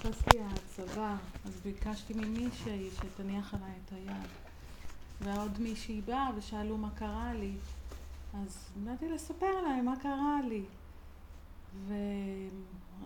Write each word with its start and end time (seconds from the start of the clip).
נכנס 0.00 0.26
לי 0.26 0.40
הצבא, 0.40 1.16
אז 1.44 1.60
ביקשתי 1.60 2.14
ממישהי 2.14 2.90
שתניח 2.90 3.54
עליי 3.54 3.72
את 3.84 3.92
היד. 3.92 4.28
ועוד 5.20 5.60
מישהי 5.60 6.00
באה 6.00 6.30
ושאלו 6.36 6.78
מה 6.78 6.90
קרה 6.90 7.34
לי. 7.34 7.52
אז 8.34 8.72
באתי 8.84 9.08
לספר 9.08 9.62
להם 9.62 9.84
מה 9.84 9.94
קרה 10.02 10.40
לי. 10.48 10.64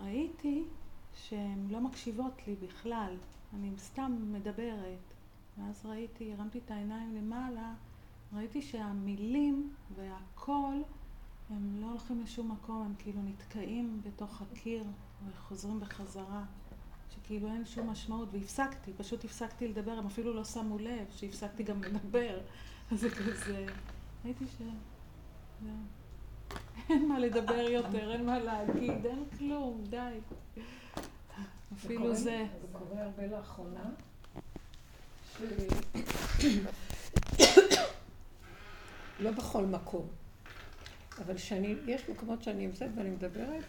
וראיתי 0.01 0.63
שהן 1.13 1.67
לא 1.69 1.81
מקשיבות 1.81 2.47
לי 2.47 2.55
בכלל. 2.55 3.15
אני 3.53 3.71
סתם 3.77 4.17
מדברת. 4.31 5.13
ואז 5.57 5.85
ראיתי, 5.85 6.33
הרמתי 6.33 6.59
את 6.65 6.71
העיניים 6.71 7.15
למעלה, 7.15 7.73
ראיתי 8.33 8.61
שהמילים 8.61 9.73
והקול 9.95 10.83
הם 11.49 11.81
לא 11.81 11.85
הולכים 11.85 12.21
לשום 12.21 12.51
מקום, 12.51 12.81
הם 12.81 12.93
כאילו 12.99 13.21
נתקעים 13.21 14.01
בתוך 14.03 14.41
הקיר 14.41 14.83
וחוזרים 15.27 15.79
בחזרה, 15.79 16.43
שכאילו 17.15 17.47
אין 17.47 17.65
שום 17.65 17.89
משמעות, 17.89 18.29
והפסקתי, 18.31 18.93
פשוט 18.97 19.25
הפסקתי 19.25 19.67
לדבר, 19.67 19.91
הם 19.91 20.05
אפילו 20.05 20.33
לא 20.33 20.43
שמו 20.43 20.79
לב 20.79 21.05
שהפסקתי 21.11 21.63
גם 21.63 21.83
לדבר, 21.83 22.39
אז 22.91 22.99
זה 22.99 23.09
כזה, 23.09 23.65
ראיתי 24.25 24.45
ש... 24.57 24.61
אין 26.89 27.07
מה 27.07 27.19
לדבר 27.19 27.69
יותר, 27.69 28.11
אין 28.11 28.25
מה 28.25 28.39
להגיד, 28.39 29.05
אין 29.05 29.23
כלום, 29.37 29.83
די. 29.89 30.19
אפילו 31.73 32.15
זה. 32.15 32.45
זה 32.61 32.67
קורה 32.71 33.03
הרבה 33.03 33.27
לאחרונה. 33.27 33.89
לא 39.19 39.31
בכל 39.31 39.65
מקום. 39.65 40.07
אבל 41.25 41.37
שאני, 41.37 41.75
יש 41.87 42.09
מקומות 42.09 42.43
שאני 42.43 42.67
נמצאת 42.67 42.89
ואני 42.95 43.09
מדברת, 43.09 43.63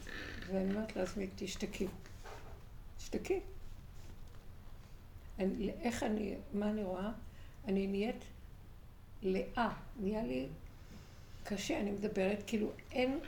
ואני 0.46 0.70
אומרת 0.74 0.96
לעצמי, 0.96 1.28
תשתקי. 1.36 1.86
תשתקי. 3.06 3.40
איך 5.80 6.02
אני, 6.02 6.34
מה 6.52 6.70
אני 6.70 6.84
רואה? 6.84 7.10
אני 7.66 7.86
נהיית 7.86 8.24
לאה, 9.22 9.72
נהיה 10.00 10.22
לי 10.22 10.46
קשה, 11.44 11.80
אני 11.80 11.90
מדברת, 11.90 12.42
כאילו 12.46 12.70
אין 12.92 13.18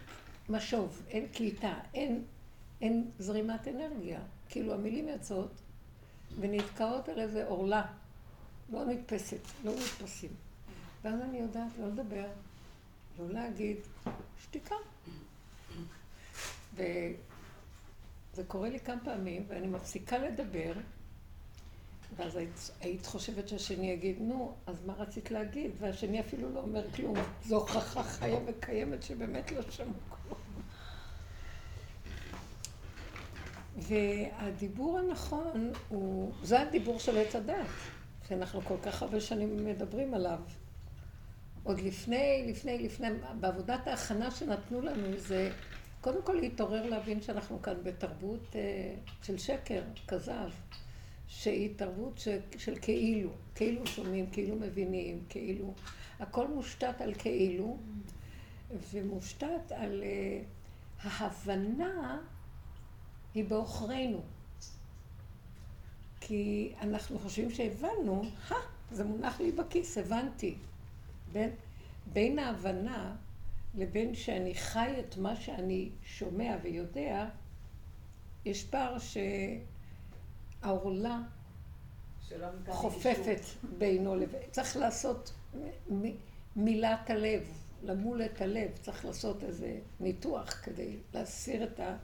משוב, 0.49 1.03
אין 1.09 1.29
קליטה, 1.29 1.75
אין, 1.95 2.25
אין 2.81 3.11
זרימת 3.19 3.69
אנרגיה. 3.69 4.21
כאילו 4.49 4.75
המילים 4.75 5.09
יוצאות 5.09 5.53
ונתקעות 6.41 7.09
על 7.09 7.19
איזה 7.21 7.47
עורלה, 7.47 7.87
לא 8.73 8.85
נתפסת, 8.85 9.41
לא 9.65 9.73
נתפסים. 9.73 10.31
ואז 11.03 11.21
אני 11.21 11.39
יודעת 11.39 11.73
לא 11.81 11.89
לדבר, 11.89 12.27
לא 13.19 13.29
להגיד, 13.29 13.77
שתיקה. 14.43 14.75
וזה 18.39 18.49
קורה 18.49 18.69
לי 18.69 18.81
כמה 18.81 19.01
פעמים, 19.05 19.45
ואני 19.49 19.67
מפסיקה 19.67 20.19
לדבר, 20.19 20.73
ואז 22.17 22.37
היית, 22.37 22.71
היית 22.81 23.07
חושבת 23.07 23.49
שהשני 23.49 23.91
יגיד, 23.91 24.17
נו, 24.21 24.55
אז 24.67 24.85
מה 24.87 24.93
רצית 24.93 25.31
להגיד? 25.31 25.71
והשני 25.79 26.21
אפילו 26.21 26.55
לא 26.55 26.61
אומר 26.61 26.91
כלום. 26.91 27.17
זו 27.45 27.57
הוכחה 27.57 28.03
חיה 28.03 28.39
וקיימת 28.47 29.03
שבאמת 29.03 29.53
לא 29.53 29.63
שמעו. 29.71 29.93
והדיבור 33.77 34.99
הנכון 34.99 35.73
הוא, 35.89 36.33
זה 36.43 36.61
הדיבור 36.61 36.99
של 36.99 37.19
עץ 37.19 37.37
הדת, 37.37 37.67
שאנחנו 38.29 38.61
כל 38.61 38.77
כך 38.83 39.03
הרבה 39.03 39.21
שנים 39.21 39.65
מדברים 39.65 40.15
עליו. 40.15 40.41
עוד 41.63 41.81
לפני, 41.81 42.47
לפני, 42.49 42.79
לפני, 42.79 43.09
בעבודת 43.41 43.87
ההכנה 43.87 44.31
שנתנו 44.31 44.81
לנו 44.81 45.17
זה 45.17 45.51
קודם 46.01 46.23
כל 46.23 46.33
להתעורר 46.33 46.87
להבין 46.87 47.23
שאנחנו 47.23 47.63
כאן 47.63 47.75
בתרבות 47.83 48.57
אה, 48.57 48.95
של 49.23 49.39
שקר, 49.39 49.83
כזב, 50.09 50.51
שהיא 51.29 51.71
תרבות 51.77 52.19
ש, 52.19 52.29
של 52.59 52.75
כאילו, 52.83 53.31
כאילו 53.55 53.87
שומעים, 53.87 54.31
כאילו 54.31 54.57
מבינים, 54.57 55.25
כאילו, 55.29 55.75
הכל 56.19 56.49
מושתת 56.49 57.01
על 57.01 57.15
כאילו, 57.15 57.79
ומושתת 58.93 59.73
על 59.73 60.03
אה, 60.03 60.41
ההבנה 61.03 62.19
היא 63.35 63.45
בעוכרינו. 63.45 64.21
כי 66.21 66.73
אנחנו 66.81 67.19
חושבים 67.19 67.51
שהבנו, 67.51 68.23
זה 68.91 69.05
מונח 69.05 69.41
לי 69.41 69.53
בכיס, 69.53 69.99
הבנתי. 69.99 70.55
בין, 71.33 71.51
בין 72.13 72.39
ההבנה 72.39 73.17
לבין 73.75 74.15
שאני 74.15 74.55
חי 74.55 74.95
את 75.01 75.17
מה 75.17 75.37
שאני 75.37 75.91
שומע 76.03 76.57
ויודע, 76.63 77.29
יש 78.45 78.65
פער 78.65 78.97
שהעורלה 80.63 81.21
חופפת 82.69 83.41
בינו 83.79 84.15
לבין... 84.15 84.41
צריך 84.51 84.77
לעשות 84.77 85.33
מילת 86.57 87.11
הלב, 87.11 87.43
למול 87.83 88.23
את 88.23 88.41
הלב, 88.41 88.71
צריך 88.81 89.05
לעשות 89.05 89.45
איזה 89.45 89.81
ניתוח 90.01 90.61
כדי 90.63 90.97
להסיר 91.15 91.65
את 91.65 91.81
ה... 91.81 91.97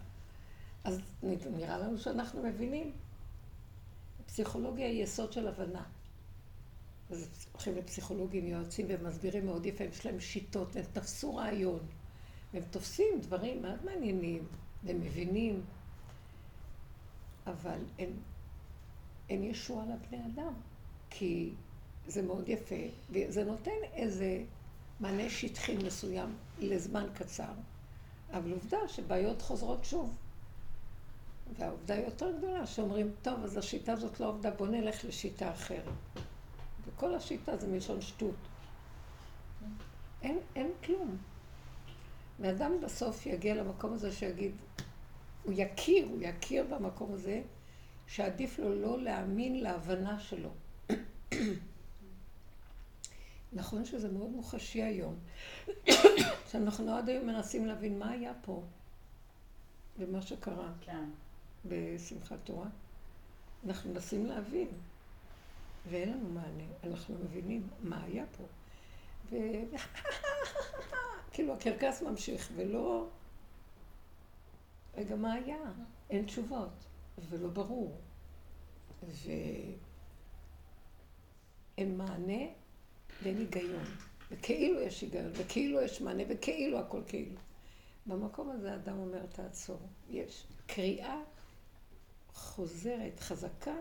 אז 0.85 1.01
נראה 1.23 1.79
לנו 1.79 1.99
שאנחנו 1.99 2.43
מבינים. 2.43 2.93
פסיכולוגיה 4.27 4.87
היא 4.87 5.03
יסוד 5.03 5.33
של 5.33 5.49
הבנה. 5.49 5.83
אז 7.15 7.47
הולכים 7.53 7.77
לפסיכולוגים, 7.77 8.47
יועצים, 8.47 8.87
והם 8.89 9.07
מסבירים 9.07 9.47
מאוד 9.47 9.67
יפה, 9.67 9.85
יש 9.85 10.07
להם 10.07 10.21
שיטות, 10.21 10.77
הם 10.77 10.83
תפסו 10.93 11.37
רעיון. 11.37 11.81
והם 12.55 12.63
תופסים 12.71 13.21
דברים 13.21 13.63
מאוד 13.63 13.85
מעניינים, 13.85 14.47
והם 14.85 15.01
מבינים, 15.01 15.63
אבל 17.47 17.79
אין, 17.99 18.13
אין 19.29 19.45
ישועה 19.45 19.87
לבני 19.87 20.27
אדם, 20.27 20.53
כי 21.11 21.51
זה 22.07 22.23
מאוד 22.23 22.49
יפה, 22.49 22.75
וזה 23.11 23.45
נותן 23.45 23.71
איזה 23.93 24.45
מענה 25.01 25.31
שטחי 25.31 25.77
מסוים 25.77 26.37
לזמן 26.59 27.07
קצר, 27.15 27.53
אבל 28.33 28.53
עובדה 28.53 28.89
שבעיות 28.89 29.43
חוזרות 29.43 29.85
שוב. 29.85 30.15
והעובדה 31.59 31.95
היא 31.95 32.05
יותר 32.05 32.39
גדולה, 32.39 32.67
שאומרים, 32.67 33.11
טוב, 33.23 33.45
אז 33.45 33.57
השיטה 33.57 33.93
הזאת 33.93 34.21
לא 34.21 34.29
עובדה, 34.29 34.51
בוא 34.51 34.67
נלך 34.67 35.05
לשיטה 35.05 35.53
אחרת. 35.53 35.93
וכל 36.87 37.15
השיטה 37.15 37.57
זה 37.57 37.67
מלשון 37.67 38.01
שטות. 38.01 38.35
אין, 40.23 40.39
אין 40.57 40.71
כלום. 40.85 41.17
ואדם 42.41 42.73
בסוף 42.83 43.27
יגיע 43.27 43.55
למקום 43.55 43.93
הזה 43.93 44.13
שיגיד, 44.13 44.53
הוא 45.45 45.53
יכיר, 45.57 46.07
הוא 46.07 46.19
יכיר 46.21 46.65
במקום 46.65 47.13
הזה, 47.13 47.43
שעדיף 48.07 48.59
לו 48.59 48.75
לא 48.75 49.03
להאמין 49.03 49.61
להבנה 49.61 50.21
שלו. 50.21 50.51
נכון 53.53 53.85
שזה 53.85 54.09
מאוד 54.09 54.31
מוחשי 54.31 54.83
היום, 54.83 55.15
שאנחנו 56.51 56.95
עד 56.95 57.09
היום 57.09 57.27
מנסים 57.27 57.67
להבין 57.67 57.99
מה 57.99 58.11
היה 58.11 58.33
פה 58.43 58.63
ומה 59.99 60.23
שקרה 60.23 60.73
כן. 60.81 61.05
בשמחת 61.65 62.39
תורה. 62.45 62.67
אנחנו 63.67 63.91
מנסים 63.93 64.27
להבין. 64.27 64.69
ואין 65.87 66.13
לנו 66.13 66.29
מענה. 66.29 66.65
אנחנו 66.85 67.15
מבינים 67.15 67.69
מה 67.81 68.05
היה 68.05 68.25
פה. 68.37 68.45
ו... 69.31 69.37
כאילו 71.33 71.55
הקרקס 71.55 72.03
ממשיך, 72.03 72.49
ולא... 72.57 73.09
רגע, 74.97 75.17
מה 75.17 75.33
היה? 75.33 75.59
אין 76.11 76.27
תשובות, 76.27 76.85
ולא 77.29 77.49
ברור. 77.49 78.01
ואין 79.03 79.79
מענה 81.97 82.43
ואין 83.23 83.39
היגיון. 83.39 83.85
וכאילו 84.31 84.81
יש 84.81 85.03
היגיון, 85.03 85.31
וכאילו 85.33 85.81
יש 85.83 86.01
מענה, 86.01 86.23
וכאילו 86.29 86.79
הכל 86.79 87.01
כאילו. 87.07 87.37
במקום 88.07 88.51
הזה 88.51 88.75
אדם 88.75 88.99
אומר, 88.99 89.27
תעצור. 89.27 89.81
יש 90.11 90.47
קריאה 90.67 91.21
חוזרת, 92.33 93.21
חזקה, 93.21 93.75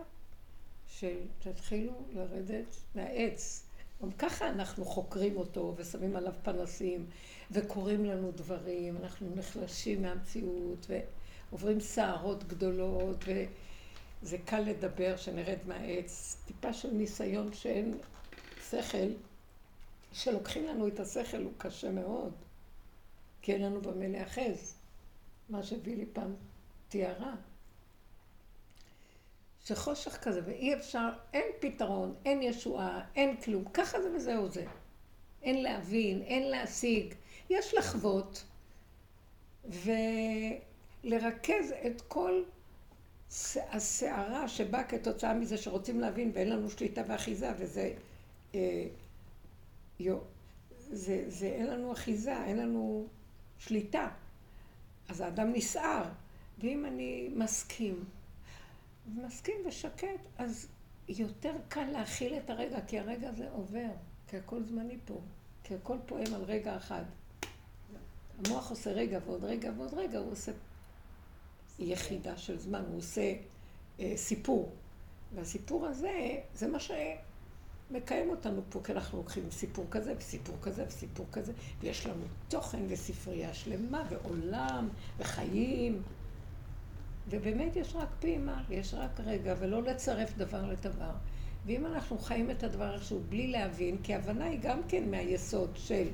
של 0.98 1.16
תתחילו 1.38 1.92
לרדת 2.12 2.76
מהעץ. 2.94 3.64
גם 4.02 4.12
ככה 4.12 4.48
אנחנו 4.48 4.84
חוקרים 4.84 5.36
אותו 5.36 5.74
ושמים 5.76 6.16
עליו 6.16 6.32
פנסים 6.42 7.06
וקוראים 7.50 8.04
לנו 8.04 8.32
דברים, 8.32 8.96
אנחנו 8.96 9.34
נחלשים 9.36 10.02
מהמציאות 10.02 10.86
ועוברים 11.50 11.80
סערות 11.80 12.44
גדולות 12.44 13.24
וזה 14.22 14.38
קל 14.44 14.60
לדבר 14.60 15.16
שנרד 15.16 15.58
מהעץ. 15.66 16.36
טיפה 16.46 16.72
של 16.72 16.90
ניסיון 16.90 17.52
שאין 17.52 17.98
שכל, 18.70 19.08
שלוקחים 20.12 20.66
לנו 20.66 20.88
את 20.88 21.00
השכל 21.00 21.42
הוא 21.42 21.52
קשה 21.58 21.90
מאוד, 21.90 22.32
כי 23.42 23.52
אין 23.52 23.62
לנו 23.62 23.80
במה 23.80 24.08
להיאחז, 24.08 24.74
מה 25.48 25.62
שבילי 25.62 26.06
פעם 26.12 26.34
תיארה. 26.88 27.34
שחושך 29.64 30.16
כזה, 30.16 30.40
ואי 30.46 30.74
אפשר, 30.74 31.08
אין 31.32 31.46
פתרון, 31.60 32.14
אין 32.24 32.42
ישועה, 32.42 33.00
אין 33.16 33.36
כלום, 33.36 33.64
ככה 33.64 34.02
זה 34.02 34.10
וזהו 34.16 34.48
זה. 34.48 34.64
אין 35.42 35.62
להבין, 35.62 36.22
אין 36.22 36.50
להשיג, 36.50 37.14
יש 37.50 37.74
לחוות 37.74 38.44
ולרכז 41.04 41.72
את 41.86 42.00
כל 42.08 42.42
הסערה 43.56 44.48
שבאה 44.48 44.84
כתוצאה 44.84 45.34
מזה 45.34 45.56
שרוצים 45.56 46.00
להבין 46.00 46.30
ואין 46.34 46.48
לנו 46.50 46.70
שליטה 46.70 47.02
ואחיזה 47.08 47.52
וזה 47.58 47.92
אה, 48.54 48.86
יו, 50.00 50.18
זה, 50.78 51.24
זה 51.28 51.46
אין 51.46 51.66
לנו 51.66 51.92
אחיזה, 51.92 52.44
אין 52.44 52.56
לנו 52.56 53.06
שליטה. 53.58 54.08
אז 55.08 55.20
האדם 55.20 55.52
נסער. 55.52 56.04
ואם 56.58 56.84
אני 56.84 57.28
מסכים, 57.34 58.04
מסכים 59.06 59.54
ושקט, 59.66 60.26
אז 60.38 60.68
יותר 61.08 61.52
קל 61.68 61.84
להכיל 61.84 62.34
את 62.36 62.50
הרגע, 62.50 62.80
כי 62.86 62.98
הרגע 62.98 63.28
הזה 63.28 63.50
עובר, 63.50 63.90
כי 64.28 64.36
הכל 64.36 64.62
זמני 64.62 64.98
פה, 65.04 65.20
כי 65.64 65.74
הכל 65.74 65.96
פועם 66.06 66.34
על 66.34 66.42
רגע 66.42 66.76
אחד. 66.76 67.04
המוח 68.38 68.70
עושה 68.70 68.92
רגע 68.92 69.18
ועוד 69.26 69.44
רגע 69.44 69.70
ועוד 69.76 69.94
רגע, 69.94 70.18
הוא 70.18 70.32
עושה 70.32 70.52
יחידה 71.78 72.36
של 72.36 72.58
זמן, 72.58 72.84
הוא 72.88 72.98
עושה 72.98 73.34
אה, 74.00 74.12
סיפור. 74.16 74.72
והסיפור 75.34 75.86
הזה, 75.86 76.40
זה 76.54 76.68
מה 76.68 76.78
שמקיים 76.80 78.30
אותנו 78.30 78.62
פה, 78.70 78.80
כי 78.84 78.92
אנחנו 78.92 79.18
לוקחים 79.18 79.50
סיפור 79.50 79.86
כזה 79.90 80.14
וסיפור 80.18 80.56
כזה 80.62 80.84
וסיפור 80.88 81.26
כזה, 81.32 81.52
ויש 81.80 82.06
לנו 82.06 82.24
תוכן 82.48 82.82
וספרייה 82.88 83.54
שלמה 83.54 84.04
ועולם 84.10 84.88
וחיים. 85.18 86.02
ובאמת 87.30 87.76
יש 87.76 87.96
רק 87.96 88.08
פעימה, 88.20 88.62
יש 88.70 88.94
רק 88.94 89.20
רגע, 89.20 89.54
ולא 89.58 89.82
לצרף 89.82 90.36
דבר 90.36 90.66
לדבר. 90.66 91.10
ואם 91.66 91.86
אנחנו 91.86 92.18
חיים 92.18 92.50
את 92.50 92.62
הדבר 92.62 92.94
איכשהו 92.94 93.20
בלי 93.28 93.46
להבין, 93.46 93.96
כי 94.02 94.14
הבנה 94.14 94.44
היא 94.44 94.58
גם 94.62 94.80
כן 94.88 95.10
מהיסוד 95.10 95.70
של 95.74 96.08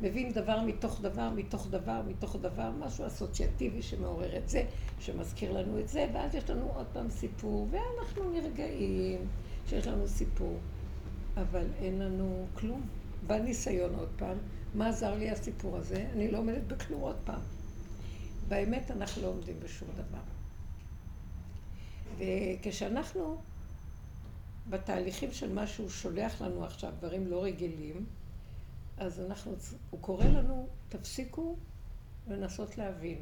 מבין 0.00 0.32
דבר 0.32 0.60
מתוך 0.60 1.00
דבר, 1.00 1.30
מתוך 1.30 1.66
דבר, 1.70 2.02
מתוך 2.06 2.36
דבר, 2.40 2.70
משהו 2.78 3.06
אסוציאטיבי 3.06 3.82
שמעורר 3.82 4.36
את 4.36 4.48
זה, 4.48 4.64
שמזכיר 5.00 5.52
לנו 5.52 5.80
את 5.80 5.88
זה, 5.88 6.06
ואז 6.12 6.34
יש 6.34 6.50
לנו 6.50 6.70
עוד 6.74 6.86
פעם 6.92 7.10
סיפור, 7.10 7.68
ואנחנו 7.70 8.30
נרגעים 8.30 9.20
שיש 9.66 9.86
לנו 9.86 10.08
סיפור, 10.08 10.58
אבל 11.36 11.66
אין 11.78 11.98
לנו 11.98 12.46
כלום. 12.54 12.82
בא 13.26 13.38
ניסיון 13.38 13.94
עוד 13.94 14.08
פעם, 14.16 14.38
מה 14.74 14.88
עזר 14.88 15.14
לי 15.14 15.30
הסיפור 15.30 15.76
הזה? 15.76 16.06
אני 16.12 16.30
לא 16.30 16.38
עומדת 16.38 16.62
בכלום 16.66 17.00
עוד 17.00 17.16
פעם. 17.24 17.40
באמת 18.48 18.90
אנחנו 18.90 19.22
לא 19.22 19.28
עומדים 19.28 19.56
בשום 19.60 19.88
דבר. 19.94 20.33
וכשאנחנו 22.18 23.40
בתהליכים 24.70 25.32
של 25.32 25.52
מה 25.52 25.66
שהוא 25.66 25.88
שולח 25.88 26.42
לנו 26.42 26.64
עכשיו, 26.64 26.92
דברים 26.98 27.26
לא 27.26 27.44
רגילים, 27.44 28.06
אז 28.96 29.20
אנחנו, 29.20 29.54
הוא 29.90 30.00
קורא 30.00 30.24
לנו, 30.24 30.68
תפסיקו 30.88 31.56
לנסות 32.28 32.78
להבין. 32.78 33.18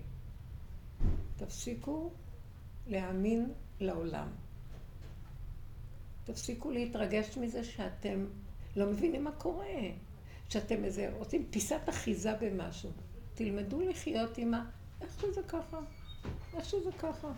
תפסיקו 1.36 2.10
להאמין 2.86 3.52
לעולם. 3.80 4.28
תפסיקו 6.24 6.70
להתרגש 6.70 7.38
מזה 7.38 7.64
שאתם 7.64 8.26
לא 8.76 8.86
מבינים 8.86 9.24
מה 9.24 9.32
קורה, 9.32 9.66
שאתם 10.48 10.84
איזה, 10.84 11.10
רוצים 11.16 11.46
פיסת 11.50 11.80
אחיזה 11.88 12.34
במשהו. 12.40 12.90
תלמדו 13.34 13.80
לחיות 13.80 14.38
עם 14.38 14.54
ה... 14.54 14.64
איך 15.00 15.20
שזה 15.20 15.42
ככה, 15.48 15.80
איך 16.54 16.64
שזה 16.64 16.92
ככה. 16.98 17.32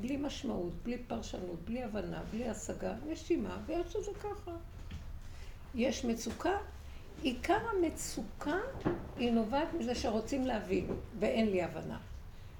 בלי 0.00 0.16
משמעות, 0.16 0.72
בלי 0.82 0.98
פרשנות, 0.98 1.64
בלי 1.64 1.82
הבנה, 1.82 2.22
בלי 2.30 2.48
השגה, 2.48 2.94
נשימה, 3.06 3.58
ואיך 3.66 3.90
שזה 3.90 4.10
ככה. 4.20 4.50
יש 5.74 6.04
מצוקה, 6.04 6.56
עיקר 7.22 7.58
המצוקה 7.70 8.56
היא 9.16 9.32
נובעת 9.32 9.68
מזה 9.78 9.94
שרוצים 9.94 10.46
להבין, 10.46 10.86
ואין 11.18 11.50
לי 11.50 11.62
הבנה. 11.62 11.98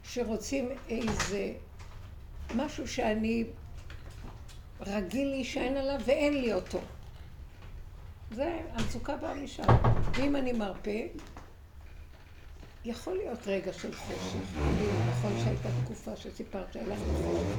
שרוצים 0.04 0.68
איזה 0.88 1.52
משהו 2.56 2.88
שאני 2.88 3.44
רגיל 4.80 5.28
להישען 5.28 5.76
עליו 5.76 6.00
ואין 6.04 6.40
לי 6.40 6.52
אותו. 6.52 6.80
זה, 8.30 8.60
המצוקה 8.72 9.16
באה 9.16 9.34
משם. 9.34 9.62
ואם 10.14 10.36
אני 10.36 10.52
מרפה, 10.52 10.90
יכול 12.88 13.16
להיות 13.16 13.46
רגע 13.46 13.72
של 13.72 13.94
חושך. 13.94 14.58
נכון 15.10 15.32
שהייתה 15.44 15.68
תקופה 15.84 16.16
שסיפרת 16.16 16.72
שהיה 16.72 16.86
לך 16.86 16.98
חושך. 16.98 17.58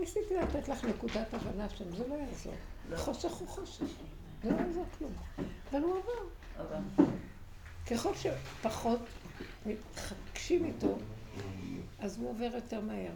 ניסיתי 0.00 0.34
לתת 0.34 0.68
לך 0.68 0.84
נקודת 0.84 1.34
הבנה 1.34 1.68
שם, 1.68 1.96
זה 1.96 2.08
לא 2.08 2.14
יעזור. 2.14 2.54
חושך 2.96 3.32
הוא 3.32 3.48
חושך. 3.48 3.84
זה 4.42 4.50
לא 4.50 4.56
יעזור 4.56 4.84
כלום. 4.98 5.12
אבל 5.70 5.80
הוא 5.80 5.96
עבר. 5.96 6.74
ככל 7.90 8.14
שפחות 8.14 9.00
מתחקשים 9.66 10.64
איתו, 10.64 10.98
אז 11.98 12.18
הוא 12.18 12.30
עובר 12.30 12.50
יותר 12.54 12.80
מהר. 12.80 13.12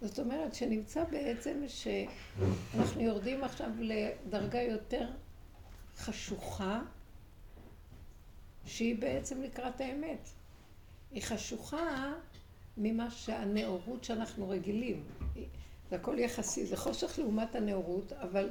זאת 0.00 0.18
אומרת 0.18 0.54
שנמצא 0.54 1.04
בעצם 1.04 1.64
שאנחנו 1.66 3.00
יורדים 3.00 3.44
עכשיו 3.44 3.70
לדרגה 3.80 4.62
יותר 4.62 5.08
חשוכה, 5.96 6.80
שהיא 8.68 8.98
בעצם 8.98 9.42
לקראת 9.42 9.80
האמת. 9.80 10.28
היא 11.12 11.22
חשוכה 11.22 12.12
ממה 12.76 13.10
שהנאורות 13.10 14.04
שאנחנו 14.04 14.48
רגילים. 14.48 15.04
זה 15.90 15.96
הכל 15.96 16.18
יחסי, 16.18 16.66
זה 16.66 16.76
חושך 16.76 17.18
לעומת 17.18 17.54
הנאורות, 17.54 18.12
אבל 18.12 18.50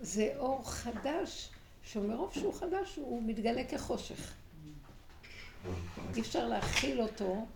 זה 0.00 0.32
אור 0.38 0.70
חדש, 0.70 1.50
שמרוב 1.82 2.32
שהוא 2.34 2.54
חדש 2.54 2.96
הוא 2.96 3.22
מתגלה 3.22 3.64
כחושך. 3.64 4.34
אי 6.16 6.20
אפשר 6.20 6.48
להכיל 6.48 7.02
אותו 7.02 7.46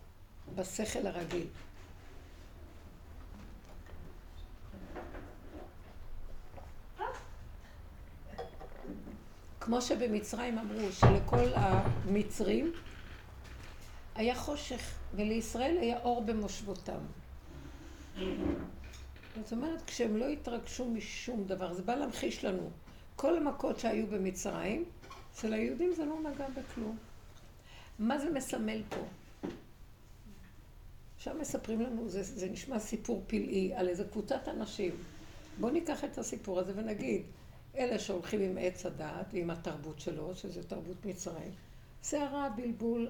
בשכל 0.55 1.07
הרגיל. 1.07 1.47
כמו 9.65 9.81
שבמצרים 9.81 10.57
אמרו 10.57 10.91
שלכל 10.91 11.47
המצרים 11.55 12.71
היה 14.15 14.35
חושך, 14.35 14.95
ולישראל 15.15 15.77
היה 15.77 15.99
אור 15.99 16.23
במושבותם. 16.25 16.99
זאת 19.35 19.51
אומרת, 19.51 19.81
כשהם 19.87 20.17
לא 20.17 20.27
התרגשו 20.27 20.85
משום 20.85 21.43
דבר, 21.43 21.73
זה 21.73 21.83
בא 21.83 21.95
להמחיש 21.95 22.45
לנו. 22.45 22.69
כל 23.15 23.37
המכות 23.37 23.79
שהיו 23.79 24.07
במצרים, 24.07 24.85
אצל 25.31 25.53
היהודים 25.53 25.93
זה 25.93 26.05
לא 26.05 26.19
נגע 26.19 26.47
בכלום. 26.49 26.97
מה 27.99 28.19
זה 28.19 28.29
מסמל 28.29 28.83
פה? 28.89 29.01
עכשיו 31.15 31.35
מספרים 31.41 31.81
לנו, 31.81 32.09
זה, 32.09 32.23
זה 32.23 32.49
נשמע 32.49 32.79
סיפור 32.79 33.23
פלאי 33.27 33.73
על 33.75 33.87
איזה 33.89 34.03
קבוצת 34.03 34.47
אנשים. 34.47 34.91
בואו 35.59 35.71
ניקח 35.71 36.03
את 36.03 36.17
הסיפור 36.17 36.59
הזה 36.59 36.71
ונגיד, 36.75 37.21
אלה 37.77 37.99
שהולכים 37.99 38.41
עם 38.41 38.57
עץ 38.61 38.85
הדעת 38.85 39.25
ועם 39.33 39.49
התרבות 39.49 39.99
שלו, 39.99 40.35
שזה 40.35 40.63
תרבות 40.63 41.05
מצרים, 41.05 41.51
שערה, 42.03 42.49
בלבול, 42.55 43.09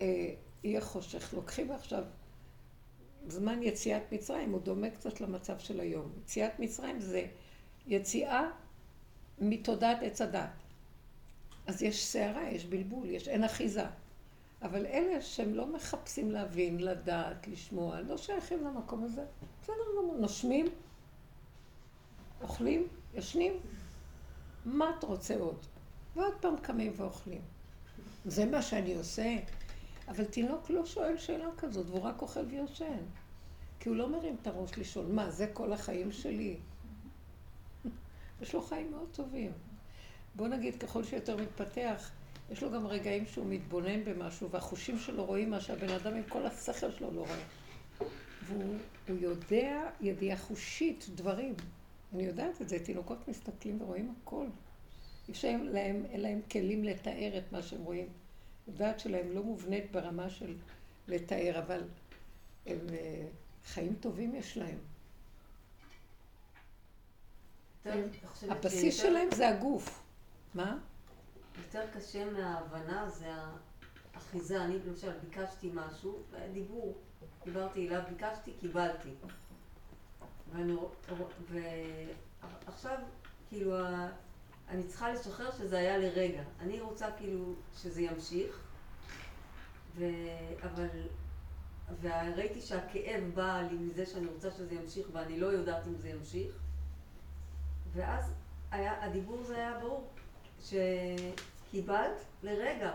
אה, 0.00 0.34
יהיה 0.64 0.80
חושך. 0.80 1.34
לוקחים 1.34 1.72
עכשיו 1.72 2.04
זמן 3.28 3.62
יציאת 3.62 4.02
מצרים, 4.12 4.52
הוא 4.52 4.60
דומה 4.60 4.90
קצת 4.90 5.20
למצב 5.20 5.58
של 5.58 5.80
היום. 5.80 6.12
יציאת 6.24 6.60
מצרים 6.60 7.00
זה 7.00 7.26
יציאה 7.86 8.50
מתודעת 9.38 9.98
עץ 10.02 10.20
הדת. 10.20 10.50
אז 11.66 11.82
יש 11.82 12.06
סערה, 12.06 12.50
יש 12.50 12.64
בלבול, 12.64 13.10
יש 13.10 13.28
אין 13.28 13.44
אחיזה. 13.44 13.84
אבל 14.62 14.86
אלה 14.86 15.22
שהם 15.22 15.54
לא 15.54 15.66
מחפשים 15.66 16.30
להבין, 16.30 16.80
לדעת, 16.80 17.48
לשמוע, 17.48 18.00
לא 18.00 18.16
שייכים 18.16 18.64
למקום 18.64 19.04
הזה. 19.04 19.24
בסדר 19.62 19.74
גמור, 19.98 20.16
נושמים, 20.18 20.66
אוכלים, 22.42 22.88
ישנים, 23.14 23.52
מה 24.66 24.90
את 24.98 25.04
רוצה 25.04 25.36
עוד? 25.36 25.66
ועוד 26.16 26.34
פעם 26.40 26.56
קמים 26.62 26.92
ואוכלים. 26.96 27.40
זה 28.24 28.44
מה 28.44 28.62
שאני 28.62 28.94
עושה. 28.94 29.36
אבל 30.08 30.24
תינוק 30.24 30.70
לא 30.70 30.86
שואל 30.86 31.18
שאלה 31.18 31.48
כזאת, 31.58 31.86
והוא 31.86 32.00
רק 32.00 32.22
אוכל 32.22 32.40
ויושן. 32.50 32.98
כי 33.80 33.88
הוא 33.88 33.96
לא 33.96 34.08
מרים 34.08 34.36
את 34.42 34.46
הראש 34.46 34.78
לשאול, 34.78 35.06
מה, 35.06 35.30
זה 35.30 35.46
כל 35.52 35.72
החיים 35.72 36.12
שלי? 36.12 36.56
יש 38.42 38.54
לו 38.54 38.62
חיים 38.62 38.90
מאוד 38.90 39.08
טובים. 39.12 39.52
בוא 40.34 40.48
נגיד, 40.48 40.82
ככל 40.82 41.04
שיותר 41.04 41.36
מתפתח, 41.36 42.10
יש 42.50 42.62
לו 42.62 42.70
גם 42.70 42.86
רגעים 42.86 43.26
שהוא 43.26 43.46
מתבונן 43.48 44.04
במשהו, 44.04 44.50
והחושים 44.50 44.98
שלו 44.98 45.24
רואים 45.24 45.50
מה 45.50 45.60
שהבן 45.60 45.90
אדם 45.90 46.14
עם 46.14 46.22
כל 46.28 46.46
השכל 46.46 46.90
שלו 46.90 47.10
לא 47.10 47.20
רואה. 47.20 47.38
והוא 48.42 48.76
יודע 49.08 49.90
ידיעה 50.00 50.36
חושית 50.36 51.06
דברים. 51.14 51.54
אני 52.14 52.22
יודעת 52.22 52.62
את 52.62 52.68
זה, 52.68 52.84
תינוקות 52.84 53.28
מסתכלים 53.28 53.82
ורואים 53.82 54.14
הכל. 54.22 54.46
יש 55.28 55.44
להם, 55.44 56.04
אין 56.04 56.20
להם 56.20 56.40
כלים 56.50 56.84
לתאר 56.84 57.38
את 57.38 57.52
מה 57.52 57.62
שהם 57.62 57.82
רואים. 57.82 58.08
הדעת 58.68 59.00
שלהם 59.00 59.32
לא 59.32 59.42
מובנית 59.42 59.92
ברמה 59.92 60.30
של 60.30 60.56
לתאר, 61.08 61.58
אבל 61.58 61.82
הם, 62.66 62.78
אה, 62.92 63.26
חיים 63.64 63.94
טובים 64.00 64.34
יש 64.34 64.58
להם. 64.58 64.78
הבסיס 68.42 68.96
שלהם 68.96 69.28
זה 69.34 69.48
הגוף. 69.48 70.02
מה? 70.54 70.78
יותר 71.58 71.86
קשה 71.94 72.30
מההבנה 72.30 73.10
זה 73.10 73.26
האחיזה. 74.14 74.64
אני 74.64 74.78
למשל 74.86 75.12
ביקשתי 75.18 75.70
משהו, 75.74 76.18
דיבור. 76.52 76.94
דיברתי 77.44 77.88
אליו, 77.88 78.02
ביקשתי, 78.08 78.52
קיבלתי. 78.60 79.08
ועכשיו, 82.66 82.98
כאילו, 83.48 83.76
אני 84.68 84.84
צריכה 84.84 85.12
לשחרר 85.12 85.50
שזה 85.50 85.78
היה 85.78 85.98
לרגע. 85.98 86.42
אני 86.60 86.80
רוצה 86.80 87.06
כאילו 87.18 87.54
שזה 87.76 88.02
ימשיך, 88.02 88.60
ו... 89.96 90.04
אבל... 90.62 90.88
וראיתי 92.00 92.60
שהכאב 92.60 93.24
בא 93.34 93.62
לי 93.70 93.76
מזה 93.76 94.06
שאני 94.06 94.26
רוצה 94.26 94.50
שזה 94.50 94.74
ימשיך 94.74 95.06
ואני 95.12 95.40
לא 95.40 95.46
יודעת 95.46 95.86
אם 95.86 95.96
זה 95.96 96.08
ימשיך. 96.08 96.56
ואז 97.92 98.34
היה, 98.70 99.04
הדיבור 99.04 99.42
זה 99.42 99.56
היה 99.56 99.78
ברור, 99.80 100.10
שקיבלת 100.62 102.24
לרגע. 102.42 102.92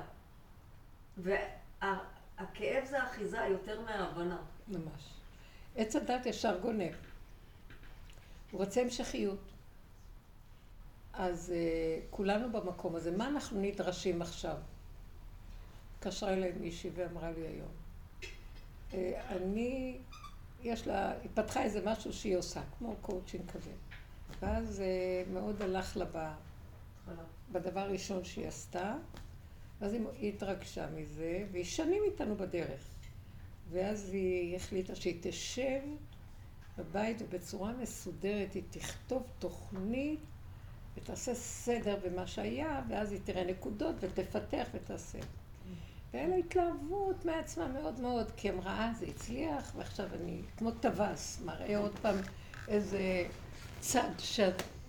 והכאב 1.17 2.85
זה 2.85 3.03
אחיזה 3.03 3.37
יותר 3.37 3.81
מההבנה. 3.81 4.37
ממש. 4.67 5.13
עץ 5.75 5.95
הדת 5.95 6.25
ישר 6.25 6.59
גונב. 6.59 6.93
הוא 8.51 8.61
רוצה 8.61 8.81
המשכיות. 8.81 9.39
אז 11.13 11.53
uh, 11.53 12.01
כולנו 12.09 12.51
במקום 12.51 12.95
הזה. 12.95 13.11
מה 13.11 13.27
אנחנו 13.27 13.61
נדרשים 13.61 14.21
עכשיו? 14.21 14.55
התקשרה 15.97 16.33
אליי 16.33 16.51
מישהי 16.59 16.89
ואמרה 16.95 17.31
לי 17.31 17.47
היום. 17.47 17.71
Uh, 18.91 18.95
אני, 19.29 19.97
יש 20.63 20.87
לה, 20.87 21.11
היא 21.21 21.29
פתחה 21.33 21.63
איזה 21.63 21.81
משהו 21.85 22.13
שהיא 22.13 22.37
עושה, 22.37 22.61
כמו 22.77 22.95
קואוצ'ינג 23.01 23.51
כזה. 23.51 23.71
ואז 24.41 24.79
uh, 24.79 25.29
מאוד 25.33 25.61
הלך 25.61 25.97
לה 25.97 26.05
ב, 26.11 26.31
בדבר 27.51 27.79
הראשון 27.79 28.23
שהיא 28.23 28.47
עשתה, 28.47 28.95
ואז 29.81 29.93
היא 29.93 30.33
התרגשה 30.33 30.87
מזה, 30.89 31.45
והיא 31.51 31.65
שנים 31.65 32.03
איתנו 32.05 32.35
בדרך. 32.35 32.81
ואז 33.69 34.09
היא 34.13 34.55
החליטה 34.55 34.95
שהיא 34.95 35.17
תשב 35.21 35.81
בבית 36.77 37.21
ובצורה 37.21 37.71
מסודרת 37.71 38.53
היא 38.53 38.63
תכתוב 38.69 39.23
תוכנית 39.39 40.19
ותעשה 40.97 41.35
סדר 41.35 41.97
במה 42.05 42.27
שהיה, 42.27 42.81
ואז 42.89 43.11
היא 43.11 43.19
תראה 43.23 43.43
נקודות 43.43 43.95
ותפתח 43.99 44.67
ותעשה. 44.73 45.19
והיה 46.13 46.27
לה 46.27 46.35
התלהבות 46.35 47.25
מעצמה 47.25 47.67
מאוד 47.67 47.99
מאוד, 47.99 48.31
כי 48.37 48.49
אמרה, 48.49 48.91
זה 48.99 49.05
הצליח, 49.05 49.71
ועכשיו 49.77 50.07
אני 50.21 50.41
כמו 50.57 50.71
טווס, 50.71 51.41
מראה 51.45 51.77
עוד 51.77 51.99
פעם 52.01 52.15
איזה 52.67 53.25
צד 53.79 54.09
ש... 54.19 54.39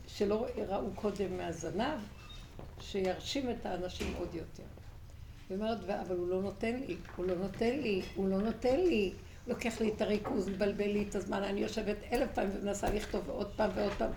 שלא 0.06 0.46
ראו 0.68 0.90
קודם 0.94 1.36
מהזנב, 1.36 1.98
שירשים 2.80 3.50
את 3.50 3.66
האנשים 3.66 4.14
עוד 4.18 4.34
יותר. 4.34 4.62
היא 5.48 5.56
אומרת, 5.56 5.90
אבל 5.90 6.16
הוא 6.16 6.28
לא 6.28 6.42
נותן 6.42 6.76
לי, 6.76 6.96
הוא 7.16 7.26
לא 7.26 7.34
נותן 7.34 7.78
לי, 7.78 8.02
הוא 8.14 8.28
לא 8.28 8.38
נותן 8.38 8.80
לי. 8.80 9.12
לוקח 9.46 9.80
לי 9.80 9.92
את 9.96 10.00
הריכוז, 10.00 10.48
מבלבל 10.48 10.90
לי 10.90 11.06
את 11.08 11.14
הזמן, 11.14 11.42
אני 11.42 11.60
יושבת 11.60 11.96
אלף 12.12 12.28
פעמים 12.34 12.50
ומנסה 12.56 12.90
לכתוב 12.90 13.30
עוד 13.30 13.52
פעם 13.56 13.70
ועוד 13.74 13.92
פעם. 13.98 14.10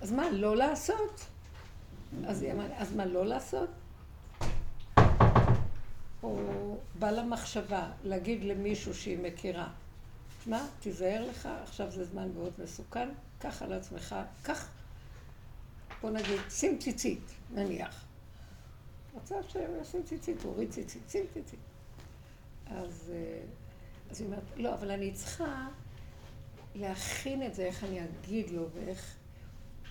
אז 0.00 0.12
מה, 0.12 0.30
לא 0.30 0.56
לעשות? 0.56 1.20
אז 2.26 2.42
היא 2.42 2.52
אמרה, 2.52 2.66
אז 2.76 2.96
מה, 2.96 3.04
לא 3.04 3.26
לעשות? 3.26 3.70
או 6.22 6.38
בא 6.98 7.10
לה 7.10 7.22
מחשבה 7.22 7.90
להגיד 8.04 8.44
למישהו 8.44 8.94
שהיא 8.94 9.18
מכירה, 9.18 9.68
שמע, 10.44 10.66
תיזהר 10.80 11.30
לך, 11.30 11.48
עכשיו 11.62 11.90
זה 11.90 12.04
זמן 12.04 12.28
מאוד 12.34 12.52
מסוכן, 12.58 13.08
קח 13.38 13.62
על 13.62 13.72
עצמך, 13.72 14.16
קח, 14.42 14.68
בוא 16.02 16.10
נגיד, 16.10 16.40
שים 16.50 16.78
ציצית, 16.78 17.32
נניח. 17.54 18.04
רוצה 19.14 19.34
שישים 19.42 20.02
ציצית, 20.02 20.42
הוריד 20.42 20.70
ציצית, 20.70 21.02
שים 21.10 21.24
ציצית. 21.34 21.60
אז, 22.66 23.12
אה, 23.14 23.42
אז 24.12 24.20
היא 24.20 24.26
אומרת, 24.26 24.42
לא, 24.56 24.74
אבל 24.74 24.90
אני 24.90 25.12
צריכה 25.12 25.68
להכין 26.74 27.42
את 27.42 27.54
זה, 27.54 27.62
איך 27.62 27.84
אני 27.84 28.00
אגיד 28.04 28.50
לו, 28.50 28.66
ואיך 28.74 29.16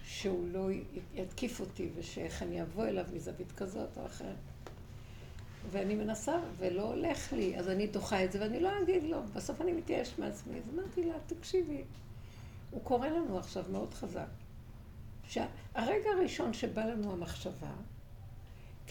שהוא 0.03 0.47
לא 0.51 0.67
יתקיף 1.13 1.59
אותי, 1.59 1.89
ושאיך 1.95 2.43
אני 2.43 2.61
אבוא 2.61 2.85
אליו 2.85 3.05
מזווית 3.13 3.51
כזאת 3.51 3.97
או 3.97 4.05
אחרת. 4.05 4.35
ואני 5.71 5.95
מנסה, 5.95 6.39
ולא 6.57 6.81
הולך 6.81 7.33
לי, 7.33 7.57
אז 7.57 7.69
אני 7.69 7.87
דוחה 7.87 8.23
את 8.25 8.31
זה, 8.31 8.41
ואני 8.41 8.59
לא 8.59 8.69
אגיד 8.83 9.03
לו, 9.03 9.17
בסוף 9.33 9.61
אני 9.61 9.71
מתייאש 9.73 10.13
מעצמי. 10.19 10.57
אז 10.57 10.63
אמרתי 10.73 11.03
לה, 11.03 11.13
תקשיבי, 11.27 11.83
הוא 12.71 12.81
קורא 12.83 13.07
לנו 13.07 13.37
עכשיו 13.37 13.63
מאוד 13.71 13.93
חזק. 13.93 14.27
שהרגע 15.27 16.09
הראשון 16.17 16.53
שבא 16.53 16.85
לנו 16.85 17.11
המחשבה, 17.11 17.71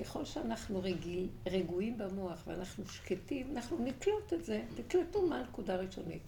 ככל 0.01 0.25
שאנחנו 0.25 0.81
רגיל, 0.83 1.29
רגועים 1.47 1.99
במוח 1.99 2.43
ואנחנו 2.47 2.87
שקטים, 2.87 3.57
אנחנו 3.57 3.79
נקלוט 3.85 4.33
את 4.33 4.45
זה, 4.45 4.63
תקלטו 4.75 5.27
מה 5.27 5.39
הנקודה 5.39 5.75
הראשונית. 5.75 6.23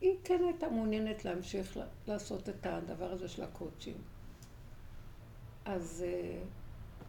היא 0.00 0.16
כן 0.24 0.40
הייתה 0.44 0.68
מעוניינת 0.68 1.24
להמשיך 1.24 1.78
לעשות 2.06 2.48
את 2.48 2.66
הדבר 2.66 3.12
הזה 3.12 3.28
של 3.28 3.42
הקואוצ'ים. 3.42 3.96
אז 5.64 6.04
אה, 6.06 6.38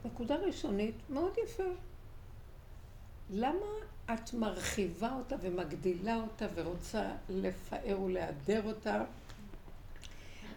נקודה 0.05 0.35
ראשונית, 0.35 0.95
מאוד 1.09 1.33
יפה. 1.43 1.63
למה 3.29 3.65
את 4.13 4.33
מרחיבה 4.33 5.15
אותה 5.15 5.35
ומגדילה 5.41 6.15
אותה 6.15 6.45
ורוצה 6.53 7.11
לפאר 7.29 8.01
ולהדר 8.01 8.61
אותה 8.65 9.03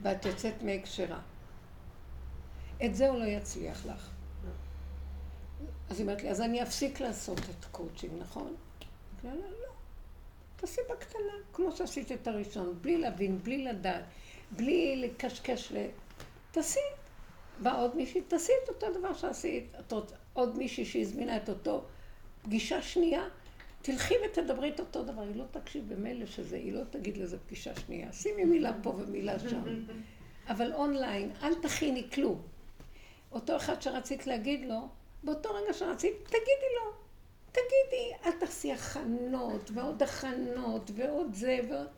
ואת 0.02 0.24
יוצאת 0.24 0.62
מהקשרה? 0.62 1.20
את 2.84 2.94
זה 2.94 3.08
הוא 3.08 3.18
לא 3.18 3.24
יצליח 3.24 3.86
לך. 3.86 4.17
אז 5.90 5.98
היא 5.98 6.06
אומרת 6.06 6.22
לי, 6.22 6.30
אז 6.30 6.40
אני 6.40 6.62
אפסיק 6.62 7.00
לעשות 7.00 7.38
את 7.38 7.64
קואוצ'ינג, 7.72 8.12
נכון? 8.20 8.54
לא, 9.24 9.30
לא, 9.30 9.36
לא. 9.36 9.68
תעשי 10.56 10.80
בקטנה, 10.90 11.32
כמו 11.52 11.72
שעשית 11.72 12.12
את 12.12 12.28
הראשון, 12.28 12.78
בלי 12.80 12.98
להבין, 12.98 13.38
בלי 13.38 13.64
לדעת, 13.64 14.04
בלי 14.50 14.96
לקשקש 14.96 15.72
ל... 15.72 15.86
תעשי. 16.50 16.80
בא 17.62 17.82
עוד 17.82 17.96
מישהי, 17.96 18.20
תעשי 18.20 18.52
את 18.64 18.68
אותו 18.68 18.98
דבר 18.98 19.14
שעשית. 19.14 19.76
עוד 20.32 20.58
מישהי 20.58 20.84
שהזמינה 20.84 21.36
את 21.36 21.48
אותו 21.48 21.84
פגישה 22.42 22.82
שנייה, 22.82 23.22
תלכי 23.82 24.14
ותדברי 24.26 24.70
את 24.70 24.80
אותו 24.80 25.02
דבר. 25.02 25.22
היא 25.22 25.36
לא 25.36 25.44
תקשיב 25.50 25.94
במילא 25.94 26.26
שזה, 26.26 26.56
היא 26.56 26.72
לא 26.72 26.80
תגיד 26.90 27.16
לזה 27.16 27.38
פגישה 27.38 27.76
שנייה. 27.76 28.12
שימי 28.12 28.44
מילה 28.44 28.72
פה 28.82 28.90
ומילה 28.90 29.38
שם. 29.38 29.62
אבל 30.48 30.72
אונליין, 30.72 31.30
אל 31.42 31.54
תכיני 31.54 32.10
כלום. 32.10 32.42
אותו 33.32 33.56
אחד 33.56 33.82
שרצית 33.82 34.26
להגיד 34.26 34.64
לו, 34.68 34.88
באותו 35.22 35.48
רגע 35.54 35.72
שרצית, 35.72 36.14
תגידי 36.24 36.70
לו. 36.74 36.92
תגידי, 37.52 38.12
אל 38.24 38.32
תעשי 38.32 38.72
הכנות, 38.72 39.70
ועוד 39.74 40.02
הכנות, 40.02 40.90
ועוד 40.94 41.34
זה, 41.34 41.58
ועוד... 41.68 41.88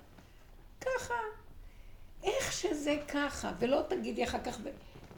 ככה. 0.81 1.15
איך 2.23 2.53
שזה 2.53 2.97
ככה, 3.09 3.53
ולא 3.59 3.83
תגידי 3.89 4.25
אחר 4.25 4.39
כך 4.45 4.61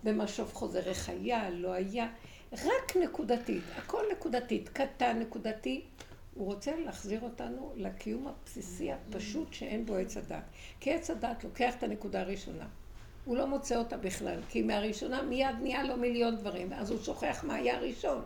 במשוב 0.04 0.52
חוזר, 0.52 0.88
איך 0.88 1.08
היה, 1.08 1.50
לא 1.50 1.72
היה. 1.72 2.06
רק 2.52 2.96
נקודתית, 2.96 3.62
הכל 3.76 4.04
נקודתית, 4.12 4.68
קטן, 4.68 5.18
נקודתי. 5.18 5.84
הוא 6.34 6.46
רוצה 6.46 6.76
להחזיר 6.76 7.20
אותנו 7.22 7.72
לקיום 7.76 8.26
הבסיסי 8.26 8.92
הפשוט 8.92 9.52
שאין 9.52 9.86
בו 9.86 9.96
עץ 9.96 10.16
הדת. 10.16 10.42
כי 10.80 10.92
עץ 10.92 11.10
הדת 11.10 11.44
לוקח 11.44 11.74
את 11.74 11.82
הנקודה 11.82 12.20
הראשונה. 12.20 12.66
הוא 13.24 13.36
לא 13.36 13.46
מוצא 13.46 13.76
אותה 13.76 13.96
בכלל, 13.96 14.40
כי 14.48 14.62
מהראשונה 14.62 15.22
מיד 15.22 15.56
נהיה 15.60 15.82
לו 15.82 15.96
מיליון 15.96 16.36
דברים, 16.36 16.70
ואז 16.70 16.90
הוא 16.90 17.02
שוכח 17.02 17.44
מה 17.44 17.54
היה 17.54 17.76
הראשון. 17.76 18.22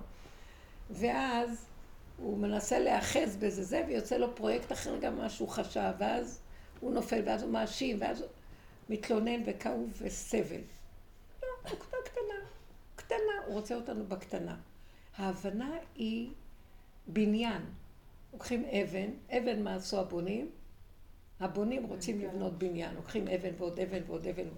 ואז 0.90 1.66
הוא 2.16 2.38
מנסה 2.38 2.78
להיאחז 2.78 3.36
בזה 3.36 3.64
זה, 3.64 3.84
ויוצא 3.88 4.16
לו 4.16 4.34
פרויקט 4.34 4.72
אחר 4.72 4.98
גם 4.98 5.16
מה 5.16 5.30
שהוא 5.30 5.48
חשב, 5.48 5.92
ואז 5.98 6.40
הוא 6.80 6.94
נופל, 6.94 7.22
ואז 7.26 7.42
הוא 7.42 7.50
מאשים, 7.50 7.96
ואז 8.00 8.20
הוא 8.20 8.28
מתלונן 8.88 9.42
וכאוב 9.46 9.92
וסבל. 9.98 10.60
לא, 11.42 11.48
נקודה 11.64 11.96
קטנה, 12.04 12.46
קטנה, 12.96 13.32
הוא 13.46 13.54
רוצה 13.54 13.74
אותנו 13.74 14.06
בקטנה. 14.06 14.56
ההבנה 15.16 15.76
היא 15.94 16.30
בניין. 17.06 17.62
לוקחים 18.32 18.64
אבן, 18.64 19.10
אבן 19.30 19.62
מה 19.62 19.74
עשו 19.74 20.00
הבונים? 20.00 20.50
הבונים 21.40 21.84
רוצים 21.84 22.20
לבנות 22.20 22.58
בניין, 22.58 22.94
לוקחים 22.94 23.28
אבן 23.28 23.50
ועוד 23.58 23.80
אבן 23.80 24.02
ועוד 24.06 24.26
אבן. 24.26 24.48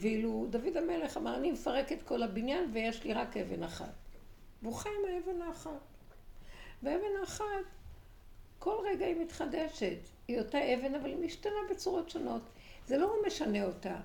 ואילו 0.00 0.46
דוד 0.50 0.76
המלך 0.76 1.16
אמר, 1.16 1.36
אני 1.36 1.52
מפרק 1.52 1.92
את 1.92 2.02
כל 2.02 2.22
הבניין 2.22 2.70
ויש 2.72 3.04
לי 3.04 3.12
רק 3.12 3.36
אבן 3.36 3.62
אחת. 3.62 3.94
והוא 4.62 4.74
חי 4.74 4.88
עם 4.88 5.14
האבן 5.14 5.42
האחת. 5.42 5.70
ואבן 6.82 7.20
האחת, 7.20 7.44
כל 8.58 8.76
רגע 8.84 9.06
היא 9.06 9.16
מתחדשת. 9.20 9.98
היא 10.28 10.38
אותה 10.38 10.58
אבן, 10.74 10.94
אבל 10.94 11.06
היא 11.06 11.16
משתנה 11.16 11.58
בצורות 11.70 12.10
שונות. 12.10 12.42
זה 12.86 12.98
לא 12.98 13.14
משנה 13.26 13.64
אותה. 13.64 13.96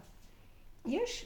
יש, 0.86 1.26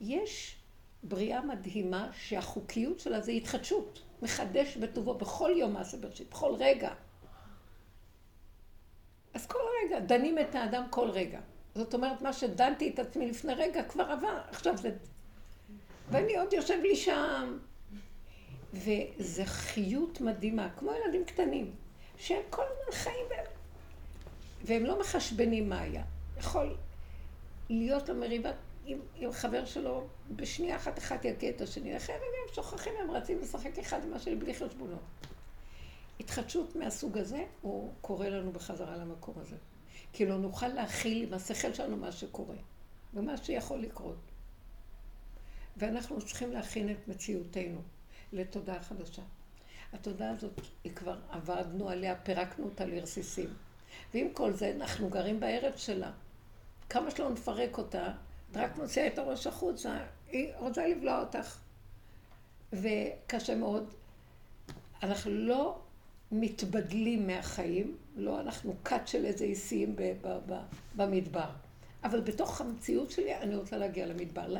יש 0.00 0.56
בריאה 1.02 1.40
מדהימה 1.40 2.10
שהחוקיות 2.12 3.00
שלה 3.00 3.20
זה 3.20 3.32
התחדשות. 3.32 4.02
מחדש 4.22 4.76
בטובו 4.76 5.14
בכל 5.14 5.50
יום 5.56 5.72
מעשה 5.72 5.96
בראשית, 5.96 6.30
בכל 6.30 6.54
רגע. 6.58 6.94
אז 9.34 9.46
כל 9.46 9.58
רגע, 9.84 10.00
דנים 10.00 10.38
את 10.38 10.54
האדם 10.54 10.84
כל 10.90 11.10
רגע. 11.10 11.40
זאת 11.74 11.94
אומרת, 11.94 12.22
מה 12.22 12.32
שדנתי 12.32 12.90
את 12.94 12.98
עצמי 12.98 13.30
לפני 13.30 13.54
רגע 13.54 13.82
כבר 13.82 14.02
עבר, 14.02 14.40
עכשיו 14.50 14.76
זה... 14.76 14.90
ואני 16.10 16.36
עוד 16.36 16.52
יושב 16.52 16.78
לי 16.82 16.96
שם. 16.96 17.58
וזה 18.72 19.44
חיות 19.44 20.20
מדהימה, 20.20 20.68
כמו 20.78 20.90
ילדים 20.92 21.24
קטנים, 21.24 21.70
שהם 22.16 22.42
כל 22.50 22.62
הזמן 22.62 22.92
חיים 22.92 23.26
ב... 23.30 23.32
והם 24.64 24.84
לא 24.84 25.00
מחשבנים 25.00 25.68
מה 25.68 25.80
היה. 25.80 26.04
יכול 26.38 26.76
להיות 27.70 28.08
לו 28.08 28.14
מריבה 28.14 28.50
עם, 28.86 28.98
עם 29.16 29.32
חבר 29.32 29.64
שלו, 29.64 30.06
בשנייה 30.36 30.76
אחת 30.76 30.98
אחד 30.98 31.16
יכה 31.24 31.48
את 31.48 31.60
השני. 31.60 31.96
אחרי 31.96 32.14
רגע 32.14 32.24
הם 32.48 32.54
שוכחים, 32.54 32.92
הם 33.00 33.10
רצים 33.10 33.38
לשחק 33.38 33.78
אחד 33.78 34.04
עם 34.04 34.14
השני 34.14 34.36
בלי 34.36 34.54
חשבונות. 34.54 35.02
התחדשות 36.20 36.76
מהסוג 36.76 37.18
הזה, 37.18 37.44
הוא 37.60 37.92
קורא 38.00 38.28
לנו 38.28 38.52
בחזרה 38.52 38.96
למקום 38.96 39.34
הזה. 39.36 39.56
כי 40.12 40.26
לא 40.26 40.38
נוכל 40.38 40.68
להכיל 40.68 41.22
עם 41.22 41.34
השכל 41.34 41.74
שלנו 41.74 41.96
מה 41.96 42.12
שקורה, 42.12 42.56
ומה 43.14 43.36
שיכול 43.36 43.78
לקרות. 43.78 44.18
ואנחנו 45.76 46.20
צריכים 46.20 46.52
להכין 46.52 46.90
את 46.90 47.08
מציאותנו 47.08 47.80
לתודעה 48.32 48.82
חדשה. 48.82 49.22
התודעה 49.92 50.30
הזאת, 50.30 50.60
היא 50.84 50.92
כבר 50.92 51.18
עבדנו 51.30 51.88
עליה, 51.88 52.16
פירקנו 52.16 52.64
אותה 52.64 52.84
לרסיסים. 52.84 53.54
ועם 54.14 54.28
כל 54.32 54.52
זה, 54.52 54.72
אנחנו 54.76 55.08
גרים 55.10 55.40
בארץ 55.40 55.76
שלה. 55.76 56.12
כמה 56.88 57.10
שלא 57.10 57.30
נפרק 57.30 57.78
אותה, 57.78 58.12
את 58.50 58.56
רק 58.56 58.76
מוציאה 58.76 59.06
את 59.06 59.18
הראש 59.18 59.46
החוצה, 59.46 59.98
היא 60.28 60.52
רוצה 60.58 60.86
לבלוע 60.86 61.20
אותך. 61.20 61.58
וקשה 62.72 63.54
מאוד. 63.54 63.94
אנחנו 65.02 65.30
לא 65.30 65.78
מתבדלים 66.32 67.26
מהחיים, 67.26 67.96
לא 68.16 68.40
אנחנו 68.40 68.74
כת 68.84 69.00
של 69.06 69.24
איזה 69.24 69.44
איסיים 69.44 69.96
במדבר. 70.96 71.50
אבל 72.04 72.20
בתוך 72.20 72.60
המציאות 72.60 73.10
שלי 73.10 73.36
אני 73.36 73.56
רוצה 73.56 73.76
להגיע 73.76 74.06
למדבר, 74.06 74.54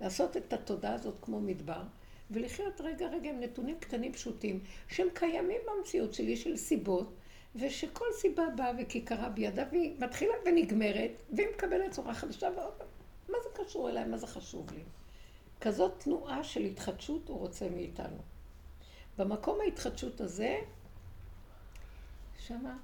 לעשות 0.00 0.36
את 0.36 0.52
התודעה 0.52 0.94
הזאת 0.94 1.14
כמו 1.22 1.40
מדבר, 1.40 1.82
ולחיות 2.30 2.80
רגע 2.80 3.06
רגע 3.06 3.30
עם 3.30 3.40
נתונים 3.40 3.78
קטנים 3.80 4.12
פשוטים, 4.12 4.60
שהם 4.88 5.06
קיימים 5.14 5.60
במציאות 5.66 6.14
שלי 6.14 6.36
של 6.36 6.56
סיבות, 6.56 7.14
ושכל 7.56 8.04
סיבה 8.12 8.42
באה 8.56 8.72
וכיכרה 8.78 9.28
בידה, 9.28 9.64
והיא 9.70 9.94
מתחילה 9.98 10.34
ונגמרת, 10.46 11.10
והיא 11.32 11.48
מקבלת 11.54 11.90
צורה 11.90 12.14
חדשה, 12.14 12.48
ועוד 12.56 12.72
פעם, 12.72 12.86
מה 13.28 13.38
זה 13.42 13.64
קשור 13.64 13.90
אליי? 13.90 14.04
מה 14.04 14.16
זה 14.16 14.26
חשוב 14.26 14.72
לי? 14.72 14.82
כזאת 15.60 15.92
תנועה 15.98 16.44
של 16.44 16.64
התחדשות 16.64 17.28
הוא 17.28 17.38
רוצה 17.38 17.68
מאיתנו. 17.68 18.18
במקום 19.18 19.60
ההתחדשות 19.60 20.20
הזה, 20.20 20.60
שמה 22.38 22.76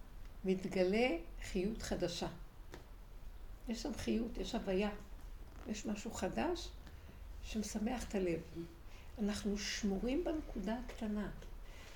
מתגלה 0.44 1.08
חיות 1.42 1.82
חדשה. 1.82 2.28
יש 3.68 3.82
שם 3.82 3.94
חיות, 3.94 4.38
יש 4.38 4.54
הוויה, 4.54 4.90
יש 5.68 5.86
משהו 5.86 6.10
חדש 6.10 6.68
שמשמח 7.42 8.08
את 8.08 8.14
הלב. 8.14 8.40
אנחנו 9.18 9.58
שמורים 9.58 10.24
בנקודה 10.24 10.76
הקטנה. 10.86 11.30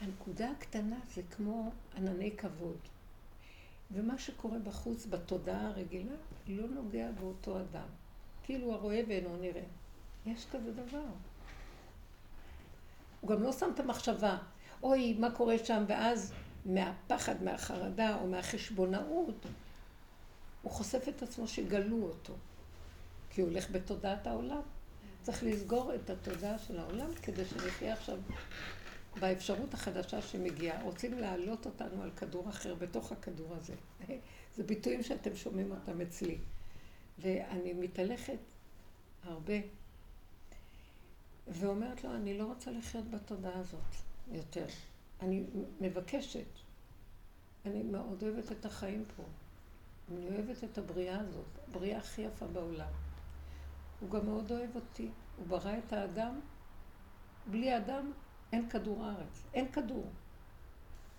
הנקודה 0.00 0.50
הקטנה 0.50 0.96
זה 1.14 1.22
כמו 1.36 1.70
ענני 1.96 2.36
כבוד. 2.36 2.78
ומה 3.90 4.18
שקורה 4.18 4.58
בחוץ, 4.58 5.06
בתודעה 5.06 5.66
הרגילה, 5.66 6.14
לא 6.48 6.66
נוגע 6.68 7.10
באותו 7.20 7.60
אדם. 7.60 7.88
כאילו 8.44 8.72
הרואה 8.72 9.00
ואינו 9.08 9.36
נראה. 9.36 9.62
יש 10.26 10.46
כזה 10.52 10.72
דבר. 10.72 11.04
הוא 13.20 13.30
גם 13.30 13.42
לא 13.42 13.52
שם 13.52 13.70
את 13.74 13.80
המחשבה, 13.80 14.38
אוי, 14.82 15.14
מה 15.14 15.30
קורה 15.30 15.58
שם, 15.58 15.84
ואז 15.88 16.32
מהפחד, 16.68 17.42
מהחרדה 17.42 18.16
או 18.20 18.26
מהחשבונאות, 18.26 19.46
הוא 20.62 20.72
חושף 20.72 21.08
את 21.08 21.22
עצמו 21.22 21.48
שגלו 21.48 22.02
אותו. 22.02 22.34
כי 23.30 23.40
הוא 23.40 23.50
הולך 23.50 23.70
בתודעת 23.70 24.26
העולם. 24.26 24.60
צריך 25.22 25.42
לסגור 25.42 25.94
את 25.94 26.10
התודעה 26.10 26.58
של 26.58 26.78
העולם 26.78 27.14
כדי 27.22 27.44
שנחיה 27.44 27.92
עכשיו 27.92 28.18
באפשרות 29.20 29.74
החדשה 29.74 30.22
שמגיעה. 30.22 30.82
רוצים 30.82 31.18
להעלות 31.18 31.66
אותנו 31.66 32.02
על 32.02 32.10
כדור 32.16 32.48
אחר 32.48 32.74
בתוך 32.74 33.12
הכדור 33.12 33.54
הזה. 33.54 33.74
זה 34.56 34.62
ביטויים 34.62 35.02
שאתם 35.02 35.36
שומעים 35.36 35.70
אותם 35.70 36.00
אצלי. 36.00 36.38
ואני 37.18 37.72
מתהלכת 37.72 38.38
הרבה, 39.22 39.54
ואומרת 41.48 42.04
לו, 42.04 42.14
אני 42.14 42.38
לא 42.38 42.44
רוצה 42.44 42.70
לחיות 42.70 43.10
בתודעה 43.10 43.58
הזאת 43.58 43.94
יותר. 44.32 44.66
אני 45.22 45.44
מבקשת. 45.80 46.46
אני 47.66 47.82
מאוד 47.82 48.22
אוהבת 48.22 48.52
את 48.52 48.64
החיים 48.64 49.04
פה. 49.16 49.22
אני 50.12 50.28
אוהבת 50.28 50.64
את 50.64 50.78
הבריאה 50.78 51.20
הזאת, 51.20 51.58
הבריאה 51.68 51.98
הכי 51.98 52.22
יפה 52.22 52.46
בעולם. 52.46 52.88
הוא 54.00 54.10
גם 54.10 54.26
מאוד 54.26 54.52
אוהב 54.52 54.70
אותי. 54.74 55.08
הוא 55.36 55.46
ברא 55.46 55.72
את 55.86 55.92
האדם. 55.92 56.40
בלי 57.46 57.72
האדם 57.72 58.12
אין 58.52 58.68
כדור 58.68 59.04
הארץ. 59.04 59.42
אין 59.54 59.72
כדור. 59.72 60.04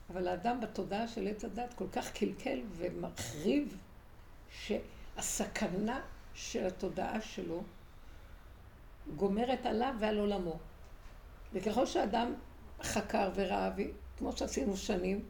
אבל 0.10 0.28
האדם 0.28 0.60
בתודעה 0.62 1.08
של 1.08 1.28
עץ 1.28 1.46
הדת 1.46 1.74
כל 1.74 1.88
כך 1.92 2.12
קלקל 2.12 2.62
ומחריב, 2.72 3.78
שהסכנה 4.50 6.02
של 6.34 6.68
התודעה 6.68 7.22
שלו 7.22 7.64
גומרת 9.16 9.66
עליו 9.66 9.94
ועל 10.00 10.20
עולמו. 10.20 10.60
וככל 11.54 11.86
שאדם 11.86 12.34
חקר 12.82 13.30
וראה, 13.36 13.72
כמו 14.18 14.32
שעשינו 14.32 14.78
שנים, 14.78 15.22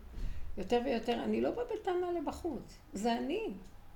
יותר 0.58 0.82
ויותר, 0.86 1.24
אני 1.24 1.42
לא 1.42 1.52
באה 1.52 1.66
בטענה 1.66 2.12
לבחוץ, 2.12 2.78
זה 2.94 3.18
אני. 3.18 3.54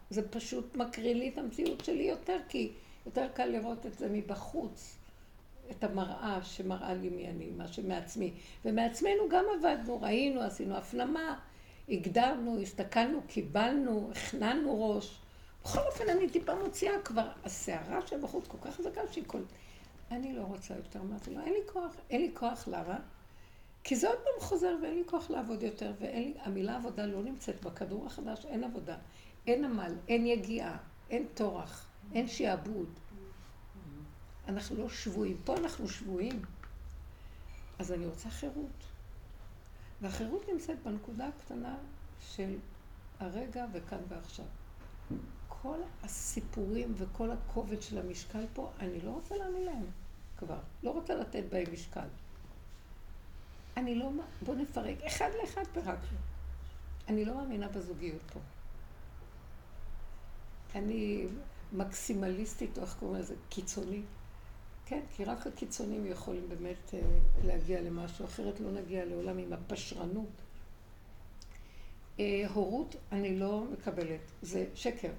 זה 0.09 0.29
פשוט 0.29 0.75
מקריא 0.75 1.13
לי 1.13 1.29
את 1.29 1.37
המציאות 1.37 1.85
שלי 1.85 2.03
יותר, 2.03 2.37
כי 2.49 2.71
יותר 3.05 3.27
קל 3.33 3.45
לראות 3.45 3.85
את 3.85 3.97
זה 3.97 4.09
מבחוץ, 4.09 4.97
את 5.71 5.83
המראה 5.83 6.39
שמראה 6.43 6.93
לי 6.93 7.09
מי 7.09 7.27
אני, 7.29 7.49
מה 7.57 7.67
שמעצמי. 7.67 8.33
ומעצמנו 8.65 9.29
גם 9.29 9.45
עבדנו, 9.57 10.01
ראינו, 10.01 10.41
עשינו 10.41 10.77
הפנמה, 10.77 11.39
הגדרנו, 11.89 12.61
הסתכלנו, 12.61 13.21
קיבלנו, 13.27 14.11
הכננו 14.11 14.89
ראש. 14.89 15.19
בכל 15.63 15.79
אופן, 15.79 16.09
אני 16.09 16.29
טיפה 16.29 16.55
מוציאה 16.55 17.01
כבר, 17.05 17.27
הסערה 17.43 18.07
שבחוץ 18.07 18.47
כל 18.47 18.57
כך 18.61 18.75
חזקה 18.75 19.01
שהיא 19.11 19.23
כל... 19.27 19.41
אני 20.11 20.33
לא 20.33 20.41
רוצה 20.41 20.75
יותר, 20.75 20.99
אמרתי 20.99 21.33
לו, 21.33 21.41
אין 21.41 21.53
לי 21.53 21.59
כוח, 21.73 21.95
אין 22.09 22.21
לי 22.21 22.31
כוח, 22.33 22.67
למה? 22.67 22.99
כי 23.83 23.95
זה 23.95 24.07
עוד 24.07 24.17
פעם 24.17 24.47
חוזר 24.47 24.75
ואין 24.81 24.97
לי 24.97 25.03
כוח 25.05 25.29
לעבוד 25.29 25.63
יותר, 25.63 25.93
ואין 25.99 26.23
לי, 26.23 26.33
המילה 26.39 26.75
עבודה 26.75 27.05
לא 27.05 27.23
נמצאת 27.23 27.65
בכדור 27.65 28.05
החדש, 28.05 28.45
אין 28.45 28.63
עבודה. 28.63 28.97
אין 29.47 29.65
עמל, 29.65 29.95
אין 30.07 30.25
יגיעה, 30.25 30.77
אין 31.09 31.25
טורח, 31.33 31.85
אין 32.13 32.27
שעבוד. 32.27 32.89
אנחנו 34.47 34.77
לא 34.77 34.89
שבויים. 34.89 35.37
פה 35.45 35.57
אנחנו 35.57 35.89
שבויים. 35.89 36.41
אז 37.79 37.91
אני 37.91 38.05
רוצה 38.05 38.29
חירות. 38.29 38.83
והחירות 40.01 40.49
נמצאת 40.49 40.83
בנקודה 40.83 41.27
הקטנה 41.27 41.77
של 42.19 42.55
הרגע 43.19 43.65
וכאן 43.73 43.99
ועכשיו. 44.07 44.45
כל 45.47 45.77
הסיפורים 46.03 46.93
וכל 46.97 47.31
הכובד 47.31 47.81
של 47.81 47.97
המשקל 47.97 48.45
פה, 48.53 48.71
אני 48.79 49.01
לא 49.01 49.11
רוצה 49.11 49.35
להאמין 49.35 49.63
להם 49.63 49.85
כבר. 50.37 50.59
לא 50.83 50.91
רוצה 50.91 51.15
לתת 51.15 51.43
בהם 51.49 51.73
משקל. 51.73 52.07
אני 53.77 53.95
לא... 53.95 54.09
בוא 54.41 54.55
נפרק. 54.55 55.01
אחד 55.01 55.29
לאחד 55.41 55.63
פירקנו. 55.73 56.17
אני 57.07 57.25
לא 57.25 57.35
מאמינה 57.35 57.67
בזוגיות 57.67 58.21
פה. 58.33 58.39
אני 60.75 61.27
מקסימליסטית, 61.73 62.77
או 62.77 62.83
איך 62.83 62.95
קוראים 62.99 63.21
לזה? 63.21 63.35
קיצונית. 63.49 64.05
כן, 64.85 65.01
כי 65.15 65.25
רק 65.25 65.47
הקיצונים 65.47 66.05
יכולים 66.05 66.49
באמת 66.49 66.93
אה, 66.93 66.99
להגיע 67.43 67.81
למשהו, 67.81 68.25
אחרת 68.25 68.59
לא 68.59 68.71
נגיע 68.71 69.05
לעולם 69.05 69.37
עם 69.37 69.53
הפשרנות. 69.53 70.41
אה, 72.19 72.43
הורות 72.53 72.95
אני 73.11 73.39
לא 73.39 73.65
מקבלת, 73.71 74.31
זה 74.41 74.65
שקר. 74.75 75.11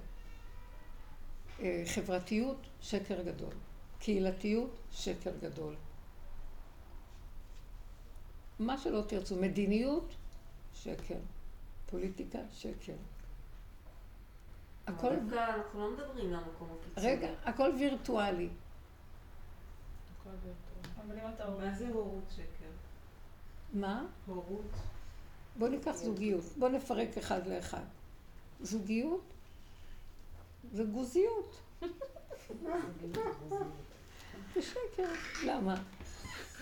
אה, 1.59 1.83
חברתיות, 1.85 2.57
שקר 2.81 3.21
גדול. 3.21 3.53
קהילתיות, 3.99 4.77
שקר 4.91 5.31
גדול. 5.41 5.75
מה 8.59 8.77
שלא 8.77 9.01
תרצו, 9.07 9.35
מדיניות, 9.35 10.15
שקר. 10.73 11.17
פוליטיקה, 11.85 12.39
שקר. 12.53 12.93
הכל... 14.87 15.15
דווקא 15.15 15.55
אנחנו 15.55 15.79
לא 15.79 15.91
מדברים 15.91 16.31
מהמקום 16.31 16.67
הקיצוני. 16.79 17.07
רגע, 17.07 17.29
הכל 17.43 17.71
וירטואלי. 17.79 18.49
מה 21.59 21.73
זה 21.73 21.87
הורות 21.87 22.23
שקר? 22.35 22.69
מה? 23.73 24.05
הורות. 24.25 24.71
בוא 25.59 25.67
ניקח 25.67 25.91
זוגיות, 25.91 26.43
בוא 26.57 26.69
נפרק 26.69 27.17
אחד 27.17 27.47
לאחד. 27.47 27.83
זוגיות 28.61 29.23
זה 30.73 30.83
גוזיות. 30.83 31.61
זה 34.53 34.61
שקר. 34.61 35.11
למה? 35.45 35.75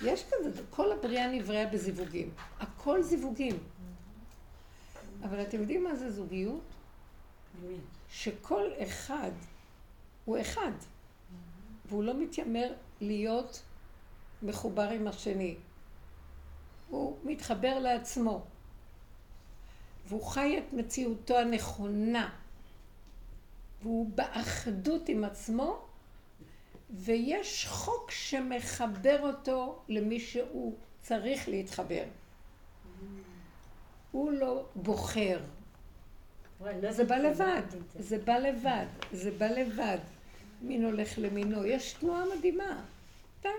יש 0.04 0.26
כזה, 0.32 0.62
כל 0.70 0.92
הבריאה 0.92 1.32
נבראה 1.32 1.66
בזיווגים. 1.66 2.30
הכל 2.60 3.02
זיווגים. 3.02 3.58
אבל 5.24 5.42
אתם 5.42 5.62
יודעים 5.62 5.84
מה 5.84 5.96
זה 5.96 6.12
זוגיות? 6.12 6.64
שכל 8.10 8.70
אחד 8.84 9.32
הוא 10.26 10.42
אחד, 10.42 10.72
והוא 11.86 12.04
לא 12.04 12.14
מתיימר 12.14 12.74
להיות 13.02 13.62
מחובר 14.44 14.90
עם 14.90 15.08
השני. 15.08 15.56
הוא 16.90 17.18
מתחבר 17.24 17.80
לעצמו, 17.80 18.46
והוא 20.08 20.26
חי 20.26 20.58
את 20.58 20.74
מציאותו 20.74 21.38
הנכונה. 21.38 22.30
והוא 23.82 24.10
באחדות 24.16 25.10
עם 25.10 25.24
עצמו, 25.24 25.86
ויש 26.94 27.68
חוק 27.68 28.12
שמחבר 28.12 29.20
אותו 29.22 29.82
למי 29.90 30.20
שהוא 30.20 30.76
צריך 31.02 31.50
להתחבר. 31.50 32.04
הוא 34.12 34.32
לא 34.32 34.66
בוחר. 34.76 35.40
לא 36.82 36.92
זה 36.92 37.04
בא 37.06 37.16
לבד, 37.16 37.62
זה 38.00 38.18
בא 38.18 38.38
לבד, 38.38 38.86
זה 39.12 39.32
בא 39.32 39.46
לבד. 39.46 39.98
מין 40.62 40.86
הולך 40.86 41.18
למינו. 41.18 41.66
יש 41.66 41.94
תנועה 41.94 42.24
מדהימה. 42.38 42.86
טק, 43.42 43.50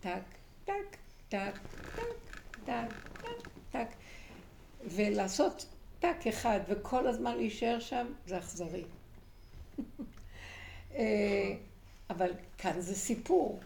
טק, 0.00 0.22
טק, 0.64 0.96
טק, 1.28 1.58
טק, 1.94 2.08
טק, 2.64 2.92
טק, 3.22 3.48
טק. 3.70 3.88
ולעשות 4.84 5.66
טק 6.00 6.26
אחד 6.28 6.60
וכל 6.68 7.06
הזמן 7.06 7.36
להישאר 7.36 7.80
שם, 7.80 8.06
זה 8.26 8.38
אכזרי. 8.38 8.84
אבל 12.10 12.30
כאן 12.58 12.80
זה 12.80 12.94
סיפור. 12.94 13.60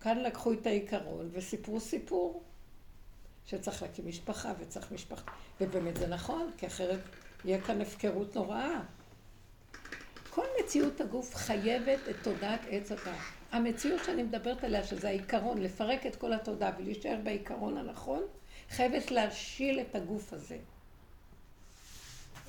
כאן 0.00 0.18
לקחו 0.18 0.52
את 0.52 0.66
העיקרון 0.66 1.28
וסיפרו 1.32 1.80
סיפור. 1.80 2.42
שצריך 3.46 3.82
להקים 3.82 4.08
משפחה 4.08 4.52
וצריך 4.58 4.92
משפחה. 4.92 5.32
ובאמת 5.60 5.96
זה 5.96 6.06
נכון, 6.06 6.50
כי 6.56 6.66
אחרת 6.66 7.00
יהיה 7.44 7.60
כאן 7.60 7.80
הפקרות 7.80 8.36
נוראה. 8.36 8.80
כל 10.30 10.46
מציאות 10.60 11.00
הגוף 11.00 11.34
חייבת 11.34 11.98
את 12.10 12.16
תודעת 12.22 12.60
עץ 12.70 12.92
הדעת. 12.92 13.18
המציאות 13.52 14.04
שאני 14.04 14.22
מדברת 14.22 14.64
עליה, 14.64 14.84
שזה 14.84 15.08
העיקרון, 15.08 15.62
לפרק 15.62 16.06
את 16.06 16.16
כל 16.16 16.32
התודעה 16.32 16.70
ולהישאר 16.78 17.18
בעיקרון 17.24 17.76
הנכון, 17.76 18.22
חייבת 18.70 19.10
להשיל 19.10 19.80
את 19.80 19.94
הגוף 19.94 20.32
הזה. 20.32 20.58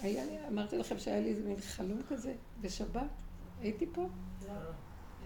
היה 0.02 0.26
לי, 0.26 0.48
אמרתי 0.48 0.78
לכם 0.78 1.00
שהיה 1.00 1.20
לי 1.20 1.30
איזה 1.30 1.44
מין 1.44 1.62
חלום 1.62 2.02
כזה 2.10 2.34
בשבת, 2.62 3.02
הייתי 3.62 3.86
פה? 3.94 4.08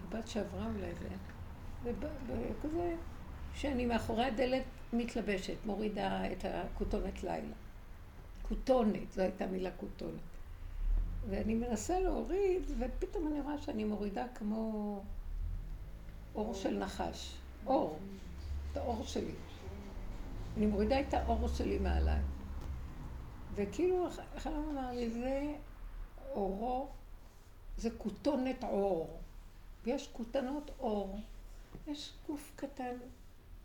שבת 0.00 0.28
שעברה 0.28 0.66
אולי 0.66 0.94
זה, 0.94 1.08
וכזה, 1.84 2.96
שאני 3.54 3.86
מאחורי 3.86 4.24
הדלת 4.24 4.62
מתלבשת, 4.92 5.56
מורידה 5.64 6.32
את 6.32 6.44
הכותונת 6.44 7.24
לילה. 7.24 7.54
כותונת, 8.48 9.12
זו 9.12 9.22
הייתה 9.22 9.46
מילה 9.46 9.70
כותונת. 9.70 10.20
ואני 11.30 11.54
מנסה 11.54 12.00
להוריד, 12.00 12.62
ופתאום 12.78 13.28
אני 13.28 13.40
רואה 13.40 13.58
שאני 13.58 13.84
מורידה 13.84 14.24
כמו 14.34 15.00
אור 16.34 16.54
של 16.54 16.78
נחש. 16.78 17.36
אור. 17.66 17.98
את 18.72 18.76
האור 18.76 19.04
שלי. 19.04 19.34
אני 20.56 20.66
מורידה 20.66 21.00
את 21.00 21.14
האור 21.14 21.48
שלי 21.48 21.78
מעליי. 21.78 22.20
וכאילו, 23.54 24.08
אחד 24.36 24.50
אמר 24.52 24.92
לי, 24.92 25.10
זה 25.10 25.54
אורו, 26.30 26.88
זה 27.78 27.90
כותונת 27.98 28.64
אור. 28.64 29.18
ויש 29.84 30.08
כותנות 30.12 30.70
אור. 30.78 31.20
יש 31.88 32.12
גוף 32.26 32.52
קטן, 32.56 32.94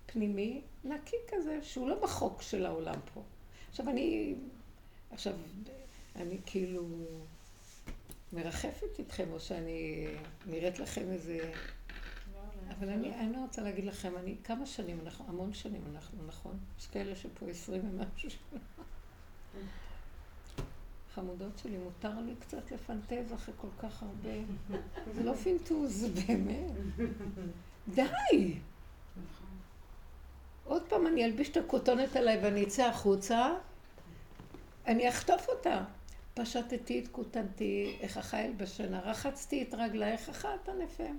פנימי, 0.06 0.62
נקי 0.84 1.16
כזה, 1.28 1.60
שהוא 1.64 1.90
לא 1.90 2.02
בחוק 2.02 2.42
של 2.42 2.66
העולם 2.66 3.00
פה. 3.14 3.22
עכשיו 3.70 3.90
אני, 3.90 4.36
עכשיו, 5.12 5.34
אני 6.16 6.38
כאילו 6.46 6.86
מרחפת 8.34 9.00
איתכם, 9.00 9.32
או 9.32 9.40
שאני 9.40 10.08
נראית 10.48 10.80
לכם 10.80 11.12
איזה... 11.12 11.52
אבל 12.70 12.90
אני, 12.90 13.34
לא 13.34 13.38
רוצה 13.38 13.62
להגיד 13.62 13.86
לכם, 13.86 14.18
אני 14.18 14.36
כמה 14.44 14.66
שנים 14.66 15.00
אנחנו, 15.04 15.26
המון 15.28 15.54
שנים 15.54 15.82
אנחנו, 15.92 16.24
נכון? 16.28 16.60
יש 16.80 16.88
כאלה 16.88 17.16
שפה 17.16 17.50
עשרים 17.50 17.82
ומשהו 17.90 18.30
שנה. 18.30 18.60
חמודות 21.18 21.58
שלי, 21.58 21.78
מותר 21.78 22.20
לי 22.26 22.36
קצת 22.40 22.72
לפנטז 22.72 23.34
אחרי 23.34 23.54
כל 23.62 23.68
כך 23.80 24.04
הרבה. 24.04 24.38
זה 25.14 25.24
לא 25.24 25.34
פינטוז, 25.34 26.06
באמת. 26.06 26.72
די! 27.96 28.56
עוד 30.66 30.82
פעם 30.90 31.08
אני 31.08 31.26
אלביש 31.26 31.50
את 31.50 31.58
הכותונת 31.58 32.16
עליי 32.16 32.40
ואני 32.44 32.64
אצא 32.64 32.86
החוצה, 32.86 33.54
אני 34.88 35.10
אחטוף 35.10 35.50
אותה. 35.50 35.84
פשטתי 36.34 37.00
את 37.00 37.08
כותנתי, 37.08 37.98
איך 38.02 38.18
החיל 38.18 38.54
בשינה, 38.58 39.00
רחצתי 39.00 39.64
את 39.64 39.74
רגלייך, 39.74 40.30
אחת 40.30 40.70
הנפם. 40.70 41.18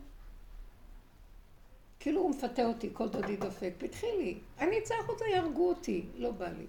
כאילו 2.01 2.21
הוא 2.21 2.31
מפתה 2.31 2.65
אותי, 2.65 2.91
כל 2.93 3.09
דודי 3.09 3.37
דופק, 3.37 3.73
פתחי 3.79 4.07
לי. 4.19 4.39
אני 4.59 4.79
אצא 4.79 4.95
החוצה, 5.01 5.25
יהרגו 5.35 5.69
אותי, 5.69 6.07
לא 6.17 6.31
בא 6.31 6.49
לי. 6.49 6.67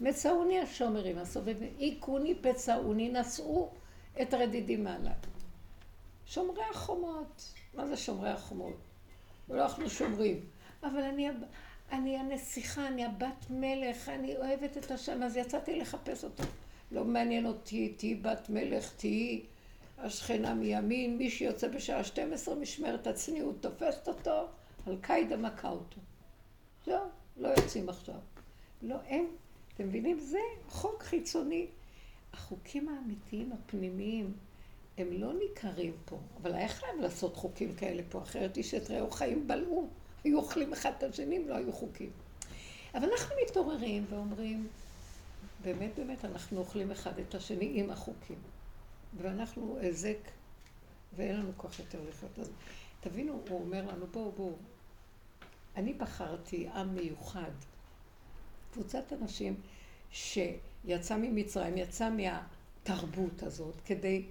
מצאוני 0.00 0.60
השומרים 0.60 1.18
הסובבים, 1.18 1.74
היכוני 1.78 2.34
פצעוני, 2.34 3.08
נשאו 3.08 3.68
את 4.22 4.34
רדידים 4.34 4.84
מעליי. 4.84 5.14
שומרי 6.26 6.62
החומות, 6.70 7.54
מה 7.74 7.86
זה 7.86 7.96
שומרי 7.96 8.30
החומות? 8.30 8.76
לא 9.48 9.62
אנחנו 9.62 9.90
שומרים. 9.90 10.40
אבל 10.82 11.02
אני, 11.02 11.28
אני 11.92 12.16
הנסיכה, 12.16 12.86
אני 12.86 13.04
הבת 13.04 13.46
מלך, 13.50 14.08
אני 14.08 14.36
אוהבת 14.36 14.76
את 14.76 14.90
השם, 14.90 15.22
אז 15.22 15.36
יצאתי 15.36 15.80
לחפש 15.80 16.24
אותו. 16.24 16.44
לא 16.90 17.04
מעניין 17.04 17.46
אותי, 17.46 17.94
תהיי 17.96 18.14
בת 18.14 18.50
מלך, 18.50 18.92
תהיי 18.96 19.42
השכנה 19.98 20.54
מימין, 20.54 21.18
מי 21.18 21.30
שיוצא 21.30 21.68
בשעה 21.68 22.04
12 22.04 22.54
משמרת 22.54 23.06
הצניעות 23.06 23.62
תופסת 23.62 24.08
אותו, 24.08 24.48
על 24.86 24.96
קאידה 25.00 25.36
מכה 25.36 25.68
אותו. 25.68 26.00
זהו, 26.86 27.04
לא 27.36 27.48
יוצאים 27.48 27.88
עכשיו. 27.88 28.14
לא, 28.82 28.96
אין. 29.06 29.26
אתם 29.80 29.88
מבינים? 29.88 30.18
זה 30.20 30.38
חוק 30.68 31.02
חיצוני. 31.02 31.66
החוקים 32.32 32.88
האמיתיים, 32.88 33.52
הפנימיים, 33.52 34.32
הם 34.98 35.12
לא 35.12 35.32
ניכרים 35.34 35.92
פה. 36.04 36.18
אבל 36.42 36.54
היה 36.54 36.68
חייב 36.68 37.00
לעשות 37.00 37.36
חוקים 37.36 37.74
כאלה 37.74 38.02
פה, 38.08 38.22
אחרת 38.22 38.56
איש 38.56 38.74
את 38.74 38.90
רעהו 38.90 39.10
חיים 39.10 39.48
בלעו. 39.48 39.88
היו 40.24 40.38
אוכלים 40.38 40.72
אחד 40.72 40.92
את 40.98 41.02
השני 41.02 41.36
אם 41.36 41.48
לא 41.48 41.54
היו 41.54 41.72
חוקים. 41.72 42.10
אבל 42.94 43.08
אנחנו 43.12 43.34
מתעוררים 43.44 44.06
ואומרים, 44.10 44.68
באמת 45.62 45.90
באמת 45.96 46.24
אנחנו 46.24 46.58
אוכלים 46.58 46.90
אחד 46.90 47.18
את 47.18 47.34
השני 47.34 47.72
עם 47.74 47.90
החוקים. 47.90 48.38
ואנחנו 49.16 49.78
היזק, 49.80 50.18
ואין 51.16 51.36
לנו 51.36 51.52
כוח 51.56 51.78
יותר 51.78 51.98
לחיות. 52.08 52.38
אז 52.38 52.50
תבינו, 53.00 53.40
הוא 53.48 53.60
אומר 53.60 53.86
לנו, 53.86 54.06
בואו, 54.06 54.32
בואו, 54.32 54.52
אני 55.76 55.94
בחרתי 55.94 56.68
עם 56.74 56.94
מיוחד, 56.94 57.50
קבוצת 58.72 59.12
אנשים 59.12 59.54
שיצא 60.10 61.16
ממצרים, 61.16 61.76
יצא 61.76 62.10
מהתרבות 62.10 63.42
הזאת, 63.42 63.74
כדי 63.84 64.22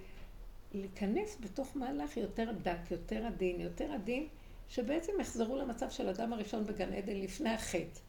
להיכנס 0.74 1.36
בתוך 1.40 1.76
מהלך 1.76 2.16
יותר 2.16 2.52
דק, 2.62 2.90
יותר 2.90 3.26
עדין, 3.26 3.60
יותר 3.60 3.92
עדין, 3.92 4.28
שבעצם 4.68 5.12
יחזרו 5.20 5.56
למצב 5.56 5.90
של 5.90 6.08
אדם 6.08 6.32
הראשון 6.32 6.66
בגן 6.66 6.92
עדן 6.92 7.16
לפני 7.16 7.50
החטא, 7.50 8.00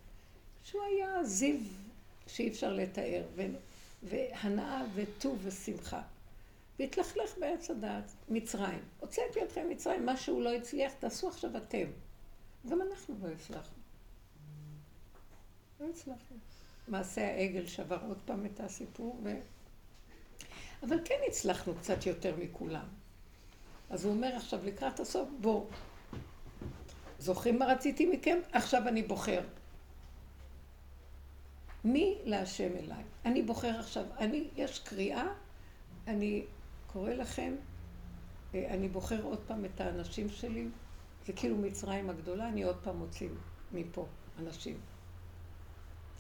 שהוא 0.64 0.82
היה 0.84 1.24
זיו 1.24 1.60
שאי 2.28 2.48
אפשר 2.48 2.74
לתאר, 2.74 3.24
והנאה 4.04 4.84
וטוב 4.96 5.40
ושמחה. 5.44 6.02
והתלכלך 6.80 7.38
בעץ 7.38 7.70
הדעת, 7.70 8.12
מצרים. 8.30 8.80
הוצאתי 9.00 9.44
אתכם 9.44 9.70
מצרים, 9.70 10.06
מה 10.06 10.18
שהוא 10.18 10.42
לא 10.42 10.54
הצליח, 10.54 10.94
תעשו 10.94 11.28
עכשיו 11.28 11.58
אתם. 11.58 11.86
גם 12.70 12.82
אנחנו 12.82 13.16
לא 13.22 13.28
הצלחנו. 13.28 13.81
לא 15.82 15.90
הצלחנו. 15.90 16.38
מעשה 16.88 17.28
העגל 17.28 17.66
שבר 17.66 17.98
עוד 18.08 18.18
פעם 18.26 18.46
את 18.46 18.60
הסיפור, 18.60 19.20
ו... 19.24 19.40
אבל 20.84 20.98
כן 21.06 21.20
הצלחנו 21.28 21.76
קצת 21.76 22.06
יותר 22.06 22.36
מכולם. 22.38 22.86
אז 23.90 24.06
הוא 24.06 24.14
אומר 24.14 24.36
עכשיו 24.36 24.66
לקראת 24.66 25.00
הסוף, 25.00 25.30
בואו, 25.42 25.68
זוכרים 27.20 27.60
מה 27.60 27.66
רציתי 27.66 28.06
מכם? 28.06 28.40
עכשיו 28.52 28.88
אני 28.88 29.04
בוחר. 29.04 29.42
מי 31.84 32.18
להשם 32.24 32.76
אליי? 32.78 33.04
אני 33.26 33.42
בוחר 33.42 33.80
עכשיו, 33.80 34.06
אני, 34.18 34.48
יש 34.56 34.80
קריאה, 34.80 35.28
אני 36.08 36.46
קורא 36.88 37.14
לכם, 37.14 37.56
אה, 38.56 38.74
אני 38.74 38.88
בוחר 38.90 39.24
עוד 39.24 39.40
פעם 39.48 39.66
את 39.66 39.82
האנשים 39.82 40.30
שלי, 40.30 40.68
זה 41.26 41.34
כאילו 41.34 41.58
מצרים 41.58 42.10
הגדולה, 42.10 42.48
אני 42.48 42.64
עוד 42.64 42.78
פעם 42.84 42.98
מוציא 42.98 43.30
מפה 43.72 44.06
אנשים. 44.40 44.91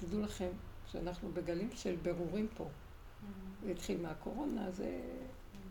תדעו 0.02 0.22
לכם 0.22 0.50
שאנחנו 0.92 1.32
בגלים 1.32 1.70
של 1.76 1.96
ברורים 2.04 2.48
פה. 2.58 2.68
זה 3.64 3.72
התחיל 3.72 4.02
מהקורונה, 4.02 4.72
זה 4.72 5.00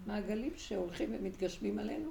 מעגלים 0.07 0.53
שהולכים 0.57 1.16
ומתגשמים 1.19 1.79
עלינו, 1.79 2.11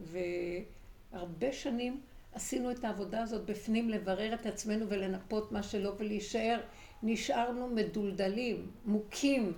והרבה 0.00 1.52
שנים 1.52 2.00
עשינו 2.32 2.70
את 2.70 2.84
העבודה 2.84 3.22
הזאת 3.22 3.44
בפנים, 3.44 3.90
לברר 3.90 4.34
את 4.34 4.46
עצמנו 4.46 4.88
ולנפות 4.88 5.52
מה 5.52 5.62
שלא 5.62 5.92
ולהישאר. 5.98 6.60
נשארנו 7.02 7.68
מדולדלים, 7.68 8.70
מוכים 8.84 9.52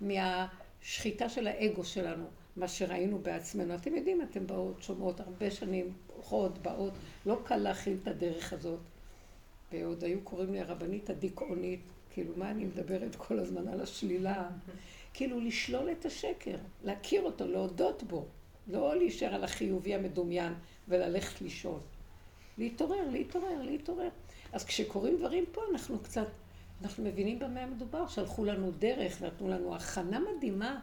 מהשחיטה 0.00 1.28
של 1.28 1.46
האגו 1.46 1.84
שלנו, 1.84 2.26
מה 2.56 2.68
שראינו 2.68 3.18
בעצמנו. 3.18 3.74
אתם 3.74 3.94
יודעים, 3.94 4.22
אתם 4.22 4.46
באות, 4.46 4.82
שומעות 4.82 5.20
הרבה 5.20 5.50
שנים, 5.50 5.92
הולכות, 6.06 6.58
באות, 6.58 6.92
לא 7.26 7.40
קל 7.44 7.56
להכיל 7.56 7.96
את 8.02 8.08
הדרך 8.08 8.52
הזאת. 8.52 8.80
ועוד 9.72 10.04
היו 10.04 10.20
קוראים 10.20 10.52
לי 10.52 10.60
הרבנית 10.60 11.10
הדיכאונית, 11.10 11.80
כאילו, 12.10 12.32
מה 12.36 12.50
אני 12.50 12.64
מדברת 12.64 13.16
כל 13.16 13.38
הזמן 13.38 13.68
על 13.68 13.80
השלילה? 13.80 14.48
כאילו 15.14 15.40
לשלול 15.40 15.90
את 15.90 16.04
השקר, 16.06 16.56
להכיר 16.84 17.22
אותו, 17.22 17.46
להודות 17.46 18.02
בו, 18.02 18.24
לא 18.66 18.96
להישאר 18.96 19.34
על 19.34 19.44
החיובי 19.44 19.94
המדומיין 19.94 20.52
וללכת 20.88 21.42
לשאול. 21.42 21.78
להתעורר, 22.58 23.10
להתעורר, 23.10 23.62
להתעורר. 23.62 24.08
אז 24.52 24.64
כשקורים 24.64 25.16
דברים 25.16 25.44
פה, 25.52 25.60
אנחנו 25.72 25.98
קצת, 25.98 26.26
אנחנו 26.82 27.04
מבינים 27.04 27.38
במה 27.38 27.60
המדובר, 27.60 28.08
שלחו 28.08 28.44
לנו 28.44 28.70
דרך, 28.78 29.22
נתנו 29.22 29.48
לנו 29.48 29.74
הכנה 29.74 30.20
מדהימה 30.20 30.80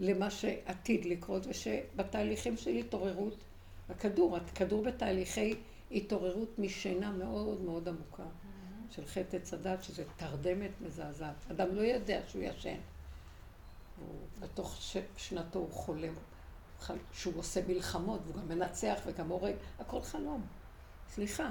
למה 0.00 0.30
שעתיד 0.30 1.04
לקרות, 1.04 1.46
ושבתהליכים 1.46 2.56
של 2.56 2.70
התעוררות, 2.70 3.36
הכדור, 3.88 4.36
הכדור 4.36 4.82
בתהליכי 4.82 5.54
התעוררות 5.90 6.58
משינה 6.58 7.10
מאוד 7.10 7.60
מאוד 7.60 7.88
עמוקה, 7.88 8.26
של 8.90 9.06
חטא 9.06 9.36
עץ 9.36 9.54
הדת, 9.54 9.82
שזה 9.82 10.04
תרדמת 10.16 10.70
מזעזעת. 10.80 11.50
אדם 11.50 11.74
לא 11.74 11.80
יודע 11.80 12.20
שהוא 12.28 12.42
ישן. 12.42 12.78
הוא, 13.98 14.14
בתוך. 14.40 14.80
שנתו 15.16 15.58
הוא 15.58 15.70
חולם, 15.70 16.14
שהוא 17.12 17.34
עושה 17.36 17.60
מלחמות, 17.68 18.20
והוא 18.24 18.36
גם 18.36 18.48
מנצח 18.48 19.00
וגם 19.06 19.28
הורג, 19.28 19.54
הכל 19.78 20.02
חלום. 20.02 20.46
סליחה, 21.08 21.50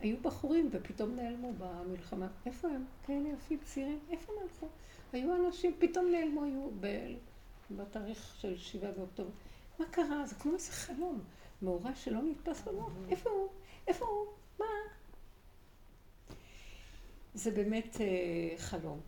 היו 0.00 0.16
בחורים 0.22 0.68
ופתאום 0.72 1.16
נעלמו 1.16 1.52
במלחמה. 1.58 2.28
איפה 2.46 2.68
הם? 2.68 2.84
כאלה 3.06 3.28
יפים, 3.28 3.58
צעירים, 3.64 3.98
איפה 4.10 4.32
הם 4.32 4.38
הלכו? 4.42 4.68
היו 5.12 5.46
אנשים, 5.46 5.74
פתאום 5.78 6.10
נעלמו, 6.10 6.44
היו 6.44 6.70
ב... 6.80 6.86
בתאריך 7.70 8.34
של 8.38 8.56
שבעה 8.56 8.92
באוקטובר. 8.92 9.30
מה 9.78 9.84
קרה? 9.90 10.26
זה 10.26 10.34
כמו 10.34 10.52
איזה 10.52 10.72
חלום. 10.72 11.20
מאורע 11.62 11.94
שלא 11.94 12.22
נתפס 12.22 12.62
במוח. 12.62 12.92
איפה 13.10 13.30
הוא? 13.30 13.48
איפה 13.86 14.04
הוא? 14.06 14.26
מה? 14.58 14.66
זה 17.34 17.50
באמת 17.50 18.00
אה, 18.00 18.58
חלום. 18.58 19.00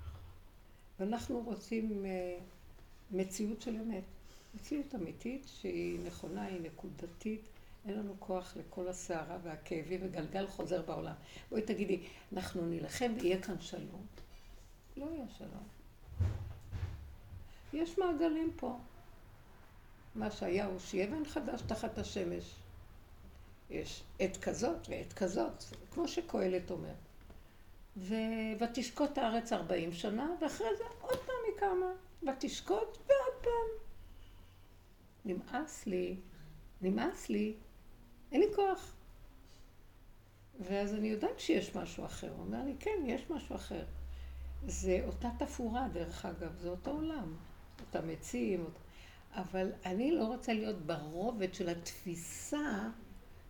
ואנחנו 1.00 1.40
רוצים 1.40 2.04
אה, 2.04 2.38
מציאות 3.10 3.62
של 3.62 3.76
אמת. 3.76 4.04
מציאות 4.54 4.94
אמיתית 4.94 5.46
שהיא 5.46 5.98
נכונה, 6.06 6.44
היא 6.44 6.60
נקודתית. 6.60 7.42
אין 7.88 7.98
לנו 7.98 8.14
כוח 8.18 8.56
לכל 8.56 8.88
הסערה 8.88 9.38
והכאבים 9.42 10.00
וגלגל 10.02 10.46
חוזר 10.46 10.82
בעולם. 10.82 11.14
בואי 11.50 11.62
תגידי, 11.62 12.00
אנחנו 12.32 12.66
נילחם 12.66 13.12
ויהיה 13.20 13.42
כאן 13.42 13.60
שלום. 13.60 14.06
לא 14.96 15.06
יהיה 15.06 15.28
שלום. 15.38 15.68
יש 17.72 17.98
מעגלים 17.98 18.52
פה. 18.56 18.78
מה 20.18 20.30
שהיה 20.30 20.66
הוא 20.66 20.78
שיהיה 20.78 21.10
ואין 21.10 21.24
חדש 21.24 21.62
תחת 21.62 21.98
השמש. 21.98 22.54
יש 23.70 24.02
עת 24.18 24.36
כזאת 24.36 24.88
ועת 24.88 25.12
כזאת, 25.12 25.64
כמו 25.90 26.08
שקהלת 26.08 26.70
אומר. 26.70 26.94
ו... 27.96 28.14
ותשקוט 28.60 29.18
הארץ 29.18 29.52
ארבעים 29.52 29.92
שנה, 29.92 30.30
ואחרי 30.40 30.76
זה 30.78 30.84
עוד 31.00 31.18
פעם 31.18 31.36
היא 31.46 31.58
קמה. 31.58 31.92
ותשקוט 32.22 32.98
ועוד 33.06 33.42
פעם. 33.42 33.88
נמאס 35.24 35.86
לי, 35.86 36.16
נמאס 36.82 37.28
לי, 37.28 37.54
אין 38.32 38.40
לי 38.40 38.46
כוח. 38.54 38.94
ואז 40.60 40.94
אני 40.94 41.08
יודעת 41.08 41.40
שיש 41.40 41.76
משהו 41.76 42.04
אחר. 42.04 42.30
הוא 42.30 42.40
אומר 42.40 42.64
לי, 42.64 42.74
כן, 42.80 43.02
יש 43.04 43.30
משהו 43.30 43.56
אחר. 43.56 43.84
זה 44.66 45.02
אותה 45.06 45.28
תפאורה, 45.38 45.88
דרך 45.92 46.26
אגב, 46.26 46.56
זה 46.56 46.68
אותו 46.68 46.90
עולם. 46.90 47.36
אותם 47.80 48.10
עצים, 48.10 48.64
אות... 48.64 48.78
אבל 49.34 49.72
אני 49.86 50.10
לא 50.12 50.24
רוצה 50.24 50.52
להיות 50.52 50.76
ברובד 50.76 51.54
של 51.54 51.68
התפיסה 51.68 52.88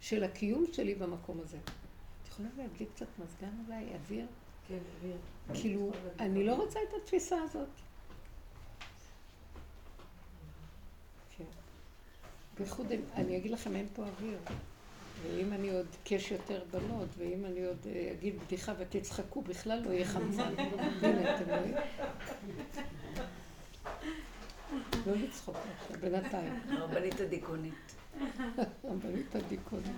של 0.01 0.25
הקיום 0.25 0.64
שלי 0.73 0.95
במקום 0.95 1.41
הזה. 1.41 1.59
את 1.59 2.29
יכולה 2.29 2.49
להדליק 2.57 2.88
קצת 2.95 3.07
מזגן 3.19 3.51
אולי, 3.67 3.85
אוויר? 3.95 4.27
כן, 4.69 4.79
אוויר. 4.99 5.17
כאילו, 5.55 5.93
אני 6.19 6.45
לא 6.45 6.55
רוצה 6.55 6.79
את 6.88 7.03
התפיסה 7.03 7.37
הזאת. 7.43 7.69
כן. 11.37 11.45
בייחוד, 12.59 12.87
אני 13.14 13.37
אגיד 13.37 13.51
לכם, 13.51 13.77
אין 13.77 13.87
פה 13.95 14.03
אוויר. 14.03 14.38
ואם 15.23 15.53
אני 15.53 15.71
עוד, 15.71 15.87
יש 16.11 16.31
יותר 16.31 16.62
בנות, 16.71 17.09
ואם 17.19 17.45
אני 17.45 17.64
עוד 17.64 17.87
אה, 17.87 18.12
אגיד 18.12 18.35
בדיחה 18.41 18.73
ותצחקו, 18.79 19.43
בכלל 19.43 19.83
לא 19.85 19.91
יהיה 19.91 20.07
חמצן. 20.07 20.55
הנה, 21.03 21.37
אתם 21.37 21.51
רואים? 21.51 21.75
לא 25.07 25.12
לצחוק 25.14 25.57
עכשיו, 25.81 26.00
בינתיים. 26.00 26.61
הרבנית 26.70 27.20
הדיכאונית. 27.20 27.94
הרבנית 28.85 29.37
הדיכאונית. 29.37 29.92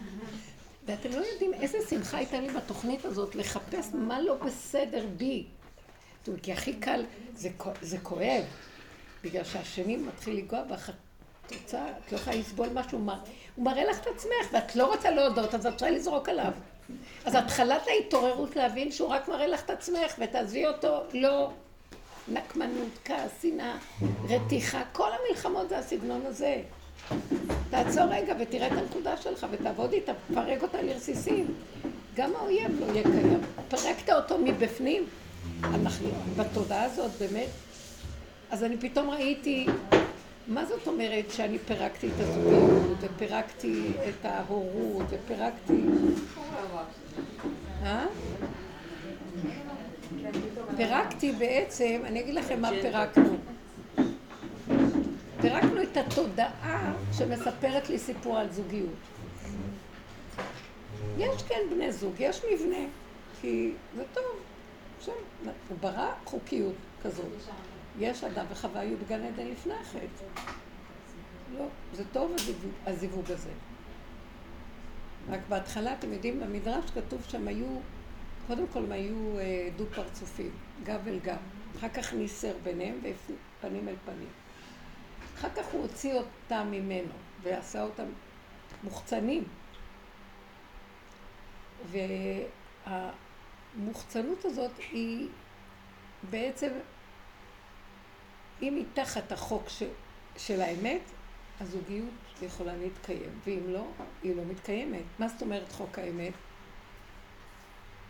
ואתם 0.87 1.11
לא 1.11 1.25
יודעים 1.27 1.55
איזה 1.55 1.79
שמחה 1.91 2.17
הייתה 2.19 2.41
לי 2.41 2.49
בתוכנית 2.49 3.05
הזאת 3.05 3.35
לחפש 3.35 3.89
מה 3.95 4.21
לא 4.21 4.35
בסדר 4.35 5.07
בי. 5.17 5.47
כי 6.43 6.53
הכי 6.53 6.75
קל, 6.75 7.05
זה, 7.35 7.49
זה 7.83 7.99
כואב, 7.99 8.45
בגלל 9.25 9.45
שהשני 9.45 9.97
מתחיל 9.97 10.37
לנגוע 10.37 10.65
בך, 10.65 10.91
את 11.47 11.53
רוצה, 11.53 11.87
את 12.07 12.13
לא 12.13 12.17
יכולה 12.17 12.37
לסבול 12.37 12.69
משהו, 12.75 12.99
הוא 13.57 13.65
מראה 13.65 13.85
לך 13.85 14.01
את 14.01 14.07
עצמך, 14.07 14.53
ואת 14.53 14.77
לא 14.77 14.95
רוצה 14.95 15.11
להודות, 15.11 15.55
אז 15.55 15.67
את 15.67 15.77
צריכה 15.77 15.91
לזרוק 15.91 16.29
עליו. 16.29 16.53
אז 17.25 17.35
התחלת 17.35 17.83
ההתעוררות 17.87 18.57
להבין 18.57 18.93
שהוא 18.93 19.09
רק 19.09 19.29
מראה 19.29 19.47
לך 19.47 19.65
את 19.65 19.71
עצמך, 19.71 20.15
ותעזבי 20.19 20.67
אותו, 20.67 21.03
לא. 21.13 21.51
נקמנות, 22.31 22.99
כעס, 23.05 23.43
שנאה, 23.43 23.77
רתיחה, 24.29 24.83
כל 24.93 25.09
המלחמות 25.13 25.69
זה 25.69 25.79
הסגנון 25.79 26.21
הזה. 26.27 26.57
תעצור 27.71 28.05
רגע 28.05 28.35
ותראה 28.41 28.67
את 28.67 28.73
הנקודה 28.73 29.17
שלך 29.17 29.47
ותעבוד 29.51 29.93
איתה, 29.93 30.13
פרק 30.35 30.63
אותה 30.63 30.83
לרסיסים. 30.83 31.47
גם 32.15 32.31
האויב 32.37 32.81
לא 32.81 32.87
יהיה 32.87 33.03
קיים. 33.03 33.41
פרקת 33.69 34.11
אותו 34.11 34.39
מבפנים. 34.39 35.05
אנחנו 35.65 36.09
בתודעה 36.37 36.83
הזאת, 36.83 37.11
באמת. 37.21 37.49
אז 38.51 38.65
אני 38.65 38.77
פתאום 38.77 39.11
ראיתי, 39.11 39.67
מה 40.49 40.65
זאת 40.65 40.87
אומרת 40.87 41.31
שאני 41.31 41.59
פירקתי 41.59 42.07
את 42.07 42.21
הזוגיות, 42.21 42.99
ופירקתי 43.01 43.93
את 44.09 44.25
ההורות, 44.25 45.07
ופירקתי... 45.11 45.83
אה? 47.83 48.07
פירקתי 50.77 51.33
בעצם, 51.33 52.03
אני 52.05 52.21
אגיד 52.21 52.35
לכם 52.35 52.61
מה 52.61 52.71
פירקנו. 52.71 53.37
פירקנו 55.41 55.83
את 55.83 55.97
התודעה 55.97 56.95
שמספרת 57.13 57.91
לי 57.91 57.99
סיפור 57.99 58.39
על 58.39 58.53
זוגיות. 58.53 58.95
יש 61.19 61.43
כן 61.43 61.61
בני 61.71 61.93
זוג, 61.93 62.15
יש 62.19 62.41
מבנה, 62.53 62.87
כי 63.41 63.73
זה 63.97 64.03
טוב. 64.13 64.25
שם, 65.01 65.13
הוא 65.69 65.79
ברא 65.81 66.13
חוקיות 66.25 66.75
כזאת. 67.03 67.27
יש 67.99 68.25
אדם 68.25 68.45
וחווה 68.51 68.81
היו 68.81 68.97
בגן 68.97 69.23
עדן 69.23 69.47
לפני 69.47 69.75
החטא. 69.75 70.25
לא, 71.59 71.65
זה 71.95 72.05
טוב 72.13 72.33
הזיווג, 72.35 72.73
הזיווג 72.87 73.31
הזה. 73.31 73.51
רק 75.31 75.41
בהתחלה, 75.49 75.93
אתם 75.93 76.13
יודעים, 76.13 76.41
במדרש 76.41 76.85
כתוב 76.95 77.21
שהם 77.29 77.49
היו 77.49 77.67
קודם 78.51 78.67
כל 78.67 78.79
הם 78.79 78.93
היו 78.93 79.39
אה, 79.39 79.69
דו-פרצופים, 79.77 80.51
גב 80.85 81.09
אל 81.09 81.19
גב. 81.19 81.37
אחר 81.79 81.89
כך 81.89 82.15
ניסר 82.15 82.53
ביניהם 82.63 82.99
ופנים 83.03 83.89
אל 83.89 83.95
פנים. 84.05 84.29
אחר 85.37 85.49
כך 85.51 85.67
הוא 85.73 85.83
הוציא 85.83 86.15
אותם 86.15 86.69
ממנו 86.71 87.13
ועשה 87.43 87.83
אותם 87.83 88.05
מוחצנים. 88.83 89.45
והמוחצנות 93.77 94.45
הזאת 94.45 94.79
היא 94.93 95.29
בעצם, 96.31 96.71
אם 98.63 98.77
היא 98.77 98.85
תחת 98.95 99.33
החוק 99.33 99.69
ש, 99.69 99.83
של 100.37 100.61
האמת, 100.61 101.03
הזוגיות 101.61 102.15
יכולה 102.43 102.77
להתקיים, 102.77 103.41
ואם 103.45 103.63
לא, 103.67 103.87
היא 104.23 104.37
לא 104.37 104.43
מתקיימת. 104.45 105.05
מה 105.19 105.29
זאת 105.29 105.43
אומרת 105.43 105.73
חוק 105.73 105.99
האמת? 105.99 106.33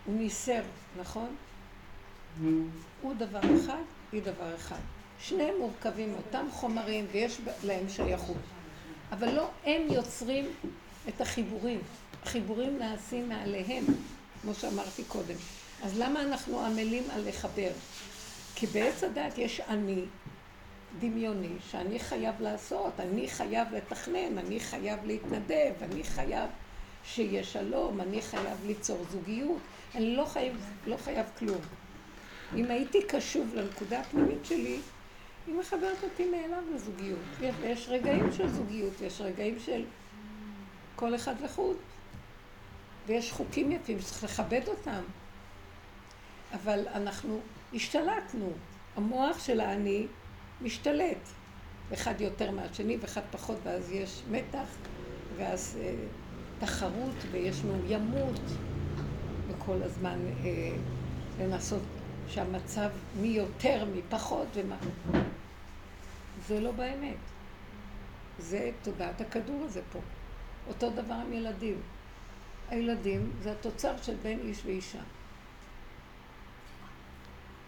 הוא 0.05 0.15
ניסר, 0.15 0.63
נכון? 1.01 1.37
הוא 3.03 3.15
דבר 3.15 3.41
אחד, 3.41 3.83
היא 4.13 4.23
דבר 4.23 4.55
אחד. 4.55 4.81
שניהם 5.21 5.55
מורכבים 5.59 6.13
מאותם 6.13 6.47
חומרים 6.51 7.07
ויש 7.13 7.41
להם 7.65 7.89
שייכות. 7.89 8.37
אבל 9.13 9.35
לא 9.35 9.49
הם 9.65 9.83
יוצרים 9.91 10.47
את 11.09 11.21
החיבורים. 11.21 11.81
החיבורים 12.23 12.79
נעשים 12.79 13.29
מעליהם, 13.29 13.85
כמו 14.43 14.55
שאמרתי 14.55 15.05
קודם. 15.05 15.35
אז 15.83 15.99
למה 15.99 16.23
אנחנו 16.23 16.61
עמלים 16.61 17.05
על 17.11 17.29
לחבר? 17.29 17.71
כי 18.55 18.67
בעץ 18.67 19.05
הדת 19.05 19.39
יש 19.39 19.61
אני 19.61 20.05
דמיוני 20.99 21.55
שאני 21.71 21.99
חייב 21.99 22.41
לעשות, 22.41 23.01
אני 23.01 23.29
חייב 23.29 23.69
לתכנן, 23.75 24.39
אני 24.39 24.61
חייב 24.61 24.99
להתנדב, 25.05 25.73
אני 25.83 26.05
חייב 26.05 26.51
שיהיה 27.05 27.45
שלום, 27.45 28.01
אני 28.01 28.23
חייב 28.23 28.59
ליצור 28.67 29.05
זוגיות. 29.13 29.59
אני 29.95 30.17
לא 30.17 30.25
חייב, 30.25 30.57
לא 30.87 30.97
חייב 30.97 31.27
כלום. 31.39 31.61
אם 32.57 32.65
הייתי 32.65 33.03
קשוב 33.09 33.55
לנקודה 33.55 34.01
הפנימית 34.01 34.45
שלי, 34.45 34.81
היא 35.47 35.55
מחברת 35.55 36.05
אותי 36.05 36.31
מאליו 36.31 36.63
לזוגיות. 36.75 37.19
יש, 37.65 37.89
רגעים 37.89 38.33
של 38.33 38.49
זוגיות, 38.49 39.01
יש 39.01 39.21
רגעים 39.21 39.59
של 39.59 39.85
כל 40.97 41.15
אחד 41.15 41.41
לחוד. 41.41 41.77
ויש 43.07 43.33
חוקים 43.33 43.73
יפים 43.73 44.01
שצריך 44.01 44.25
לכבד 44.25 44.69
אותם. 44.69 45.03
אבל 46.55 46.89
אנחנו 46.95 47.41
השתלטנו. 47.75 48.53
המוח 48.97 49.45
של 49.45 49.61
האני 49.61 50.07
משתלט. 50.61 51.29
אחד 51.93 52.21
יותר 52.21 52.51
מהשני 52.51 52.97
ואחד 53.01 53.21
פחות, 53.31 53.57
ואז 53.63 53.91
יש 53.91 54.23
מתח, 54.31 54.77
ואז 55.37 55.79
אה, 55.81 55.95
תחרות, 56.59 57.15
ויש 57.31 57.63
מאוימות, 57.65 58.41
וכל 59.61 59.83
הזמן 59.83 60.19
אה, 60.45 60.77
לנסות 61.41 61.83
שהמצב 62.29 62.91
מי 63.21 63.29
יותר, 63.29 63.85
מי 63.85 64.01
פחות, 64.09 64.47
ומה... 64.55 64.77
זה 66.47 66.61
לא 66.61 66.73
באמת. 66.73 67.17
זה 68.39 68.71
תודעת 68.83 69.21
הכדור 69.21 69.65
הזה 69.65 69.81
פה. 69.93 69.99
אותו 70.69 70.91
דבר 70.91 71.15
עם 71.15 71.33
ילדים. 71.33 71.81
הילדים 72.69 73.33
זה 73.43 73.53
התוצר 73.53 74.03
של 74.03 74.17
בן 74.23 74.39
איש 74.39 74.63
ואישה. 74.65 75.03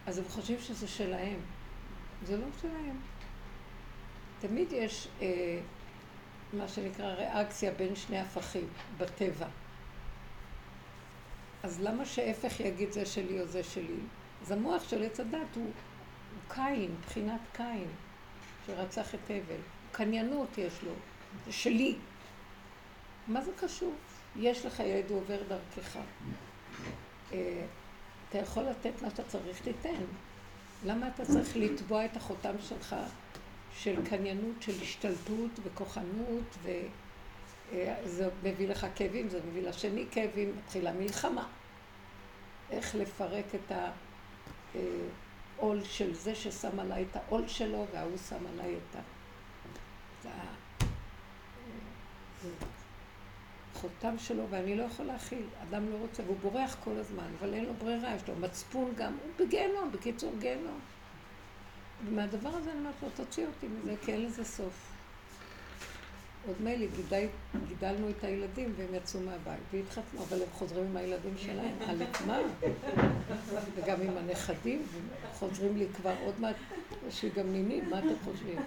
אז 0.07 0.18
הם 0.18 0.24
חושבים 0.28 0.61
שזה 0.61 0.88
שלהם. 0.88 1.38
זה 2.26 2.37
לא 2.37 2.46
שלהם. 2.61 2.96
תמיד 4.40 4.72
יש 4.72 5.09
אה, 5.20 5.61
מה 6.52 6.68
שנקרא 6.68 7.07
ריאקציה 7.07 7.72
בין 7.72 7.96
שני 7.96 8.18
הפכים 8.18 8.66
בטבע. 8.98 9.46
אז 11.62 11.81
למה 11.81 12.05
שהפך 12.05 12.61
יגיד 12.61 12.92
זה 12.92 13.07
שלי 13.07 13.40
או 13.40 13.46
זה 13.46 13.64
שלי? 13.64 14.01
אז 14.42 14.51
המוח 14.51 14.88
של 14.88 15.03
עץ 15.03 15.20
הדת 15.20 15.57
הוא, 15.57 15.64
הוא 15.64 16.55
קין, 16.55 16.94
מבחינת 16.98 17.40
קין, 17.53 17.88
שרצח 18.66 19.14
את 19.14 19.31
הבל. 19.31 19.61
קניינות 19.92 20.59
יש 20.59 20.83
לו, 20.83 20.92
זה 21.46 21.53
שלי. 21.53 21.96
מה 23.29 23.40
זה 23.40 23.51
קשור? 23.61 23.94
יש 24.37 24.66
לך 24.66 24.81
ילד, 24.81 25.11
הוא 25.11 25.18
עובר 25.18 25.38
דרכך. 25.48 25.98
אה, 27.33 27.64
אתה 28.29 28.38
יכול 28.38 28.62
לתת 28.62 29.03
מה 29.03 29.11
שאתה 29.11 29.22
צריך, 29.22 29.62
תיתן. 29.62 30.05
למה 30.85 31.09
אתה 31.09 31.25
צריך 31.25 31.57
לתבוע 31.57 32.05
את 32.05 32.16
החותם 32.16 32.55
שלך 32.61 32.96
של 33.77 34.07
קניינות, 34.09 34.62
של 34.62 34.83
השתלטות 34.83 35.51
וכוחנות, 35.62 36.57
וזה 37.72 38.28
מביא 38.42 38.68
לך 38.68 38.87
כאבים, 38.94 39.28
זה 39.28 39.40
מביא 39.48 39.62
לשני 39.62 40.06
כאבים, 40.11 40.52
מתחילה 40.56 40.92
מלחמה. 40.92 41.48
איך 42.70 42.94
לפרק 42.94 43.44
את 43.54 43.72
העול 45.58 45.85
של 45.85 46.14
זה 46.14 46.35
ששם 46.35 46.80
עליי 46.80 47.04
את 47.11 47.16
העול 47.16 47.48
שלו, 47.48 47.87
וההוא 47.92 48.16
שם 48.28 48.46
עליי 48.46 48.74
את 48.76 48.96
ה... 48.96 49.00
החותם 53.82 54.18
שלו, 54.18 54.44
ואני 54.50 54.76
לא 54.76 54.82
יכול 54.82 55.06
להכיל. 55.06 55.46
אדם 55.62 55.90
לא 55.92 55.96
רוצה, 55.96 56.22
והוא 56.22 56.37
בורח 56.42 56.76
כל 56.85 56.96
הזמן, 56.96 57.26
אבל 57.40 57.54
אין 57.54 57.64
לו 57.64 57.74
ברירה, 57.74 58.14
יש 58.14 58.28
לו 58.28 58.37
מצפון 58.37 58.92
גם, 58.96 59.16
הוא 59.22 59.46
בגיהנום, 59.46 59.92
בקיצור 59.92 60.32
גיהנום. 60.38 60.80
ומהדבר 62.04 62.48
הזה 62.48 62.70
אני 62.70 62.78
אומרת 62.78 62.94
לו, 63.02 63.08
תוציא 63.16 63.46
אותי 63.46 63.68
מזה, 63.68 63.94
כי 64.04 64.12
אין 64.12 64.24
לזה 64.24 64.44
סוף. 64.44 64.91
עוד 66.46 66.57
מילא 66.61 66.87
גידל, 66.96 67.26
גידלנו 67.68 68.11
את 68.11 68.24
הילדים 68.24 68.74
והם 68.76 68.94
יצאו 68.94 69.20
מהבית 69.20 69.61
והתחתנו, 69.72 70.22
אבל 70.22 70.42
הם 70.42 70.48
חוזרים 70.52 70.87
עם 70.87 70.96
הילדים 70.96 71.35
שלהם, 71.37 71.74
על 71.88 71.98
מה? 72.26 72.38
וגם 73.74 74.00
עם 74.00 74.16
הנכדים, 74.16 74.83
חוזרים 75.33 75.76
לי 75.76 75.87
כבר 75.96 76.14
עוד 76.24 76.40
מעט, 76.40 76.57
יש 77.09 77.22
לי 77.22 77.42
נינים, 77.44 77.90
מה 77.90 77.98
אתם 77.98 78.14
חושבים? 78.24 78.59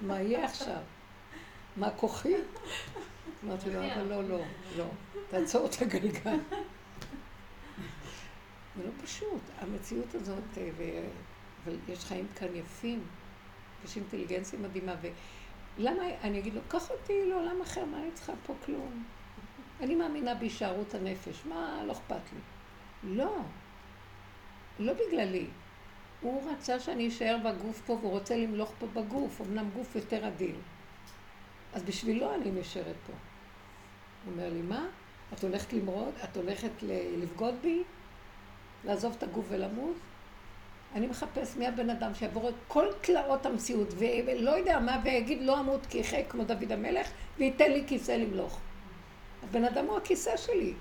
מה 0.00 0.20
יהיה 0.20 0.44
עכשיו? 0.44 0.80
מה 1.76 1.90
כוחי? 1.90 2.34
אמרתי 3.44 3.70
לו, 3.70 3.80
אבל 3.92 4.02
לא, 4.02 4.28
לא, 4.28 4.40
לא, 4.76 4.84
תעצור 5.30 5.66
את 5.66 5.82
הגלגל. 5.82 6.36
זה 8.76 8.84
לא 8.84 8.90
פשוט, 9.04 9.40
המציאות 9.58 10.14
הזאת, 10.14 10.58
אה, 10.58 10.70
אבל 11.64 11.76
יש 11.88 12.04
חיים 12.04 12.26
כאן 12.36 12.48
יפים, 12.54 13.00
יש 13.84 13.96
אינטליגנציה 13.96 14.58
מדהימה, 14.58 14.94
ולמה, 15.78 16.02
אני 16.22 16.38
אגיד 16.38 16.54
לו, 16.54 16.60
קח 16.68 16.90
אותי 16.90 17.24
לעולם 17.26 17.60
אחר, 17.62 17.84
מה 17.84 17.98
אני 17.98 18.10
צריכה 18.14 18.32
פה 18.46 18.54
כלום? 18.64 19.04
אני 19.80 19.94
מאמינה 19.94 20.34
בהישארות 20.34 20.94
הנפש, 20.94 21.46
מה 21.46 21.82
לא 21.86 21.92
אכפת 21.92 22.20
לי? 22.32 22.40
לא, 23.16 23.36
לא 24.78 24.92
בגללי. 24.92 25.46
הוא 26.20 26.50
רצה 26.50 26.80
שאני 26.80 27.08
אשאר 27.08 27.36
בגוף 27.44 27.82
פה 27.86 27.92
והוא 27.92 28.10
רוצה 28.10 28.36
למלוך 28.36 28.72
פה 28.78 28.86
בגוף, 28.86 29.40
אמנם 29.40 29.70
גוף 29.70 29.96
יותר 29.96 30.26
עדין. 30.26 30.56
אז 31.72 31.82
בשבילו 31.82 32.34
אני 32.34 32.50
נשארת 32.50 32.96
פה. 33.06 33.12
הוא 34.24 34.32
אומר 34.32 34.50
לי, 34.50 34.62
מה? 34.62 34.86
את 35.32 35.42
הולכת 35.42 35.72
למרוד? 35.72 36.14
את 36.24 36.36
הולכת 36.36 36.70
לבגוד 37.18 37.54
בי? 37.62 37.82
לעזוב 38.84 39.14
את 39.18 39.22
הגוף 39.22 39.46
ולמות? 39.48 39.96
אני 40.98 41.06
מחפש 41.06 41.56
מי 41.56 41.66
הבן 41.66 41.90
אדם 41.90 42.14
שיעבור 42.14 42.48
את 42.48 42.54
כל 42.68 42.86
תלאות 43.00 43.46
המציאות 43.46 43.94
ולא 43.98 44.50
יודע 44.50 44.78
מה 44.78 45.00
ויגיד 45.04 45.42
לא 45.42 45.60
אמות 45.60 45.86
כי 45.86 46.04
חי 46.04 46.22
כמו 46.28 46.44
דוד 46.44 46.72
המלך 46.72 47.10
וייתן 47.38 47.72
לי 47.72 47.84
כיסא 47.86 48.12
למלוך. 48.12 48.58
הבן 49.42 49.64
אדם 49.64 49.86
הוא 49.86 49.96
הכיסא 49.96 50.36
שלי. 50.36 50.74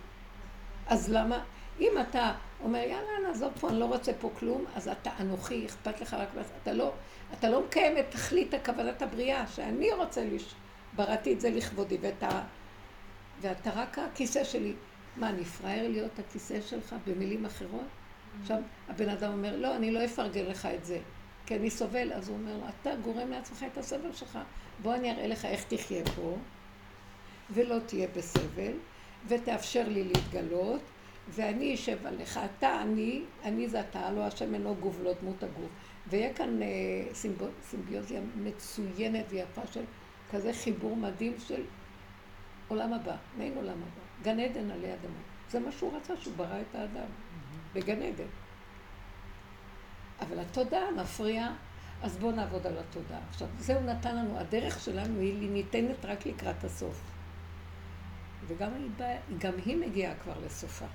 אז 0.87 1.09
למה? 1.09 1.43
אם 1.79 1.91
אתה 2.01 2.33
אומר 2.63 2.79
יאללה 2.79 3.27
נעזוב 3.27 3.51
פה 3.59 3.69
אני 3.69 3.79
לא 3.79 3.85
רוצה 3.85 4.11
פה 4.19 4.31
כלום 4.39 4.65
אז 4.75 4.87
אתה 4.87 5.11
אנוכי 5.19 5.65
אכפת 5.65 6.01
לך 6.01 6.13
רק 6.13 6.29
אתה 6.63 6.73
לא 6.73 6.91
אתה 7.33 7.49
לא 7.49 7.63
מקיים 7.65 7.97
את 7.97 8.05
תכלית 8.09 8.53
הכוונת 8.53 9.01
הבריאה 9.01 9.47
שאני 9.47 9.91
רוצה 9.91 10.25
לש... 10.25 10.55
בראתי 10.95 11.33
את 11.33 11.41
זה 11.41 11.49
לכבודי 11.49 11.97
ואת 12.01 12.23
ה... 12.23 12.41
ואתה 13.41 13.71
רק 13.75 13.99
הכיסא 13.99 14.43
שלי. 14.43 14.73
מה, 15.17 15.29
אני 15.29 15.45
פראייר 15.45 15.87
להיות 15.89 16.19
הכיסא 16.19 16.61
שלך 16.61 16.95
במילים 17.07 17.45
אחרות? 17.45 17.96
עכשיו, 18.41 18.57
הבן 18.89 19.09
אדם 19.09 19.31
אומר, 19.31 19.57
לא, 19.57 19.75
אני 19.75 19.91
לא 19.91 20.05
אפרגן 20.05 20.45
לך 20.45 20.65
את 20.65 20.85
זה, 20.85 20.99
כי 21.45 21.55
אני 21.55 21.69
סובל. 21.69 22.13
אז 22.13 22.29
הוא 22.29 22.37
אומר, 22.37 22.69
אתה 22.69 22.95
גורם 22.95 23.31
לעצמך 23.31 23.65
את 23.73 23.77
הסבל 23.77 24.13
שלך. 24.13 24.39
בוא 24.81 24.95
אני 24.95 25.11
אראה 25.11 25.27
לך 25.27 25.45
איך 25.45 25.63
תחיה 25.63 26.05
פה, 26.15 26.37
ולא 27.49 27.77
תהיה 27.85 28.07
בסבל, 28.15 28.73
ותאפשר 29.27 29.89
לי 29.89 30.03
להתגלות, 30.03 30.81
ואני 31.29 31.73
אשב 31.73 32.05
עליך. 32.05 32.39
אתה, 32.57 32.81
אני, 32.81 33.21
אני 33.43 33.67
זה 33.67 33.79
אתה, 33.79 34.11
לא 34.11 34.21
השם 34.21 34.53
אינו 34.53 34.75
גוף, 34.75 34.95
לא 35.03 35.13
דמות 35.21 35.43
הגוף. 35.43 35.69
ויהיה 36.07 36.33
כאן 36.33 36.61
אה, 36.61 36.67
סימביוזיה 37.63 38.21
מצוינת 38.35 39.25
ויפה 39.29 39.61
של 39.71 39.83
כזה 40.31 40.53
חיבור 40.53 40.95
מדהים 40.95 41.33
של 41.47 41.63
עולם 42.67 42.93
הבא, 42.93 43.15
מעין 43.37 43.53
עולם 43.55 43.69
הבא, 43.69 44.23
גן 44.23 44.39
עדן 44.39 44.71
עלי 44.71 44.93
אדמה. 44.93 45.21
זה 45.49 45.59
מה 45.59 45.71
שהוא 45.71 45.97
רצה, 45.97 46.17
שהוא 46.17 46.33
ברא 46.35 46.61
את 46.61 46.75
האדם, 46.75 47.07
בגן 47.73 48.01
עדן. 48.01 48.27
אבל 50.19 50.39
התודעה 50.39 50.91
מפריעה, 50.91 51.55
אז 52.01 52.17
בואו 52.17 52.31
נעבוד 52.31 52.67
על 52.67 52.77
התודעה. 52.77 53.19
עכשיו, 53.29 53.47
זהו 53.57 53.81
נתן 53.81 54.15
לנו, 54.15 54.39
הדרך 54.39 54.79
שלנו 54.79 55.19
היא 55.19 55.49
ניתנת 55.49 56.05
רק 56.05 56.25
לקראת 56.25 56.63
הסוף. 56.63 57.01
וגם 58.47 58.73
היא, 58.73 58.89
בא, 58.97 59.15
גם 59.37 59.53
היא 59.65 59.77
מגיעה 59.77 60.15
כבר 60.15 60.33
לסופה. 60.45 60.85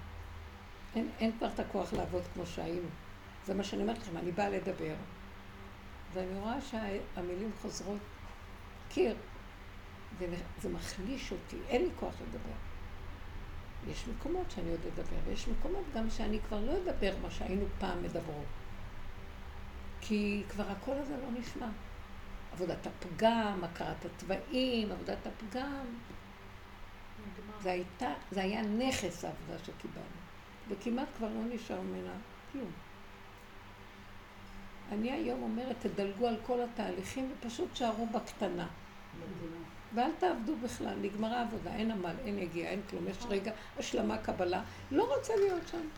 אין, 0.96 1.08
אין 1.18 1.32
כבר 1.38 1.48
את 1.54 1.60
הכוח 1.60 1.92
לעבוד 1.92 2.22
כמו 2.34 2.46
שהיינו. 2.46 2.88
זה 3.46 3.54
מה 3.54 3.64
שאני 3.64 3.82
אומרת 3.82 3.98
לכם, 3.98 4.16
אני 4.16 4.32
באה 4.32 4.48
לדבר, 4.48 4.94
ואני 6.12 6.34
רואה 6.40 6.60
שהמילים 6.60 7.50
חוזרות 7.62 7.98
קיר, 8.88 9.16
וזה 10.18 10.68
מחליש 10.68 11.32
אותי, 11.32 11.56
אין 11.68 11.82
לי 11.82 11.88
כוח 12.00 12.14
לדבר. 12.20 12.71
יש 13.90 14.08
מקומות 14.08 14.50
שאני 14.50 14.70
עוד 14.70 14.80
אדבר, 14.86 15.16
ויש 15.26 15.48
מקומות 15.48 15.84
גם 15.94 16.10
שאני 16.10 16.38
כבר 16.48 16.60
לא 16.64 16.72
אדבר 16.72 17.12
מה 17.22 17.30
שהיינו 17.30 17.64
פעם 17.78 18.02
מדברות. 18.02 18.46
כי 20.00 20.42
כבר 20.48 20.70
הקול 20.70 20.96
הזה 20.96 21.16
לא 21.16 21.40
נשמע. 21.40 21.68
עבודת 22.52 22.86
הפגם, 22.86 23.60
הכרת 23.62 24.04
התוואים, 24.04 24.92
עבודת 24.92 25.26
הפגם. 25.26 25.84
זה, 27.62 27.70
הייתה, 27.70 28.12
זה 28.30 28.42
היה 28.42 28.62
נכס 28.62 29.24
העבודה 29.24 29.58
שקיבלנו, 29.58 30.06
וכמעט 30.68 31.08
כבר 31.16 31.28
לא 31.28 31.54
נשאר 31.54 31.80
ממנה 31.80 32.12
כלום. 32.52 32.70
אני 34.92 35.12
היום 35.12 35.42
אומרת, 35.42 35.76
תדלגו 35.80 36.26
על 36.26 36.36
כל 36.46 36.58
התהליכים 36.62 37.32
ופשוט 37.32 37.76
שערו 37.76 38.06
בקטנה. 38.06 38.66
ואל 39.94 40.10
תעבדו 40.18 40.56
בכלל, 40.56 40.94
נגמרה 41.02 41.38
העבודה, 41.38 41.74
אין 41.74 41.90
עמל, 41.90 42.14
אין 42.24 42.38
יגיע, 42.38 42.68
אין 42.68 42.80
כלום, 42.90 43.08
יש 43.08 43.16
רגע 43.28 43.52
השלמה, 43.78 44.18
קבלה, 44.18 44.62
לא 44.90 45.16
רוצה 45.16 45.36
להיות 45.36 45.68
שם. 45.70 45.88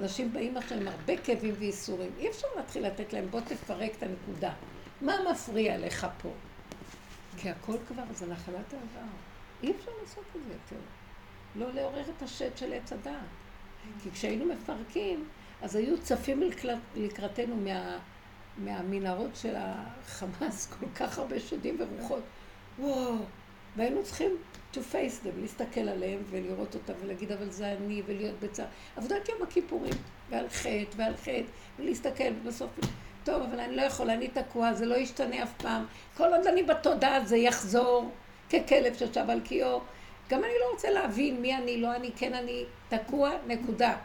אנשים 0.00 0.32
באים 0.32 0.56
עכשיו 0.56 0.80
עם 0.80 0.88
הרבה 0.88 1.16
כאבים 1.16 1.54
וייסורים, 1.58 2.10
אי 2.18 2.28
אפשר 2.28 2.46
להתחיל 2.56 2.86
לתת 2.86 3.12
להם, 3.12 3.26
בוא 3.30 3.40
תפרק 3.40 3.90
את 3.98 4.02
הנקודה. 4.02 4.52
מה 5.00 5.14
מפריע 5.30 5.78
לך 5.78 6.06
פה? 6.22 6.30
כי 7.36 7.50
הכל 7.50 7.76
כבר 7.88 8.02
זה 8.14 8.26
נחלת 8.26 8.74
העבר. 8.74 9.08
אי 9.62 9.70
אפשר 9.70 9.90
לעשות 10.02 10.24
את 10.36 10.40
זה 10.46 10.52
יותר. 10.52 10.82
לא 11.56 11.72
לעורר 11.72 12.10
את 12.16 12.22
השד 12.22 12.56
של 12.56 12.72
עץ 12.72 12.92
הדעת. 12.92 13.20
כי 14.02 14.10
כשהיינו 14.10 14.44
מפרקים, 14.44 15.28
אז 15.62 15.76
היו 15.76 16.02
צפים 16.02 16.42
לקראתנו 16.96 17.56
מה, 17.56 17.98
מהמנהרות 18.58 19.36
של 19.36 19.54
החמאס 19.56 20.66
כל 20.66 20.86
כך 20.94 21.18
הרבה 21.18 21.40
שדים 21.40 21.76
ורוחות. 21.80 22.22
וואו, 22.78 23.14
והיינו 23.76 24.04
צריכים 24.04 24.36
to 24.74 24.76
face 24.76 25.24
them, 25.24 25.40
להסתכל 25.40 25.80
עליהם 25.80 26.22
ולראות 26.30 26.74
אותם 26.74 26.92
ולהגיד 27.02 27.32
אבל 27.32 27.50
זה 27.50 27.72
אני 27.72 28.02
ולהיות 28.06 28.40
בצער. 28.40 28.66
עבודת 28.96 29.28
יום 29.28 29.42
הכיפורים, 29.42 29.94
ועל 30.30 30.48
חטא 30.48 30.96
ועל 30.96 31.16
חטא, 31.16 31.50
ולהסתכל 31.78 32.32
ובסוף, 32.42 32.70
טוב 33.24 33.42
אבל 33.42 33.60
אני 33.60 33.76
לא 33.76 33.82
יכולה, 33.82 34.14
אני 34.14 34.28
תקוע, 34.28 34.74
זה 34.74 34.86
לא 34.86 34.94
ישתנה 34.94 35.42
אף 35.42 35.52
פעם. 35.56 35.84
כל 36.16 36.34
עוד 36.34 36.46
אני 36.46 36.62
בתודעה 36.62 37.24
זה 37.24 37.36
יחזור 37.36 38.10
ככלב 38.50 38.94
ששב 38.94 39.30
על 39.30 39.40
קיאו. 39.40 39.80
גם 40.28 40.44
אני 40.44 40.52
לא 40.60 40.72
רוצה 40.72 40.90
להבין 40.90 41.40
מי 41.40 41.56
אני, 41.56 41.80
לא 41.80 41.96
אני, 41.96 42.10
כן 42.16 42.34
אני, 42.34 42.64
תקוע, 42.88 43.30
נקודה. 43.46 43.96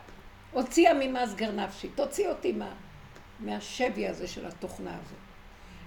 הוציאה 0.51 0.93
ממסגר 0.93 1.51
נפשי, 1.51 1.88
תוציא 1.95 2.30
אותי 2.30 2.51
מה, 2.51 2.74
מהשבי 3.39 4.07
הזה 4.07 4.28
של 4.28 4.45
התוכנה 4.45 4.91
הזאת. 4.91 5.17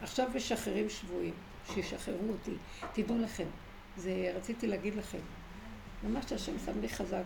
עכשיו 0.03 0.29
משחררים 0.35 0.91
שבויים, 0.91 1.35
שישחררו 1.73 2.29
אותי. 2.29 2.55
תדעו 2.93 3.19
לכם, 3.19 3.47
זה 3.97 4.33
רציתי 4.37 4.67
להגיד 4.67 4.95
לכם, 4.95 5.19
ממש 6.03 6.33
השם 6.33 6.53
שם 6.65 6.81
לי 6.81 6.89
חזק. 6.89 7.23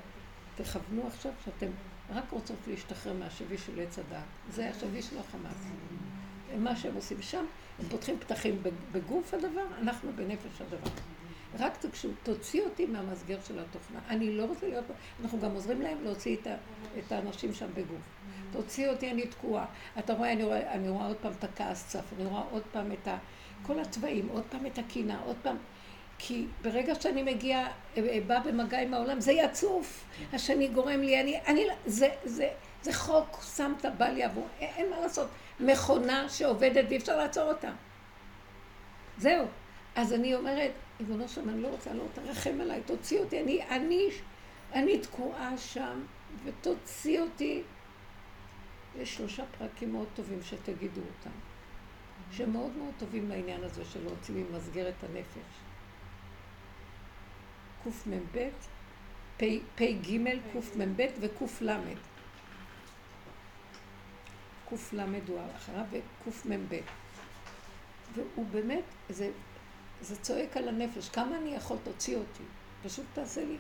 תכוונו 0.57 1.07
עכשיו 1.07 1.33
שאתם 1.45 1.67
רק 2.11 2.25
רוצות 2.31 2.57
להשתחרר 2.67 3.13
מהשבי 3.13 3.59
של 3.59 3.81
עץ 3.81 3.99
הדעת. 3.99 4.25
זה 4.51 4.71
השבי 4.71 5.03
של 5.03 5.19
החמאס. 5.19 5.67
מה 6.59 6.77
שהם 6.77 6.95
עושים 6.95 7.23
שם, 7.23 7.45
הם 7.79 7.89
פותחים 7.89 8.19
פתחים 8.19 8.63
בגוף 8.93 9.35
הדבר, 9.35 9.65
אנחנו 9.83 10.11
בנפש 10.17 10.61
הדבר. 10.61 10.91
רק 11.59 11.77
תקשו, 11.77 12.09
תוציא 12.23 12.63
אותי 12.63 12.87
מהמסגר 12.87 13.39
של 13.47 13.59
התוכנה. 13.59 14.01
אני 14.09 14.37
לא 14.37 14.45
רוצה 14.45 14.69
להיות... 14.69 14.85
אנחנו 15.23 15.41
גם 15.41 15.51
עוזרים 15.51 15.83
להם 15.83 15.99
להוציא 16.05 16.37
את, 16.37 16.47
ה, 16.47 16.55
את 16.99 17.13
האנשים 17.13 17.55
שם 17.55 17.67
בגוף. 17.75 18.01
תוציא 18.53 18.89
אותי, 18.89 19.11
אני 19.11 19.27
תקועה. 19.27 19.67
אתה 19.99 20.13
רואה, 20.15 20.33
אני 20.33 20.45
רואה, 20.45 20.73
אני 20.73 20.89
רואה 20.89 21.07
עוד 21.07 21.17
פעם 21.17 21.33
את 21.39 21.45
הכעס 21.45 21.87
צף, 21.89 22.05
אני 22.17 22.27
רואה 22.27 22.43
עוד 22.51 22.63
פעם 22.73 22.93
את 22.93 23.09
ה... 23.09 23.19
כל 23.63 23.79
הצבעים, 23.79 24.29
עוד 24.29 24.45
פעם 24.51 24.67
את 24.67 24.79
הקינה, 24.79 25.21
עוד 25.25 25.37
פעם... 25.43 25.57
כי 26.21 26.47
ברגע 26.63 26.95
שאני 26.95 27.23
מגיע, 27.23 27.59
אה, 27.59 27.73
אה, 27.97 28.19
בא 28.27 28.39
במגע 28.39 28.81
עם 28.81 28.95
העולם, 28.95 29.21
זה 29.21 29.33
יצוף. 29.33 30.05
השני 30.33 30.69
גורם 30.69 31.01
לי, 31.01 31.21
אני... 31.21 31.41
אני 31.47 31.65
זה, 31.87 32.09
זה, 32.25 32.49
זה 32.83 32.93
חוק, 32.93 33.43
שמת, 33.57 33.85
בא 33.99 34.09
לי 34.09 34.23
עבור. 34.23 34.47
אין, 34.61 34.71
אין 34.77 34.91
מה 34.91 35.01
לעשות. 35.01 35.29
מכונה 35.61 36.29
שעובדת 36.29 36.85
ואי 36.89 36.97
אפשר 36.97 37.17
לעצור 37.17 37.49
אותה. 37.49 37.71
זהו. 39.19 39.47
אז 39.95 40.13
אני 40.13 40.35
אומרת, 40.35 40.71
ריבונו 41.01 41.29
שם, 41.29 41.49
אני 41.49 41.63
לא 41.63 41.69
רוצה, 41.69 41.93
לא 41.93 42.05
תרחם 42.15 42.61
עליי, 42.61 42.81
תוציא 42.87 43.21
אותי, 43.21 43.41
אני, 43.41 43.63
אני, 43.71 44.09
אני 44.73 44.99
תקועה 44.99 45.59
שם, 45.59 46.01
ותוציא 46.45 47.21
אותי. 47.21 47.63
יש 48.99 49.17
שלושה 49.17 49.45
פרקים 49.59 49.93
מאוד 49.93 50.07
טובים 50.15 50.43
שתגידו 50.43 51.01
אותם, 51.01 51.31
שהם 52.33 52.53
מאוד 52.53 52.77
מאוד 52.77 52.95
טובים 52.99 53.29
לעניין 53.29 53.65
הזה 53.65 53.85
של 53.85 54.05
להוציא 54.05 54.35
ממסגרת 54.35 54.95
הנפש. 55.03 55.49
קמ"ב, 57.85 58.49
פ"ג, 59.37 60.19
קמ"ב 60.53 61.07
וקל. 61.21 61.95
קל 64.69 65.05
הוא 65.29 65.41
אחריו 65.57 65.85
וקמ"ב. 66.27 66.81
והוא 68.15 68.47
באמת, 68.51 68.85
זה 69.09 69.31
זה 70.01 70.17
צועק 70.17 70.57
על 70.57 70.69
הנפש, 70.69 71.09
כמה 71.09 71.39
אני 71.39 71.55
יכול, 71.55 71.77
תוציא 71.85 72.17
אותי. 72.17 72.43
פשוט 72.83 73.05
תעשה 73.15 73.45
לי, 73.45 73.57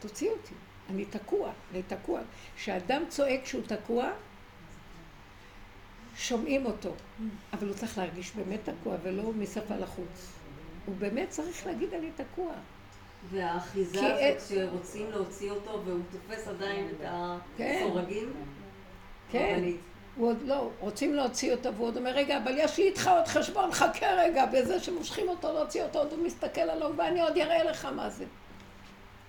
תוציא 0.00 0.30
אותי. 0.30 0.54
אני 0.90 1.04
תקוע, 1.04 1.52
אני 1.72 1.82
תקוע. 1.82 2.20
כשאדם 2.56 3.02
צועק 3.08 3.46
שהוא 3.46 3.62
תקוע, 3.66 4.10
שומעים 6.16 6.66
אותו, 6.66 6.92
אבל 7.52 7.66
הוא 7.68 7.74
צריך 7.74 7.98
להרגיש 7.98 8.32
באמת 8.36 8.60
תקוע 8.64 8.96
ולא 9.02 9.32
משפה 9.32 9.76
לחוץ. 9.76 10.32
הוא 10.86 10.94
באמת 10.98 11.28
צריך 11.28 11.66
להגיד 11.66 11.94
אני 11.94 12.10
תקוע. 12.16 12.52
והאחיזה 13.30 14.14
הזאת 14.14 14.48
שרוצים 14.48 15.10
להוציא 15.10 15.50
אותו 15.50 15.82
והוא 15.84 16.00
תופס 16.10 16.48
עדיין 16.48 16.88
את 16.88 17.06
כן. 17.56 17.82
הסורגים? 17.86 18.32
כן. 19.30 19.60
כן. 19.60 19.70
הוא 20.16 20.28
עוד 20.28 20.42
לא, 20.42 20.70
רוצים 20.80 21.14
להוציא 21.14 21.52
אותו, 21.52 21.74
והוא 21.74 21.86
עוד 21.86 21.96
אומר, 21.96 22.10
רגע, 22.10 22.38
אבל 22.38 22.52
יש 22.58 22.78
לי 22.78 22.88
איתך 22.88 23.08
עוד 23.08 23.26
חשבון, 23.26 23.72
חכה 23.72 24.06
רגע, 24.06 24.46
בזה 24.46 24.80
שמושכים 24.80 25.28
אותו 25.28 25.52
להוציא 25.52 25.82
אותו, 25.82 25.98
עוד 25.98 26.12
הוא 26.12 26.24
מסתכל 26.24 26.60
עליו, 26.60 26.90
ואני 26.96 27.20
עוד 27.20 27.38
אראה 27.38 27.64
לך 27.64 27.84
מה 27.84 28.10
זה. 28.10 28.24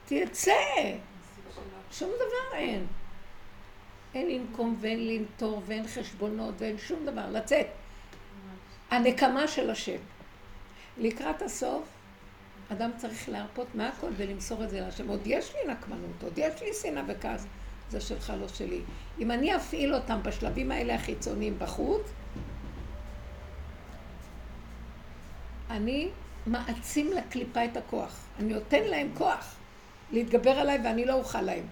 תצא! 0.05 0.51
שום 1.91 2.09
דבר 2.09 2.57
אין. 2.57 2.87
אין 4.15 4.27
לנקום 4.29 4.77
ואין 4.79 5.07
לנטור 5.07 5.61
ואין 5.65 5.87
חשבונות 5.87 6.53
ואין 6.57 6.77
שום 6.77 7.05
דבר, 7.05 7.29
לצאת. 7.31 7.67
הנקמה 8.91 9.47
של 9.47 9.69
השם. 9.69 9.97
לקראת 10.97 11.41
הסוף, 11.41 11.83
אדם 12.71 12.91
צריך 12.97 13.29
להרפות 13.29 13.67
מהכל 13.75 14.09
ולמסור 14.17 14.63
את 14.63 14.69
זה 14.69 14.81
להשם. 14.81 15.07
עוד 15.07 15.21
יש 15.25 15.53
לי 15.53 15.73
נקמנות, 15.73 16.23
עוד 16.23 16.33
יש 16.37 16.61
לי 16.61 16.73
שנאה 16.81 17.03
וכעס. 17.07 17.45
זה 17.89 18.01
שלך, 18.01 18.33
לא 18.39 18.47
שלי. 18.47 18.81
אם 19.19 19.31
אני 19.31 19.55
אפעיל 19.55 19.95
אותם 19.95 20.19
בשלבים 20.23 20.71
האלה 20.71 20.95
החיצוניים 20.95 21.59
בחוץ, 21.59 22.01
אני 25.69 26.09
מעצים 26.45 27.11
לקליפה 27.11 27.65
את 27.65 27.77
הכוח. 27.77 28.19
אני 28.39 28.53
נותן 28.53 28.83
להם 28.83 29.09
כוח 29.17 29.55
להתגבר 30.11 30.51
עליי 30.51 30.79
ואני 30.83 31.05
לא 31.05 31.13
אוכל 31.13 31.41
להם. 31.41 31.65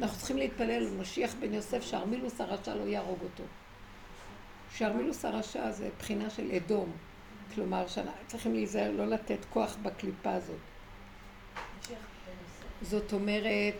אנחנו 0.00 0.18
צריכים 0.18 0.36
להתפלל 0.36 0.82
למשיח 0.82 1.34
בן 1.40 1.54
יוסף 1.54 1.82
שארמילוס 1.82 2.40
הרשע 2.40 2.74
לא 2.74 2.82
יהרוג 2.82 3.18
אותו. 3.22 3.44
שארמילוס 4.74 5.24
הרשע 5.24 5.70
זה 5.70 5.88
בחינה 5.98 6.30
של 6.30 6.50
אדום. 6.50 6.92
כלומר, 7.54 7.84
צריכים 8.26 8.54
להיזהר 8.54 8.90
לא 8.90 9.06
לתת 9.06 9.38
כוח 9.50 9.76
בקליפה 9.82 10.32
הזאת. 10.32 10.56
זאת 12.82 13.12
אומרת, 13.12 13.74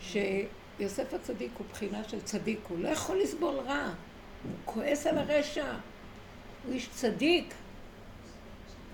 שיוסף 0.00 1.14
הצדיק 1.14 1.52
הוא 1.58 1.66
בחינה 1.70 2.04
של 2.04 2.20
צדיק, 2.20 2.60
הוא 2.68 2.78
לא 2.78 2.88
יכול 2.88 3.20
לסבול 3.22 3.54
רע, 3.54 3.94
הוא 4.42 4.52
כועס 4.64 5.06
על 5.06 5.18
הרשע, 5.18 5.72
הוא 6.64 6.72
איש 6.72 6.88
צדיק, 6.88 7.54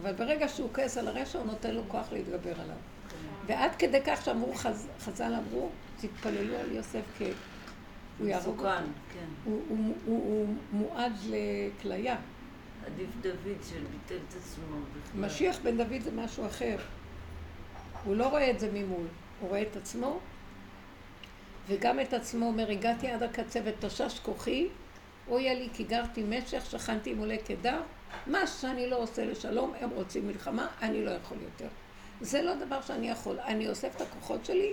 אבל 0.02 0.12
ברגע 0.12 0.48
שהוא 0.48 0.70
כועס 0.74 0.98
על 0.98 1.08
הרשע 1.08 1.38
הוא 1.38 1.46
נותן 1.46 1.74
לו 1.74 1.82
כוח 1.88 2.12
להתגבר 2.12 2.60
עליו. 2.60 2.76
ועד 3.46 3.70
כדי 3.78 4.00
כך 4.06 4.24
שאמרו, 4.24 4.54
חז, 4.54 4.88
חז"ל 5.00 5.34
אמרו, 5.34 5.70
תתפללו 6.00 6.56
על 6.56 6.72
יוסף 6.72 7.02
כי 7.18 7.24
הוא 8.18 8.28
יהרוג 8.28 8.58
אותו. 8.58 8.70
כן. 9.12 9.24
הוא, 9.44 9.62
הוא, 9.68 9.94
הוא, 10.06 10.46
הוא 10.46 10.54
מועד 10.72 11.12
לכליה. 11.26 12.16
עדיף 12.86 13.10
דוד 13.20 13.62
של 13.70 13.82
ביטל 13.90 14.22
את 14.28 14.34
עצמו 14.36 14.76
בכלל. 14.76 15.20
משיח 15.26 15.58
בן 15.62 15.76
דוד 15.76 16.02
זה 16.02 16.10
משהו 16.12 16.46
אחר. 16.46 16.76
הוא 18.04 18.16
לא 18.16 18.28
רואה 18.28 18.50
את 18.50 18.60
זה 18.60 18.70
ממול, 18.72 19.06
הוא 19.40 19.48
רואה 19.48 19.62
את 19.62 19.76
עצמו 19.76 20.18
וגם 21.68 22.00
את 22.00 22.12
עצמו 22.12 22.46
אומר, 22.46 22.70
הגעתי 22.70 23.08
עד 23.08 23.22
הקצה 23.22 23.60
ותשש 23.64 24.18
כוחי, 24.18 24.68
אויה 25.28 25.54
לי 25.54 25.68
כי 25.72 25.84
גרתי 25.84 26.24
משך, 26.28 26.66
שכנתי 26.70 27.10
עם 27.10 27.18
עולי 27.18 27.38
קדר, 27.38 27.80
מה 28.26 28.46
שאני 28.46 28.90
לא 28.90 28.96
עושה 28.96 29.24
לשלום, 29.24 29.72
הם 29.80 29.90
רוצים 29.90 30.26
מלחמה, 30.26 30.68
אני 30.82 31.04
לא 31.04 31.10
יכול 31.10 31.38
יותר. 31.42 31.68
זה 32.20 32.42
לא 32.42 32.54
דבר 32.54 32.82
שאני 32.82 33.10
יכול. 33.10 33.40
אני 33.40 33.68
אוסף 33.68 33.96
את 33.96 34.00
הכוחות 34.00 34.44
שלי 34.44 34.72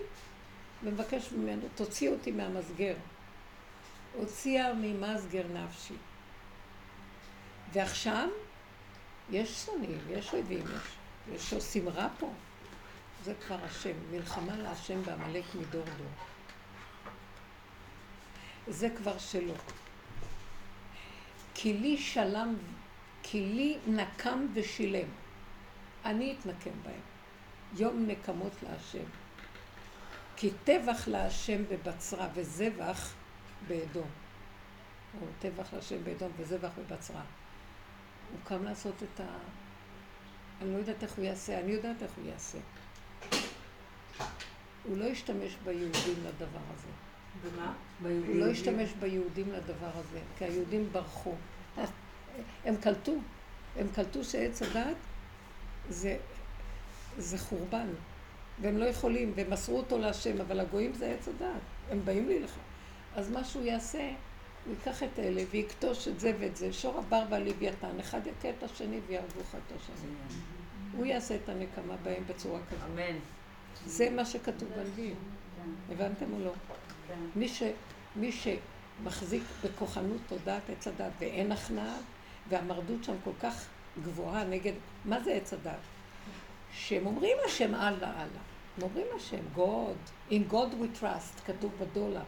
ומבקש 0.83 1.31
ממנו, 1.31 1.61
תוציא 1.75 2.09
אותי 2.09 2.31
מהמסגר. 2.31 2.95
הוציאה 4.13 4.73
ממסגר 4.73 5.43
נפשי. 5.53 5.93
ועכשיו, 7.73 8.29
יש 9.31 9.65
שונאים, 9.65 9.99
יש 10.09 10.33
אויבים, 10.33 10.63
יש, 10.63 10.95
יש 11.35 11.49
שעושים 11.49 11.89
רע 11.89 12.07
פה. 12.19 12.31
זה 13.23 13.33
כבר 13.47 13.57
השם, 13.63 14.11
מלחמה 14.11 14.57
להשם 14.57 15.01
בעמלק 15.01 15.43
מדור 15.55 15.85
דור. 15.97 16.07
זה 18.67 18.89
כבר 18.97 19.17
שלו. 19.17 19.53
כי 21.53 21.73
לי 21.73 21.97
שלם, 21.97 22.55
כי 23.23 23.45
לי 23.45 23.77
נקם 23.87 24.47
ושילם. 24.53 25.07
אני 26.05 26.35
אתנקם 26.39 26.71
בהם. 26.83 27.12
יום 27.77 28.05
נקמות 28.07 28.51
להשם. 28.63 29.03
כי 30.35 30.51
טבח 30.63 31.07
להשם 31.07 31.63
בבצרה 31.69 32.27
וזבח 32.33 33.13
באדום. 33.67 34.07
או 35.21 35.27
טבח 35.39 35.73
להשם 35.73 36.03
באדום 36.03 36.31
וזבח 36.37 36.69
בבצרה. 36.77 37.21
הוא 38.31 38.39
קם 38.43 38.63
לעשות 38.63 38.95
את 39.03 39.19
ה... 39.19 39.23
אני 40.61 40.73
לא 40.73 40.77
יודעת 40.77 41.03
איך 41.03 41.13
הוא 41.13 41.25
יעשה, 41.25 41.59
אני 41.59 41.71
יודעת 41.71 42.03
איך 42.03 42.11
הוא 42.17 42.25
יעשה. 42.25 42.57
הוא 44.83 44.97
לא 44.97 45.05
ישתמש 45.05 45.55
ביהודים 45.63 46.23
לדבר 46.25 46.59
הזה. 46.73 46.87
במה? 47.43 47.73
הוא 48.01 48.35
לא 48.35 48.45
השתמש 48.45 48.89
ביהודים 48.99 49.51
לדבר 49.51 49.91
הזה, 49.93 50.19
כי 50.37 50.45
היהודים 50.45 50.89
ברחו. 50.91 51.35
הם 52.65 52.75
קלטו, 52.81 53.15
הם 53.75 53.87
קלטו 53.95 54.23
שעץ 54.23 54.61
הדת 54.61 54.95
זה, 55.89 56.17
זה 57.17 57.37
חורבן, 57.37 57.87
והם 58.61 58.77
לא 58.77 58.85
יכולים, 58.85 59.33
והם 59.35 59.49
מסרו 59.49 59.77
אותו 59.77 59.97
להשם, 59.97 60.41
אבל 60.41 60.59
הגויים 60.59 60.93
זה 60.93 61.11
עץ 61.11 61.27
הדת, 61.27 61.61
הם 61.91 61.99
באים 62.05 62.27
לי 62.27 62.39
לך. 62.39 62.55
אז 63.15 63.31
מה 63.31 63.43
שהוא 63.43 63.63
יעשה, 63.63 64.11
הוא 64.65 64.73
ייקח 64.73 65.03
את 65.03 65.19
אלה 65.19 65.41
ויקטוש 65.51 66.07
את 66.07 66.19
זה 66.19 66.33
ואת 66.39 66.55
זה, 66.55 66.73
שור 66.73 66.99
הבר 66.99 67.23
והלוויתן, 67.29 67.99
אחד 67.99 68.19
יכה 68.27 68.49
את 68.49 68.63
השני 68.63 68.99
ויהרגו 69.07 69.41
אחד 69.41 69.59
את 69.67 69.81
השני. 69.81 70.11
הוא 70.97 71.05
יעשה 71.05 71.35
את 71.35 71.49
הנקמה 71.49 71.95
בהם 72.03 72.23
בצורה 72.27 72.59
כזאת. 72.69 72.83
אמן. 72.93 73.17
זה 73.85 74.09
מה 74.09 74.25
שכתוב 74.25 74.69
בנביאים. 74.75 75.15
הבנתם 75.91 76.33
או 76.33 76.39
לא? 76.39 76.53
מי, 77.35 77.47
ש, 77.47 77.63
מי 78.15 78.31
שמחזיק 78.31 79.43
בכוחנות 79.63 80.21
תודעת 80.27 80.69
עץ 80.69 80.87
הדת 80.87 81.11
ואין 81.19 81.51
הכנעה, 81.51 81.97
והמרדות 82.49 83.03
שם 83.03 83.15
כל 83.23 83.31
כך 83.41 83.65
גבוהה 84.03 84.43
נגד, 84.43 84.73
מה 85.05 85.23
זה 85.23 85.33
עץ 85.33 85.53
הדת? 85.53 85.79
שהם 86.73 87.05
אומרים 87.05 87.37
השם 87.45 87.75
אללה 87.75 87.91
אללה. 87.91 88.41
הם 88.77 88.83
אומרים 88.83 89.05
השם, 89.15 89.43
God, 89.55 90.31
in 90.31 90.51
God 90.51 90.73
we 90.81 91.01
trust, 91.01 91.41
כתוב 91.45 91.71
בדולר. 91.79 92.23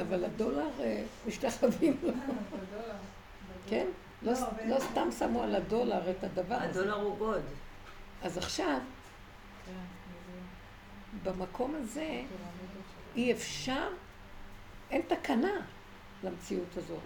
אבל 0.00 0.24
הדולר 0.24 0.68
אה, 0.80 1.04
משתחווים 1.26 1.96
לו. 2.02 2.12
כן? 3.68 3.86
לא, 4.22 4.32
לא 4.66 4.78
סתם 4.80 5.08
שמו 5.18 5.42
על 5.42 5.54
הדולר 5.54 6.10
את 6.10 6.24
הדבר 6.24 6.54
הזה. 6.54 6.80
הדולר 6.80 6.94
הוא 6.94 7.18
גוד. 7.18 7.42
אז 8.22 8.38
עכשיו, 8.38 8.78
במקום 11.22 11.74
הזה, 11.74 12.22
אי 13.16 13.32
אפשר, 13.32 13.88
אין 14.90 15.02
תקנה 15.08 15.52
למציאות 16.22 16.76
הזאת. 16.76 16.98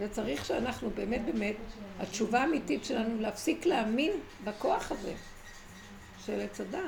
וצריך 0.00 0.44
שאנחנו 0.44 0.90
באמת 0.90 1.24
באמת, 1.24 1.56
התשובה 2.00 2.40
האמיתית 2.40 2.84
שלנו 2.84 3.20
להפסיק 3.20 3.66
להאמין 3.66 4.12
בכוח 4.44 4.92
הזה 4.92 5.14
של 6.24 6.40
עץ 6.40 6.60
הדת. 6.60 6.80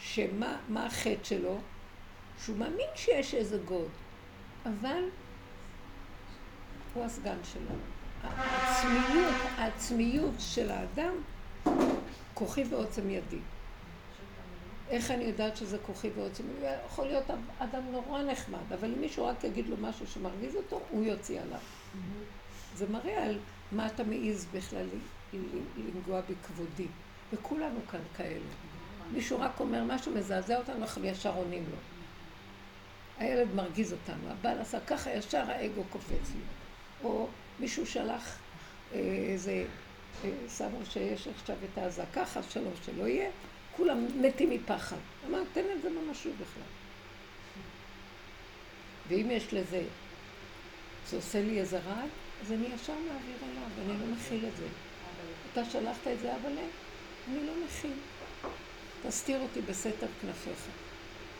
שמה 0.00 0.56
מה 0.68 0.86
החטא 0.86 1.24
שלו? 1.24 1.58
שהוא 2.44 2.56
מאמין 2.56 2.88
שיש 2.94 3.34
איזה 3.34 3.58
גוד, 3.64 3.88
אבל 4.64 5.04
הוא 6.94 7.04
הסגן 7.04 7.38
שלו. 7.52 7.76
העצמיות, 8.22 9.34
העצמיות 9.56 10.34
של 10.38 10.70
האדם, 10.70 11.14
כוחי 12.34 12.64
ועוצם 12.70 13.10
ידי. 13.10 13.38
איך 14.90 15.10
אני 15.10 15.24
יודעת 15.24 15.56
שזה 15.56 15.78
כוחי 15.78 16.10
ועוצם? 16.16 16.44
יכול 16.86 17.06
להיות 17.06 17.24
אדם 17.58 17.82
נורא 17.92 18.22
נחמד, 18.22 18.72
אבל 18.72 18.92
אם 18.94 19.00
מישהו 19.00 19.24
רק 19.24 19.44
יגיד 19.44 19.68
לו 19.68 19.76
משהו 19.80 20.06
שמרגיז 20.06 20.56
אותו, 20.56 20.80
הוא 20.90 21.04
יוציא 21.04 21.40
עליו. 21.40 21.58
זה 22.76 22.86
מראה 22.88 23.24
על 23.24 23.38
מה 23.72 23.86
אתה 23.86 24.04
מעז 24.04 24.46
בכלל 24.52 24.86
לנגוע 25.76 26.20
בכבודי. 26.20 26.86
וכולנו 27.32 27.80
כאן 27.90 28.00
כאלה. 28.16 28.50
מישהו 29.12 29.40
רק 29.40 29.60
אומר 29.60 29.84
משהו 29.84 30.12
מזעזע 30.12 30.58
אותנו, 30.58 30.76
אנחנו 30.76 31.04
ישר 31.04 31.34
עונים 31.34 31.64
לו. 31.70 31.76
הילד 33.18 33.54
מרגיז 33.54 33.92
אותנו, 33.92 34.30
הבעל 34.30 34.58
עשה 34.58 34.80
ככה, 34.80 35.10
ישר 35.10 35.50
האגו 35.50 35.84
קופץ 35.90 36.30
לי. 36.34 36.40
או 37.04 37.28
מישהו 37.60 37.86
שלח 37.86 38.38
אה, 38.92 38.98
איזה, 39.28 39.64
אה, 40.24 40.30
שמו 40.56 40.78
שיש 40.84 41.28
עכשיו 41.28 41.56
את 41.72 41.78
האזעקה, 41.78 42.26
חס 42.26 42.44
שלום 42.50 42.72
שלא 42.84 43.08
יהיה, 43.08 43.30
כולם 43.76 44.06
מתים 44.22 44.50
מפחד. 44.50 44.96
אמר, 45.28 45.42
תן 45.52 45.64
לזה 45.64 45.90
ממשות 45.90 46.32
בכלל. 46.32 46.62
ואם 49.08 49.30
יש 49.30 49.54
לזה, 49.54 49.82
זה 51.08 51.16
עושה 51.16 51.42
לי 51.42 51.60
איזה 51.60 51.78
רעד, 51.78 52.08
אז 52.42 52.52
אני 52.52 52.66
ישר 52.74 52.92
מעביר 52.92 53.36
אליו, 53.42 53.62
אני 53.84 54.00
לא 54.00 54.16
מכיל 54.16 54.46
את 54.48 54.56
זה. 54.56 54.66
אתה 55.52 55.64
שלחת 55.64 56.06
את 56.12 56.20
זה, 56.20 56.36
אבל 56.36 56.52
אני 57.28 57.46
לא 57.46 57.52
מכיל. 57.66 57.92
תסתיר 59.06 59.40
אותי 59.40 59.60
בסתר 59.60 60.06
כנפיך. 60.20 60.66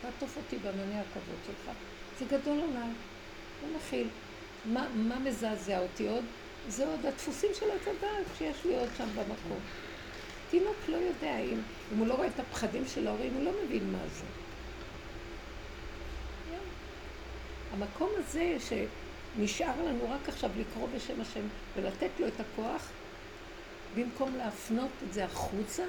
תעטוף 0.02 0.36
אותי 0.36 0.56
במניע 0.56 1.00
הכבוד 1.00 1.38
שלך. 1.46 1.76
זה 2.18 2.24
גדול 2.24 2.60
עליי, 2.60 2.90
לא 3.62 3.76
מכיל. 3.76 4.08
מה, 4.64 4.88
מה 4.94 5.18
מזעזע 5.18 5.78
אותי 5.78 6.08
עוד? 6.08 6.24
זה 6.68 6.86
עוד 6.86 7.06
הדפוסים 7.06 7.50
של 7.58 7.70
הדעת 7.70 8.26
שיש 8.38 8.56
לי 8.64 8.78
עוד 8.78 8.88
שם 8.96 9.08
במקום. 9.14 9.60
תינוק 10.50 10.76
לא 10.88 10.96
יודע, 10.96 11.38
אם, 11.38 11.60
אם 11.92 11.98
הוא 11.98 12.06
לא 12.06 12.14
רואה 12.14 12.26
את 12.26 12.40
הפחדים 12.40 12.86
של 12.86 13.06
ההורים, 13.06 13.34
הוא 13.34 13.44
לא 13.44 13.50
מבין 13.64 13.92
מה 13.92 13.98
זה. 14.14 14.24
המקום 17.72 18.10
הזה 18.16 18.56
שנשאר 18.60 19.82
לנו 19.86 20.10
רק 20.10 20.28
עכשיו 20.28 20.50
לקרוא 20.58 20.88
בשם 20.96 21.20
השם 21.20 21.44
ולתת 21.76 22.10
לו 22.18 22.26
את 22.28 22.40
הכוח, 22.40 22.88
במקום 23.94 24.36
להפנות 24.36 24.90
את 25.08 25.12
זה 25.12 25.24
החוצה, 25.24 25.84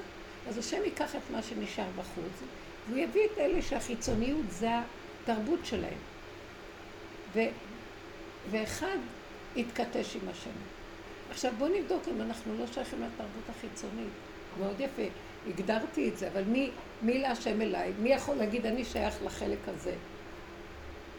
אז 0.48 0.58
השם 0.58 0.84
ייקח 0.84 1.16
את 1.16 1.22
מה 1.32 1.44
שנשאר 1.44 1.88
בחוץ, 1.96 2.50
והוא 2.88 3.00
יביא 3.00 3.26
את 3.26 3.38
אלה 3.38 3.62
שהחיצוניות 3.62 4.46
זה 4.50 4.70
התרבות 5.24 5.60
שלהם. 5.64 6.00
ו, 7.34 7.40
ואחד 8.52 8.98
יתכתש 9.56 10.16
עם 10.16 10.30
השני. 10.30 10.54
עכשיו 11.30 11.54
בואו 11.58 11.70
נבדוק 11.80 12.04
אם 12.08 12.22
אנחנו 12.22 12.58
לא 12.58 12.68
שייכים 12.68 13.02
לתרבות 13.02 13.50
החיצונית. 13.50 14.31
מאוד 14.60 14.80
יפה, 14.80 15.02
הגדרתי 15.48 16.10
את 16.10 16.18
זה, 16.18 16.28
אבל 16.28 16.44
מי, 16.44 16.70
מי 17.02 17.20
להשם 17.20 17.62
אליי? 17.62 17.92
מי 18.00 18.10
יכול 18.10 18.36
להגיד 18.36 18.66
אני 18.66 18.86
שייך 18.86 19.16
לחלק 19.26 19.60
הזה? 19.68 19.94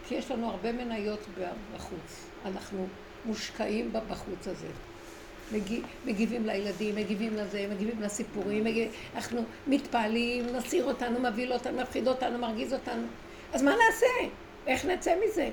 כי 0.08 0.14
יש 0.14 0.30
לנו 0.30 0.50
הרבה 0.50 0.72
מניות 0.72 1.26
בחוץ. 1.74 2.26
אנחנו 2.46 2.86
מושקעים 3.24 3.92
בחוץ 4.08 4.48
הזה. 4.48 4.68
מגיב, 5.52 5.84
מגיבים 6.04 6.46
לילדים, 6.46 6.96
מגיבים 6.96 7.34
לזה, 7.36 7.66
מגיבים 7.70 8.02
לסיפורים, 8.02 8.64
מגיב, 8.64 8.92
אנחנו 9.14 9.44
מתפעלים, 9.66 10.46
נסיר 10.46 10.84
אותנו, 10.84 11.20
מבהיל 11.20 11.52
אותנו, 11.52 11.82
מפחיד 11.82 12.08
אותנו, 12.08 12.38
מרגיז 12.38 12.72
אותנו. 12.72 13.06
אז 13.52 13.62
מה 13.62 13.70
נעשה? 13.70 14.34
איך 14.66 14.84
נצא 14.84 15.14
מזה? 15.24 15.50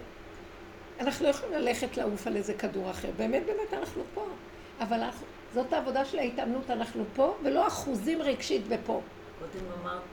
אנחנו 1.00 1.26
לא 1.26 1.30
יכולים 1.30 1.54
ללכת 1.54 1.98
לעוף 1.98 2.28
על 2.28 2.36
איזה 2.36 2.54
כדור 2.54 2.92
אחר. 2.92 3.10
באמת, 3.18 3.44
באמת 3.46 3.74
אנחנו 3.74 4.04
פה. 4.14 4.26
אבל 4.80 5.00
אנחנו, 5.00 5.26
זאת 5.54 5.74
העבודה 5.74 6.06
של 6.06 6.20
ההתאמנות, 6.20 6.70
אנחנו 6.70 7.04
פה, 7.16 7.36
ולא 7.44 7.68
אחוזים 7.68 8.22
רגשית 8.22 8.62
ופה. 8.70 9.02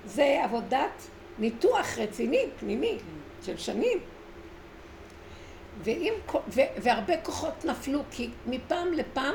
זה 0.05 0.41
עבודת 0.45 1.03
ניתוח 1.39 1.99
רציני, 1.99 2.47
פנימי, 2.61 2.99
של 3.43 3.57
שנים. 3.57 3.99
ואם, 5.85 6.13
ו, 6.49 6.61
והרבה 6.77 7.21
כוחות 7.23 7.65
נפלו, 7.65 8.03
כי 8.11 8.31
מפעם 8.47 8.93
לפעם 8.93 9.35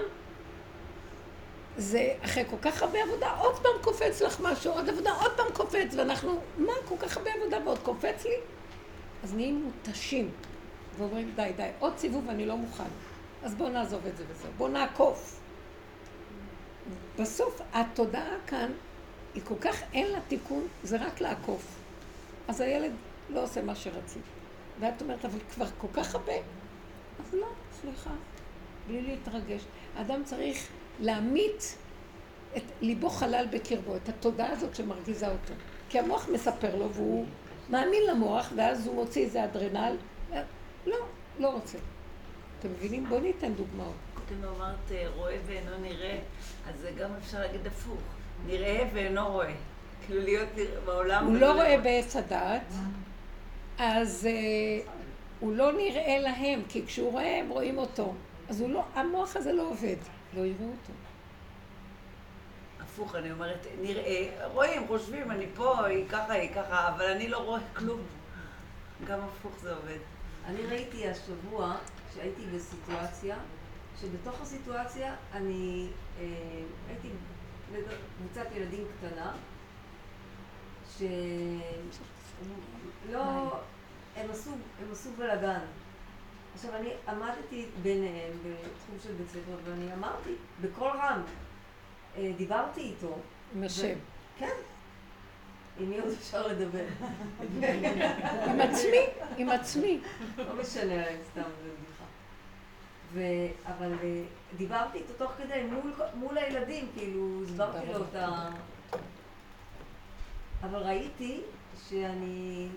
זה 1.77 2.13
אחרי 2.25 2.43
כל 2.49 2.57
כך 2.61 2.81
הרבה 2.81 3.03
עבודה, 3.03 3.31
עוד 3.39 3.55
פעם 3.55 3.71
קופץ 3.81 4.21
לך 4.21 4.39
משהו, 4.39 4.73
עוד 4.73 4.89
עבודה, 4.89 5.11
עוד 5.11 5.31
פעם 5.37 5.47
קופץ, 5.53 5.95
ואנחנו, 5.95 6.39
מה, 6.57 6.73
כל 6.85 6.95
כך 6.99 7.17
הרבה 7.17 7.29
עבודה 7.33 7.57
ועוד 7.65 7.79
קופץ 7.79 8.25
לי? 8.25 8.35
אז 9.23 9.33
נהיים 9.35 9.63
מותשים, 9.63 10.29
ואומרים, 10.97 11.31
די, 11.35 11.51
די, 11.57 11.69
עוד 11.79 11.93
סיבוב 11.97 12.29
אני 12.29 12.45
לא 12.45 12.57
מוכן. 12.57 12.83
אז 13.43 13.55
בואו 13.55 13.69
נעזוב 13.69 14.07
את 14.07 14.17
זה 14.17 14.23
וזהו, 14.29 14.51
בואו 14.57 14.69
נעקוף. 14.69 15.40
בסוף 17.19 17.61
התודעה 17.73 18.35
כאן, 18.47 18.71
היא 19.33 19.43
כל 19.45 19.55
כך 19.61 19.81
אין 19.93 20.11
לה 20.11 20.19
תיקון, 20.27 20.67
זה 20.83 20.97
רק 20.97 21.21
לעקוף. 21.21 21.65
אז 22.47 22.61
הילד 22.61 22.91
לא 23.29 23.43
עושה 23.43 23.61
מה 23.61 23.75
שרצית. 23.75 24.21
ואת 24.79 25.01
אומרת, 25.01 25.25
אבל 25.25 25.39
כבר 25.53 25.65
כל 25.77 25.87
כך 25.93 26.15
הרבה. 26.15 26.33
אז 27.19 27.33
לא, 27.33 27.47
סליחה, 27.81 28.09
בלי 28.87 29.01
להתרגש. 29.01 29.61
אדם 29.97 30.23
צריך 30.23 30.67
להמית 30.99 31.77
את 32.57 32.63
ליבו 32.81 33.09
חלל 33.09 33.45
בקרבו, 33.51 33.95
את 33.95 34.09
התודעה 34.09 34.51
הזאת 34.51 34.75
שמרגיזה 34.75 35.27
אותו. 35.27 35.53
כי 35.89 35.99
המוח 35.99 36.29
מספר 36.33 36.75
לו 36.75 36.93
והוא 36.93 37.25
מאמין 37.69 38.03
למוח, 38.09 38.51
ואז 38.55 38.87
הוא 38.87 38.95
מוציא 38.95 39.25
איזה 39.25 39.43
אדרנל. 39.43 39.95
לא, 40.85 40.97
לא 41.39 41.49
רוצה. 41.49 41.77
אתם 42.59 42.69
מבינים? 42.69 43.05
בואו 43.05 43.19
ניתן 43.19 43.53
דוגמאות. 43.53 43.95
קודם 44.31 44.53
אמרת 44.55 44.91
אה, 44.91 45.07
רואה 45.15 45.37
ואינו 45.45 45.77
נראה, 45.81 46.19
אז 46.69 46.79
זה 46.81 46.91
גם 46.91 47.09
אפשר 47.19 47.39
להגיד 47.39 47.67
הפוך. 47.67 48.01
נראה 48.45 48.89
ואינו 48.93 49.31
רואה. 49.31 49.53
כאילו 50.05 50.21
להיות 50.21 50.49
בעולם... 50.85 51.25
הוא 51.25 51.37
לא 51.37 51.53
רואה 51.53 51.77
בעץ 51.77 52.15
הדעת, 52.15 52.73
אז 53.77 54.27
uh, 54.27 54.89
הוא 55.39 55.55
לא 55.55 55.71
נראה 55.73 56.19
להם, 56.19 56.61
כי 56.69 56.85
כשהוא 56.85 57.11
רואה 57.11 57.39
הם 57.39 57.49
רואים 57.49 57.77
אותו. 57.77 58.13
אז 58.49 58.61
לא, 58.61 58.83
המוח 58.93 59.35
הזה 59.35 59.53
לא 59.53 59.69
עובד. 59.69 59.95
לא 60.33 60.39
יראו 60.39 60.65
אותו. 60.65 60.93
הפוך, 62.79 63.15
אני 63.15 63.31
אומרת, 63.31 63.67
נראה, 63.81 64.47
רואים, 64.53 64.87
חושבים, 64.87 65.31
אני 65.31 65.45
פה, 65.55 65.85
היא 65.85 66.05
ככה, 66.09 66.33
היא 66.33 66.49
ככה, 66.55 66.87
אבל 66.87 67.05
אני 67.05 67.29
לא 67.29 67.37
רואה 67.37 67.61
כלום. 67.73 68.01
גם 69.07 69.19
הפוך 69.19 69.51
זה 69.61 69.75
עובד. 69.75 69.99
אני 70.45 70.61
ראיתי 70.65 71.09
השבוע, 71.09 71.75
שהייתי 72.15 72.41
בסיטואציה, 72.55 73.35
שבתוך 74.01 74.41
הסיטואציה 74.41 75.15
אני 75.33 75.87
אה, 76.19 76.25
הייתי 76.87 77.07
בקבוצת 77.71 78.45
ילדים 78.55 78.87
קטנה, 78.97 79.33
שלא, 80.97 81.11
הם 84.15 84.31
עשו, 84.31 84.51
הם 84.51 84.91
עשו 84.91 85.09
בלאגן. 85.17 85.59
עכשיו, 86.53 86.75
אני 86.75 86.89
עמדתי 87.07 87.65
ביניהם 87.81 88.31
בתחום 88.37 88.95
של 89.03 89.13
בית 89.13 89.29
ספר, 89.29 89.57
ואני 89.65 89.93
אמרתי, 89.93 90.29
בקול 90.61 90.87
רם, 90.87 91.21
אה, 92.17 92.31
דיברתי 92.37 92.81
איתו. 92.81 93.17
עם 93.55 93.63
השם. 93.63 93.95
כן. 94.37 94.55
עם 95.79 95.89
מי 95.89 95.99
עוד 95.99 96.11
אפשר 96.11 96.47
לדבר? 96.47 96.85
עם 98.49 98.61
עצמי, 98.61 99.05
עם 99.37 99.49
עצמי. 99.49 99.99
לא 100.37 100.55
משנה 100.61 101.03
סתם. 101.31 101.41
ו... 103.13 103.19
אבל 103.65 103.93
אה, 104.03 104.23
דיברתי 104.57 104.97
איתו 104.97 105.13
תוך 105.17 105.31
כדי, 105.31 105.63
מול, 105.63 105.93
מול 106.13 106.37
הילדים, 106.37 106.87
כאילו, 106.97 107.43
הסברתי 107.43 107.93
לו 107.93 108.03
את 108.03 108.15
ה... 108.15 108.49
אבל 110.63 110.79
ראיתי 110.79 111.41
שאני, 111.89 112.67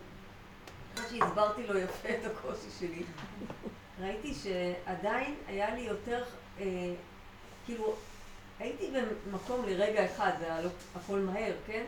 אחרי 0.94 1.18
שהסברתי 1.18 1.66
לו 1.66 1.78
יפה 1.78 2.08
את 2.08 2.24
הקושי 2.24 2.70
שלי, 2.78 3.02
ראיתי 4.00 4.34
שעדיין 4.34 5.34
היה 5.46 5.74
לי 5.74 5.80
יותר, 5.80 6.24
אה, 6.60 6.94
כאילו, 7.64 7.94
הייתי 8.58 8.90
במקום 9.30 9.64
לרגע 9.66 10.04
אחד, 10.04 10.32
זה 10.38 10.44
היה 10.44 10.62
לא, 10.62 10.70
הכל 10.96 11.18
מהר, 11.18 11.52
כן? 11.66 11.84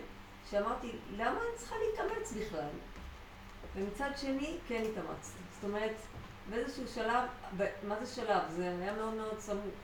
שאמרתי, 0.51 0.91
למה 1.17 1.31
אני 1.31 1.59
צריכה 1.59 1.75
להתאמץ 1.79 2.33
בכלל? 2.33 2.69
ומצד 3.77 4.11
שני, 4.17 4.57
כן 4.69 4.83
התאמצתי. 4.91 5.39
זאת 5.55 5.65
אומרת, 5.65 5.95
באיזשהו 6.51 6.85
שלב, 6.95 7.29
מה 7.89 8.05
זה 8.05 8.15
שלב? 8.15 8.43
זה 8.49 8.77
היה 8.81 8.93
מאוד 8.95 9.15
מאוד 9.15 9.39
סמוך. 9.39 9.75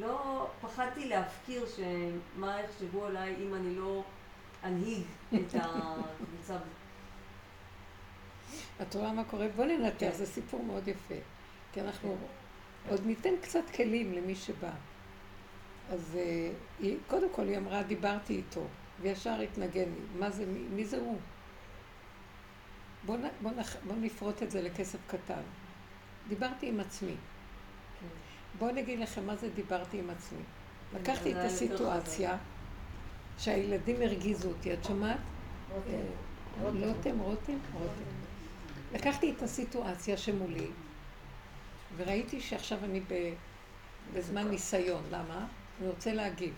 לא 0.00 0.46
פחדתי 0.60 1.08
להפקיר 1.08 1.66
שמה 1.76 2.60
יחשבו 2.60 3.04
עליי 3.04 3.34
אם 3.38 3.54
אני 3.54 3.74
לא 3.74 4.04
אנהיג 4.64 5.02
את 5.34 5.54
הקבוצה. 5.60 6.56
את 8.82 8.94
רואה 8.94 9.12
מה 9.12 9.24
קורה? 9.24 9.48
בוא 9.56 9.64
ננתח. 9.64 10.10
זה 10.12 10.26
סיפור 10.26 10.64
מאוד 10.64 10.88
יפה. 10.88 11.14
כי 11.72 11.80
אנחנו 11.80 12.16
עוד 12.88 13.06
ניתן 13.06 13.36
קצת 13.42 13.70
כלים 13.74 14.12
למי 14.12 14.34
שבא. 14.34 14.70
אז 15.90 16.16
אה, 16.18 16.50
היא, 16.80 16.98
קודם 17.06 17.28
כל 17.32 17.48
היא 17.48 17.58
אמרה, 17.58 17.82
דיברתי 17.82 18.34
איתו, 18.36 18.66
וישר 19.00 19.40
התנגן 19.40 19.80
לי. 19.80 20.18
מה 20.18 20.30
זה, 20.30 20.46
מי, 20.46 20.58
מי 20.58 20.84
זה 20.84 20.96
הוא? 20.96 21.18
בואו 23.06 23.18
בוא, 23.42 23.50
בוא 23.86 23.96
נפרוט 24.00 24.42
את 24.42 24.50
זה 24.50 24.62
לכסף 24.62 24.98
קטן. 25.06 25.42
דיברתי 26.28 26.68
עם 26.68 26.80
עצמי. 26.80 27.14
כן. 28.00 28.06
בואו 28.58 28.74
נגיד 28.74 28.98
לכם 28.98 29.26
מה 29.26 29.36
זה 29.36 29.48
דיברתי 29.50 29.98
עם 29.98 30.10
עצמי. 30.10 30.42
לקחתי 30.94 31.32
את 31.32 31.36
הסיטואציה 31.36 32.36
שהילדים 33.38 34.02
הרגיזו 34.02 34.48
אותי, 34.48 34.72
את 34.72 34.84
שומעת? 34.84 35.18
רותם. 35.72 36.86
רותם, 36.86 37.18
רותם? 37.18 37.58
רותם. 37.72 38.16
לקחתי 38.94 39.32
את 39.36 39.42
הסיטואציה 39.42 40.16
שמולי, 40.16 40.66
וראיתי 41.96 42.40
שעכשיו 42.40 42.78
אני 42.84 43.00
בזמן 44.14 44.48
ניסיון. 44.48 45.02
למה? 45.10 45.46
אני 45.80 45.88
רוצה 45.88 46.12
להגיב. 46.12 46.54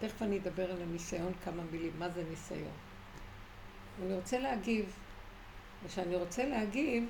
תכף 0.00 0.22
אני 0.22 0.38
אדבר 0.38 0.70
על 0.70 0.82
הניסיון 0.82 1.32
כמה 1.44 1.62
מילים, 1.72 1.92
מה 1.98 2.08
זה 2.08 2.24
ניסיון. 2.30 2.89
אני 4.02 4.14
רוצה 4.14 4.38
להגיב, 4.38 4.96
וכשאני 5.84 6.16
רוצה 6.16 6.44
להגיב, 6.44 7.08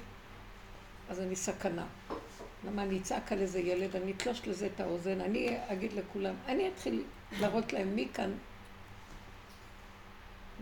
אז 1.09 1.21
אני 1.21 1.37
סכנה. 1.37 1.87
למה 2.67 2.83
אני 2.83 2.99
אצעק 2.99 3.33
על 3.33 3.39
איזה 3.39 3.61
ילד, 3.61 3.97
אני 3.97 4.13
אתלוש 4.13 4.49
לזה 4.49 4.67
את 4.75 4.81
האוזן, 4.81 5.21
אני 5.21 5.59
אגיד 5.69 5.93
לכולם, 5.93 6.35
אני 6.47 6.69
אתחיל 6.69 7.05
להראות 7.41 7.73
להם 7.73 7.95
מי 7.95 8.09
כאן. 8.15 8.33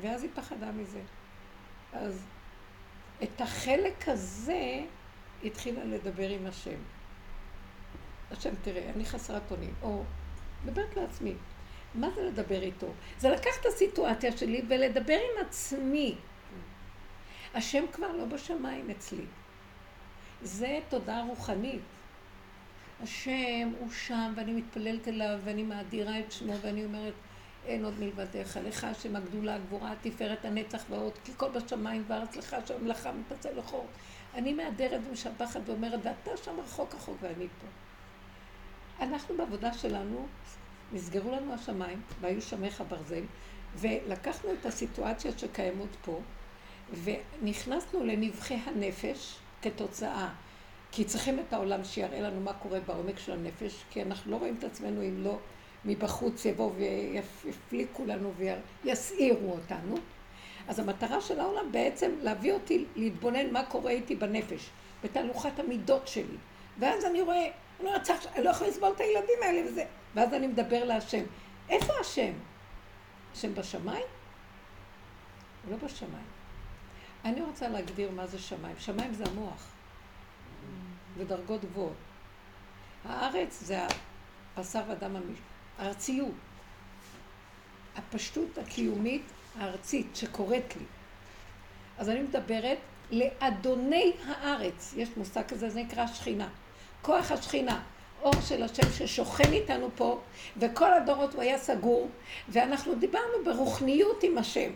ואז 0.00 0.22
היא 0.22 0.30
פחדה 0.34 0.72
מזה. 0.72 1.00
אז 1.92 2.24
את 3.22 3.40
החלק 3.40 4.08
הזה 4.08 4.80
התחילה 5.44 5.84
לדבר 5.84 6.28
עם 6.28 6.46
השם. 6.46 6.78
השם, 8.30 8.54
תראה, 8.62 8.90
אני 8.96 9.04
חסרת 9.04 9.50
אונים. 9.50 9.74
או, 9.82 10.04
מדברת 10.64 10.96
לעצמי. 10.96 11.34
מה 11.94 12.10
זה 12.10 12.22
לדבר 12.22 12.62
איתו? 12.62 12.86
זה 13.18 13.30
לקחת 13.30 13.60
את 13.60 13.66
הסיטואציה 13.66 14.36
שלי 14.36 14.62
ולדבר 14.68 15.14
עם 15.14 15.46
עצמי. 15.46 16.14
השם 17.54 17.84
כבר 17.92 18.12
לא 18.12 18.24
בשמיים 18.24 18.90
אצלי. 18.90 19.24
זה 20.42 20.78
תודעה 20.88 21.22
רוחנית. 21.22 21.80
השם 23.02 23.72
הוא 23.78 23.90
שם, 23.90 24.32
ואני 24.36 24.52
מתפללת 24.52 25.08
אליו, 25.08 25.38
ואני 25.44 25.62
מאדירה 25.62 26.18
את 26.18 26.32
שמו, 26.32 26.52
ואני 26.60 26.84
אומרת, 26.84 27.14
אין 27.66 27.84
עוד 27.84 28.00
מלבדיך. 28.00 28.58
לך 28.64 28.84
השם 28.84 29.16
הגדולה, 29.16 29.54
הגבורה, 29.54 29.92
התפארת, 29.92 30.44
הנצח 30.44 30.84
ועוד, 30.90 31.12
כי 31.24 31.32
כל 31.36 31.48
בשמיים 31.48 32.04
וארץ 32.06 32.36
לך 32.36 32.56
שהמלאכה 32.66 33.12
מתפצל 33.12 33.58
לחור. 33.58 33.86
אני 34.34 34.52
מהדרת 34.52 35.00
ומשבחת 35.08 35.60
ואומרת, 35.66 36.00
ואתה 36.02 36.36
שם 36.44 36.60
רחוק 36.60 36.94
רחוק 36.94 37.16
ואני 37.20 37.46
פה. 37.60 37.66
אנחנו 39.04 39.36
בעבודה 39.36 39.72
שלנו, 39.72 40.26
נסגרו 40.92 41.30
לנו 41.30 41.54
השמיים, 41.54 42.00
והיו 42.20 42.42
שמך 42.42 42.82
ברזל, 42.88 43.22
ולקחנו 43.76 44.50
את 44.52 44.66
הסיטואציות 44.66 45.38
שקיימות 45.38 45.96
פה, 46.04 46.20
ונכנסנו 47.04 48.04
לנבחי 48.04 48.54
הנפש 48.54 49.38
כתוצאה, 49.62 50.28
כי 50.92 51.04
צריכים 51.04 51.38
את 51.38 51.52
העולם 51.52 51.84
שיראה 51.84 52.20
לנו 52.20 52.40
מה 52.40 52.52
קורה 52.52 52.80
בעומק 52.80 53.18
של 53.18 53.32
הנפש, 53.32 53.84
כי 53.90 54.02
אנחנו 54.02 54.30
לא 54.30 54.36
רואים 54.36 54.54
את 54.58 54.64
עצמנו 54.64 55.02
אם 55.02 55.24
לא 55.24 55.38
מבחוץ 55.84 56.44
יבואו 56.44 56.72
ויפליקו 56.74 58.04
לנו 58.06 58.32
ויסעירו 58.84 59.52
אותנו. 59.52 59.94
אז 60.68 60.78
המטרה 60.78 61.20
של 61.20 61.40
העולם 61.40 61.72
בעצם 61.72 62.10
להביא 62.22 62.52
אותי 62.52 62.84
להתבונן 62.96 63.50
מה 63.52 63.64
קורה 63.64 63.90
איתי 63.90 64.16
בנפש, 64.16 64.70
בתהלוכת 65.04 65.58
המידות 65.58 66.08
שלי. 66.08 66.36
ואז 66.78 67.04
אני 67.04 67.22
רואה, 67.22 67.44
אני 67.80 67.88
אומרת, 67.88 68.10
אני 68.34 68.44
לא 68.44 68.50
יכולה 68.50 68.70
לסבול 68.70 68.92
את 68.96 69.00
הילדים 69.00 69.38
האלה 69.42 69.70
וזה. 69.70 69.84
ואז 70.14 70.34
אני 70.34 70.46
מדבר 70.46 70.84
להשם. 70.84 71.24
איפה 71.68 71.92
השם? 72.00 72.32
השם 73.32 73.54
בשמיים? 73.54 74.06
הוא 75.64 75.72
לא 75.72 75.76
בשמיים. 75.76 76.26
אני 77.24 77.40
רוצה 77.40 77.68
להגדיר 77.68 78.10
מה 78.10 78.26
זה 78.26 78.38
שמיים. 78.38 78.76
שמיים 78.78 79.14
זה 79.14 79.24
המוח, 79.24 79.68
ודרגות 81.16 81.64
גבוהות. 81.64 81.96
הארץ 83.04 83.60
זה 83.62 83.78
הבשר 84.56 84.82
ודם 84.88 85.16
המש... 85.16 85.38
הארציות. 85.78 86.32
הפשטות 87.96 88.58
הקיומית 88.58 89.22
הארצית 89.58 90.16
שקורית 90.16 90.76
לי. 90.76 90.84
אז 91.98 92.08
אני 92.08 92.22
מדברת 92.22 92.78
לאדוני 93.10 94.12
הארץ. 94.26 94.94
יש 94.96 95.08
מושג 95.16 95.42
כזה, 95.48 95.70
זה 95.70 95.80
נקרא 95.80 96.06
שכינה. 96.06 96.48
כוח 97.02 97.32
השכינה. 97.32 97.82
אור 98.22 98.40
של 98.40 98.62
השם 98.62 98.90
ששוכן 98.92 99.52
איתנו 99.52 99.88
פה, 99.96 100.20
וכל 100.56 100.92
הדורות 100.92 101.34
הוא 101.34 101.42
היה 101.42 101.58
סגור, 101.58 102.08
ואנחנו 102.48 102.94
דיברנו 102.94 103.44
ברוחניות 103.44 104.22
עם 104.22 104.38
השם. 104.38 104.70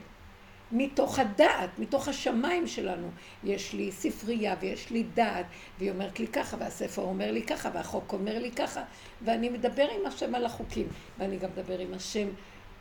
מתוך 0.72 1.18
הדעת, 1.18 1.70
מתוך 1.78 2.08
השמיים 2.08 2.66
שלנו. 2.66 3.10
יש 3.44 3.72
לי 3.72 3.92
ספרייה 3.92 4.54
ויש 4.60 4.90
לי 4.90 5.02
דעת, 5.14 5.46
והיא 5.78 5.90
אומרת 5.90 6.20
לי 6.20 6.26
ככה, 6.26 6.56
והספר 6.60 7.02
אומר 7.02 7.32
לי 7.32 7.42
ככה, 7.42 7.70
והחוק 7.74 8.12
אומר 8.12 8.38
לי 8.38 8.50
ככה, 8.50 8.82
ואני 9.22 9.48
מדבר 9.48 9.88
עם 9.90 10.06
השם 10.06 10.34
על 10.34 10.46
החוקים, 10.46 10.86
ואני 11.18 11.36
גם 11.36 11.50
מדבר 11.56 11.78
עם 11.78 11.94
השם 11.94 12.28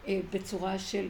אה, 0.07 0.20
בצורה 0.34 0.80
של 0.80 1.07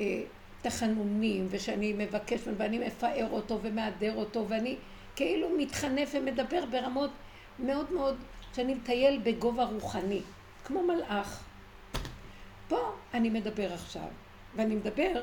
אה, 0.00 0.22
תחנונים, 0.62 1.46
ושאני 1.50 1.92
מבקש, 1.92 2.40
ואני 2.56 2.78
מפאר 2.78 3.26
אותו 3.30 3.58
ומהדר 3.62 4.14
אותו, 4.16 4.48
ואני 4.48 4.76
כאילו 5.16 5.48
מתחנף 5.58 6.14
ומדבר 6.14 6.64
ברמות 6.70 7.10
מאוד 7.58 7.92
מאוד, 7.92 8.16
שאני 8.54 8.74
מטייל 8.74 9.20
בגובה 9.22 9.64
רוחני, 9.64 10.20
כמו 10.64 10.82
מלאך. 10.82 11.44
פה 12.68 12.92
אני 13.14 13.30
מדבר 13.30 13.72
עכשיו, 13.72 14.08
ואני 14.56 14.74
מדבר 14.74 15.22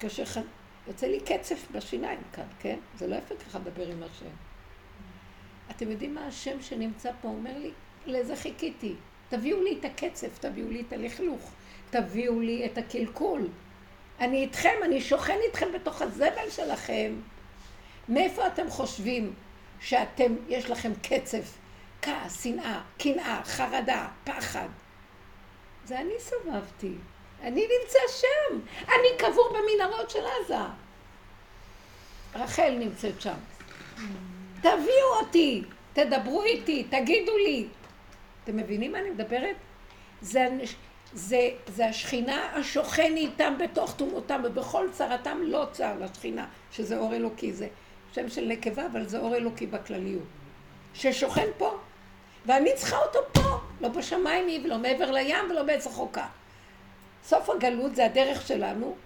כאשר 0.00 0.24
ח... 0.24 0.38
יוצא 0.86 1.06
לי 1.06 1.20
קצף 1.20 1.66
בשיניים 1.72 2.18
כאן, 2.32 2.46
כן? 2.60 2.78
זה 2.96 3.06
לא 3.06 3.16
יפה 3.16 3.34
ככה 3.34 3.58
לדבר 3.58 3.86
עם 3.86 4.02
השם. 4.02 4.30
אתם 5.70 5.90
יודעים 5.90 6.14
מה 6.14 6.26
השם 6.26 6.62
שנמצא 6.62 7.10
פה 7.20 7.28
אומר 7.28 7.58
לי? 7.58 7.70
לזה 8.06 8.36
חיכיתי. 8.36 8.94
תביאו 9.28 9.62
לי 9.62 9.78
את 9.80 9.84
הקצף, 9.84 10.38
תביאו 10.38 10.70
לי 10.70 10.80
את 10.80 10.92
הלכלוך, 10.92 11.50
תביאו 11.90 12.40
לי 12.40 12.66
את 12.66 12.78
הקלקול. 12.78 13.48
אני 14.20 14.42
איתכם, 14.42 14.74
אני 14.84 15.00
שוכן 15.00 15.38
איתכם 15.46 15.66
בתוך 15.74 16.02
הזבל 16.02 16.50
שלכם. 16.50 17.12
מאיפה 18.08 18.46
אתם 18.46 18.70
חושבים 18.70 19.32
שאתם, 19.80 20.34
יש 20.48 20.70
לכם 20.70 20.92
קצף, 21.02 21.58
כעס, 22.02 22.42
שנאה, 22.42 22.80
קנאה, 22.98 23.40
חרדה, 23.44 24.08
פחד? 24.24 24.68
זה 25.84 26.00
אני 26.00 26.14
סובבתי. 26.18 26.92
אני 27.42 27.60
נמצא 27.60 27.98
שם. 28.08 28.58
אני 28.88 29.18
קבור 29.18 29.48
במנהרות 29.48 30.10
של 30.10 30.18
עזה. 30.26 30.64
רחל 32.34 32.70
נמצאת 32.78 33.20
שם. 33.20 33.34
תביאו 34.60 35.14
אותי, 35.20 35.62
תדברו 35.92 36.42
איתי, 36.42 36.84
תגידו 36.84 37.36
לי. 37.36 37.66
אתם 38.44 38.56
מבינים 38.56 38.92
מה 38.92 38.98
אני 38.98 39.10
מדברת? 39.10 39.56
זה, 40.20 40.48
זה, 41.12 41.48
זה 41.66 41.86
השכינה 41.86 42.52
השוכן 42.54 43.16
איתם 43.16 43.54
בתוך 43.58 43.94
תומותם, 43.96 44.40
ובכל 44.44 44.88
צרתם 44.92 45.38
לא 45.42 45.66
צר 45.72 45.94
לשכינה, 46.00 46.46
שזה 46.72 46.98
אור 46.98 47.14
אלוקי, 47.14 47.52
זה 47.52 47.68
שם 48.12 48.28
של 48.28 48.44
נקבה, 48.44 48.86
אבל 48.86 49.08
זה 49.08 49.18
אור 49.18 49.36
אלוקי 49.36 49.66
בכלליות. 49.66 50.22
ששוכן 50.94 51.46
פה, 51.58 51.78
ואני 52.46 52.70
צריכה 52.76 52.98
אותו 52.98 53.18
פה, 53.32 53.58
לא 53.80 53.88
בשמיים 53.88 54.46
היא, 54.46 54.64
ולא 54.64 54.78
מעבר 54.78 55.10
לים, 55.10 55.50
ולא 55.50 55.62
בעץ 55.62 55.86
החוקה. 55.86 56.26
סוף 57.24 57.50
הגלות 57.50 57.96
זה 57.96 58.04
הדרך 58.04 58.46
שלנו, 58.46 58.96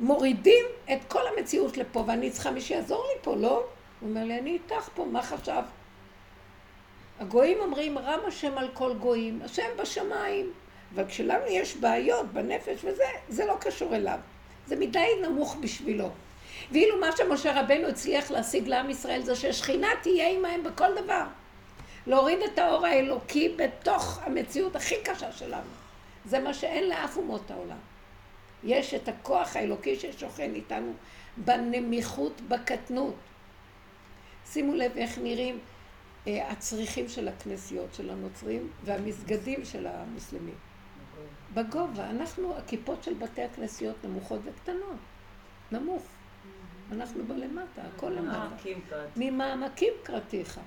מורידים 0.00 0.64
את 0.92 0.98
כל 1.08 1.22
המציאות 1.26 1.76
לפה, 1.76 2.04
ואני 2.06 2.30
צריכה 2.30 2.50
מי 2.50 2.60
שיעזור 2.60 3.04
לי 3.04 3.20
פה, 3.22 3.36
לא? 3.36 3.64
הוא 4.00 4.08
אומר 4.08 4.24
לי, 4.24 4.38
אני 4.38 4.50
איתך 4.50 4.88
פה, 4.94 5.04
מה 5.04 5.22
חשב? 5.22 5.62
הגויים 7.20 7.58
אומרים, 7.60 7.98
רם 7.98 8.20
השם 8.26 8.58
על 8.58 8.68
כל 8.74 8.94
גויים, 8.94 9.40
השם 9.44 9.68
בשמיים. 9.76 10.52
אבל 10.94 11.04
כשלנו 11.08 11.46
יש 11.48 11.76
בעיות 11.76 12.32
בנפש 12.32 12.84
וזה, 12.84 13.04
זה 13.28 13.44
לא 13.46 13.56
קשור 13.60 13.96
אליו. 13.96 14.18
זה 14.66 14.76
מדי 14.76 15.08
נמוך 15.22 15.56
בשבילו. 15.60 16.08
ואילו 16.72 17.00
מה 17.00 17.16
שמשה 17.16 17.60
רבנו 17.60 17.88
הצליח 17.88 18.30
להשיג 18.30 18.68
לעם 18.68 18.90
ישראל 18.90 19.22
זה 19.22 19.36
ששכינה 19.36 19.88
תהיה 20.02 20.28
עמהם 20.28 20.62
בכל 20.62 20.94
דבר. 21.04 21.24
להוריד 22.06 22.38
את 22.52 22.58
האור 22.58 22.86
האלוקי 22.86 23.56
בתוך 23.56 24.18
המציאות 24.22 24.76
הכי 24.76 24.94
קשה 25.04 25.32
שלנו. 25.32 25.70
זה 26.24 26.38
מה 26.38 26.54
שאין 26.54 26.88
לאף 26.88 27.16
אומות 27.16 27.50
העולם. 27.50 27.78
יש 28.64 28.94
את 28.94 29.08
הכוח 29.08 29.56
האלוקי 29.56 29.96
ששוכן 29.96 30.54
איתנו 30.54 30.92
בנמיכות, 31.36 32.40
בקטנות. 32.40 33.14
שימו 34.46 34.74
לב 34.74 34.92
איך 34.96 35.18
נראים 35.18 35.58
אה, 36.26 36.50
הצריכים 36.50 37.08
של 37.08 37.28
הכנסיות 37.28 37.94
של 37.94 38.10
הנוצרים 38.10 38.70
והמסגדים 38.84 39.64
של 39.64 39.86
המוסלמים. 39.86 40.54
בגובה, 41.54 42.10
אנחנו, 42.10 42.56
הכיפות 42.56 43.02
של 43.02 43.14
בתי 43.14 43.42
הכנסיות 43.42 43.96
נמוכות 44.04 44.40
וקטנות. 44.44 44.96
נמוך. 45.72 46.02
אנחנו 46.92 47.24
בלמטה, 47.24 47.82
הכל 47.96 48.10
למטה. 48.10 48.48
ממעמקים 49.16 49.92
קראתיך. 50.02 50.60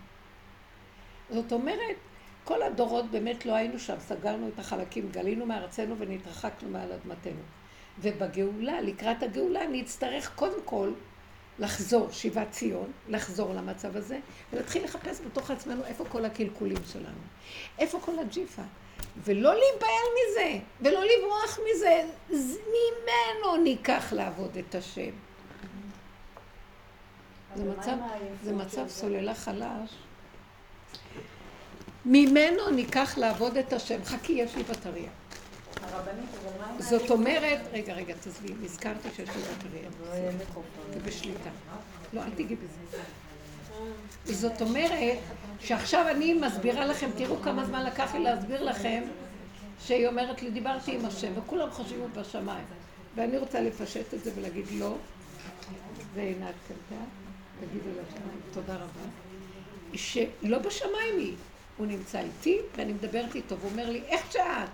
זאת 1.30 1.52
אומרת, 1.52 1.96
כל 2.44 2.62
הדורות 2.62 3.12
באמת 3.12 3.46
לא 3.46 3.54
היינו 3.56 3.80
שם, 3.80 3.96
סגרנו 4.00 4.48
את 4.48 4.60
החלקים, 4.60 5.10
גלינו 5.12 5.46
מארצנו 5.46 5.96
ונתרחקנו 5.98 6.70
מעל 6.70 6.92
אדמתנו. 6.92 7.42
ובגאולה, 8.00 8.82
לקראת 8.82 9.24
הגאולה, 9.24 9.68
נצטרך 9.68 10.36
קודם 10.36 10.62
כל 10.66 10.92
לחזור, 11.60 12.12
שיבת 12.12 12.52
ציון, 12.52 12.92
לחזור 13.08 13.54
למצב 13.54 13.98
הזה, 13.98 14.20
ולהתחיל 14.54 14.84
לחפש 14.84 15.22
בתוך 15.22 15.52
עצמנו 15.52 15.86
איפה 15.86 16.06
כל 16.06 16.26
הקלקולים 16.26 16.84
שלנו, 16.92 17.22
איפה 17.80 18.00
כל 18.00 18.20
הג'יפה, 18.20 18.62
ולא 19.18 19.54
להיבהל 19.56 20.06
מזה, 20.16 20.60
ולא 20.82 21.02
לברוח 21.04 21.60
מזה, 21.70 22.04
ממנו 22.30 23.64
ניקח 23.64 24.14
לעבוד 24.14 24.58
את 24.58 24.76
השם. 24.76 25.12
זה 27.56 27.64
מצב, 27.64 27.98
זה 28.44 28.54
מצב 28.54 28.88
סוללה 28.88 29.36
חלש. 29.36 29.90
ממנו 32.06 32.70
ניקח 32.70 33.18
לעבוד 33.18 33.58
את 33.58 33.74
השם. 33.74 34.04
חכי, 34.04 34.34
יש 34.34 34.56
לי 34.56 34.64
בטריה. 34.64 35.10
זאת 36.80 37.12
אומרת, 37.12 37.60
רגע, 37.74 37.94
רגע, 37.94 38.14
תעזבי, 38.22 38.54
נזכרתי 38.62 39.10
שיש 39.16 39.30
לי 39.30 39.42
בטריה. 39.42 39.90
זה 40.94 41.00
בשליטה. 41.06 41.50
לא, 42.14 42.22
אל 42.22 42.30
תיגעי 42.36 42.56
בזה. 42.56 42.98
זאת 44.34 44.62
אומרת, 44.62 45.18
שעכשיו 45.60 46.08
אני 46.12 46.34
מסבירה 46.34 46.86
לכם, 46.86 47.10
תראו 47.18 47.42
כמה 47.42 47.66
זמן 47.66 47.86
לקח 47.86 48.16
לי 48.16 48.24
להסביר 48.24 48.64
לכם, 48.64 49.04
שהיא 49.86 50.08
אומרת 50.08 50.42
לי, 50.42 50.52
דיברתי 50.52 50.96
עם 50.96 51.06
השם, 51.06 51.32
וכולם 51.36 51.72
חושבים 51.72 52.00
הוא 52.00 52.10
בשמיים. 52.10 52.66
ואני 53.16 53.38
רוצה 53.38 53.62
לפשט 53.62 54.14
את 54.14 54.24
זה 54.24 54.32
ולהגיד 54.36 54.66
לא, 54.80 54.96
ועינת 56.14 56.54
קנתה, 56.68 57.02
תגידו 57.60 57.90
לשמיים, 57.90 58.40
תודה 58.54 58.76
רבה, 58.76 59.02
שלא 59.94 60.60
בשמיים 60.60 61.18
היא, 61.18 61.36
הוא 61.78 61.88
נמצא 61.88 62.20
איתי, 62.20 62.60
ואני 62.76 62.94
מדברת 62.94 63.36
איתו, 63.36 63.58
והוא 63.58 63.72
אומר 63.72 63.90
לי, 63.90 64.02
איך 64.08 64.32
שאת? 64.32 64.70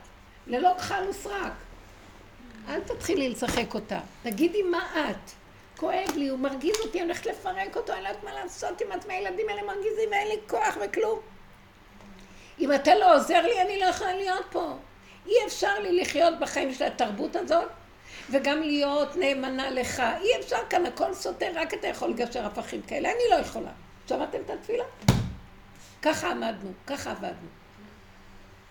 ללא 0.47 0.73
כחל 0.77 1.03
וסרק. 1.09 1.53
אל 2.69 2.79
תתחילי 2.79 3.29
לשחק 3.29 3.73
אותה. 3.73 3.99
תגידי 4.23 4.61
מה 4.61 5.09
את. 5.09 5.31
כואב 5.77 6.15
לי, 6.15 6.27
הוא 6.27 6.39
מרגיז 6.39 6.75
אותי, 6.85 7.01
אני 7.01 7.07
הולכת 7.07 7.25
לפרק 7.25 7.75
אותו, 7.75 7.93
אני 7.93 8.03
לא 8.03 8.07
יודעת 8.07 8.23
מה 8.23 8.33
לעשות 8.33 8.81
עם 8.81 8.91
עצמי, 8.91 9.13
הילדים 9.13 9.49
האלה 9.49 9.63
מרגיזים 9.63 10.09
ואין 10.11 10.27
לי 10.27 10.37
כוח 10.47 10.77
וכלום. 10.85 11.19
אם 12.59 12.73
אתה 12.73 12.95
לא 12.95 13.15
עוזר 13.15 13.41
לי, 13.41 13.61
אני 13.61 13.79
לא 13.79 13.85
יכולה 13.85 14.13
להיות 14.13 14.45
פה. 14.51 14.73
אי 15.27 15.33
אפשר 15.47 15.79
לי 15.79 16.01
לחיות 16.01 16.39
בחיים 16.39 16.73
של 16.73 16.83
התרבות 16.83 17.35
הזאת, 17.35 17.67
וגם 18.29 18.61
להיות 18.61 19.15
נאמנה 19.15 19.69
לך. 19.69 20.03
אי 20.21 20.39
אפשר 20.39 20.57
כאן, 20.69 20.85
הכל 20.85 21.13
סותר, 21.13 21.51
רק 21.55 21.73
אתה 21.73 21.87
יכול 21.87 22.09
לגשר 22.09 22.45
הפכים 22.45 22.81
כאלה. 22.81 23.09
אני 23.09 23.23
לא 23.31 23.35
יכולה. 23.35 23.71
שמעתם 24.09 24.37
את 24.45 24.49
התפילה? 24.49 24.83
ככה 26.01 26.31
עמדנו, 26.31 26.71
ככה 26.87 27.11
עבדנו. 27.11 27.47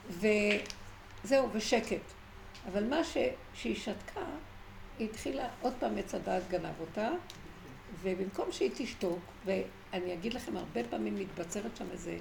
וזהו, 0.09 1.49
ושקט. 1.53 2.03
אבל 2.73 2.85
מה 2.85 3.05
ש... 3.05 3.17
שהיא 3.55 3.77
שתקה, 3.77 4.21
היא 4.99 5.09
התחילה, 5.11 5.49
עוד 5.61 5.73
פעם 5.79 5.99
עץ 5.99 6.15
הדעת 6.15 6.43
גנב 6.49 6.81
אותה, 6.81 7.09
ובמקום 8.03 8.53
שהיא 8.53 8.71
תשתוק, 8.75 9.19
ואני 9.45 10.15
אגיד 10.15 10.35
לכם, 10.35 10.57
הרבה 10.57 10.81
פעמים 10.91 11.15
מתבצרת 11.15 11.77
שם 11.77 11.91
איזה 11.91 12.19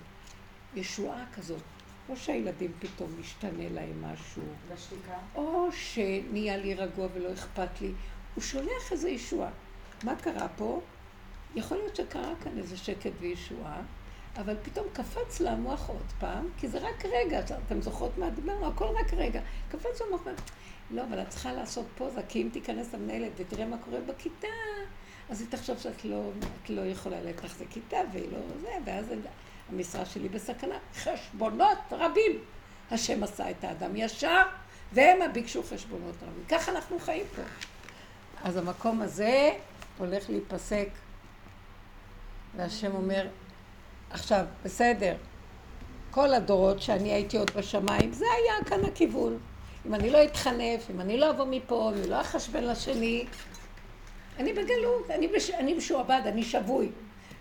ישועה 0.76 1.26
כזאת, 1.36 1.62
או 2.10 2.18
שהילדים 2.18 2.72
פתאום 2.80 3.20
משתנה 3.20 3.70
להם 3.70 4.02
משהו, 4.02 4.44
בשתיקה. 4.74 5.18
או 5.36 5.68
שנהיה 5.72 6.58
לי 6.58 6.74
רגוע 6.74 7.08
ולא 7.14 7.34
אכפת 7.34 7.82
לי, 7.82 7.92
הוא 8.36 8.44
שולח 8.44 8.92
איזה 8.92 9.10
ישועה. 9.10 9.50
מה 10.04 10.16
קרה 10.16 10.48
פה? 10.58 10.82
יכול 11.56 11.78
להיות 11.78 11.96
שקרה 11.96 12.34
כאן 12.44 12.58
איזה 12.58 12.78
שקט 12.78 13.12
וישועה, 13.20 13.82
אבל 14.38 14.56
פתאום 14.64 14.88
קפץ 14.94 15.40
לה 15.40 15.52
המוח 15.52 15.90
עוד 15.90 16.14
פעם, 16.20 16.50
כי 16.58 16.68
זה 16.68 16.78
רק 16.78 17.06
רגע, 17.06 17.40
אתם 17.40 17.82
זוכרות 17.82 18.18
מה 18.18 18.30
דיברנו? 18.30 18.68
הכל 18.68 18.86
רק 18.86 19.14
רגע. 19.14 19.42
קפץ 19.72 20.02
המוח, 20.08 20.22
לא, 20.92 21.04
אבל 21.04 21.22
את 21.22 21.30
צריכה 21.30 21.54
לעשות 21.54 21.86
פוזה, 21.98 22.22
כי 22.30 22.42
אם 22.42 22.50
תיכנס 22.54 22.94
המנהלת 22.94 23.32
ותראה 23.38 23.66
מה 23.66 23.78
קורה 23.78 24.00
בכיתה, 24.02 24.48
אז 25.30 25.42
היא 25.42 25.50
תחשוב 25.50 25.78
שאת 25.78 26.06
לא, 26.06 26.32
לא 26.70 26.82
יכולה 26.82 27.22
לתחזק 27.22 27.66
כיתה, 27.70 27.98
והיא 28.14 28.32
לא 28.32 28.38
זה, 28.62 28.72
ואז 28.86 29.06
המשרה 29.70 30.06
שלי 30.06 30.30
בסכנה. 30.30 30.76
חשבונות 30.96 31.78
רבים. 31.92 32.40
השם 32.92 33.24
עשה 33.24 33.50
את 33.50 33.64
האדם 33.64 33.96
ישר, 33.96 34.42
והם 34.94 35.34
ביקשו 35.34 35.64
חשבונות 35.64 36.16
רבים. 36.16 36.44
ככה 36.50 36.72
אנחנו 36.72 37.00
חיים 37.00 37.26
פה. 37.36 37.42
אז 38.44 38.58
המקום 38.58 39.02
הזה 39.02 39.50
הולך 39.98 40.30
להיפסק, 40.30 40.90
והשם 42.56 42.96
אומר, 42.96 43.28
עכשיו, 44.10 44.46
בסדר, 44.64 45.16
כל 46.12 46.34
הדורות 46.34 46.82
שאני 46.82 47.14
הייתי 47.14 47.38
עוד 47.38 47.52
בשמיים, 47.56 48.14
זה 48.14 48.26
היה 48.26 48.64
כאן 48.66 48.86
הכיוון. 48.86 49.40
אם 49.86 49.96
אני 49.96 50.10
לא 50.10 50.24
אתחנף, 50.24 50.90
אם 50.90 51.02
אני 51.02 51.18
לא 51.18 51.30
אבוא 51.30 51.46
מפה, 51.50 51.92
אם 51.94 51.98
אני 52.00 52.10
לא 52.10 52.22
אחשבן 52.22 52.64
לשני, 52.64 53.26
אני 54.38 54.54
בגלות, 54.54 55.10
אני, 55.10 55.28
בש... 55.28 55.50
אני 55.50 55.74
משועבד, 55.74 56.22
אני 56.26 56.44
שבוי. 56.44 56.90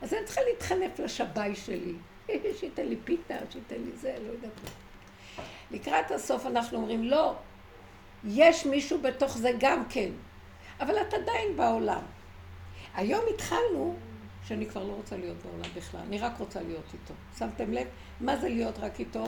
אז 0.03 0.15
אני 0.15 0.25
צריכה 0.25 0.41
להתחנף 0.51 0.99
לשבי 0.99 1.55
שלי. 1.55 1.95
שייתן 2.61 2.87
לי 2.87 2.97
פיתה, 3.05 3.35
שייתן 3.51 3.77
לי 3.77 3.97
זה, 3.97 4.15
לא 4.27 4.33
יודעת. 4.33 4.53
לקראת 5.71 6.11
הסוף 6.11 6.47
אנחנו 6.47 6.79
אומרים, 6.79 7.05
לא, 7.05 7.35
יש 8.25 8.67
מישהו 8.67 8.99
בתוך 9.01 9.39
זה 9.39 9.51
גם 9.59 9.85
כן, 9.89 10.11
אבל 10.81 10.95
את 11.03 11.15
עדיין 11.15 11.57
בעולם. 11.57 12.03
היום 12.95 13.25
התחלנו 13.35 13.97
שאני 14.49 14.67
כבר 14.67 14.85
לא 14.85 14.93
רוצה 14.93 15.17
להיות 15.17 15.37
בעולם 15.43 15.71
בכלל, 15.77 16.01
אני 16.01 16.19
רק 16.19 16.39
רוצה 16.39 16.63
להיות 16.63 16.85
איתו. 16.93 17.15
שמתם 17.39 17.73
לב? 17.73 17.87
מה 18.21 18.37
זה 18.37 18.49
להיות 18.49 18.79
רק 18.79 19.01
איתו? 19.01 19.25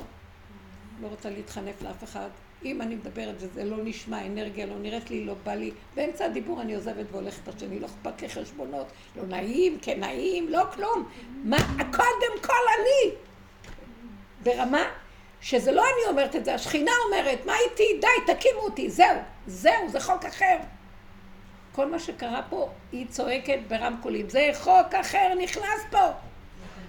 לא 1.00 1.06
רוצה 1.06 1.30
להתחנף 1.30 1.82
לאף 1.82 2.04
אחד. 2.04 2.28
אם 2.64 2.82
אני 2.82 2.94
מדברת 2.94 3.34
וזה 3.38 3.64
לא 3.64 3.76
נשמע, 3.84 4.26
אנרגיה 4.26 4.66
לא 4.66 4.78
נראית 4.78 5.10
לי, 5.10 5.24
לא 5.24 5.34
בא 5.44 5.54
לי, 5.54 5.70
באמצע 5.94 6.24
הדיבור 6.24 6.60
אני 6.60 6.74
עוזבת 6.74 7.06
והולכת 7.10 7.48
לשני, 7.48 7.80
לא 7.80 7.86
אכפת 7.86 8.22
לי 8.22 8.28
חשבונות, 8.28 8.86
לא 9.16 9.22
נעים, 9.26 9.78
כן 9.82 10.00
נעים, 10.00 10.48
לא 10.48 10.62
כלום. 10.74 11.08
מה, 11.44 11.58
קודם 11.76 12.42
כל 12.42 12.62
אני. 12.78 13.14
ברמה 14.42 14.84
שזה 15.40 15.72
לא 15.72 15.82
אני 15.82 16.10
אומרת 16.10 16.36
את 16.36 16.44
זה, 16.44 16.54
השכינה 16.54 16.92
אומרת, 17.06 17.46
מה 17.46 17.54
איתי? 17.70 18.00
די, 18.00 18.32
תקימו 18.34 18.60
אותי, 18.60 18.90
זהו, 18.90 19.16
זהו, 19.46 19.88
זה 19.88 20.00
חוק 20.00 20.24
אחר. 20.24 20.56
כל 21.72 21.90
מה 21.90 21.98
שקרה 21.98 22.42
פה, 22.50 22.68
היא 22.92 23.06
צועקת 23.08 23.58
ברמקולים, 23.68 24.28
זה 24.28 24.50
חוק 24.54 24.94
אחר 25.00 25.34
נכנס 25.42 25.80
פה. 25.90 26.08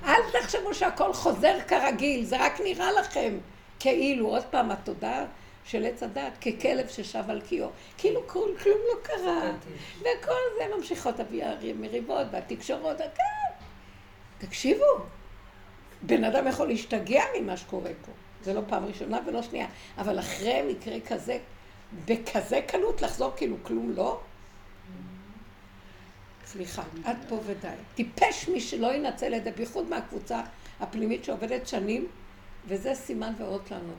אל 0.06 0.22
תחשבו 0.32 0.74
שהכל 0.74 1.14
חוזר 1.14 1.58
כרגיל, 1.68 2.26
זה 2.26 2.46
רק 2.46 2.62
נראה 2.62 2.92
לכם 2.92 3.38
כאילו, 3.80 4.28
עוד 4.28 4.44
פעם, 4.44 4.72
התודעה 4.72 5.26
של 5.66 5.86
עץ 5.86 6.04
הדת 6.04 6.38
ככלב 6.42 6.88
ששב 6.88 7.24
על 7.30 7.42
קיאו. 7.42 7.70
כאילו 7.98 8.28
כל, 8.28 8.50
כלום 8.64 8.78
לא 8.94 9.00
קרה. 9.04 9.52
וכל 10.00 10.42
זה 10.58 10.76
ממשיכות 10.78 11.16
המריבות 11.20 12.28
והתקשורות, 12.32 13.02
הכל. 13.02 13.22
תקשיבו, 14.38 14.86
בן 16.02 16.24
אדם 16.24 16.48
יכול 16.48 16.68
להשתגע 16.68 17.24
ממה 17.40 17.58
שקורה 17.58 17.92
פה. 18.06 18.12
זה 18.44 18.54
לא 18.54 18.62
פעם 18.68 18.86
ראשונה 18.86 19.20
ולא 19.26 19.42
שנייה. 19.42 19.68
אבל 19.98 20.20
אחרי 20.20 20.62
מקרה 20.72 21.00
כזה, 21.08 21.38
בכזה 22.06 22.62
קלות 22.68 23.02
לחזור 23.02 23.32
כאילו 23.36 23.56
כלום 23.64 23.92
לא? 23.96 24.20
סליחה, 26.52 26.84
עד 27.04 27.18
פה 27.30 27.40
ודי. 27.46 27.68
טיפש 27.96 28.50
מי 28.50 28.62
שלא 28.62 28.94
ינצל 28.94 29.36
את 29.36 29.44
זה, 29.44 29.52
בייחוד 29.52 29.90
מהקבוצה 29.90 30.42
הפנימית 30.80 31.24
שעובדת 31.24 31.68
שנים, 31.68 32.08
וזה 32.68 32.96
סימן 32.96 33.34
ואות 33.38 33.72
לנו. 33.72 33.94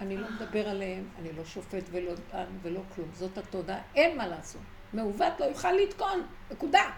אני 0.00 0.16
לא 0.16 0.26
מדבר 0.30 0.68
עליהם, 0.68 1.08
אני 1.18 1.32
לא 1.32 1.44
שופט 1.44 1.84
ולא 1.90 2.12
דן 2.32 2.44
ולא 2.62 2.80
כלום. 2.94 3.08
זאת 3.14 3.38
התודעה, 3.38 3.80
אין 3.94 4.18
מה 4.18 4.26
לעשות. 4.26 4.62
מעוות 4.92 5.40
לא 5.40 5.44
יוכל 5.44 5.72
לתקון, 5.72 6.26
נקודה. 6.50 6.90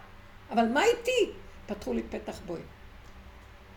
אבל 0.51 0.68
מה 0.68 0.85
איתי? 0.85 1.33
פתחו 1.66 1.93
לי 1.93 2.03
פתח 2.11 2.41
בואי. 2.47 2.61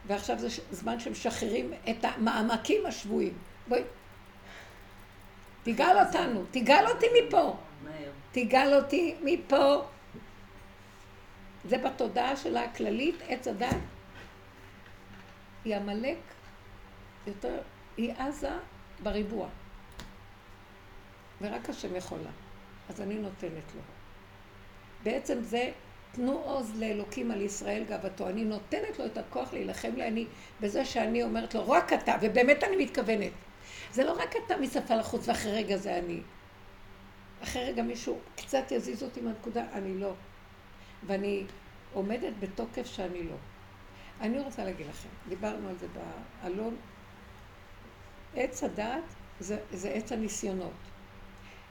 ועכשיו 0.08 0.40
זה 0.40 0.48
זמן 0.72 1.00
שמשחררים 1.00 1.74
את 1.90 2.06
המעמקים 2.06 2.86
השבויים. 2.86 3.34
בואי. 3.68 3.82
תגאל 5.64 6.06
אותנו, 6.06 6.44
תגאל 6.52 6.88
אותי 6.88 7.06
מפה. 7.20 7.58
תגאל 8.32 8.74
אותי 8.74 9.16
מפה. 9.24 9.82
זה 11.66 11.78
בתודעה 11.78 12.36
שלה 12.36 12.64
הכללית, 12.64 13.16
עץ 13.28 13.48
הדת. 13.48 13.76
היא 15.66 15.76
עמלק 15.76 16.18
יותר, 17.28 17.62
היא 17.98 18.14
עזה 18.18 18.52
בריבוע. 19.04 19.48
ורק 21.42 21.70
השם 21.70 21.96
יכול 21.96 22.20
לה. 22.20 22.32
אז 22.90 23.02
אני 23.02 23.16
נותנת 23.16 23.76
לו. 23.76 23.82
בעצם 25.04 25.42
זה, 25.42 25.72
תנו 26.12 26.32
עוז 26.32 26.80
לאלוקים 26.80 27.32
על 27.32 27.42
ישראל 27.42 27.84
גאוותו. 27.84 28.30
אני 28.30 28.44
נותנת 28.44 29.00
לו 29.00 29.06
את 29.06 29.18
הכוח 29.18 29.54
להילחם 29.54 29.92
לי 29.96 30.08
אני 30.08 30.26
בזה 30.62 30.86
שאני 30.86 31.24
אומרת 31.24 31.56
לו, 31.56 31.70
רק 31.70 31.94
אתה, 31.94 32.16
ובאמת 32.22 32.64
אני 32.64 32.84
מתכוונת. 32.84 33.32
זה 33.92 34.04
לא 34.04 34.12
רק 34.12 34.36
אתה 34.46 34.58
משפה 34.58 34.96
לחוץ 34.96 35.28
ואחרי 35.28 35.52
רגע 35.52 35.78
זה 35.78 35.98
אני. 35.98 36.22
אחרי 37.44 37.64
רגע 37.64 37.84
מישהו 37.84 38.20
קצת 38.36 38.72
יזיז 38.72 39.04
אותי 39.04 39.22
מהנקודה, 39.22 39.66
אני 39.74 39.98
לא. 39.98 40.14
ואני 41.08 41.44
עומדת 41.94 42.34
בתוקף 42.40 42.86
שאני 42.86 43.24
לא. 43.24 43.36
אני 44.22 44.40
רוצה 44.40 44.64
להגיד 44.64 44.88
לכם, 44.88 45.10
דיברנו 45.30 45.70
על 45.70 45.76
זה 45.78 45.88
באלון, 46.44 46.76
עץ 48.36 48.64
הדעת 48.64 49.04
זה, 49.40 49.58
זה 49.72 49.90
עץ 49.90 50.12
הניסיונות. 50.12 50.74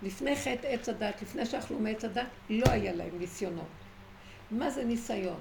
לפני 0.02 0.36
חטא 0.36 0.66
עץ 0.66 0.88
הדת, 0.88 1.22
לפני 1.22 1.46
שאכלו 1.46 1.78
מעץ 1.78 2.04
הדת, 2.04 2.26
לא 2.50 2.64
היה 2.70 2.92
להם 2.92 3.18
ניסיונות. 3.18 3.66
מה 4.50 4.70
זה 4.70 4.84
ניסיון? 4.84 5.40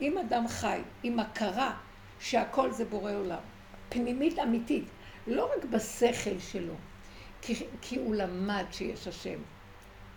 אם 0.00 0.18
אדם 0.18 0.48
חי 0.48 0.80
עם 1.02 1.20
הכרה 1.20 1.76
שהכל 2.20 2.72
זה 2.72 2.84
בורא 2.84 3.12
עולם, 3.12 3.42
פנימית 3.88 4.38
אמיתית, 4.38 4.84
לא 5.26 5.50
רק 5.56 5.64
בשכל 5.64 6.38
שלו, 6.38 6.74
כי, 7.42 7.66
כי 7.80 7.96
הוא 7.96 8.14
למד 8.14 8.64
שיש 8.70 9.08
השם. 9.08 9.38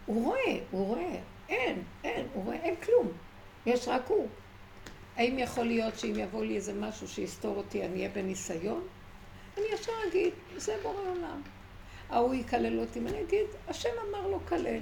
הוא 0.07 0.25
רואה, 0.25 0.59
הוא 0.71 0.87
רואה, 0.87 1.19
אין, 1.49 1.83
אין, 2.03 2.27
הוא 2.33 2.43
רואה, 2.43 2.55
אין 2.55 2.75
כלום. 2.75 3.07
יש 3.65 3.87
רק 3.87 4.07
הוא. 4.07 4.27
האם 5.15 5.39
יכול 5.39 5.63
להיות 5.63 5.99
שאם 5.99 6.15
יבוא 6.15 6.45
לי 6.45 6.55
איזה 6.55 6.73
משהו 6.73 7.07
שיסתור 7.07 7.57
אותי, 7.57 7.85
אני 7.85 7.97
אהיה 7.97 8.09
בניסיון? 8.09 8.87
אני 9.57 9.65
ישר 9.73 9.91
אגיד, 10.07 10.33
זה 10.57 10.75
בורא 10.83 11.09
עולם. 11.09 11.41
ההוא 12.09 12.33
יקלל 12.33 12.79
אותי, 12.79 12.99
ואני 12.99 13.21
אגיד, 13.21 13.45
השם 13.67 13.89
אמר 14.09 14.27
לו 14.27 14.39
כלל. 14.47 14.79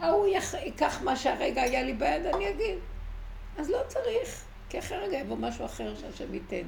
ההוא 0.00 0.26
ייקח 0.64 1.02
מה 1.02 1.16
שהרגע 1.16 1.62
היה 1.62 1.82
לי 1.82 1.92
ביד, 1.92 2.26
אני 2.26 2.50
אגיד. 2.50 2.78
אז 3.58 3.70
לא 3.70 3.78
צריך, 3.88 4.44
כי 4.68 4.78
אחרי 4.78 4.98
רגע 4.98 5.18
יבוא 5.18 5.36
משהו 5.36 5.64
אחר 5.64 5.94
שהשם 5.96 6.34
ייתן. 6.34 6.66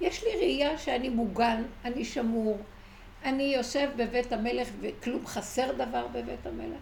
יש 0.00 0.24
לי 0.24 0.30
ראייה 0.36 0.78
שאני 0.78 1.08
מוגן, 1.08 1.62
אני 1.84 2.04
שמור, 2.04 2.58
אני 3.24 3.42
יושב 3.42 3.90
בבית 3.96 4.32
המלך 4.32 4.68
וכלום 4.80 5.26
חסר 5.26 5.72
דבר 5.72 6.06
בבית 6.06 6.46
המלך. 6.46 6.80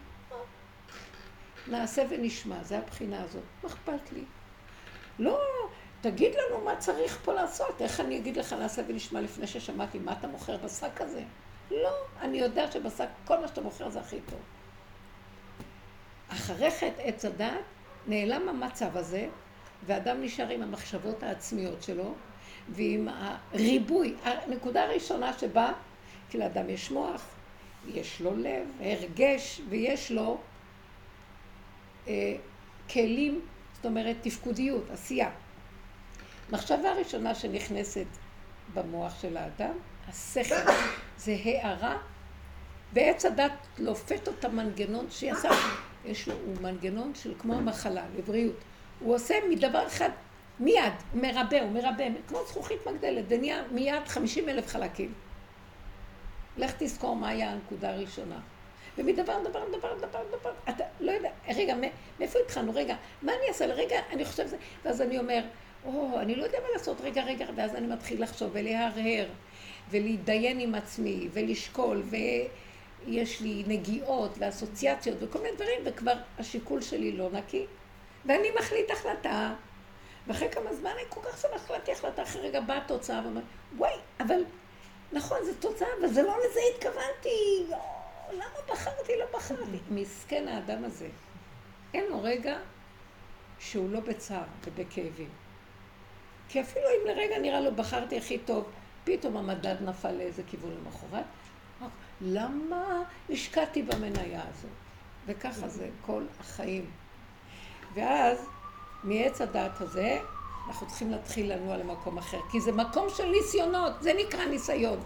נעשה 1.71 2.03
ונשמע, 2.09 2.63
זה 2.63 2.79
הבחינה 2.79 3.23
הזאת. 3.23 3.43
מה 3.63 3.69
אכפת 3.69 4.13
לי? 4.13 4.25
לא, 5.19 5.41
תגיד 6.01 6.33
לנו 6.35 6.65
מה 6.65 6.77
צריך 6.77 7.19
פה 7.25 7.33
לעשות. 7.33 7.83
איך 7.83 8.01
אני 8.01 8.19
אגיד 8.19 8.37
לך 8.37 8.53
נעשה 8.53 8.83
ונשמע 8.89 9.21
לפני 9.21 9.47
ששמעתי 9.47 9.99
מה 9.99 10.13
אתה 10.13 10.27
מוכר 10.27 10.57
בשק 10.57 11.01
הזה? 11.01 11.23
לא, 11.71 11.93
אני 12.21 12.39
יודע 12.39 12.71
שבשק 12.71 13.09
כל 13.25 13.41
מה 13.41 13.49
שאתה 13.49 13.61
מוכר 13.61 13.91
זה 13.91 14.01
הכי 14.01 14.21
טוב. 14.31 14.41
אחרי 16.29 16.71
חטא 16.71 17.03
עץ 17.03 17.25
הדת 17.25 17.53
נעלם 18.07 18.49
המצב 18.49 18.97
הזה, 18.97 19.29
ואדם 19.87 20.23
נשאר 20.23 20.49
עם 20.49 20.63
המחשבות 20.63 21.23
העצמיות 21.23 21.83
שלו, 21.83 22.15
ועם 22.69 23.09
הריבוי, 23.09 24.15
הנקודה 24.25 24.85
הראשונה 24.85 25.39
שבה, 25.39 25.73
כי 26.31 26.39
לאדם 26.39 26.71
יש 26.71 26.91
מוח, 26.91 27.25
יש 27.87 28.21
לו 28.21 28.37
לב, 28.37 28.69
הרגש, 28.81 29.61
ויש 29.69 30.11
לו 30.11 30.39
כלים, 32.91 33.41
זאת 33.75 33.87
אומרת 33.87 34.17
תפקודיות, 34.23 34.91
עשייה. 34.91 35.31
מחשבה 36.53 36.93
ראשונה 36.93 37.35
שנכנסת 37.35 38.07
במוח 38.75 39.23
של 39.23 39.37
האדם, 39.37 39.73
השכל, 40.09 40.73
זה 41.17 41.37
הערה, 41.45 41.99
ועץ 42.93 43.25
הדת 43.25 43.53
לופת 43.79 44.29
אותה 44.29 44.49
מנגנון 44.49 45.07
שיעשה, 45.11 45.49
יש 46.05 46.29
לו, 46.29 46.35
מנגנון 46.61 47.15
של 47.15 47.35
כמו 47.39 47.55
המחלה, 47.55 48.05
לבריאות. 48.17 48.57
הוא 49.01 49.15
עושה 49.15 49.35
מדבר 49.51 49.87
אחד 49.87 50.11
מיד, 50.61 50.93
מרבה, 51.15 51.61
הוא 51.63 51.71
מרבה, 51.71 52.05
כמו 52.29 52.39
זכוכית 52.49 52.79
מגדלת, 52.87 53.25
ונהיה 53.29 53.63
מיד 53.73 54.09
חמישים 54.09 54.49
אלף 54.49 54.67
חלקים. 54.67 55.13
לך 56.57 56.73
תזכור 56.79 57.17
מה 57.17 57.29
היה 57.29 57.51
הנקודה 57.51 57.91
הראשונה. 57.91 58.41
ומדבר, 58.99 59.43
דבר, 59.45 59.65
דבר, 59.79 59.95
דבר, 59.99 60.23
דבר, 60.31 60.53
אתה 60.69 60.85
לא 61.01 61.13
יודע, 61.13 61.31
רגע, 61.49 61.75
מאיפה 62.19 62.39
התחלנו? 62.45 62.73
רגע, 62.75 62.97
מה 63.23 63.33
אני 63.33 63.49
אעשה? 63.49 63.67
רגע, 63.67 64.01
אני 64.11 64.25
חושב 64.25 64.47
שזה, 64.47 64.57
ואז 64.85 65.03
אני 65.03 65.19
אומר, 65.19 65.41
או, 65.85 66.21
אני 66.21 66.35
לא 66.35 66.45
יודע 66.45 66.59
מה 66.63 66.69
לעשות, 66.73 67.01
רגע, 67.01 67.23
רגע, 67.23 67.47
ואז 67.55 67.75
אני 67.75 67.87
מתחיל 67.87 68.23
לחשוב 68.23 68.51
ולהרהר, 68.53 69.27
ולהתדיין 69.91 70.61
עם 70.61 70.75
עצמי, 70.75 71.29
ולשקול, 71.33 72.03
ויש 73.07 73.41
לי 73.41 73.65
נגיעות 73.67 74.35
ואסוציאציות 74.39 75.17
וכל 75.21 75.39
מיני 75.39 75.57
דברים, 75.57 75.81
וכבר 75.85 76.15
השיקול 76.39 76.81
שלי 76.81 77.13
לא 77.13 77.31
נקי, 77.33 77.67
ואני 78.27 78.49
מחליט 78.59 78.91
החלטה, 78.91 79.55
ואחרי 80.27 80.49
כמה 80.49 80.75
זמן 80.75 80.91
אני 80.91 81.03
כל 81.09 81.21
כך 81.25 81.39
שמח, 81.41 81.65
החלטתי 81.65 81.93
החלטה, 81.93 82.23
אחרי 82.23 82.49
רגע 82.49 82.61
באה 82.61 82.79
התוצאה, 82.79 83.21
ואומרת, 83.25 83.45
וואי, 83.77 83.93
אבל 84.21 84.45
נכון, 85.13 85.39
זו 85.45 85.53
תוצאה, 85.61 85.89
אבל 86.01 86.09
זה 86.09 86.23
לא 86.23 86.35
לזה 86.39 86.61
התכוונתי, 86.75 87.67
למה 88.33 88.73
בחרתי, 88.73 89.13
לא 89.19 89.39
בחרתי. 89.39 89.79
מסכן 89.91 90.49
האדם 90.49 90.85
הזה. 90.85 91.09
אין 91.95 92.05
לו 92.11 92.23
רגע 92.23 92.59
שהוא 93.59 93.91
לא 93.91 94.01
בצער 94.01 94.45
ובכאבים. 94.65 95.29
כי 96.49 96.61
אפילו 96.61 96.85
אם 96.87 97.07
לרגע 97.07 97.39
נראה 97.39 97.61
לו 97.61 97.75
בחרתי 97.75 98.19
הכי 98.19 98.39
טוב, 98.39 98.65
פתאום 99.05 99.37
המדד 99.37 99.77
נפל 99.81 100.13
לאיזה 100.13 100.43
כיוון 100.47 100.71
למחרת. 100.71 101.25
למה 102.21 103.03
השקעתי 103.31 103.83
במניה 103.83 104.43
הזאת? 104.43 104.71
וככה 105.27 105.69
זה 105.69 105.89
כל 106.07 106.23
החיים. 106.41 106.91
ואז 107.95 108.47
מעץ 109.05 109.41
הדעת 109.41 109.81
הזה, 109.81 110.19
אנחנו 110.69 110.87
צריכים 110.87 111.11
להתחיל 111.11 111.53
לנוע 111.53 111.77
למקום 111.77 112.19
אחר, 112.19 112.41
כי 112.51 112.61
זה 112.61 112.73
מקום 112.73 113.07
של 113.17 113.27
ניסיונות, 113.27 114.03
זה 114.03 114.13
נקרא 114.19 114.45
ניסיון. 114.45 114.99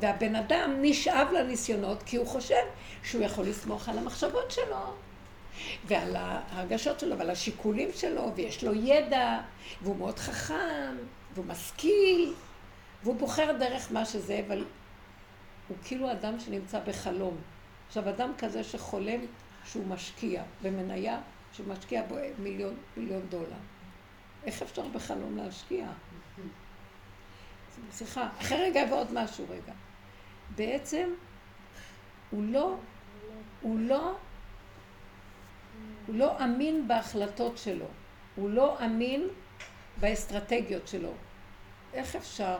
והבן 0.00 0.34
אדם 0.34 0.76
נשאב 0.82 1.28
לניסיונות 1.32 2.02
כי 2.02 2.16
הוא 2.16 2.26
חושב 2.26 2.62
שהוא 3.02 3.22
יכול 3.22 3.46
לסמוך 3.46 3.88
על 3.88 3.98
המחשבות 3.98 4.50
שלו, 4.50 4.94
ועל 5.86 6.16
ההרגשות 6.16 7.00
שלו, 7.00 7.18
ועל 7.18 7.30
השיקולים 7.30 7.88
שלו, 7.94 8.32
ויש 8.34 8.64
לו 8.64 8.74
ידע, 8.74 9.40
והוא 9.82 9.96
מאוד 9.96 10.18
חכם, 10.18 10.96
והוא 11.34 11.46
משכיל, 11.46 12.34
והוא 13.02 13.16
בוחר 13.16 13.52
דרך 13.58 13.92
מה 13.92 14.04
שזה, 14.04 14.40
אבל 14.46 14.64
הוא 15.68 15.76
כאילו 15.84 16.12
אדם 16.12 16.40
שנמצא 16.40 16.80
בחלום. 16.86 17.36
עכשיו, 17.88 18.08
אדם 18.08 18.32
כזה 18.38 18.64
שחולם 18.64 19.20
שהוא 19.64 19.86
משקיע 19.86 20.42
במניה, 20.62 21.20
שהוא 21.52 21.66
משקיע 21.66 22.02
בו 22.02 22.16
מיליון, 22.38 22.74
מיליון 22.96 23.22
דולר. 23.28 23.60
איך 24.44 24.62
אפשר 24.62 24.88
בחלום 24.88 25.36
להשקיע? 25.36 25.86
סליחה, 27.92 28.28
אחרי 28.40 28.58
רגע 28.58 28.80
ועוד 28.90 29.12
משהו 29.12 29.46
רגע. 29.48 29.72
בעצם 30.56 31.10
הוא 32.30 32.44
לא, 32.44 32.76
הוא 33.60 33.78
לא, 33.80 34.16
הוא 36.06 36.16
לא 36.16 36.44
אמין 36.44 36.88
בהחלטות 36.88 37.58
שלו, 37.58 37.86
הוא 38.36 38.50
לא 38.50 38.84
אמין 38.84 39.28
באסטרטגיות 40.00 40.88
שלו. 40.88 41.12
איך 41.92 42.16
אפשר 42.16 42.58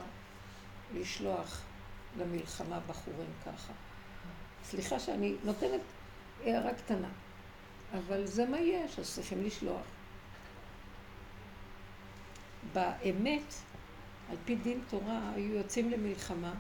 לשלוח 0.95 1.63
למלחמה 2.19 2.81
בחורים 2.87 3.31
ככה? 3.47 3.73
סליחה 4.65 4.99
שאני 4.99 5.35
נותנת 5.45 5.81
הערה 6.45 6.75
קטנה, 6.75 7.09
אבל 7.93 8.27
זה 8.27 8.47
מה 8.47 8.59
יש, 8.59 8.99
אז 8.99 9.15
צריכים 9.15 9.45
לשלוח. 9.45 9.87
באמת, 12.73 13.55
על 14.31 14.37
פי 14.45 14.55
דין 14.55 14.81
תורה, 14.89 15.31
היו 15.35 15.55
יוצאים 15.55 15.91
למלחמה 15.91 16.55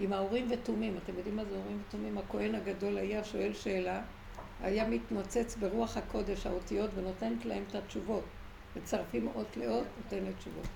עם 0.00 0.12
האורים 0.12 0.46
ותומים. 0.50 0.98
אתם 1.04 1.16
יודעים 1.16 1.36
מה 1.36 1.44
זה 1.44 1.56
אורים 1.56 1.82
ותומים? 1.88 2.18
הכהן 2.18 2.54
הגדול 2.54 2.98
היה 2.98 3.24
שואל 3.24 3.54
שאלה, 3.54 4.02
היה 4.60 4.88
מתנוצץ 4.88 5.56
ברוח 5.56 5.96
הקודש 5.96 6.46
האותיות 6.46 6.90
ונותנת 6.94 7.44
להם 7.44 7.64
את 7.68 7.74
התשובות. 7.74 8.24
מצרפים 8.76 9.28
אות 9.34 9.56
לאות, 9.56 9.86
נותנת 10.04 10.36
תשובות. 10.38 10.66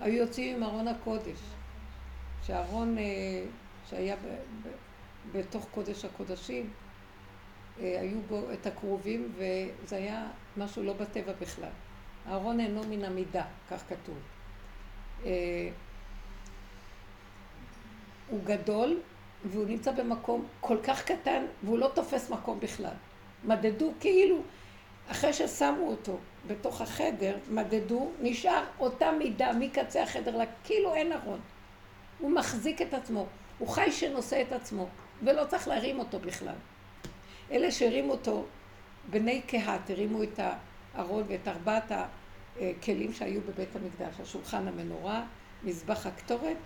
היו 0.00 0.14
יוצאים 0.14 0.56
עם 0.56 0.62
ארון 0.62 0.88
הקודש, 0.88 1.38
שארון 2.42 2.98
אה, 2.98 3.04
שהיה 3.90 4.16
ב, 4.16 4.26
ב, 4.62 4.68
בתוך 5.38 5.66
קודש 5.70 6.04
הקודשים, 6.04 6.70
אה, 7.80 8.00
היו 8.00 8.20
בו 8.28 8.42
את 8.52 8.66
הכרובים 8.66 9.32
וזה 9.36 9.96
היה 9.96 10.26
משהו 10.56 10.82
לא 10.82 10.92
בטבע 10.92 11.32
בכלל. 11.40 11.70
הארון 12.26 12.60
אינו 12.60 12.82
מן 12.90 13.04
המידה, 13.04 13.44
כך 13.70 13.82
כתוב. 13.88 14.18
אה, 15.24 15.68
הוא 18.28 18.40
גדול 18.44 19.00
והוא 19.44 19.66
נמצא 19.66 19.92
במקום 19.92 20.46
כל 20.60 20.76
כך 20.82 21.04
קטן 21.04 21.44
והוא 21.62 21.78
לא 21.78 21.90
תופס 21.94 22.30
מקום 22.30 22.60
בכלל. 22.60 22.94
מדדו 23.44 23.92
כאילו, 24.00 24.42
אחרי 25.10 25.32
ששמו 25.32 25.88
אותו 25.88 26.18
בתוך 26.46 26.80
החדר, 26.80 27.36
מדדו, 27.50 28.10
נשאר 28.20 28.64
אותה 28.80 29.12
מידה 29.12 29.52
מקצה 29.52 30.02
החדר, 30.02 30.38
כאילו 30.64 30.94
אין 30.94 31.12
ארון. 31.12 31.40
הוא 32.18 32.30
מחזיק 32.30 32.82
את 32.82 32.94
עצמו, 32.94 33.26
הוא 33.58 33.68
חי 33.68 33.92
שנושא 33.92 34.42
את 34.42 34.52
עצמו, 34.52 34.86
ולא 35.22 35.44
צריך 35.44 35.68
להרים 35.68 35.98
אותו 35.98 36.18
בכלל. 36.18 36.54
אלה 37.50 37.70
שהרימו 37.70 38.12
אותו, 38.12 38.44
בני 39.10 39.42
קהת, 39.42 39.90
הרימו 39.90 40.22
את 40.22 40.40
הארון 40.94 41.24
ואת 41.28 41.48
ארבעת 41.48 41.92
הכלים 42.60 43.12
שהיו 43.12 43.40
בבית 43.40 43.68
המקדש, 43.76 44.20
השולחן 44.20 44.68
המנורה, 44.68 45.24
מזבח 45.64 46.06
הקטורת 46.06 46.56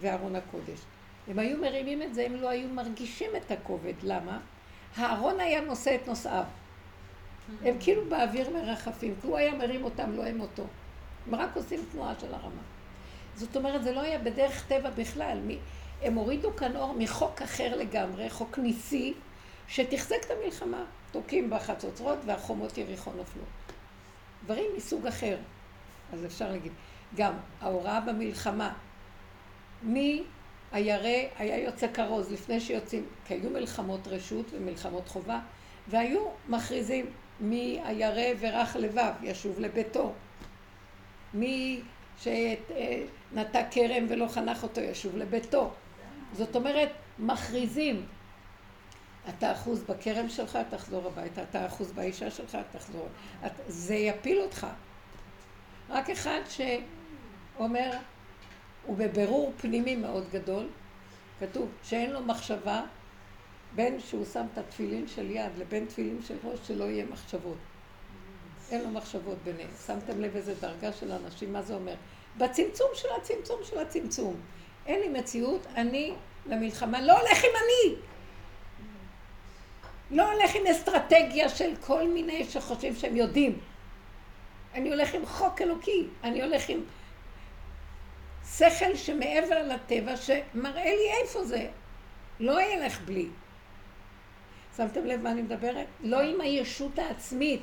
וארון 0.00 0.36
הקודש. 0.36 0.80
הם 1.28 1.38
היו 1.38 1.58
מרימים 1.58 2.02
את 2.02 2.14
זה, 2.14 2.26
הם 2.26 2.34
לא 2.34 2.48
היו 2.48 2.68
מרגישים 2.68 3.30
את 3.36 3.50
הכובד. 3.50 3.94
למה? 4.02 4.40
הארון 4.96 5.40
היה 5.40 5.60
נושא 5.60 5.94
את 5.94 6.08
נושאיו. 6.08 6.44
הם 7.62 7.76
כאילו 7.80 8.02
באוויר 8.08 8.50
מרחפים, 8.50 9.14
כי 9.20 9.26
הוא 9.26 9.36
היה 9.36 9.54
מרים 9.54 9.84
אותם, 9.84 10.12
לא 10.12 10.26
הם 10.26 10.40
אותו. 10.40 10.64
הם 11.26 11.34
רק 11.34 11.56
עושים 11.56 11.80
תנועה 11.92 12.14
של 12.20 12.34
הרמה. 12.34 12.62
זאת 13.34 13.56
אומרת, 13.56 13.82
זה 13.82 13.92
לא 13.92 14.00
היה 14.00 14.18
בדרך 14.18 14.66
טבע 14.66 14.90
בכלל. 14.90 15.38
הם 16.02 16.14
הורידו 16.14 16.56
כאן 16.56 16.76
אור 16.76 16.94
מחוק 16.98 17.42
אחר 17.42 17.76
לגמרי, 17.76 18.30
חוק 18.30 18.58
ניסי, 18.58 19.14
שתחזק 19.68 20.16
את 20.26 20.30
המלחמה. 20.30 20.84
תוקעים 21.10 21.50
בחצוצרות 21.50 22.18
והחומות 22.26 22.78
יריחו 22.78 23.10
נפלו. 23.10 23.42
דברים 24.44 24.66
מסוג 24.76 25.06
אחר. 25.06 25.36
אז 26.12 26.24
אפשר 26.24 26.50
להגיד. 26.50 26.72
גם 27.14 27.32
ההוראה 27.60 28.00
במלחמה, 28.00 28.72
מי 29.82 30.22
הירא 30.72 31.28
היה 31.38 31.58
יוצא 31.58 31.92
כרוז 31.94 32.32
לפני 32.32 32.60
שיוצאים, 32.60 33.06
כי 33.26 33.34
היו 33.34 33.50
מלחמות 33.50 34.08
רשות 34.08 34.46
ומלחמות 34.52 35.08
חובה, 35.08 35.40
והיו 35.88 36.28
מכריזים 36.48 37.06
מי 37.40 37.80
הירא 37.84 38.34
ורך 38.40 38.76
לבב 38.76 39.12
ישוב 39.22 39.60
לביתו, 39.60 40.12
מי 41.34 41.80
שנטע 42.18 43.62
כרם 43.70 44.06
ולא 44.08 44.28
חנך 44.28 44.62
אותו 44.62 44.80
ישוב 44.80 45.16
לביתו. 45.16 45.70
זאת 46.32 46.56
אומרת, 46.56 46.88
מכריזים, 47.18 48.06
אתה 49.28 49.52
אחוז 49.52 49.82
בכרם 49.82 50.28
שלך, 50.28 50.58
תחזור 50.70 51.06
הביתה, 51.06 51.42
אתה 51.42 51.66
אחוז 51.66 51.92
באישה 51.92 52.30
שלך, 52.30 52.58
תחזור. 52.72 53.08
זה 53.68 53.94
יפיל 53.94 54.40
אותך. 54.40 54.66
רק 55.90 56.10
אחד 56.10 56.40
שאומר, 56.48 57.90
הוא 58.86 58.96
בבירור 58.96 59.52
פנימי 59.56 59.96
מאוד 59.96 60.24
גדול, 60.32 60.68
כתוב 61.40 61.68
שאין 61.82 62.10
לו 62.10 62.20
מחשבה 62.20 62.82
בין 63.74 64.00
שהוא 64.00 64.24
שם 64.24 64.46
את 64.52 64.58
התפילין 64.58 65.08
של 65.08 65.30
יד 65.30 65.58
לבין 65.58 65.86
תפילין 65.86 66.22
של 66.22 66.36
ראש, 66.44 66.58
שלא 66.66 66.84
יהיה 66.84 67.04
מחשבות. 67.04 67.56
אין 68.70 68.82
לו 68.84 68.90
מחשבות 68.90 69.38
ביניהם. 69.44 69.70
שמתם 69.86 70.20
לב 70.20 70.36
איזה 70.36 70.54
דרגה 70.54 70.92
של 70.92 71.12
אנשים, 71.12 71.52
מה 71.52 71.62
זה 71.62 71.74
אומר? 71.74 71.94
בצמצום 72.38 72.88
של 72.94 73.08
הצמצום 73.20 73.60
של 73.64 73.78
הצמצום. 73.78 74.36
אין 74.86 75.00
לי 75.00 75.20
מציאות, 75.20 75.66
אני 75.74 76.14
למלחמה, 76.46 77.00
לא 77.00 77.12
הולך 77.12 77.44
עם 77.44 77.50
אני! 77.56 78.11
לא 80.12 80.32
הולך 80.32 80.54
עם 80.54 80.66
אסטרטגיה 80.66 81.48
של 81.48 81.76
כל 81.76 82.08
מיני 82.08 82.44
שחושבים 82.44 82.94
שהם 82.94 83.16
יודעים. 83.16 83.58
אני 84.74 84.88
הולך 84.90 85.14
עם 85.14 85.26
חוק 85.26 85.62
אלוקי, 85.62 86.06
אני 86.24 86.42
הולך 86.42 86.68
עם 86.68 86.80
שכל 88.56 88.96
שמעבר 88.96 89.62
לטבע 89.62 90.16
שמראה 90.16 90.84
לי 90.84 91.10
איפה 91.22 91.44
זה. 91.44 91.68
לא 92.40 92.62
ילך 92.62 93.00
בלי. 93.00 93.28
שמתם 94.76 95.04
לב 95.04 95.22
מה 95.22 95.30
אני 95.30 95.42
מדברת? 95.42 95.86
לא 96.00 96.20
עם 96.20 96.40
הישות 96.40 96.98
העצמית, 96.98 97.62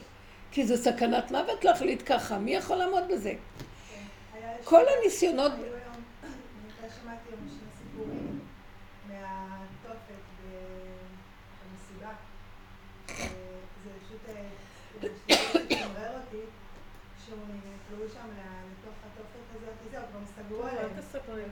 כי 0.51 0.65
זה 0.67 0.77
סכנת 0.77 1.31
מוות 1.31 1.65
להחליט 1.65 2.03
ככה, 2.05 2.37
מי 2.37 2.55
יכול 2.55 2.77
לעמוד 2.77 3.03
בזה? 3.09 3.33
כן, 4.33 4.55
כל 4.63 4.83
הניסיונות... 4.87 5.51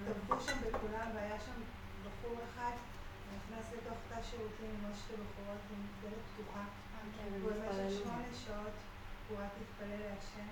טבחו 0.05 0.41
שם 0.41 0.57
בכולם, 0.67 1.07
והיה 1.15 1.39
שם 1.39 1.61
בחור 2.03 2.35
אחד, 2.45 2.71
נכנס 3.35 3.65
לתוך 3.73 3.97
תא 4.09 4.21
שירותים 4.29 4.69
עם 4.79 4.85
עוד 4.85 4.95
שתי 4.95 5.13
בחורות 5.13 5.61
עם 5.71 5.85
דלת 6.01 6.23
פתוחה. 6.33 6.63
במשך 7.43 8.03
שמונה 8.03 8.23
שעות 8.45 8.77
הוא 9.29 9.37
רק 9.37 9.51
התפלל 9.61 9.99
להשם. 9.99 10.51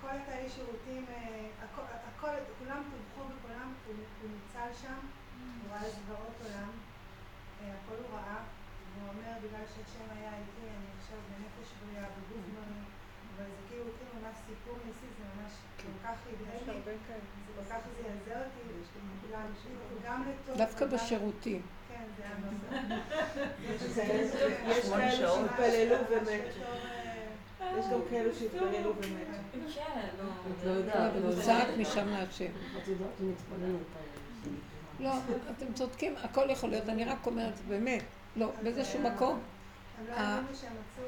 כל 0.00 0.08
התאי 0.08 0.48
שירותים, 0.48 1.06
הכל, 1.62 2.32
כולם 2.58 2.82
טבחו 2.90 3.28
בכולם, 3.28 3.72
הוא 3.86 3.94
ניצל 4.34 4.80
שם, 4.82 4.98
הוא 5.62 5.72
ראה 5.72 5.90
זוועות 5.90 6.34
עולם, 6.44 6.70
הכל 7.60 7.94
הוא 7.94 8.18
ראה, 8.18 8.38
והוא 8.94 9.08
אומר, 9.08 9.32
בגלל 9.42 9.66
שהשם 9.74 10.06
היה 10.16 10.30
איתי, 10.30 10.66
אני 10.76 10.86
עכשיו 11.00 11.18
בנפש 11.28 11.72
בריאה, 11.80 12.08
בגוף 12.08 12.44
בריא, 12.54 12.97
אבל 13.38 13.46
זה 13.46 13.68
כאילו, 13.68 13.84
כאילו 13.84 14.10
ממש 14.22 14.36
סיפור 14.46 14.74
ניסי, 14.86 15.06
זה 15.18 15.24
ממש 15.34 15.52
כל 15.76 16.08
כך 16.08 16.16
הדהד 16.26 16.76
לי, 16.76 16.82
זה 16.84 17.52
כל 17.56 17.62
כך 17.70 17.80
זעזע 18.02 18.38
אותי, 18.40 18.60
גם 20.04 20.22
לטוב. 20.22 20.56
דווקא 20.56 20.86
בשירותים. 20.86 21.62
כן, 21.88 22.04
זה 22.16 24.02
היה 24.02 24.22
יש 24.66 24.90
כאלה 24.90 25.12
שהתפללו 25.12 25.96
ומתו. 26.10 26.60
יש 27.78 27.86
גם 27.92 28.00
כאלו 28.10 28.34
שהתפללו 28.34 28.92
ומתו. 28.96 29.72
כן, 29.74 30.00
לא 30.64 30.70
יודעת. 30.70 31.12
צעק 31.44 31.68
משם 31.78 32.08
להשם. 32.08 32.50
את 32.82 32.88
יודעת 32.88 33.08
התפללו. 33.10 33.78
לא, 35.00 35.12
אתם 35.50 35.72
צודקים, 35.74 36.14
הכל 36.16 36.50
יכול 36.50 36.70
להיות, 36.70 36.88
אני 36.88 37.04
רק 37.04 37.26
אומרת, 37.26 37.54
באמת, 37.68 38.02
לא, 38.36 38.52
באיזשהו 38.62 39.00
מקום. 39.00 39.40
לא 40.08 40.14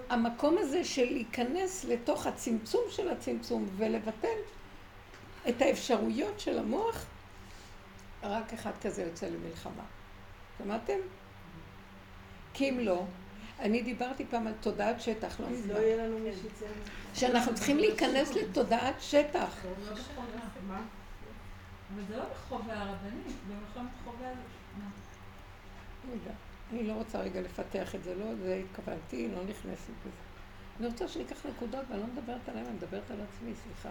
המקום 0.09 0.59
הזה 0.59 0.85
של 0.85 1.05
להיכנס 1.05 1.85
לתוך 1.85 2.27
הצמצום 2.27 2.83
של 2.91 3.09
הצמצום 3.09 3.69
ולבטל 3.77 4.39
את 5.49 5.63
האפשרויות 5.63 6.41
של 6.41 6.59
המוח, 6.59 7.05
רק 8.23 8.53
אחד 8.53 8.73
כזה 8.83 9.03
יוצא 9.03 9.27
למלחמה. 9.27 9.83
שמעתם? 10.59 10.99
כי 12.55 12.71
אם 12.71 12.79
לא, 12.79 13.05
אני 13.61 13.83
דיברתי 13.83 14.25
פעם 14.31 14.47
על 14.47 14.53
תודעת 14.61 15.01
שטח, 15.01 15.41
לא 15.41 15.47
לא 15.67 15.79
יהיה 15.79 16.07
לנו 16.07 16.19
מי 16.19 16.31
שיצא. 16.43 16.67
שאנחנו 17.15 17.55
צריכים 17.55 17.79
להיכנס 17.79 18.35
לתודעת 18.35 18.95
שטח. 19.01 19.65
אבל 21.95 22.05
זה 22.09 22.17
לא 22.17 22.25
בחובה 22.25 22.75
הרבנית, 22.75 23.37
במלחמת 23.49 23.91
חובה... 24.05 24.27
אני 26.73 26.83
לא 26.83 26.93
רוצה 26.93 27.19
רגע 27.19 27.41
לפתח 27.41 27.95
את 27.95 28.05
זה, 28.05 28.15
לא 28.15 28.35
זה 28.35 28.63
התכוונתי, 28.65 29.29
לא 29.29 29.45
נכנסת 29.45 29.93
בזה. 30.01 30.17
אני 30.81 30.87
רוצה 30.87 31.09
שניקח 31.09 31.47
נקודות, 31.47 31.85
ואני 31.89 32.01
לא 32.01 32.07
מדברת 32.07 32.49
עליהם, 32.49 32.67
אני 32.67 32.75
מדברת 32.75 33.11
על 33.11 33.17
עצמי, 33.21 33.53
סליחה. 33.65 33.91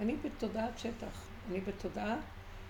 אני 0.00 0.16
בתודעת 0.24 0.78
שטח, 0.78 1.26
אני 1.50 1.60
בתודעה 1.60 2.16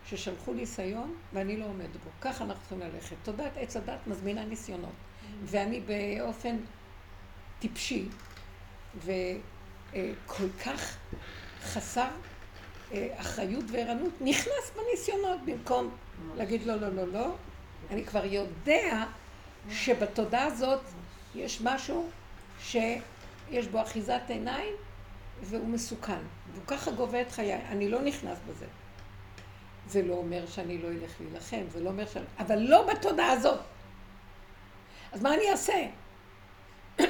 ששלחו 0.06 0.54
ניסיון 0.54 1.14
ואני 1.32 1.56
לא 1.56 1.64
עומד 1.64 1.92
בו. 2.04 2.10
ככה 2.20 2.44
אנחנו 2.44 2.60
צריכים 2.60 2.80
ללכת. 2.80 3.16
תודעת 3.22 3.52
עץ 3.56 3.76
הדת 3.76 4.06
מזמינה 4.06 4.44
ניסיונות. 4.44 4.92
ואני 5.44 5.80
באופן 5.80 6.56
טיפשי 7.58 8.08
וכל 8.96 10.48
כך 10.64 10.96
חסר 11.62 12.08
אה, 12.92 13.08
אחריות 13.16 13.64
וערנות, 13.72 14.12
נכנס 14.20 14.72
בניסיונות 14.76 15.40
במקום 15.44 15.90
להגיד 16.36 16.62
לא, 16.66 16.74
לא, 16.76 16.88
לא, 16.88 17.08
לא. 17.12 17.34
אני 17.92 18.04
כבר 18.04 18.24
יודע 18.24 19.04
שבתודעה 19.70 20.44
הזאת 20.44 20.80
יש 21.34 21.60
משהו 21.60 22.08
שיש 22.60 23.66
בו 23.70 23.82
אחיזת 23.82 24.22
עיניים 24.28 24.74
והוא 25.42 25.68
מסוכן. 25.68 26.22
והוא 26.52 26.66
ככה 26.66 26.90
גובה 26.90 27.20
את 27.20 27.32
חיי. 27.32 27.54
אני 27.54 27.88
לא 27.88 28.02
נכנס 28.02 28.38
בזה. 28.48 28.66
זה 29.88 30.02
לא 30.02 30.14
אומר 30.14 30.46
שאני 30.46 30.78
לא 30.78 30.88
אלך 30.88 31.20
להילחם, 31.20 31.62
זה 31.68 31.80
לא 31.80 31.90
אומר 31.90 32.06
שאני... 32.06 32.24
אבל 32.38 32.58
לא 32.58 32.86
בתודעה 32.86 33.30
הזאת. 33.30 33.60
אז 35.12 35.22
מה 35.22 35.34
אני 35.34 35.50
אעשה? 35.50 35.86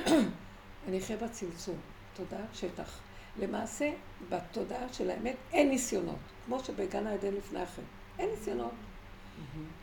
אני 0.89 0.99
אחיה 0.99 1.17
בצמצום, 1.17 1.77
תודעת 2.15 2.55
שטח. 2.55 2.99
למעשה, 3.39 3.91
בתודעה 4.29 4.93
של 4.93 5.11
האמת 5.11 5.37
אין 5.53 5.69
ניסיונות, 5.69 6.19
כמו 6.47 6.65
שבגן 6.65 7.07
העדן 7.07 7.35
לפני 7.35 7.63
החטא. 7.63 7.83
אין 8.19 8.31
ניסיונות. 8.31 8.73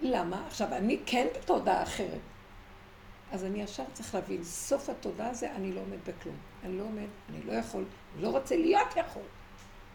למה? 0.01 0.43
עכשיו, 0.47 0.73
אני 0.73 0.99
כן 1.05 1.27
בתודעה 1.35 1.83
אחרת. 1.83 2.19
אז 3.31 3.45
אני 3.45 3.61
ישר 3.61 3.83
צריך 3.93 4.15
להבין, 4.15 4.43
סוף 4.43 4.89
התודעה 4.89 5.33
זה 5.33 5.51
אני 5.51 5.71
לא 5.73 5.81
עומד 5.81 5.97
בכלום. 6.07 6.35
אני 6.63 6.77
לא 6.77 6.83
עומד, 6.83 7.07
אני 7.29 7.41
לא 7.45 7.53
יכול, 7.53 7.83
לא 8.19 8.29
רוצה 8.29 8.55
להיות 8.55 8.87
יכול. 8.95 9.23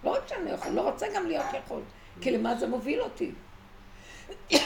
לא 0.05 0.11
רק 0.11 0.29
שאני 0.29 0.45
לא 0.45 0.51
יכול, 0.51 0.73
לא 0.73 0.91
רוצה 0.91 1.07
גם 1.15 1.27
להיות 1.27 1.47
יכול. 1.65 1.83
כי 2.21 2.31
למה 2.31 2.57
זה 2.57 2.67
מוביל 2.67 3.01
אותי? 3.01 3.33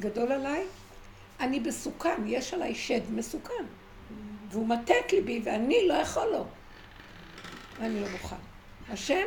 גדול 0.00 0.32
עליי, 0.32 0.64
אני 1.40 1.58
מסוכן, 1.58 2.22
יש 2.26 2.54
עליי 2.54 2.74
שד 2.74 3.10
מסוכן. 3.10 3.64
והוא 4.50 4.68
מטה 4.68 4.94
את 5.06 5.12
ליבי 5.12 5.40
ואני 5.44 5.88
לא 5.88 5.94
יכול 5.94 6.26
לו. 6.32 6.46
ואני 7.80 8.00
לא 8.00 8.08
מוכן. 8.08 8.36
השם, 8.88 9.26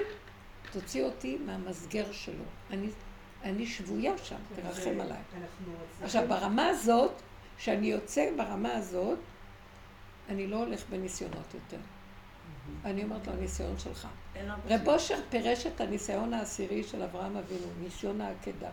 תוציא 0.72 1.04
אותי 1.04 1.38
מהמסגר 1.46 2.12
שלו. 2.12 2.44
אני, 2.72 2.88
אני 3.44 3.66
שבויה 3.66 4.18
שם, 4.18 4.36
תרחם 4.56 5.00
עליי. 5.00 5.18
עכשיו, 6.04 6.24
ברמה 6.28 6.68
הזאת, 6.68 7.12
כשאני 7.58 7.88
יוצא 7.88 8.30
ברמה 8.38 8.74
הזאת, 8.74 9.20
אני 10.30 10.48
לא 10.48 10.58
הולך 10.58 10.84
בניסיונות 10.90 11.54
יותר. 11.54 11.78
אני 12.86 13.04
אומרת 13.04 13.28
לו, 13.28 13.34
הניסיון 13.34 13.80
שלך. 13.80 14.08
רב 14.70 14.88
אושר 14.88 15.20
פירש 15.30 15.66
את 15.68 15.82
הניסיון 15.82 16.34
העשירי 16.34 16.84
של 16.84 17.04
אברהם 17.04 17.38
אבינו, 17.38 17.68
ניסיון 17.84 18.22
העקדה. 18.22 18.70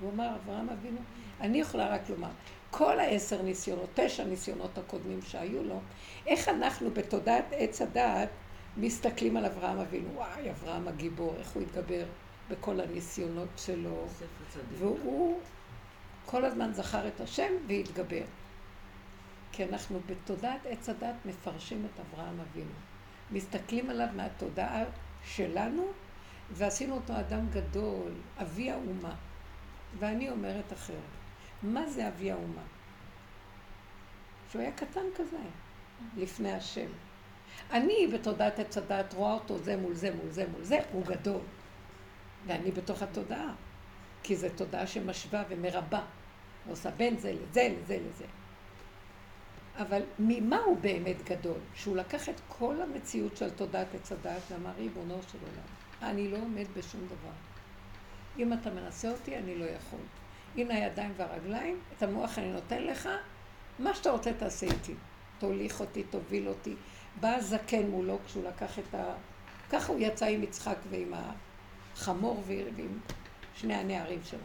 הוא 0.00 0.12
אמר, 0.12 0.36
אברהם 0.44 0.68
אבינו, 0.70 0.98
אני 1.40 1.60
יכולה 1.60 1.94
רק 1.94 2.10
לומר, 2.10 2.28
כל 2.70 3.00
העשר 3.00 3.42
ניסיונות, 3.42 3.88
תשע 3.94 4.24
ניסיונות 4.24 4.78
הקודמים 4.78 5.22
שהיו 5.22 5.64
לו, 5.64 5.80
איך 6.26 6.48
אנחנו 6.48 6.90
בתודעת 6.90 7.44
עץ 7.50 7.82
הדעת 7.82 8.28
מסתכלים 8.76 9.36
על 9.36 9.44
אברהם 9.44 9.78
אבינו, 9.78 10.08
וואי, 10.14 10.50
אברהם 10.50 10.88
הגיבור, 10.88 11.34
איך 11.38 11.50
הוא 11.50 11.62
התגבר 11.62 12.04
בכל 12.50 12.80
הניסיונות 12.80 13.48
שלו, 13.56 14.06
והוא 14.78 15.40
כל 16.26 16.44
הזמן 16.44 16.72
זכר 16.72 17.08
את 17.08 17.20
השם 17.20 17.52
והתגבר. 17.66 18.22
כי 19.52 19.64
אנחנו 19.64 20.00
בתודעת 20.06 20.60
עץ 20.66 20.88
הדת 20.88 21.14
מפרשים 21.24 21.86
את 21.86 22.00
אברהם 22.00 22.40
אבינו. 22.40 22.70
מסתכלים 23.30 23.90
עליו 23.90 24.08
מהתודעה 24.16 24.84
שלנו, 25.24 25.86
ועשינו 26.50 26.94
אותו 26.94 27.20
אדם 27.20 27.46
גדול, 27.50 28.12
אבי 28.42 28.70
האומה. 28.70 29.14
ואני 29.98 30.30
אומרת 30.30 30.72
אחרת. 30.72 30.96
מה 31.62 31.88
זה 31.88 32.08
אבי 32.08 32.30
האומה? 32.30 32.62
שהוא 34.50 34.62
היה 34.62 34.72
קטן 34.72 35.04
כזה, 35.16 35.36
לפני 36.16 36.52
השם. 36.52 36.88
אני 37.70 38.06
בתודעת 38.12 38.58
עץ 38.58 38.78
הדת 38.78 39.14
רואה 39.14 39.32
אותו 39.32 39.58
זה 39.58 39.76
מול 39.76 39.94
זה 39.94 40.14
מול 40.14 40.30
זה 40.30 40.46
מול 40.52 40.62
זה, 40.62 40.78
הוא 40.92 41.04
גדול. 41.06 41.40
ואני 42.46 42.70
בתוך 42.70 43.02
התודעה, 43.02 43.54
כי 44.22 44.36
זו 44.36 44.48
תודעה 44.56 44.86
שמשווה 44.86 45.44
ומרבה, 45.48 46.00
ועושה 46.66 46.90
בין 46.90 47.16
זה 47.16 47.32
לזה 47.32 47.74
לזה 47.78 47.98
לזה. 48.08 48.24
אבל 49.78 50.02
ממה 50.18 50.56
הוא 50.56 50.76
באמת 50.80 51.22
גדול? 51.24 51.58
שהוא 51.74 51.96
לקח 51.96 52.28
את 52.28 52.40
כל 52.48 52.82
המציאות 52.82 53.36
של 53.36 53.50
תודעת 53.50 53.94
עץ 53.94 54.12
הדת 54.12 54.42
ואמר, 54.50 54.70
ריבונו 54.78 55.18
של 55.32 55.38
עולם, 55.42 56.12
אני 56.12 56.28
לא 56.30 56.36
עומד 56.36 56.66
בשום 56.76 57.00
דבר. 57.06 57.32
אם 58.38 58.52
אתה 58.52 58.70
מנסה 58.70 59.10
אותי, 59.10 59.36
אני 59.36 59.58
לא 59.58 59.64
יכול. 59.64 60.00
הנה 60.56 60.74
הידיים 60.74 61.12
והרגליים, 61.16 61.80
את 61.96 62.02
המוח 62.02 62.38
אני 62.38 62.52
נותן 62.52 62.82
לך, 62.82 63.08
מה 63.78 63.94
שאתה 63.94 64.10
רוצה 64.10 64.32
תעשה 64.32 64.66
איתי. 64.66 64.94
תוליך 65.38 65.80
אותי, 65.80 66.02
תוביל 66.02 66.48
אותי. 66.48 66.74
בא 67.20 67.28
הזקן 67.28 67.86
מולו 67.86 68.18
כשהוא 68.26 68.44
לקח 68.44 68.78
את 68.78 68.94
ה... 68.94 69.14
ככה 69.70 69.92
הוא 69.92 70.00
יצא 70.00 70.26
עם 70.26 70.42
יצחק 70.42 70.76
ועם 70.90 71.14
החמור 71.98 72.42
ועם 72.46 72.98
שני 73.54 73.74
הנערים 73.74 74.20
שלו. 74.24 74.44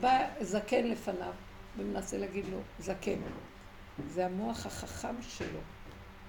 בא 0.00 0.26
זקן 0.40 0.86
לפניו 0.86 1.32
ומנסה 1.76 2.18
להגיד 2.18 2.44
לו, 2.48 2.58
זקן. 2.78 3.18
זה 4.08 4.26
המוח 4.26 4.66
החכם 4.66 5.22
שלו, 5.22 5.60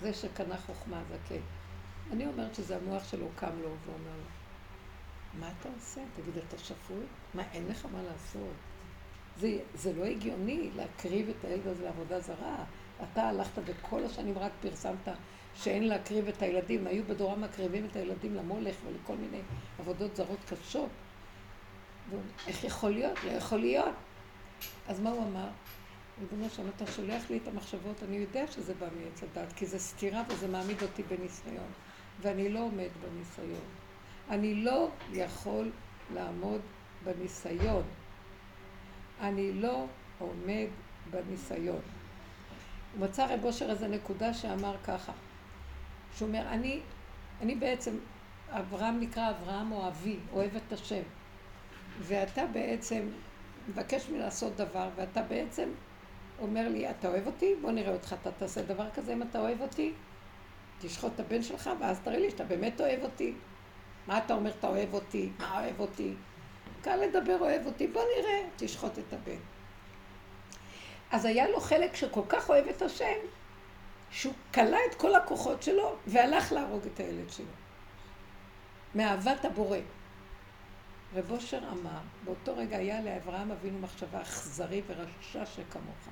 זה 0.01 0.13
שקנה 0.13 0.57
חוכמה 0.57 1.01
זקן. 1.09 1.41
אני 2.11 2.27
אומרת 2.27 2.55
שזה 2.55 2.75
המוח 2.75 3.11
שלו 3.11 3.27
קם 3.35 3.61
לו 3.61 3.69
ואומר 3.85 4.17
לו, 4.17 4.29
מה 5.39 5.51
אתה 5.59 5.69
עושה? 5.75 6.01
תגיד, 6.15 6.37
אתה 6.47 6.57
שפוי? 6.57 7.03
מה, 7.33 7.43
אין 7.53 7.67
לך 7.67 7.85
מה 7.91 8.03
לעשות? 8.03 8.53
זה, 9.37 9.57
זה 9.73 9.93
לא 9.93 10.05
הגיוני 10.05 10.69
להקריב 10.75 11.29
את 11.29 11.45
הילד 11.45 11.67
הזה 11.67 11.83
לעבודה 11.83 12.19
זרה. 12.19 12.63
אתה 13.03 13.29
הלכת 13.29 13.61
וכל 13.65 14.05
השנים 14.05 14.37
רק 14.37 14.51
פרסמת 14.61 15.07
שאין 15.63 15.87
להקריב 15.87 16.27
את 16.27 16.41
הילדים. 16.41 16.87
היו 16.87 17.03
בדורה 17.03 17.35
מקריבים 17.35 17.85
את 17.85 17.95
הילדים 17.95 18.35
למולך 18.35 18.75
ולכל 18.85 19.15
מיני 19.15 19.41
עבודות 19.79 20.15
זרות 20.15 20.39
קשות. 20.49 20.89
איך 22.47 22.63
יכול 22.63 22.89
להיות? 22.89 23.23
לא 23.23 23.31
יכול 23.31 23.59
להיות. 23.59 23.95
אז 24.87 24.99
מה 24.99 25.09
הוא 25.09 25.23
אמר? 25.23 25.47
ריבונו 26.19 26.49
שם, 26.49 26.63
אתה 26.75 26.91
שולח 26.91 27.29
לי 27.29 27.37
את 27.37 27.47
המחשבות, 27.47 28.03
אני 28.03 28.15
יודע 28.15 28.47
שזה 28.47 28.73
בא 28.73 28.87
מעץ 29.01 29.23
הדת, 29.23 29.53
כי 29.53 29.65
זה 29.65 29.79
סתירה 29.79 30.23
וזה 30.29 30.47
מעמיד 30.47 30.81
אותי 30.81 31.03
בניסיון. 31.03 31.71
ואני 32.21 32.49
לא 32.49 32.59
עומד 32.59 32.89
בניסיון. 33.01 33.65
אני 34.29 34.55
לא 34.55 34.89
יכול 35.13 35.71
לעמוד 36.13 36.61
בניסיון. 37.03 37.83
אני 39.21 39.53
לא 39.53 39.85
עומד 40.19 40.67
בניסיון. 41.09 41.81
הוא 42.93 43.05
מצא 43.05 43.33
רב 43.33 43.45
אושר 43.45 43.69
איזה 43.69 43.87
נקודה 43.87 44.33
שאמר 44.33 44.75
ככה, 44.83 45.11
שהוא 46.15 46.27
אומר, 46.27 46.41
אני, 46.47 46.79
אני 47.41 47.55
בעצם, 47.55 47.97
אברהם 48.49 48.99
נקרא 48.99 49.29
אברהם 49.29 49.71
או 49.71 49.87
אבי, 49.87 50.19
אוהב 50.33 50.55
את 50.55 50.73
השם. 50.73 51.01
ואתה 51.99 52.45
בעצם 52.45 53.09
מבקש 53.69 54.09
ממני 54.09 54.19
לעשות 54.19 54.55
דבר, 54.55 54.89
ואתה 54.95 55.21
בעצם 55.21 55.69
אומר 56.39 56.67
לי, 56.67 56.89
אתה 56.89 57.07
אוהב 57.07 57.27
אותי? 57.27 57.55
בוא 57.61 57.71
נראה 57.71 57.93
אותך, 57.93 58.15
אתה 58.21 58.31
תעשה 58.31 58.61
דבר 58.61 58.89
כזה 58.89 59.13
אם 59.13 59.21
אתה 59.21 59.39
אוהב 59.39 59.61
אותי? 59.61 59.93
תשחוט 60.81 61.11
את 61.15 61.19
הבן 61.19 61.43
שלך, 61.43 61.69
ואז 61.79 61.99
תראה 61.99 62.19
לי 62.19 62.29
שאתה 62.29 62.43
באמת 62.43 62.81
אוהב 62.81 63.03
אותי. 63.03 63.33
מה 64.07 64.17
אתה 64.17 64.33
אומר, 64.33 64.51
אתה 64.59 64.67
אוהב 64.67 64.93
אותי? 64.93 65.29
מה 65.39 65.61
אוהב 65.61 65.79
אותי? 65.79 66.13
קל 66.81 66.95
לדבר 66.95 67.37
אוהב 67.39 67.65
אותי, 67.65 67.87
בוא 67.87 68.01
נראה, 68.17 68.49
תשחוט 68.57 68.99
את 68.99 69.13
הבן. 69.13 69.39
אז 71.11 71.25
היה 71.25 71.49
לו 71.49 71.59
חלק 71.59 71.95
שכל 71.95 72.21
כך 72.29 72.49
אוהב 72.49 72.67
את 72.67 72.81
השם, 72.81 73.17
שהוא 74.11 74.33
כלה 74.53 74.77
את 74.89 74.95
כל 74.95 75.15
הכוחות 75.15 75.63
שלו 75.63 75.95
והלך 76.07 76.51
להרוג 76.51 76.85
את 76.93 76.99
הילד 76.99 77.29
שלו. 77.29 77.45
מאהבת 78.95 79.45
הבורא. 79.45 79.77
רב 81.15 81.31
אושר 81.31 81.59
אמר, 81.71 81.99
באותו 82.23 82.57
רגע 82.57 82.77
היה 82.77 83.01
לאברהם 83.01 83.51
אבינו 83.51 83.79
מחשבה 83.79 84.21
אכזרי 84.21 84.81
ורשע 84.87 85.45
שכמוך. 85.45 86.07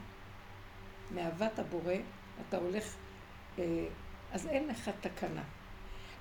מאהבת 1.11 1.59
הבורא, 1.59 1.93
אתה 2.47 2.57
הולך, 2.57 2.95
אה, 3.59 3.63
אז 4.31 4.47
אין 4.47 4.67
לך 4.67 4.91
תקנה. 5.01 5.43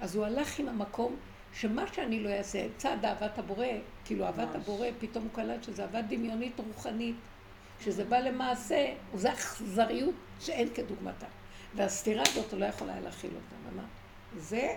אז 0.00 0.16
הוא 0.16 0.26
הלך 0.26 0.58
עם 0.58 0.68
המקום 0.68 1.16
שמה 1.52 1.84
שאני 1.92 2.22
לא 2.22 2.28
אעשה, 2.28 2.66
צד 2.76 3.04
אהבת 3.04 3.38
הבורא, 3.38 3.66
כאילו 4.04 4.24
אהבת 4.24 4.54
הבורא, 4.54 4.86
פתאום 5.00 5.24
הוא 5.24 5.32
קלט 5.32 5.64
שזה 5.64 5.82
אהבה 5.82 6.02
דמיונית 6.02 6.60
רוחנית, 6.60 7.16
כשזה 7.78 8.04
בא 8.04 8.18
למעשה, 8.18 8.94
זה 9.14 9.32
אכזריות 9.32 10.14
שאין 10.40 10.68
כדוגמתה. 10.74 11.26
והסתירה 11.76 12.22
הזאת 12.26 12.52
הוא 12.52 12.60
לא 12.60 12.66
יכול 12.66 12.90
היה 12.90 13.00
להכיל 13.00 13.30
אותה. 13.34 13.70
ומה? 13.72 13.82
זה, 14.36 14.76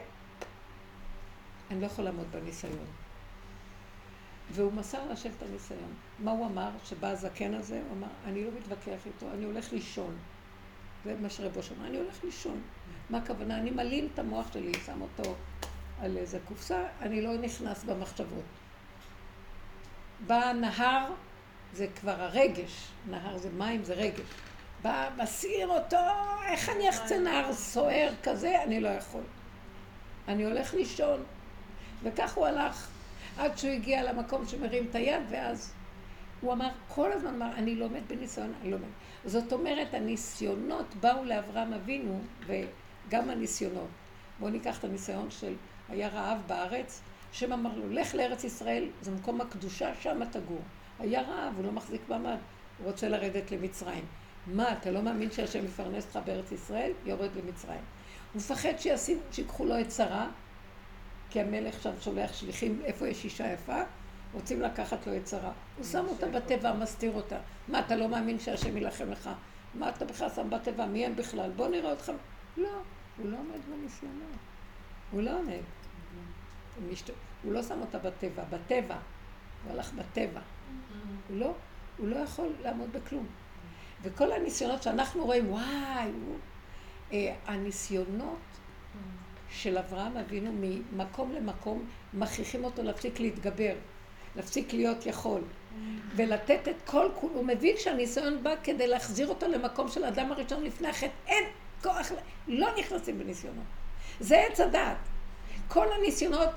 אני 1.72 1.82
לא 1.82 1.86
יכול 1.86 2.06
לעמוד 2.06 2.28
בניסיון. 2.32 2.86
והוא 4.52 4.74
מסר 4.74 5.06
להשם 5.10 5.30
את 5.38 5.44
הניסיון. 5.44 5.94
מה 6.20 6.32
הוא 6.32 6.46
אמר? 6.46 6.70
שבא 6.86 7.08
הזקן 7.08 7.54
הזה, 7.54 7.82
הוא 7.88 7.98
אמר, 7.98 8.08
אני 8.26 8.46
לא 8.46 8.52
מתווכח 8.58 9.06
איתו, 9.06 9.32
אני 9.34 9.46
הולך 9.46 9.74
לישון. 9.74 10.18
זה 11.06 11.16
מה 11.22 11.30
שרבו 11.30 11.60
אמר, 11.78 11.88
אני 11.88 11.98
הולך 11.98 12.24
לישון. 12.24 12.62
מה 13.10 13.18
הכוונה? 13.18 13.58
אני 13.58 13.72
מלין 13.72 14.08
את 14.14 14.20
המוח 14.20 14.54
שלי, 14.54 14.72
שם 14.86 15.02
אותו 15.02 15.36
על 16.02 16.18
איזה 16.18 16.40
קופסה, 16.46 16.88
אני 17.02 17.22
לא 17.22 17.38
נכנס 17.38 17.84
במחשבות. 17.84 18.44
בא 20.28 20.54
נהר, 20.54 21.12
זה 21.74 21.88
כבר 22.00 22.22
הרגש, 22.22 22.88
נהר 23.10 23.38
זה 23.38 23.50
מים, 23.50 23.84
זה 23.84 23.94
רגש. 23.94 24.28
בא, 24.82 25.10
מסעיר 25.18 25.68
אותו, 25.68 25.98
איך 26.46 26.70
אני 26.70 26.90
אחצה 26.90 27.20
נהר 27.20 27.54
סוער 27.54 28.10
כזה? 28.24 28.64
אני 28.64 28.80
לא 28.80 28.90
יכול. 28.90 29.24
אני 30.28 30.46
הולך 30.46 30.74
לישון. 30.74 31.24
וכך 32.04 32.34
הוא 32.34 32.46
הלך, 32.46 32.90
עד 33.38 33.58
שהוא 33.58 33.72
הגיע 33.72 34.04
למקום 34.04 34.48
שמרים 34.48 34.86
את 34.90 34.96
היד, 34.96 35.22
ואז 35.30 35.74
הוא 36.42 36.54
אמר, 36.54 36.70
כל 36.88 37.12
הזמן 37.12 37.34
אמר, 37.34 37.56
אני 37.56 37.76
לומד 37.76 38.02
בניסיון, 38.08 38.54
אני 38.62 38.72
לומד. 38.72 38.90
זאת 39.26 39.54
אומרת, 39.54 39.94
הניסיונות 39.94 40.96
באו 40.96 41.24
לאברהם 41.24 41.74
אבינו, 41.74 42.22
וגם 42.46 43.30
הניסיונות. 43.30 43.88
בואו 44.40 44.52
ניקח 44.52 44.80
את 44.80 44.84
הניסיון 44.84 45.32
של 45.32 45.56
היה 45.90 46.08
רעב 46.08 46.42
בארץ, 46.48 47.02
השם 47.32 47.54
אמר 47.54 47.78
לו, 47.78 47.90
לך 47.90 48.16
לארץ 48.16 48.44
ישראל, 48.44 48.88
זה 49.02 49.12
מקום 49.12 49.42
הקדושה, 49.42 49.92
שם 50.02 50.26
תגור. 50.32 50.62
היה 51.00 51.22
רעב, 51.22 51.54
הוא 51.58 51.66
לא 51.66 51.72
מחזיק 51.72 52.02
מעמד, 52.10 52.38
הוא 52.78 52.88
רוצה 52.88 53.10
לרדת 53.10 53.52
למצרים. 53.52 54.06
מה, 54.48 54.74
אתה 54.74 54.92
לא 54.92 55.02
מאמין 55.02 55.32
שהשם 55.32 55.66
יפרנס 55.66 56.06
אותך 56.06 56.20
בארץ 56.26 56.52
ישראל? 56.52 56.92
יורד 57.06 57.30
למצרים. 57.36 57.82
הוא 58.34 58.42
מפחד 58.42 58.74
שיקחו 59.32 59.66
לו 59.66 59.80
את 59.80 59.92
שרה, 59.92 60.28
כי 61.30 61.42
המלך 61.42 61.84
שם 61.84 61.92
שולח 62.02 62.34
שליחים, 62.34 62.82
איפה 62.84 63.08
יש 63.08 63.24
אישה 63.24 63.54
יפה? 63.54 63.82
רוצים 64.34 64.62
לקחת 64.62 65.08
לו 65.08 65.18
את 65.18 65.28
שרה. 65.28 65.52
הוא 65.78 65.86
שם 65.86 66.06
אותה 66.10 66.28
בטבע, 66.28 66.74
מסתיר 66.74 67.12
אותה. 67.12 67.38
מה, 67.68 67.80
אתה 67.80 67.96
לא 67.96 68.10
מאמין 68.10 68.40
שהשם 68.40 68.78
יילחם 68.78 69.12
לך 69.12 69.30
מה 69.74 69.90
אתה 69.90 70.06
בכלל 70.06 70.30
שם 70.30 70.50
בתיבה? 70.50 70.86
מי 70.86 71.06
הם 71.06 71.16
בכלל? 71.16 71.52
בוא 71.56 71.68
נראה 71.68 71.92
אותך. 71.92 72.12
לא, 72.58 72.70
הוא 73.18 73.30
לא 73.30 73.38
עומד 73.38 73.60
בניסיונות. 73.70 74.38
הוא 75.12 75.22
לא 75.22 75.40
עומד. 75.40 75.62
הוא, 77.44 77.54
לא 77.54 77.64
שם 77.64 77.82
אותה 77.82 77.98
בטבע, 77.98 78.44
בטבע. 78.50 78.98
הוא 79.64 79.74
הלך 79.74 79.94
בטבע. 79.94 80.42
הוא 81.30 81.38
לא, 81.38 81.54
לא 82.00 82.16
יכול 82.16 82.54
לעמוד 82.62 82.92
בכלום. 82.92 83.26
וכל 84.02 84.32
הניסיונות 84.32 84.84
שאנחנו 84.84 85.26
רואים, 85.26 85.52
וואי. 85.52 86.12
אה, 87.14 87.36
הניסיונות 87.46 88.38
של 89.50 89.78
אברהם 89.78 90.18
אבינו 90.18 90.52
ממקום 90.54 91.32
למקום 91.32 91.86
מכריחים 92.14 92.64
אותו 92.64 92.84
להפסיק 92.84 93.20
להתגבר, 93.20 93.74
להפסיק 94.36 94.74
להיות 94.74 95.06
יכול, 95.06 95.42
ולתת 96.16 96.68
את 96.68 96.76
כל 96.86 97.10
כולו. 97.16 97.34
הוא 97.34 97.46
מבין 97.46 97.76
שהניסיון 97.78 98.44
בא 98.44 98.54
כדי 98.64 98.88
להחזיר 98.88 99.28
אותו 99.28 99.48
למקום 99.48 99.88
של 99.88 100.04
האדם 100.04 100.32
הראשון 100.32 100.64
לפני 100.64 100.88
החטא. 100.88 101.12
אין 101.28 101.44
כוח, 101.84 102.12
לא 102.48 102.68
נכנסים 102.80 103.20
בניסיונות. 103.20 103.64
זה 104.20 104.38
עץ 104.40 104.60
הדעת. 104.60 104.98
כל 105.68 105.88
הניסיונות, 105.92 106.50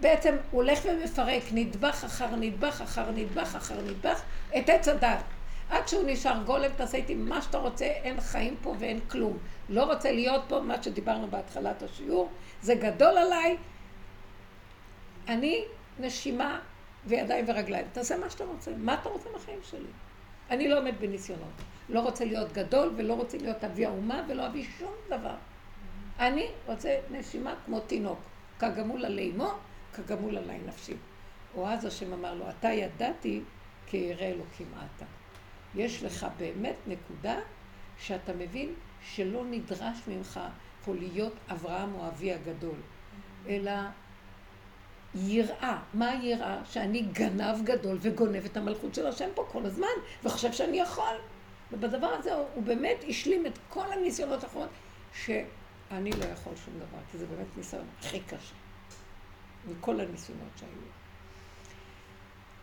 בעצם 0.00 0.36
הולך 0.50 0.78
ומפרק 0.84 1.42
נדבך 1.52 2.04
אחר 2.04 2.36
נדבך 2.36 2.80
אחר 2.80 3.10
נדבך 3.10 3.54
אחר 3.56 3.80
נדבך 3.80 4.22
את 4.58 4.68
עץ 4.68 4.88
הדעת. 4.88 5.24
עד 5.70 5.88
שהוא 5.88 6.02
נשאר 6.06 6.42
גולם, 6.46 6.70
תעשה 6.76 6.96
איתי 6.96 7.14
מה 7.14 7.42
שאתה 7.42 7.58
רוצה, 7.58 7.84
אין 7.84 8.20
חיים 8.20 8.56
פה 8.62 8.74
ואין 8.78 9.00
כלום. 9.00 9.38
לא 9.68 9.84
רוצה 9.84 10.12
להיות 10.12 10.42
פה, 10.48 10.60
מה 10.60 10.82
שדיברנו 10.82 11.26
בהתחלת 11.30 11.82
השיעור, 11.82 12.28
זה 12.62 12.74
גדול 12.74 13.18
עליי. 13.18 13.56
אני 15.28 15.64
נשימה 15.98 16.60
וידיים 17.06 17.44
ורגליים. 17.48 17.86
תעשה 17.92 18.18
מה 18.18 18.30
שאתה 18.30 18.44
רוצה. 18.44 18.70
מה 18.76 18.94
אתה 18.94 19.08
רוצה 19.08 19.28
מהחיים 19.32 19.58
שלי? 19.62 19.90
אני 20.50 20.68
לא 20.68 20.78
עומד 20.78 20.94
בניסיונות. 21.00 21.52
לא 21.88 22.00
רוצה 22.00 22.24
להיות 22.24 22.52
גדול 22.52 22.92
ולא 22.96 23.14
רוצה 23.14 23.38
להיות 23.38 23.64
אבי 23.64 23.86
האומה 23.86 24.24
ולא 24.28 24.46
אבי 24.46 24.64
שום 24.78 24.92
דבר. 25.08 25.34
אני 26.18 26.46
רוצה 26.66 26.96
נשימה 27.10 27.54
כמו 27.66 27.80
תינוק. 27.80 28.18
כגמול 28.58 29.04
עלי 29.04 29.32
אמו, 29.34 29.52
כגמול 29.94 30.36
עלי 30.36 30.58
נפשי. 30.66 30.96
או 31.54 31.68
אז 31.68 31.84
השם 31.84 32.12
אמר 32.12 32.34
לו, 32.34 32.44
אתה 32.50 32.68
ידעתי 32.68 33.42
כי 33.86 33.96
ירא 33.96 34.26
אלוקים 34.26 34.66
אתה. 34.96 35.19
יש 35.74 36.02
לך 36.02 36.26
באמת 36.38 36.76
נקודה 36.86 37.36
שאתה 37.98 38.32
מבין 38.32 38.74
שלא 39.02 39.44
נדרש 39.44 39.98
ממך 40.08 40.40
פה 40.84 40.94
להיות 40.94 41.32
אברהם 41.50 41.94
או 41.94 42.08
אבי 42.08 42.32
הגדול, 42.32 42.76
אלא 43.48 43.72
יראה. 45.14 45.82
מה 45.94 46.10
היראה? 46.10 46.64
שאני 46.64 47.02
גנב 47.02 47.64
גדול 47.64 47.98
וגונב 48.00 48.44
את 48.44 48.56
המלכות 48.56 48.94
של 48.94 49.06
השם 49.06 49.28
פה 49.34 49.46
כל 49.52 49.66
הזמן, 49.66 49.86
וחושב 50.24 50.52
שאני 50.52 50.76
יכול. 50.76 51.16
ובדבר 51.72 52.06
הזה 52.06 52.34
הוא, 52.34 52.46
הוא 52.54 52.62
באמת 52.62 53.04
השלים 53.08 53.46
את 53.46 53.58
כל 53.68 53.92
הניסיונות 53.92 54.44
האחרונות, 54.44 54.70
שאני 55.14 56.10
לא 56.10 56.24
יכול 56.24 56.52
שום 56.64 56.74
דבר, 56.76 56.98
כי 57.12 57.18
זה 57.18 57.26
באמת 57.26 57.46
ניסיון 57.56 57.86
הכי 58.00 58.20
קשה 58.20 58.54
מכל 59.68 60.00
הניסיונות 60.00 60.48
שהיו. 60.56 60.89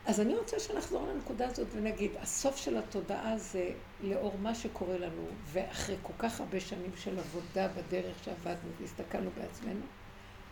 אז 0.07 0.19
אני 0.19 0.35
רוצה 0.35 0.59
שנחזור 0.59 1.07
לנקודה 1.07 1.47
הזאת 1.47 1.67
ונגיד, 1.71 2.11
הסוף 2.19 2.57
של 2.57 2.77
התודעה 2.77 3.37
זה 3.37 3.71
לאור 4.01 4.37
מה 4.37 4.55
שקורה 4.55 4.97
לנו, 4.97 5.27
ואחרי 5.45 5.95
כל 6.01 6.13
כך 6.19 6.39
הרבה 6.39 6.59
שנים 6.59 6.91
של 6.97 7.19
עבודה 7.19 7.67
בדרך 7.67 8.23
שעבדנו 8.23 8.69
והסתכלנו 8.79 9.29
בעצמנו, 9.37 9.85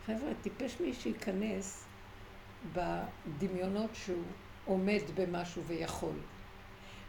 חבר'ה, 0.06 0.32
טיפש 0.41 0.80
מי 0.80 0.94
שייכנס 0.94 1.86
בדמיונות 2.73 3.90
שהוא 3.94 4.23
עומד 4.65 5.02
במשהו 5.15 5.64
ויכול. 5.64 6.15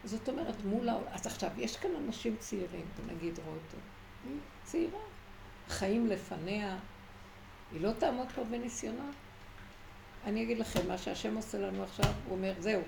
זאת 0.03 0.29
אומרת, 0.29 0.65
מול 0.65 0.89
העולם, 0.89 1.07
אז 1.11 1.27
עכשיו, 1.27 1.49
יש 1.57 1.77
כאן 1.77 1.91
אנשים 2.05 2.35
צעירים, 2.39 2.85
נגיד 3.07 3.39
רותם, 3.39 3.77
היא 4.25 4.39
צעירה, 4.63 4.99
חיים 5.69 6.07
לפניה, 6.07 6.77
היא 7.71 7.81
לא 7.81 7.91
תעמוד 7.91 8.27
פה 8.35 8.43
בניסיונות. 8.43 9.15
אני 10.25 10.43
אגיד 10.43 10.59
לכם, 10.59 10.87
מה 10.87 10.97
שהשם 10.97 11.35
עושה 11.35 11.57
לנו 11.57 11.83
עכשיו, 11.83 12.11
הוא 12.27 12.37
אומר, 12.37 12.53
זהו, 12.59 12.81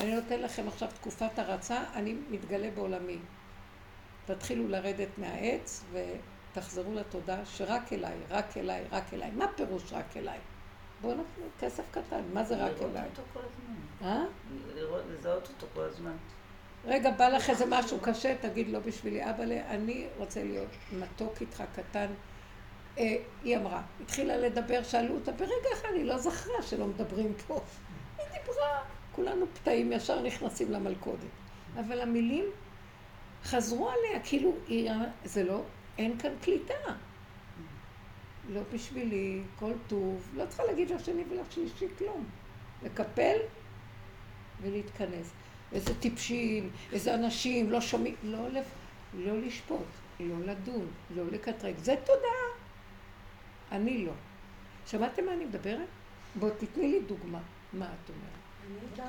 אני 0.00 0.14
נותן 0.14 0.40
לכם 0.40 0.68
עכשיו 0.68 0.88
תקופת 0.94 1.38
הרצה, 1.38 1.84
אני 1.94 2.14
מתגלה 2.30 2.70
בעולמי. 2.70 3.18
תתחילו 4.26 4.68
לרדת 4.68 5.08
מהעץ 5.18 5.84
ותחזרו 5.92 6.94
לתודה 6.94 7.44
שרק 7.44 7.92
אליי, 7.92 8.16
רק 8.30 8.56
אליי, 8.56 8.84
רק 8.90 9.14
אליי. 9.14 9.30
מה 9.30 9.46
פירוש 9.56 9.92
רק 9.92 10.16
אליי? 10.16 10.38
בואו 11.00 11.12
נתנו 11.12 11.44
כסף 11.60 11.82
קטן, 11.90 12.22
מה 12.32 12.44
זה 12.44 12.54
רק 12.54 12.72
אליי? 12.82 12.92
לראות 12.92 13.18
אותו 13.18 13.22
כל 13.32 13.40
הזמן. 13.40 14.08
אה? 14.08 14.24
לראות, 14.74 15.02
לזהות 15.10 15.48
אותו 15.48 15.66
כל 15.74 15.80
הזמן. 15.80 16.16
רגע, 16.84 17.10
בא 17.10 17.28
לך 17.28 17.50
איזה 17.50 17.64
משהו 17.68 17.98
קשה, 18.00 18.34
תגיד 18.40 18.68
לא 18.68 18.78
בשבילי. 18.78 19.30
אבא, 19.30 19.44
אני 19.44 20.06
רוצה 20.18 20.44
להיות 20.44 20.70
מתוק 20.92 21.40
איתך 21.40 21.62
קטן. 21.74 22.06
אה, 22.98 23.16
היא 23.44 23.56
אמרה, 23.56 23.82
התחילה 24.02 24.36
לדבר, 24.36 24.82
שאלו 24.82 25.14
אותה, 25.14 25.32
ברגע 25.32 25.68
אחד 25.72 25.88
היא 25.94 26.04
לא 26.04 26.18
זכרה 26.18 26.62
שלא 26.62 26.86
מדברים 26.86 27.32
פה. 27.46 27.60
היא 28.18 28.26
דיברה, 28.26 28.82
כולנו 29.12 29.46
פתאים, 29.54 29.92
ישר 29.92 30.22
נכנסים 30.22 30.70
למלכודת. 30.70 31.18
אבל 31.80 32.00
המילים 32.00 32.44
חזרו 33.44 33.88
עליה, 33.88 34.20
כאילו, 34.24 34.52
היא, 34.68 34.90
זה 35.24 35.44
לא, 35.44 35.62
אין 35.98 36.18
כאן 36.18 36.32
קליטה. 36.42 36.74
לא 38.48 38.60
בשבילי, 38.72 39.42
כל 39.58 39.72
טוב, 39.86 40.28
לא 40.34 40.46
צריכה 40.46 40.64
להגיד 40.64 40.90
לשני 40.90 41.22
ולשלישי 41.30 41.86
כלום. 41.98 42.24
לקפל 42.82 43.36
ולהתכנס. 44.62 45.32
איזה 45.72 46.00
טיפשים, 46.00 46.70
איזה 46.92 47.14
אנשים, 47.14 47.70
לא 47.70 47.80
שומעים, 47.80 48.14
לא, 48.22 48.48
לא 49.14 49.38
לשפוט, 49.38 49.86
לא 50.20 50.36
לדון, 50.40 50.86
לא 51.16 51.24
לקטרק. 51.32 51.74
זה 51.78 51.94
תודעה. 52.04 52.61
אני 53.72 54.06
לא. 54.06 54.12
שמעתם 54.86 55.24
מה 55.24 55.32
אני 55.32 55.44
מדברת? 55.44 55.88
בוא 56.34 56.50
תתני 56.58 56.88
לי 56.88 57.00
דוגמה. 57.00 57.40
מה 57.72 57.86
את 57.86 58.10
אומרת? 58.10 58.42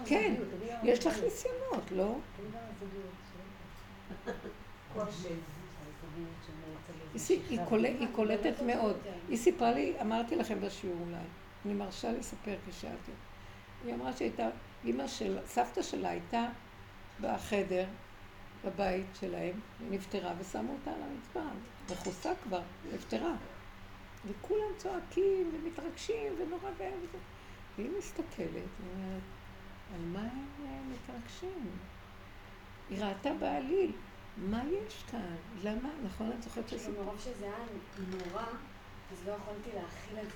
כן, 0.06 0.36
יש 0.84 1.06
לך 1.06 1.18
ניסיונות, 1.24 1.92
לא? 1.92 2.16
היא 8.00 8.08
קולטת 8.12 8.62
מאוד. 8.66 8.98
היא 9.30 9.38
סיפרה 9.38 9.72
לי, 9.72 9.94
אמרתי 10.02 10.36
לכם 10.36 10.62
בשיעור 10.62 10.98
אולי, 11.06 11.18
אני 11.66 11.74
מרשה 11.74 12.12
לספר 12.12 12.56
כשאלתי. 12.70 13.12
היא 13.86 13.94
אמרה 13.94 14.14
שהייתה, 14.14 14.50
אימא 14.86 15.08
של, 15.08 15.38
סבתא 15.46 15.82
שלה 15.82 16.10
הייתה 16.10 16.48
בחדר, 17.22 17.86
בבית 18.66 19.06
שלהם, 19.20 19.60
היא 19.80 19.92
נפטרה 19.92 20.34
ושמו 20.40 20.74
אותה 20.74 20.92
על 20.92 21.02
הרצפה, 21.02 21.40
מכוסה 21.92 22.32
כבר, 22.44 22.62
נפטרה. 22.94 23.36
וכולם 24.28 24.68
צועקים 24.78 25.52
ומתרגשים 25.54 26.34
ונורא 26.40 26.70
ואין 26.78 26.94
וזה. 27.02 27.18
והיא 27.78 27.92
מסתכלת, 27.98 28.30
היא 28.40 28.64
אומרת, 28.96 29.22
על 29.96 30.02
מה 30.02 30.22
הם 30.22 30.92
מתרגשים? 30.92 31.70
היא 32.90 33.04
ראתה 33.04 33.34
בעליל, 33.34 33.92
מה 34.38 34.64
יש 34.66 35.04
כאן? 35.12 35.36
למה? 35.64 35.90
נכון, 36.06 36.32
את 36.38 36.44
זוכרת 36.44 36.70
שזה... 36.70 36.92
מרוב 36.92 37.20
שזה 37.20 37.46
היה 37.46 37.56
נורא, 38.10 38.46
אז 39.12 39.28
לא 39.28 39.32
יכולתי 39.32 39.70
להכיל 39.76 40.20
את 40.20 40.32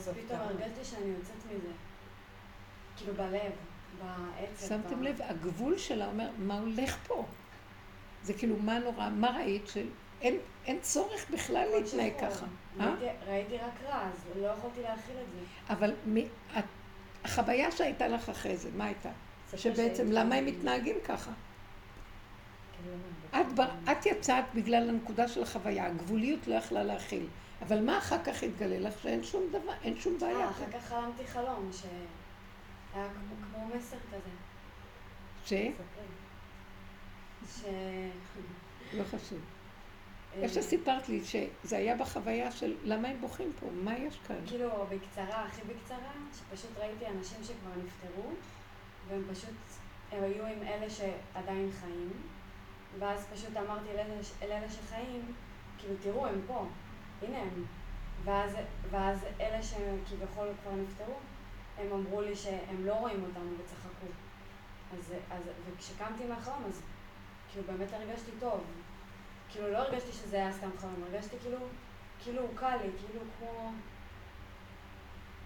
זה. 0.00 0.12
פתאום 0.12 0.40
הרגשתי 0.40 0.84
שאני 0.84 1.10
יוצאת 1.10 1.46
מזה. 1.46 1.72
כאילו 2.96 3.14
בלב, 3.14 3.52
בעצם. 3.98 4.66
שמתם 4.68 5.02
לב, 5.02 5.22
הגבול 5.22 5.78
שלה 5.78 6.06
אומר, 6.06 6.30
מה 6.38 6.58
הולך 6.58 6.96
פה? 7.06 7.24
זה 8.22 8.34
כאילו, 8.34 8.56
מה 8.56 8.78
נורא, 8.78 9.10
מה 9.10 9.30
ראית? 9.30 9.68
של 9.68 9.86
אין, 10.20 10.38
אין 10.66 10.80
צורך 10.80 11.30
בכלל 11.30 11.68
להתנהג 11.74 12.12
ככה. 12.20 12.46
אה? 12.80 12.94
ראיתי 13.26 13.56
רק 13.56 13.82
רע, 13.88 14.02
אז 14.02 14.26
לא 14.36 14.46
יכולתי 14.46 14.82
להכיל 14.82 15.16
את 15.22 15.26
זה. 15.32 15.74
אבל 15.74 15.94
מ, 16.06 16.16
את, 16.58 16.64
החוויה 17.24 17.72
שהייתה 17.72 18.08
לך 18.08 18.28
אחרי 18.28 18.56
זה, 18.56 18.70
מה 18.76 18.84
הייתה? 18.84 19.10
שבעצם 19.56 20.12
למה 20.12 20.34
הם 20.34 20.46
מתנהגים 20.46 20.96
ככה? 21.04 21.30
את, 23.30 23.52
בר, 23.54 23.68
את 23.92 24.06
יצאת 24.06 24.44
בגלל 24.54 24.88
הנקודה 24.88 25.28
של 25.28 25.42
החוויה, 25.42 25.86
הגבוליות 25.86 26.46
לא 26.46 26.54
יכלה 26.54 26.84
להכיל. 26.84 27.26
אבל 27.62 27.84
מה 27.84 27.98
אחר 27.98 28.24
כך 28.24 28.42
התגלה 28.42 28.78
לך? 28.78 28.98
שאין 29.02 29.24
שום 29.24 29.42
דבר, 29.48 29.72
אין 29.84 30.00
שום 30.00 30.18
בעיה. 30.18 30.38
אה, 30.38 30.50
אחר 30.50 30.64
כך 30.72 30.88
חלמתי 30.88 31.26
חלום, 31.26 31.70
שהיה 31.72 33.08
כמו 33.52 33.68
מסר 33.76 33.96
כזה. 33.96 34.30
ש? 35.44 35.52
ש... 37.54 37.64
לא 38.94 39.04
חשוב. 39.04 39.38
איך 40.42 40.52
שסיפרת 40.52 41.08
לי 41.08 41.24
שזה 41.24 41.76
היה 41.76 41.96
בחוויה 41.96 42.50
של 42.50 42.74
למה 42.84 43.08
הם 43.08 43.20
בוכים 43.20 43.52
פה, 43.60 43.66
מה 43.72 43.98
יש 43.98 44.18
כאן? 44.28 44.36
כאילו, 44.46 44.68
בקצרה, 44.88 45.44
הכי 45.44 45.60
בקצרה, 45.62 46.12
שפשוט 46.38 46.70
ראיתי 46.78 47.06
אנשים 47.06 47.38
שכבר 47.42 47.70
נפטרו, 47.84 48.30
והם 49.08 49.22
פשוט, 49.32 49.54
הם 50.12 50.22
היו 50.22 50.46
עם 50.46 50.62
אלה 50.62 50.90
שעדיין 50.90 51.70
חיים, 51.80 52.10
ואז 52.98 53.26
פשוט 53.34 53.56
אמרתי 53.56 53.88
אל 54.42 54.52
אלה 54.52 54.70
שחיים, 54.70 55.34
כאילו, 55.78 55.94
תראו, 56.02 56.26
הם 56.26 56.40
פה, 56.46 56.66
הנה 57.22 57.38
הם. 57.38 57.64
ואז, 58.24 58.56
ואז 58.90 59.18
אלה 59.40 59.62
שכביכול 59.62 60.48
כבר 60.62 60.72
נפטרו, 60.72 61.14
הם 61.78 61.92
אמרו 61.92 62.20
לי 62.20 62.36
שהם 62.36 62.86
לא 62.86 62.94
רואים 62.94 63.24
אותנו 63.24 63.50
וצחקו. 63.64 64.06
אז, 64.92 65.12
אז, 65.30 65.42
וכשקמתי 65.66 66.24
מהחלום, 66.24 66.62
אז 66.68 66.82
כאילו 67.52 67.66
באמת 67.66 67.92
הרגשתי 67.92 68.30
טוב. 68.40 68.60
כאילו 69.52 69.72
לא 69.72 69.78
הרגשתי 69.78 70.12
שזה 70.12 70.36
היה 70.36 70.52
סתם 70.52 70.70
חלום, 70.78 71.04
הרגשתי 71.10 71.36
כאילו, 71.42 71.58
כאילו 72.22 72.42
הוא 72.42 72.50
קל 72.56 72.76
לי, 72.84 72.90
כאילו 72.98 73.24
כמו... 73.38 73.72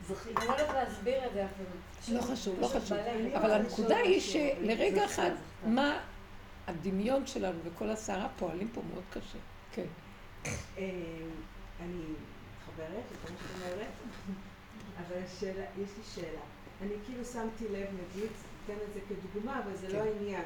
זכית. 0.07 0.39
אני 0.39 0.47
לא 0.47 0.53
יודעת 0.53 0.75
להסביר 0.75 1.27
את 1.27 1.33
זה 1.33 1.47
אפילו. 1.47 2.17
לא 2.19 2.23
חשוב, 2.23 2.61
לא 2.61 2.67
חשוב. 2.67 2.99
אבל 3.35 3.51
הנקודה 3.51 3.97
היא. 3.97 4.21
שלרגע 4.21 5.05
אחד. 5.05 5.31
מה 5.67 6.01
הדמיון 6.67 7.27
שלנו 7.27 7.59
וכל 7.65 7.91
הסערה 7.91 8.29
פועלים 8.39 8.69
פה 8.75 8.81
מאוד 8.93 9.05
קשה. 9.11 9.39
כן. 9.73 9.87
אה, 10.45 10.51
אני 11.81 12.03
מתחברת 12.57 13.05
לכל 13.13 13.33
מה 13.33 13.39
שאת 13.39 13.63
אומרת, 13.63 13.93
אבל 14.97 15.17
השאלה, 15.25 15.65
יש 15.83 15.91
לי 15.99 16.05
שאלה. 16.15 16.41
אני 16.83 16.95
כאילו 17.07 17.25
שמתי 17.25 17.65
לב, 17.69 17.87
נגיד, 17.87 18.31
אתן 18.65 18.73
את 18.73 18.95
זה 18.95 19.01
כדוגמה, 19.09 19.61
אבל 19.65 19.77
זה 19.77 19.89
לא 19.89 19.93
כן. 19.93 20.07
העניין. 20.07 20.45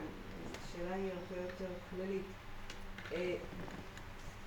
השאלה 0.64 0.94
היא 0.94 1.10
הרבה 1.12 1.42
יותר 1.42 1.74
כללית. 1.90 2.22
אה, 3.12 3.34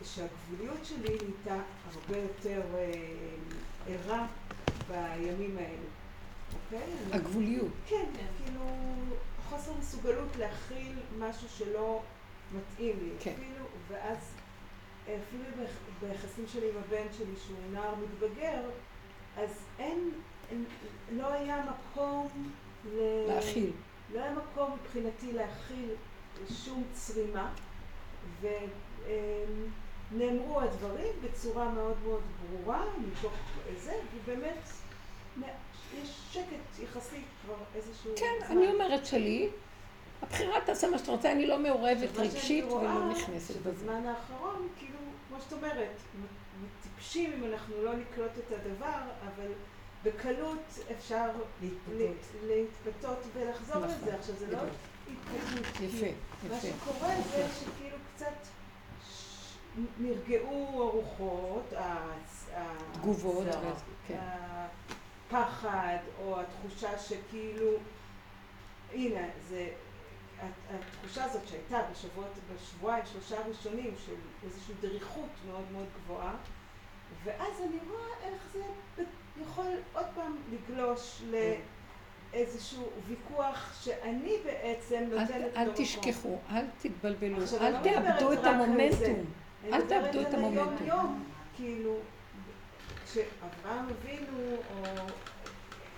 שהגבוליות 0.04 0.86
שלי 0.86 1.00
נהייתה 1.18 1.64
הרבה 1.94 2.18
יותר 2.18 2.62
אה, 2.76 2.92
ערה 3.88 4.28
בימים 4.90 5.58
האלה, 5.58 5.88
אוקיי? 6.54 6.94
הגבוליות. 7.12 7.72
כן, 7.88 8.06
כאילו 8.38 8.66
חוסר 9.50 9.72
מסוגלות 9.80 10.36
להכיל 10.40 10.96
משהו 11.20 11.50
שלא 11.50 12.02
מתאים 12.56 12.96
לי. 13.04 13.10
כן. 13.20 13.32
אפילו, 13.34 13.66
ואז 13.88 14.18
אפילו 15.04 15.44
ביח- 15.58 15.80
ביחסים 16.08 16.46
שלי 16.48 16.70
עם 16.70 16.76
הבן 16.78 17.08
שלי, 17.18 17.34
שהוא 17.46 17.58
נער 17.72 17.94
מתבגר, 17.96 18.62
אז 19.38 19.50
אין, 19.80 20.12
אין 20.50 20.66
לא 21.12 21.34
היה 21.34 21.66
מקום 21.66 22.52
ל... 22.86 23.00
להכיל. 23.28 23.72
לא 24.14 24.20
היה 24.22 24.34
מקום 24.34 24.78
מבחינתי 24.84 25.34
להכיל 25.34 25.90
שום 26.66 26.84
צרימה, 26.94 27.54
ונאמרו 30.12 30.62
הדברים 30.62 31.14
בצורה 31.24 31.70
מאוד 31.70 31.98
מאוד 32.04 32.22
ברורה, 32.50 32.84
מתוך 33.08 33.34
זה, 33.84 33.94
ובאמת 34.16 34.70
יש 36.02 36.20
שקט 36.32 36.80
יחסי 36.84 37.22
כבר 37.46 37.56
איזשהו 37.76 38.12
כן, 38.16 38.26
זמן. 38.48 38.58
אני 38.58 38.68
אומרת 38.74 39.06
שלי, 39.06 39.50
הבחירה 40.22 40.62
תעשה 40.66 40.90
מה 40.90 40.98
שאתה 40.98 41.12
רוצה, 41.12 41.32
אני 41.32 41.48
לא 41.48 41.60
מעורבת 41.60 42.18
מה 42.18 42.24
רגשית 42.24 42.66
ולא 42.66 43.10
נכנסת 43.12 43.56
בזה. 43.56 43.70
שבזמן 43.80 44.06
האחרון, 44.06 44.68
כאילו, 44.78 44.98
כמו 45.28 45.38
שאת 45.42 45.54
אומרת, 45.54 45.96
מ- 46.22 46.26
טיפשים 46.84 47.34
אם 47.34 47.52
אנחנו 47.54 47.84
לא 47.84 47.94
נקלוט 47.96 48.32
את 48.38 48.52
הדבר, 48.52 49.00
אבל 49.22 49.52
בקלות 50.04 50.64
אפשר 50.98 51.28
להתפתות. 52.48 53.18
ולחזור 53.34 53.76
נכון, 53.86 53.98
לזה. 54.02 54.16
עכשיו, 54.16 54.36
זה 54.36 54.48
לא. 54.52 54.58
התפתות. 54.58 55.82
יפה, 55.84 56.06
מה 56.50 56.56
יפה. 56.58 56.68
שקורה 56.68 57.16
זה 57.32 57.46
שכאילו 57.60 57.89
קצת 58.20 58.48
נרגעו 60.00 60.84
הרוחות, 60.84 61.74
ה- 61.74 62.14
ה- 62.56 62.94
תגובות, 62.94 63.48
הצער, 63.48 63.60
וזה, 63.74 63.84
כן. 64.08 64.20
הפחד, 65.28 65.98
או 66.22 66.40
התחושה 66.42 67.00
שכאילו, 67.00 67.72
הנה, 68.94 69.22
זה, 69.50 69.70
הת- 70.40 70.50
התחושה 70.70 71.24
הזאת 71.24 71.48
שהייתה 71.48 71.80
בשבועות, 71.92 72.32
בשבועיים, 72.56 73.04
שלושה 73.06 73.40
הראשונים 73.46 73.94
של 74.06 74.16
איזושהי 74.44 74.74
דריכות 74.82 75.30
מאוד 75.48 75.72
מאוד 75.72 75.88
גבוהה, 76.04 76.36
ואז 77.24 77.62
אני 77.62 77.78
רואה 77.90 78.32
איך 78.34 78.42
זה 78.54 78.64
יכול 79.42 79.66
עוד 79.94 80.06
פעם 80.16 80.36
לגלוש 80.52 81.22
לאיזשהו 82.34 82.84
ויכוח 83.08 83.80
שאני 83.84 84.36
בעצם 84.46 84.96
אל- 84.96 85.20
נותנת 85.20 85.30
לו 85.30 85.48
אל 85.58 85.64
מקום. 85.70 85.74
תשכחו, 85.86 86.38
אל 86.52 86.66
תתבלבלו, 86.82 87.38
אל 87.62 87.72
לא 87.72 87.78
תאבדו 87.84 88.34
את 88.34 88.38
רק 88.40 88.46
על 88.46 88.50
זה. 88.50 88.50
המומנטום. 88.50 89.26
אני 89.64 89.74
אל 89.74 89.84
מדברת 89.84 89.90
תאבדו 90.04 90.22
את 90.22 90.34
על 90.34 90.36
המומנטום. 90.36 90.76
היום-יום, 90.80 91.24
כאילו, 91.56 91.96
כשאברהם 93.06 93.86
אבינו, 93.90 94.38
או 94.72 94.86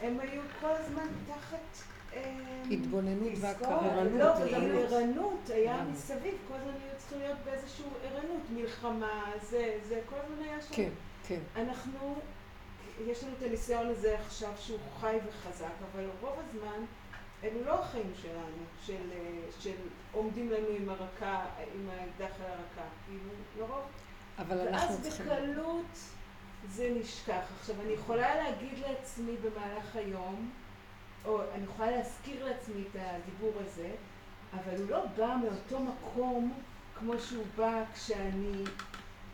הם 0.01 0.19
היו 0.19 0.41
כל 0.61 0.67
הזמן 0.69 1.07
תחת... 1.27 1.57
אמ, 2.13 2.19
התבוננות. 2.71 3.31
והכרה. 3.39 4.03
לא, 4.03 4.25
וגם 4.25 4.61
ערנות. 4.61 5.49
היה 5.49 5.75
ערנות. 5.75 5.93
מסביב, 5.93 6.35
כל 6.47 6.53
הזמן 6.53 6.71
היו 6.83 6.97
צריכים 6.97 7.19
להיות 7.19 7.37
באיזושהי 7.45 7.85
ערנות, 8.03 8.41
מלחמה, 8.53 9.31
זה, 9.41 9.77
זה, 9.87 9.99
כל 10.09 10.15
הזמן 10.23 10.45
היה 10.45 10.61
שם. 10.61 10.73
כן, 10.75 10.89
כן. 11.27 11.39
אנחנו, 11.55 12.15
יש 13.07 13.23
לנו 13.23 13.33
את 13.37 13.43
הניסיון 13.43 13.87
הזה 13.87 14.19
עכשיו 14.19 14.51
שהוא 14.59 14.79
חי 14.99 15.17
וחזק, 15.27 15.73
אבל 15.91 16.09
רוב 16.21 16.35
הזמן 16.47 16.85
אלו 17.43 17.65
לא 17.65 17.79
החיים 17.79 18.11
שלנו, 18.21 18.63
של, 18.85 19.11
של 19.59 19.75
עומדים 20.11 20.49
לנו 20.49 20.67
עם 20.67 20.89
הרקה, 20.89 21.45
עם 21.75 21.89
האקדח 21.89 22.35
על 22.39 22.51
הרקה, 22.51 22.89
כאילו, 23.05 23.29
לרוב. 23.59 23.83
אבל 24.37 24.67
אנחנו 24.67 24.95
ואז 24.95 25.01
צריכים... 25.01 25.25
בקלות 25.25 25.97
זה 26.69 26.93
נשכח. 26.99 27.43
עכשיו, 27.59 27.75
אני 27.85 27.93
יכולה 27.93 28.35
להגיד 28.35 28.79
לעצמי 28.79 29.35
במהלך 29.37 29.95
היום, 29.95 30.51
או 31.25 31.41
אני 31.55 31.63
יכולה 31.63 31.91
להזכיר 31.91 32.45
לעצמי 32.45 32.81
את 32.81 32.95
הדיבור 32.99 33.53
הזה, 33.65 33.91
אבל 34.53 34.77
הוא 34.77 34.89
לא 34.89 35.05
בא 35.17 35.35
מאותו 35.43 35.79
מקום 35.79 36.53
כמו 36.99 37.19
שהוא 37.19 37.45
בא 37.55 37.83
כשאני 37.93 38.63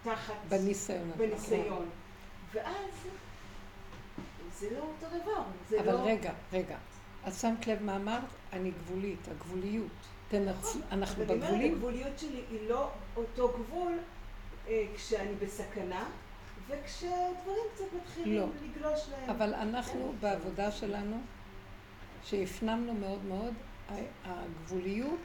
תחת... 0.03 0.33
בניסיון. 0.49 1.11
הזה, 1.15 1.17
בניסיון. 1.17 1.89
ואז 2.53 3.07
זה 4.59 4.67
לא 4.71 4.79
אותו 4.79 5.05
דבר, 5.23 5.43
אבל 5.79 5.93
לא... 5.93 5.99
רגע, 6.05 6.33
רגע. 6.53 6.77
את 7.27 7.33
שמת 7.33 7.67
לב 7.67 7.83
מה 7.83 7.95
אמרת? 7.95 8.23
אני 8.53 8.71
גבולית, 8.71 9.27
הגבוליות. 9.27 9.87
תנצל, 10.29 10.79
אנחנו 10.91 11.23
אבל 11.23 11.31
אני 11.33 11.41
בגבולים. 11.41 11.73
הגבוליות 11.73 12.19
שלי 12.19 12.41
היא 12.51 12.69
לא 12.69 12.89
אותו 13.15 13.53
גבול 13.57 13.93
אה, 14.67 14.85
כשאני 14.95 15.35
בסכנה, 15.35 16.09
וכשדברים 16.67 17.63
קצת 17.75 17.83
מתחילים 18.01 18.39
לא. 18.39 18.47
לגלוש 18.63 19.09
להם. 19.11 19.29
אבל 19.29 19.53
אנחנו 19.53 20.13
בעבודה 20.19 20.71
שלנו, 20.71 21.17
שהפנמנו 22.23 22.93
מאוד 22.93 23.25
מאוד, 23.25 23.53
הגבוליות, 24.25 25.19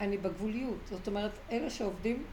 אני 0.00 0.16
בגבוליות. 0.18 0.78
זאת 0.90 1.06
אומרת, 1.08 1.30
אלה 1.50 1.70
שעובדים, 1.70 2.24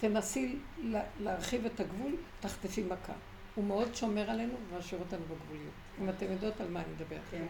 תנסי 0.00 0.58
לה- 0.78 1.04
להרחיב 1.20 1.64
את 1.66 1.80
הגבול, 1.80 2.12
תחטפי 2.40 2.82
מכה. 2.82 3.12
הוא 3.54 3.64
מאוד 3.64 3.94
שומר 3.94 4.30
עלינו 4.30 4.54
ומשאיר 4.72 5.00
אותנו 5.00 5.20
בגבוליות. 5.20 5.72
אם 6.00 6.08
אתם 6.08 6.32
יודעות 6.32 6.60
על 6.60 6.68
מה 6.68 6.80
אני 6.80 6.88
מדברת. 6.94 7.20
כן. 7.30 7.44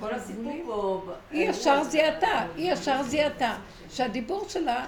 כל 0.00 0.14
הסיפור. 0.14 1.02
פה... 1.06 1.12
היא 1.30 1.50
ישר 1.50 1.84
זיהתה, 1.84 2.46
היא 2.56 2.72
ישר 2.72 3.02
זיהתה. 3.02 3.58
שהדיבור 3.90 4.48
שלה 4.48 4.86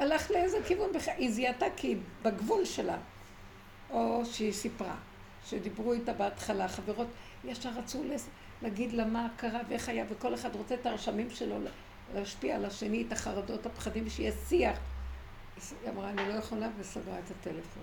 הלך 0.00 0.30
לאיזה 0.30 0.58
כיוון 0.66 0.92
בכלל, 0.92 1.14
היא 1.16 1.30
זיהתה 1.30 1.66
כי 1.76 1.96
בגבול 2.22 2.64
שלה. 2.64 2.96
או 3.90 4.22
שהיא 4.24 4.52
סיפרה, 4.52 4.94
שדיברו 5.46 5.92
איתה 5.92 6.12
בהתחלה, 6.12 6.68
חברות 6.68 7.06
ישר 7.44 7.70
רצו 7.76 8.02
להגיד 8.62 8.92
לה 8.92 9.04
מה 9.04 9.28
קרה 9.36 9.60
ואיך 9.68 9.88
היה, 9.88 10.04
וכל 10.10 10.34
אחד 10.34 10.56
רוצה 10.56 10.74
את 10.74 10.86
הרשמים 10.86 11.30
שלו 11.30 11.56
להשפיע 12.14 12.56
על 12.56 12.64
השני, 12.64 13.04
את 13.06 13.12
החרדות, 13.12 13.66
הפחדים, 13.66 14.10
שיהיה 14.10 14.32
שיח. 14.48 14.78
היא 15.82 15.90
אמרה, 15.90 16.10
אני 16.10 16.28
לא 16.28 16.32
יכולה, 16.32 16.68
וסגרה 16.78 17.18
את 17.18 17.30
הטלפון. 17.30 17.82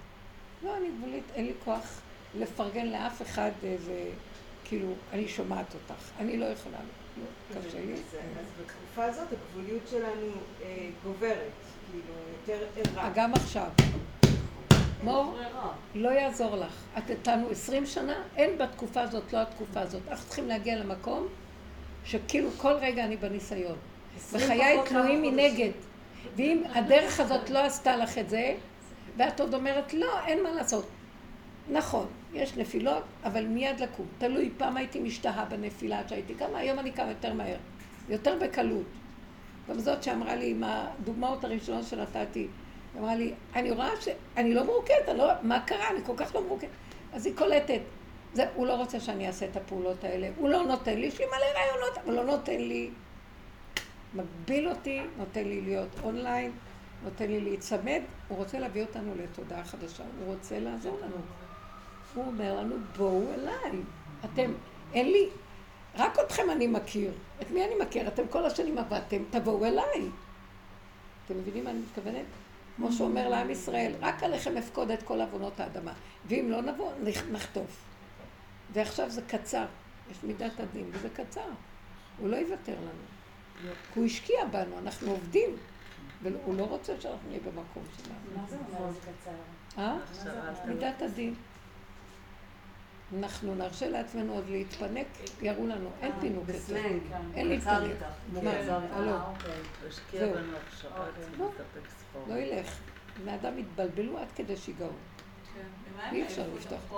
לא, 0.68 0.78
אני 0.78 0.88
גבולית, 0.98 1.24
אין 1.36 1.46
לי 1.46 1.54
כוח 1.66 2.02
לפרגן 2.36 2.86
לאף 2.86 3.22
אחד 3.22 3.52
איזה, 3.64 4.04
כאילו, 4.64 4.94
אני 5.14 5.28
שומעת 5.28 5.74
אותך, 5.74 6.04
אני 6.20 6.38
לא 6.38 6.46
יכולה, 6.46 6.78
לא, 7.18 7.62
קשה 7.62 7.80
לי. 7.86 7.94
אז, 7.94 8.00
בתקופה 8.62 9.06
הזאת 9.06 9.28
הגבוליות 9.32 9.88
שלנו 9.88 10.32
אה, 10.64 10.90
גוברת, 11.04 11.52
כאילו, 11.92 12.14
יותר 12.56 12.92
ערה. 12.96 13.12
גם 13.16 13.34
עכשיו. 13.34 13.68
מור. 15.04 15.38
לא 15.96 16.10
יעזור 16.10 16.56
לך. 16.56 16.84
את 16.98 17.10
איתנו 17.10 17.50
עשרים 17.50 17.86
שנה, 17.86 18.24
אין 18.36 18.58
בתקופה 18.58 19.02
הזאת, 19.02 19.34
לא 19.34 19.42
התקופה 19.42 19.80
הזאת. 19.80 20.02
אנחנו 20.08 20.28
צריכים 20.28 20.48
להגיע 20.48 20.76
למקום 20.76 21.28
שכאילו 22.06 22.50
כל 22.58 22.74
רגע 22.74 23.06
אני 23.06 23.18
בניסיון. 23.18 23.78
וחיי 24.32 24.78
תלויים 24.86 25.22
מנגד. 25.22 25.72
ואם 26.36 26.64
הדרך 26.74 27.20
הזאת 27.20 27.50
לא 27.50 27.60
עשתה 27.60 27.98
לך 27.98 28.18
את 28.18 28.30
זה, 28.30 28.56
ואת 29.18 29.40
עוד 29.40 29.54
אומרת, 29.54 29.94
לא, 29.94 30.20
אין 30.26 30.44
מה 30.44 30.52
לעשות. 30.52 30.86
נכון, 31.72 32.08
יש 32.34 32.58
נפילות, 32.58 33.04
אבל 33.24 33.46
מיד 33.46 33.80
לקום. 33.80 34.06
תלוי, 34.18 34.50
פעם 34.58 34.78
הייתי 34.78 35.00
משתהה 35.00 35.46
בנפילה 35.46 36.00
עד 36.00 36.10
שהייתי 36.10 36.34
קמה, 36.34 36.58
היום 36.58 36.80
אני 36.80 36.92
קמה 36.92 37.10
יותר 37.10 37.34
מהר. 37.34 37.58
יותר 38.10 38.38
בקלות. 38.42 38.86
גם 39.70 39.80
זאת 39.80 40.04
שאמרה 40.04 40.36
לי, 40.36 40.52
עם 40.52 40.64
הדוגמאות 40.64 41.44
הראשונות 41.44 41.84
שנתתי, 41.84 42.40
היא 42.40 43.02
אמרה 43.02 43.16
לי, 43.16 43.34
אני 43.56 43.72
רואה 43.72 43.90
שאני 44.02 44.54
לא 44.54 44.64
מרוקדת, 44.64 45.10
לא, 45.18 45.28
מה 45.42 45.60
קרה? 45.60 45.90
אני 45.90 46.00
כל 46.06 46.14
כך 46.18 46.36
לא 46.36 46.42
מרוקדת. 46.42 46.70
אז 47.14 47.26
היא 47.26 47.36
קולטת. 47.36 47.82
זה, 48.34 48.46
הוא 48.56 48.68
לא 48.68 48.74
רוצה 48.74 49.00
שאני 49.00 49.28
אעשה 49.28 49.46
את 49.46 49.58
הפעולות 49.58 50.04
האלה. 50.04 50.30
הוא 50.38 50.50
לא 50.50 50.64
נותן 50.64 50.98
לי, 50.98 51.08
יש 51.08 51.20
לי 51.20 51.26
מלא 51.26 51.60
רעיונות, 51.60 51.98
אבל 51.98 52.14
לא 52.14 52.24
נותן 52.24 52.58
לי. 52.58 52.90
מגביל 54.14 54.70
אותי, 54.70 55.02
נותן 55.18 55.44
לי 55.44 55.62
להיות 55.62 55.90
אונליין, 56.04 56.52
נותן 57.04 57.28
לי 57.28 57.42
להיצמד. 57.42 58.02
הוא 58.28 58.38
רוצה 58.38 58.60
להביא 58.60 58.82
אותנו 58.82 59.14
לתודעה 59.16 59.64
חדשה, 59.64 60.04
הוא 60.20 60.34
רוצה 60.36 60.60
לעזור 60.60 61.00
לנו. 61.02 61.16
הוא 62.14 62.26
אומר 62.28 62.56
לנו, 62.60 62.76
בואו 62.98 63.34
אליי. 63.34 63.80
אתם, 64.26 64.52
אין 64.94 65.12
לי, 65.12 65.30
רק 65.96 66.18
אתכם 66.20 66.44
אני 66.52 66.68
מכיר. 66.68 67.12
את 67.42 67.52
מי 67.52 67.66
אני 67.66 67.74
מכיר? 67.86 68.08
אתם 68.08 68.28
כל 68.30 68.46
השנים 68.46 68.78
עבדתם, 68.78 69.24
תבואו 69.30 69.66
אליי. 69.66 70.10
אתם 71.26 71.38
מבינים 71.38 71.64
מה 71.64 71.70
אני 71.70 71.80
מתכוונת? 71.80 72.26
כמו 72.76 72.92
שאומר 72.92 73.30
לעם 73.30 73.50
ישראל, 73.50 73.94
רק 74.02 74.24
עליכם 74.24 74.58
אפקוד 74.58 74.92
את 74.92 75.04
כל 75.04 75.22
עוונות 75.22 75.60
האדמה. 75.60 75.94
ואם 76.26 76.48
לא 76.52 76.62
נבוא, 76.62 76.92
נח- 77.04 77.24
נחטוף. 77.32 77.78
ועכשיו 78.74 79.10
זה 79.10 79.22
קצר. 79.22 79.66
יש 80.12 80.18
מידת 80.24 80.60
הדין, 80.60 80.86
וזה 80.92 81.10
קצר. 81.10 81.42
הוא 82.20 82.30
לא 82.30 82.36
יוותר 82.36 82.74
לנו. 82.74 83.70
הוא 83.96 84.06
השקיע 84.06 84.46
בנו, 84.46 84.78
אנחנו 84.80 85.12
עובדים. 85.12 85.50
והוא 86.24 86.58
לא 86.58 86.64
רוצה 86.64 86.94
שאנחנו 87.02 87.30
נהיה 87.30 87.40
במקום 87.40 87.84
שלנו. 87.98 88.42
מה 88.42 88.48
זה 88.48 88.58
אומר 88.58 88.92
זה 88.92 89.00
קצר? 89.00 89.32
אה? 89.78 89.98
מידת 90.66 91.02
הדין. 91.02 91.34
אנחנו 93.18 93.56
נרשה 93.56 93.90
לעצמנו 93.90 94.34
עוד 94.34 94.50
להתפנק, 94.50 95.08
יראו 95.42 95.68
לנו, 95.68 95.90
אין 96.02 96.12
פינוק 96.20 96.44
יותר. 96.48 96.60
בסלנג. 96.60 97.02
אין 97.36 97.52
הוא 97.52 97.60
קצר 97.60 97.84
להתפנק. 97.84 98.92
הלו. 98.92 99.12
אה, 99.12 99.30
אוקיי. 99.30 99.52
זהו. 100.12 100.30
אוקיי. 100.98 101.24
לא. 101.38 101.52
לא 102.28 102.34
ילך. 102.34 102.80
בני 103.24 103.36
אדם 103.36 103.58
התבלבלו 103.58 104.18
עד 104.18 104.28
כדי 104.36 104.58
שיגעון. 104.58 104.96
כן. 105.54 106.16
אי 106.16 106.24
אפשר 106.24 106.48
לפתוח. 106.56 106.94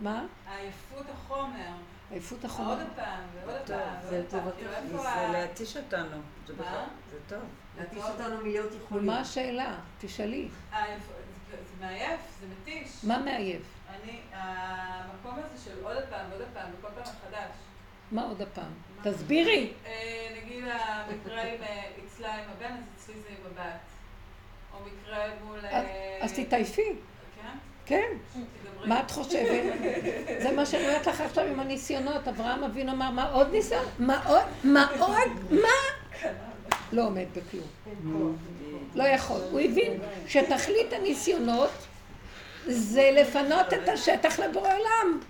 מה? 0.00 0.26
עייפות 0.48 1.06
החומר. 1.10 1.72
עייפות 2.10 2.38
עוד 2.38 2.50
החומר. 2.50 2.76
פעם 2.96 3.20
ועוד 3.46 3.58
טוב, 3.66 3.76
פעם. 3.76 3.94
זה 4.02 4.16
ועוד 4.16 4.26
פעם. 4.30 4.48
לטובתך. 4.48 5.08
זה 5.32 5.38
להתיש 5.38 5.76
אותנו. 5.76 6.16
זה 6.46 6.52
מה? 6.54 6.62
בכלל, 6.62 6.84
זה 7.10 7.18
טוב. 7.28 7.42
להתיש 7.78 8.02
אותנו 8.04 8.36
מלהיות 8.38 8.70
יכולים. 8.84 9.06
מה 9.06 9.20
השאלה? 9.20 9.78
תשאלי. 10.00 10.48
העייפות- 10.72 11.16
זה 11.50 11.56
מעייף, 11.86 12.20
זה 12.40 12.46
מתיש. 12.60 13.04
מה 13.04 13.18
מעייף? 13.18 13.62
אני, 13.90 14.20
המקום 14.32 15.34
הזה 15.38 15.64
של 15.64 15.84
עוד 15.84 15.96
פעם 16.10 16.26
ועוד 16.30 16.42
פעם 16.54 16.70
וכל 16.78 16.88
פעם 16.94 17.02
מחדש. 17.02 17.50
מה 18.12 18.22
עוד 18.22 18.42
הפעם? 18.42 18.72
תסבירי. 19.02 19.72
אה, 19.86 20.36
נגיד 20.42 20.64
המקרה 20.64 21.42
עם, 21.42 21.62
אה, 21.62 21.82
אצלה 22.06 22.34
עם 22.34 22.44
הבן, 22.56 22.72
אז 22.72 22.82
אצלי 22.96 23.14
זה 23.20 23.28
עם 23.28 23.46
הבת. 23.52 23.80
או 24.74 24.78
מקרה 24.86 25.24
מול... 25.44 25.58
אה, 25.64 26.18
אז 26.22 26.32
תתעייפי. 26.32 26.82
כן? 27.86 28.06
מה 28.84 29.00
את 29.00 29.10
חושבת? 29.10 29.62
זה 30.42 30.52
מה 30.52 30.66
שאני 30.66 30.88
אומרת 30.88 31.06
לך 31.06 31.20
עכשיו 31.20 31.44
עם 31.44 31.60
הניסיונות. 31.60 32.28
אברהם 32.28 32.64
אבינו 32.64 32.92
אמר, 32.92 33.10
מה 33.10 33.30
עוד 33.32 33.52
ניסיון? 33.52 33.84
מה 33.98 34.26
עוד? 34.26 34.44
מה 34.64 34.86
עוד? 34.98 35.28
מה? 35.50 36.28
לא 36.92 37.06
עומד 37.06 37.24
בכלום. 37.36 38.36
לא 38.94 39.02
יכול. 39.02 39.40
הוא 39.50 39.60
הבין 39.60 40.00
שתכלית 40.26 40.92
הניסיונות 40.92 41.70
זה 42.66 43.10
לפנות 43.12 43.72
את 43.72 43.88
השטח 43.88 44.38
לבורא 44.38 44.70
עולם. 44.74 45.20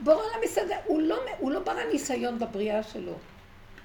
בורא 0.00 0.16
עולם 0.16 0.38
מסתדר. 0.44 0.76
הוא 0.84 1.02
לא, 1.02 1.16
הוא 1.38 1.50
לא 1.50 1.60
ברא 1.60 1.84
ניסיון 1.92 2.38
בבריאה 2.38 2.82
שלו. 2.82 3.12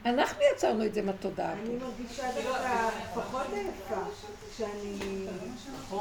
אנחנו 0.06 0.42
יצרנו 0.54 0.86
את 0.86 0.94
זה 0.94 1.02
מהתודעה. 1.02 1.54
אני 1.54 1.76
מרגישה 1.76 2.24
דווקא 2.36 2.90
פחות 3.16 3.48
עייפה, 3.54 4.02
שאני... 4.58 5.28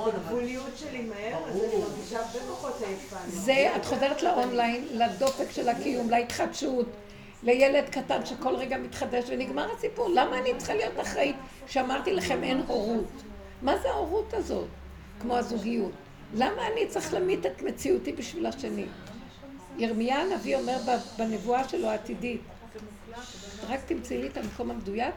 בגבוליות 0.06 0.76
שלי 0.76 1.02
מהר, 1.02 1.48
אז 1.48 1.56
אני 1.56 1.82
מרגישה 1.82 2.18
הרבה 2.18 2.38
פחות 2.38 2.82
עייפה. 2.86 3.16
זה, 3.28 3.72
את 3.76 3.84
חוזרת 3.84 4.22
לאונליין, 4.22 4.86
לדופק 4.90 5.50
של 5.50 5.68
הקיום, 5.68 6.10
להתחדשות, 6.10 6.86
לילד 7.42 7.84
קטן 7.88 8.26
שכל 8.26 8.56
רגע 8.56 8.78
מתחדש 8.78 9.24
ונגמר 9.28 9.68
הסיפור. 9.76 10.08
למה 10.08 10.38
אני 10.38 10.50
צריכה 10.56 10.74
להיות 10.74 11.00
אחראית 11.00 11.36
שאמרתי 11.66 12.12
לכם 12.12 12.44
אין 12.44 12.62
הורות? 12.66 13.22
מה 13.62 13.78
זה 13.78 13.88
ההורות 13.90 14.34
הזאת? 14.34 14.68
כמו 15.20 15.36
הזוגיות. 15.36 15.92
למה 16.34 16.66
אני 16.72 16.86
צריך 16.88 17.14
להמית 17.14 17.46
את 17.46 17.62
מציאותי 17.62 18.12
בשביל 18.12 18.46
השני? 18.46 18.84
ירמיה 19.78 20.18
הנביא 20.20 20.56
אומר 20.56 20.76
ב- 20.88 21.18
בנבואה 21.18 21.68
שלו 21.68 21.88
העתידית, 21.88 22.40
רק 23.68 23.80
תמצאי 23.86 24.18
לי 24.18 24.28
את 24.28 24.36
המקום 24.36 24.70
המדויק, 24.70 25.14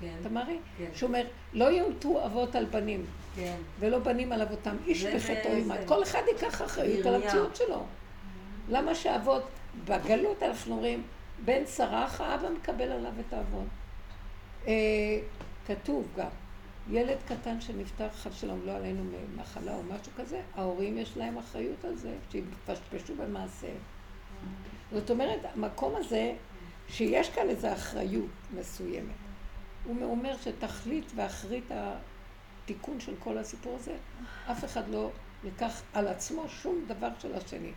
כן, 0.00 0.14
תמרי, 0.22 0.58
כן. 0.78 0.90
שהוא 0.94 1.08
אומר, 1.08 1.26
לא 1.52 1.64
יומתו 1.64 2.26
אבות 2.26 2.54
על 2.54 2.64
בנים, 2.64 3.06
כן. 3.36 3.56
ולא 3.78 3.98
בנים 3.98 4.32
על 4.32 4.42
אבותם, 4.42 4.76
איש 4.86 5.04
בחטאו 5.04 5.50
זה. 5.50 5.58
ילמד. 5.58 5.78
כל 5.86 6.02
אחד 6.02 6.22
ייקח 6.28 6.62
אחריות 6.62 7.06
על. 7.06 7.14
המציאות 7.14 7.56
שלו. 7.56 7.84
למה 8.68 8.94
שאבות, 8.94 9.42
בגלות 9.84 10.42
אנחנו 10.42 10.74
אומרים, 10.74 11.02
בן 11.44 11.66
סרח, 11.66 12.20
האבא 12.20 12.48
מקבל 12.50 12.92
עליו 12.92 13.12
את 13.28 13.32
העוון. 13.32 13.66
אה, 14.66 14.72
כתוב 15.66 16.08
גם, 16.16 16.28
ילד 16.90 17.16
קטן 17.28 17.60
שנפטר 17.60 18.08
חד 18.08 18.32
שלום 18.32 18.60
לא 18.64 18.72
עלינו 18.72 19.04
ממחלה 19.04 19.74
או 19.74 19.82
משהו 19.82 20.12
כזה, 20.16 20.40
ההורים 20.56 20.98
יש 20.98 21.16
להם 21.16 21.38
אחריות 21.38 21.84
על 21.84 21.94
זה, 21.94 22.14
שיפשפשו 22.30 23.14
במעשיהם. 23.16 23.76
זאת 24.92 25.10
אומרת, 25.10 25.38
המקום 25.54 25.96
הזה, 25.96 26.32
שיש 26.88 27.30
כאן 27.30 27.48
איזו 27.48 27.72
אחריות 27.72 28.30
מסוימת. 28.54 29.14
הוא 29.84 30.02
אומר 30.02 30.36
שתכלית 30.36 31.12
ואחרית 31.14 31.64
התיקון 31.70 33.00
של 33.00 33.14
כל 33.18 33.38
הסיפור 33.38 33.76
הזה, 33.80 33.94
אף 34.50 34.64
אחד 34.64 34.88
לא 34.88 35.10
ייקח 35.44 35.82
על 35.92 36.08
עצמו 36.08 36.48
שום 36.48 36.84
דבר 36.86 37.08
של 37.18 37.34
השני. 37.34 37.72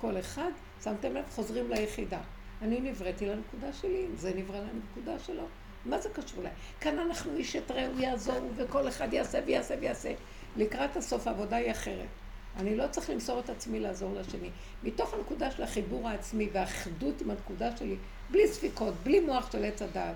כל 0.00 0.20
אחד, 0.20 0.50
שמתם 0.84 1.14
לב, 1.14 1.24
חוזרים 1.30 1.70
ליחידה. 1.70 2.20
אני 2.62 2.80
נבראתי 2.80 3.26
לנקודה 3.26 3.72
שלי, 3.72 4.06
זה 4.16 4.34
נברא 4.34 4.58
לנקודה 4.58 5.18
שלו. 5.18 5.44
מה 5.84 5.98
זה 5.98 6.08
קשור 6.08 6.40
אליי? 6.40 6.52
כאן 6.80 6.98
אנחנו 6.98 7.36
איש 7.36 7.56
את 7.56 7.70
רעהו 7.70 7.98
יעזור, 7.98 8.50
וכל 8.56 8.88
אחד 8.88 9.12
יעשה 9.12 9.38
ויעשה 9.46 9.74
ויעשה. 9.80 10.12
לקראת 10.56 10.96
הסוף 10.96 11.26
העבודה 11.26 11.56
היא 11.56 11.70
אחרת. 11.70 12.08
אני 12.56 12.76
לא 12.76 12.86
צריך 12.86 13.10
למסור 13.10 13.40
את 13.40 13.50
עצמי 13.50 13.80
לעזור 13.80 14.14
לשני. 14.14 14.50
מתוך 14.82 15.14
הנקודה 15.14 15.50
של 15.50 15.62
החיבור 15.62 16.08
העצמי 16.08 16.48
והאחדות 16.52 17.20
עם 17.20 17.30
הנקודה 17.30 17.76
שלי, 17.76 17.96
בלי 18.30 18.48
ספיקות, 18.48 18.94
בלי 19.02 19.20
מוח 19.20 19.52
של 19.52 19.64
עץ 19.64 19.82
הדעת, 19.82 20.14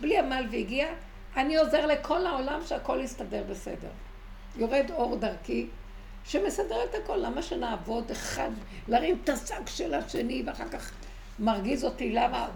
בלי 0.00 0.18
עמל 0.18 0.46
והגיע, 0.50 0.88
אני 1.36 1.56
עוזר 1.56 1.86
לכל 1.86 2.26
העולם 2.26 2.60
שהכל 2.66 3.00
יסתדר 3.02 3.42
בסדר. 3.50 3.88
יורד 4.56 4.90
אור 4.90 5.16
דרכי, 5.16 5.66
שמסדר 6.24 6.84
את 6.84 6.94
הכל. 6.94 7.16
למה 7.16 7.42
שנעבוד 7.42 8.10
אחד, 8.10 8.50
להרים 8.88 9.18
את 9.24 9.28
השק 9.28 9.66
של 9.66 9.94
השני, 9.94 10.42
ואחר 10.46 10.68
כך 10.68 10.92
מרגיז 11.38 11.84
אותי, 11.84 12.12
למה, 12.12 12.48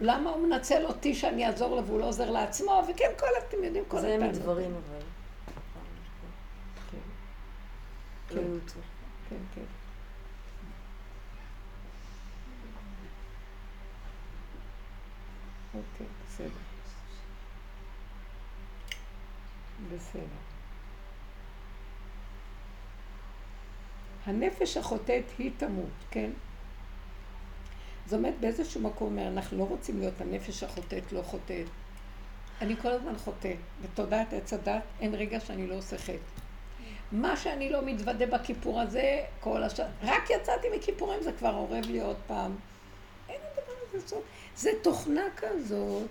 למה 0.00 0.30
הוא 0.30 0.46
מנצל 0.46 0.86
אותי 0.86 1.14
שאני 1.14 1.46
אעזור 1.46 1.76
לו 1.76 1.86
והוא 1.86 2.00
לא 2.00 2.04
עוזר 2.04 2.30
לעצמו, 2.30 2.82
וכן, 2.88 3.10
כל, 3.18 3.26
אתם 3.48 3.64
יודעים, 3.64 3.84
כל 3.88 4.00
זה 4.00 4.14
הטענות. 4.14 4.34
מדברים 4.34 4.74
אבל. 4.74 5.00
כן, 6.90 8.36
לא 8.36 8.40
ימצאו. 8.40 8.80
כן, 9.28 9.62
אוקיי, 15.74 16.06
בסדר. 16.26 16.48
בסדר. 19.94 20.22
הנפש 24.26 24.76
החוטאת 24.76 25.24
היא 25.38 25.50
תמות, 25.56 25.90
כן? 26.10 26.30
זאת 28.06 28.18
אומרת, 28.18 28.34
באיזשהו 28.40 28.80
מקום 28.80 29.08
אומר, 29.08 29.28
אנחנו 29.28 29.58
לא 29.58 29.64
רוצים 29.64 29.98
להיות 29.98 30.20
הנפש 30.20 30.62
החוטאת, 30.62 31.12
לא 31.12 31.22
חוטאת. 31.22 31.66
אני 32.60 32.76
כל 32.76 32.88
הזמן 32.88 33.18
חוטא. 33.18 33.54
בתודעת 33.82 34.32
עץ 34.32 34.52
הדת 34.52 34.82
אין 35.00 35.14
רגע 35.14 35.40
שאני 35.40 35.66
לא 35.66 35.74
עושה 35.74 35.98
חטא. 35.98 36.40
מה 37.12 37.36
שאני 37.36 37.70
לא 37.70 37.82
מתוודה 37.82 38.26
בכיפור 38.26 38.80
הזה, 38.80 39.24
כל 39.40 39.62
השאר, 39.62 39.86
רק 40.02 40.30
יצאתי 40.30 40.66
מכיפורים 40.76 41.22
זה 41.22 41.32
כבר 41.32 41.54
אורב 41.54 41.84
לי 41.86 42.00
עוד 42.00 42.16
פעם. 42.26 42.56
אין 43.28 43.40
הדבר 43.52 43.72
הזה 43.88 44.08
סוף. 44.08 44.22
זה 44.58 44.70
תוכנה 44.82 45.22
כזאת. 45.36 46.08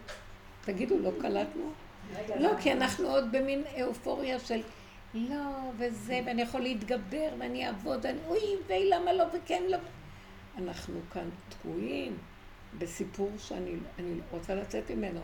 תגידו, 0.61 0.99
לא 0.99 1.11
קלטנו? 1.21 1.71
לא, 2.39 2.49
כי 2.61 2.71
אנחנו 2.71 3.07
עוד 3.07 3.31
במין 3.31 3.63
אופוריה 3.83 4.39
של 4.39 4.61
לא, 5.13 5.71
וזה, 5.77 6.19
ואני 6.25 6.41
יכול 6.41 6.61
להתגבר, 6.61 7.29
ואני 7.39 7.67
אעבוד, 7.67 8.05
ואני, 8.05 8.19
אוי, 8.27 8.39
ואי, 8.67 8.89
למה 8.89 9.13
לא, 9.13 9.23
וכן 9.33 9.63
לא. 9.69 9.77
אנחנו 10.57 10.99
כאן 11.13 11.29
תקועים 11.49 12.17
בסיפור 12.77 13.31
שאני 13.37 13.75
אני 13.99 14.19
רוצה 14.31 14.55
לצאת 14.55 14.91
ממנו. 14.91 15.21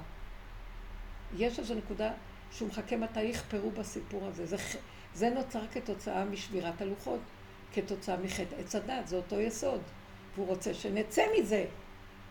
יש 1.37 1.59
איזו 1.59 1.75
נקודה 1.75 2.11
שהוא 2.51 2.69
מחכה 2.69 2.97
מתי 2.97 3.23
יכפרו 3.23 3.71
בסיפור 3.71 4.25
הזה. 4.27 4.45
זה, 4.45 4.57
זה 5.13 5.29
נוצר 5.29 5.67
כתוצאה 5.67 6.25
משבירת 6.25 6.81
הלוחות, 6.81 7.19
כתוצאה 7.73 8.17
מחטא 8.17 8.55
עץ 8.59 8.75
הדת, 8.75 9.07
זה 9.07 9.15
אותו 9.15 9.39
יסוד. 9.39 9.81
והוא 10.35 10.47
רוצה 10.47 10.73
שנצא 10.73 11.23
מזה. 11.39 11.65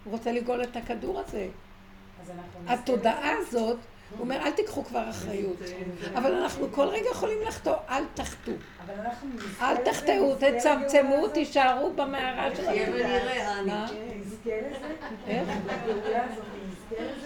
הוא 0.04 0.12
רוצה 0.12 0.32
לגאול 0.32 0.62
את 0.62 0.76
הכדור 0.76 1.20
הזה. 1.20 1.48
התודעה 2.66 3.32
הזאת, 3.38 3.76
הוא 4.10 4.20
אומר, 4.20 4.36
אל 4.36 4.50
תיקחו 4.50 4.84
כבר 4.84 5.10
אחריות. 5.10 5.56
אבל 6.14 6.34
אנחנו 6.34 6.72
כל 6.72 6.86
רגע 6.86 7.10
יכולים 7.10 7.38
לחטוא, 7.46 7.74
אל 7.88 8.04
תחטאו. 8.14 8.54
אל 9.60 9.76
תחטאו, 9.76 10.34
תצמצמו. 10.34 11.28
תישארו 11.28 11.92
במערה 11.92 12.56
של 12.56 12.68
התודעה. 12.68 13.86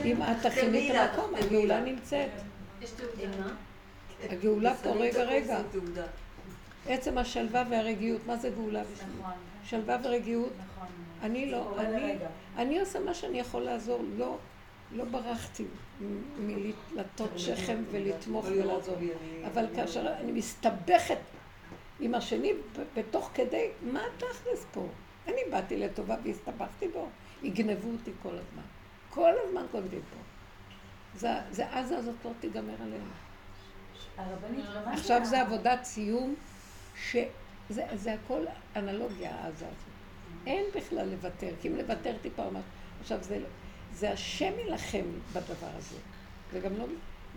אם 0.04 0.22
את 0.22 0.46
תכיני 0.46 0.90
את 0.90 0.96
המקום. 0.96 1.34
הגאולה 1.34 1.80
נמצאת. 1.80 2.30
הגאולה 4.30 4.74
פה 4.74 4.90
רגע 4.90 5.22
רגע. 5.22 5.58
עצם 6.88 7.18
השלווה 7.18 7.64
והרגיעות, 7.70 8.26
מה 8.26 8.36
זה 8.36 8.50
גאולה? 8.50 8.82
נכון, 8.82 9.32
שלווה 9.64 9.96
ורגיעות. 10.04 10.52
אני 11.22 11.50
לא, 11.50 11.80
אני. 11.80 12.14
אני 12.56 12.80
עושה 12.80 13.00
מה 13.00 13.14
שאני 13.14 13.40
יכול 13.40 13.62
לעזור, 13.62 14.00
לא, 14.16 14.36
לא 14.92 15.04
ברחתי 15.04 15.64
מלטות 16.38 17.30
שכם 17.36 17.82
ולתמוך 17.90 18.46
ולעזור. 18.48 18.96
אבל 19.46 19.66
כאשר 19.76 20.14
אני 20.20 20.32
מסתבכת 20.32 21.18
עם 22.00 22.14
השני 22.14 22.52
בתוך 22.94 23.30
כדי, 23.34 23.68
מה 23.82 24.02
התכלס 24.06 24.66
פה? 24.72 24.86
אני 25.28 25.40
באתי 25.50 25.76
לטובה 25.76 26.16
והסתבכתי 26.22 26.88
בו, 26.88 27.08
יגנבו 27.42 27.90
אותי 27.90 28.10
כל 28.22 28.28
הזמן. 28.28 28.62
כל 29.10 29.32
הזמן 29.44 29.66
גונבים 29.72 30.00
פה. 30.10 30.20
זה, 31.18 31.28
זה 31.50 31.70
עזה 31.72 31.98
הזאת 31.98 32.14
לא 32.24 32.30
תיגמר 32.40 32.74
עלינו. 32.82 33.04
ומה 34.40 34.92
עכשיו 34.92 35.24
זה 35.24 35.40
עבודת 35.40 35.84
סיום, 35.84 36.34
שזה 37.10 37.26
זה 37.94 38.14
הכל 38.14 38.44
אנלוגיה, 38.76 39.34
העזה 39.34 39.66
הזאת. 39.66 39.95
אין 40.46 40.64
בכלל 40.74 41.08
לוותר, 41.08 41.50
כי 41.60 41.68
אם 41.68 41.76
לוותר 41.76 42.16
טיפה 42.22 42.44
או 42.44 42.50
משהו. 42.50 42.70
עכשיו 43.00 43.18
זה, 43.22 43.38
לא- 43.38 43.48
זה 43.92 44.12
השם 44.12 44.52
יילחם 44.58 45.04
בדבר 45.32 45.70
הזה. 45.76 45.96
זה 46.52 46.60
גם 46.60 46.76
לא 46.76 46.86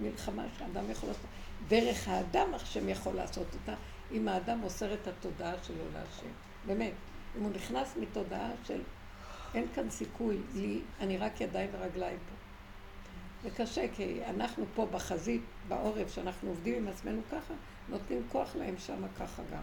מלחמה 0.02 0.44
שאדם 0.58 0.92
יכול 0.92 1.10
לעשות. 1.10 1.26
דרך 1.68 2.08
האדם 2.08 2.54
השם 2.54 2.90
יכול 2.90 3.16
לעשות 3.16 3.48
אותה, 3.54 3.74
אם 4.12 4.28
האדם 4.28 4.58
מוסר 4.58 4.94
את 4.94 5.08
התודעה 5.08 5.54
שלו 5.64 5.84
להשם. 5.94 6.32
באמת. 6.66 6.94
אם 7.38 7.44
הוא 7.44 7.52
נכנס 7.52 7.98
מתודעה 8.00 8.50
של 8.64 8.82
אין 9.56 9.66
כאן 9.76 9.90
סיכוי 9.90 10.38
לי, 10.56 10.82
אני 11.00 11.18
רק 11.18 11.42
ידיים 11.42 11.70
ורגליים 11.74 12.18
פה. 12.18 12.36
זה 13.44 13.56
קשה, 13.56 13.86
כי 13.96 14.20
אנחנו 14.30 14.66
פה 14.76 14.86
בחזית, 14.86 15.42
בעורף, 15.68 16.16
שאנחנו 16.16 16.50
עובדים 16.50 16.76
עם 16.76 16.88
עצמנו 16.88 17.22
ככה, 17.32 17.54
נותנים 17.90 18.24
כוח 18.32 18.56
להם 18.56 18.76
שם 18.78 19.02
ככה 19.20 19.42
גם. 19.52 19.62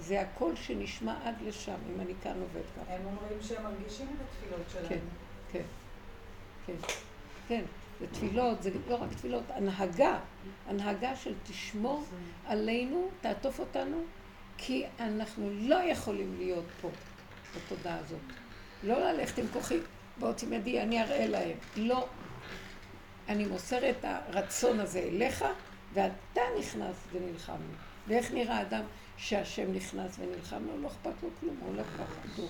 זה 0.00 0.20
הקול 0.20 0.56
שנשמע 0.56 1.14
עד 1.24 1.34
לשם, 1.46 1.76
אם 1.94 2.00
אני 2.00 2.12
כאן 2.22 2.32
עובד 2.40 2.66
ככה. 2.76 2.94
הם 2.94 3.00
אומרים 3.06 3.42
שהם 3.42 3.62
מרגישים 3.62 4.06
את 4.06 4.26
התפילות 4.28 4.66
שלהם. 4.72 4.88
כן, 4.88 4.98
כן, 5.52 5.62
כן, 6.66 6.88
כן. 7.48 7.62
זה 8.00 8.06
תפילות, 8.06 8.62
זה 8.62 8.70
לא 8.88 8.94
רק 8.94 9.12
תפילות, 9.12 9.42
הנהגה, 9.50 10.18
הנהגה 10.68 11.16
של 11.16 11.34
תשמור 11.44 12.04
עלינו, 12.46 13.08
תעטוף 13.20 13.58
אותנו, 13.58 14.02
כי 14.58 14.84
אנחנו 15.00 15.50
לא 15.52 15.76
יכולים 15.76 16.34
להיות 16.38 16.64
פה, 16.80 16.90
בתודעה 17.56 17.98
הזאת. 17.98 18.18
לא 18.82 19.12
ללכת 19.12 19.38
עם 19.38 19.46
כוחי, 19.52 19.78
בוא 20.18 20.32
תמדי, 20.32 20.80
אני 20.80 21.02
אראה 21.02 21.26
להם. 21.26 21.56
לא. 21.76 22.06
אני 23.28 23.44
מוסר 23.44 23.90
את 23.90 24.04
הרצון 24.04 24.80
הזה 24.80 24.98
אליך, 24.98 25.44
ואתה 25.92 26.40
נכנס 26.58 26.96
ונלחם. 27.12 27.60
ואיך 28.06 28.32
נראה 28.32 28.62
אדם 28.62 28.82
שהשם 29.16 29.72
נכנס 29.72 30.18
ונלחם 30.18 30.62
לו? 30.66 30.82
לא 30.82 30.88
אכפת 30.88 31.22
לו 31.22 31.28
כלום, 31.40 31.56
הוא 31.60 31.68
הולך 31.68 31.86
ככה, 31.86 32.42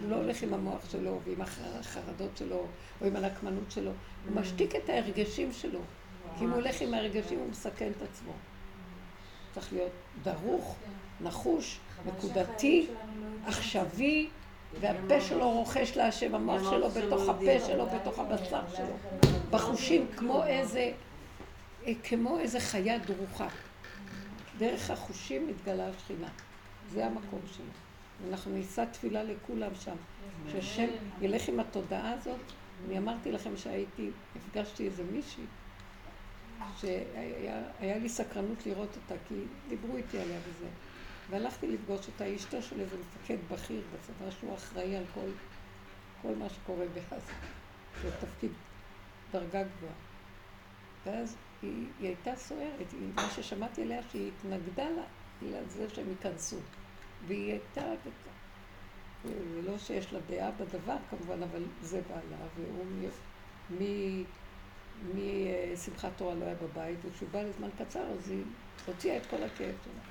הוא 0.00 0.10
לא 0.10 0.16
הולך 0.16 0.42
עם 0.42 0.54
המוח 0.54 0.90
שלו 0.90 1.20
ועם 1.24 1.42
החרדות 1.80 2.36
שלו 2.36 2.66
או 3.00 3.06
עם 3.06 3.16
הנקמנות 3.16 3.70
שלו, 3.70 3.90
הוא 4.28 4.40
משתיק 4.40 4.76
את 4.76 4.88
ההרגשים 4.88 5.52
שלו. 5.52 5.80
כי 6.38 6.44
אם 6.44 6.50
הוא 6.50 6.56
הולך 6.56 6.80
עם 6.80 6.94
ההרגשים 6.94 7.38
הוא 7.38 7.48
מסכן 7.50 7.90
את 7.96 8.02
עצמו. 8.02 8.32
צריך 9.54 9.72
להיות 9.72 9.92
דרוך, 10.22 10.76
נחוש, 11.20 11.78
נקודתי, 12.06 12.86
עכשווי, 13.46 14.28
והפה 14.80 15.20
שלו 15.20 15.50
רוכש 15.50 15.96
להשם, 15.96 16.34
המוח 16.34 16.70
שלו 16.70 16.90
בתוך 16.90 17.28
הפה 17.28 17.66
שלו, 17.66 17.86
בתוך 17.86 18.18
הבשר 18.18 18.62
שלו. 18.76 19.30
בחושים 19.50 20.06
כמו 20.16 20.44
איזה, 20.44 20.92
כמו 22.02 22.38
איזה 22.38 22.60
חיה 22.60 22.98
דרוכה. 22.98 23.48
דרך 24.58 24.90
החושים 24.90 25.48
מתגלה 25.48 25.88
השכינה. 25.88 26.28
זה 26.92 27.06
המקום 27.06 27.40
שלו. 27.52 27.66
אנחנו 28.30 28.52
נישא 28.52 28.84
תפילה 28.92 29.22
לכולם 29.22 29.74
שם. 29.74 29.96
שהשם 30.52 30.86
ילך 31.20 31.48
עם 31.48 31.60
התודעה 31.60 32.12
הזאת. 32.12 32.40
אני 32.86 32.98
אמרתי 32.98 33.32
לכם 33.32 33.56
שהייתי, 33.56 34.10
הפגשתי 34.36 34.86
איזה 34.86 35.02
מישהי, 35.12 35.44
שהיה 36.80 37.62
היה 37.80 37.98
לי 37.98 38.08
סקרנות 38.08 38.66
לראות 38.66 38.96
אותה, 38.96 39.14
כי 39.28 39.34
דיברו 39.68 39.96
איתי 39.96 40.18
עליה 40.18 40.38
וזה. 40.48 40.66
והלכתי 41.30 41.66
לפגוש 41.66 42.06
אותה, 42.06 42.36
אשתו 42.36 42.62
של 42.62 42.80
איזה 42.80 42.96
מפקד 42.96 43.36
בכיר 43.50 43.82
בצבא, 43.94 44.30
שהוא 44.30 44.54
אחראי 44.54 44.96
על 44.96 45.04
כל, 45.14 45.28
כל 46.22 46.34
מה 46.38 46.48
שקורה 46.48 46.84
בעזה. 46.94 47.32
זה 48.02 48.10
תפקיד 48.20 48.50
דרגה 49.32 49.62
גבוהה. 49.62 49.92
ואז 51.06 51.36
היא, 51.62 51.86
היא 51.98 52.08
הייתה 52.08 52.36
סוערת, 52.36 52.92
היא, 52.92 53.12
מה 53.14 53.30
ששמעתי 53.30 53.82
עליה 53.82 54.02
שהיא 54.10 54.30
התנגדה 54.38 54.88
לה, 54.90 55.02
לזה 55.42 55.90
שהם 55.90 56.10
ייכנסו. 56.10 56.56
והיא 57.26 57.52
הייתה, 57.52 57.82
זה 59.24 59.62
לא 59.62 59.78
שיש 59.78 60.12
לה 60.12 60.20
דעה 60.28 60.50
בדבר 60.50 60.96
כמובן, 61.10 61.42
אבל 61.42 61.64
זה 61.82 62.00
בעלה, 62.08 62.46
והוא 62.56 62.84
משמחת 65.14 66.10
תורה 66.16 66.34
לא 66.34 66.44
היה 66.44 66.54
בבית, 66.54 66.98
וכשהוא 67.04 67.28
בא 67.30 67.42
לזמן 67.42 67.68
קצר 67.78 68.02
אז 68.02 68.30
היא 68.30 68.44
הוציאה 68.86 69.16
את 69.16 69.26
כל 69.26 69.42
הכאב 69.42 69.74
שלה. 69.84 70.02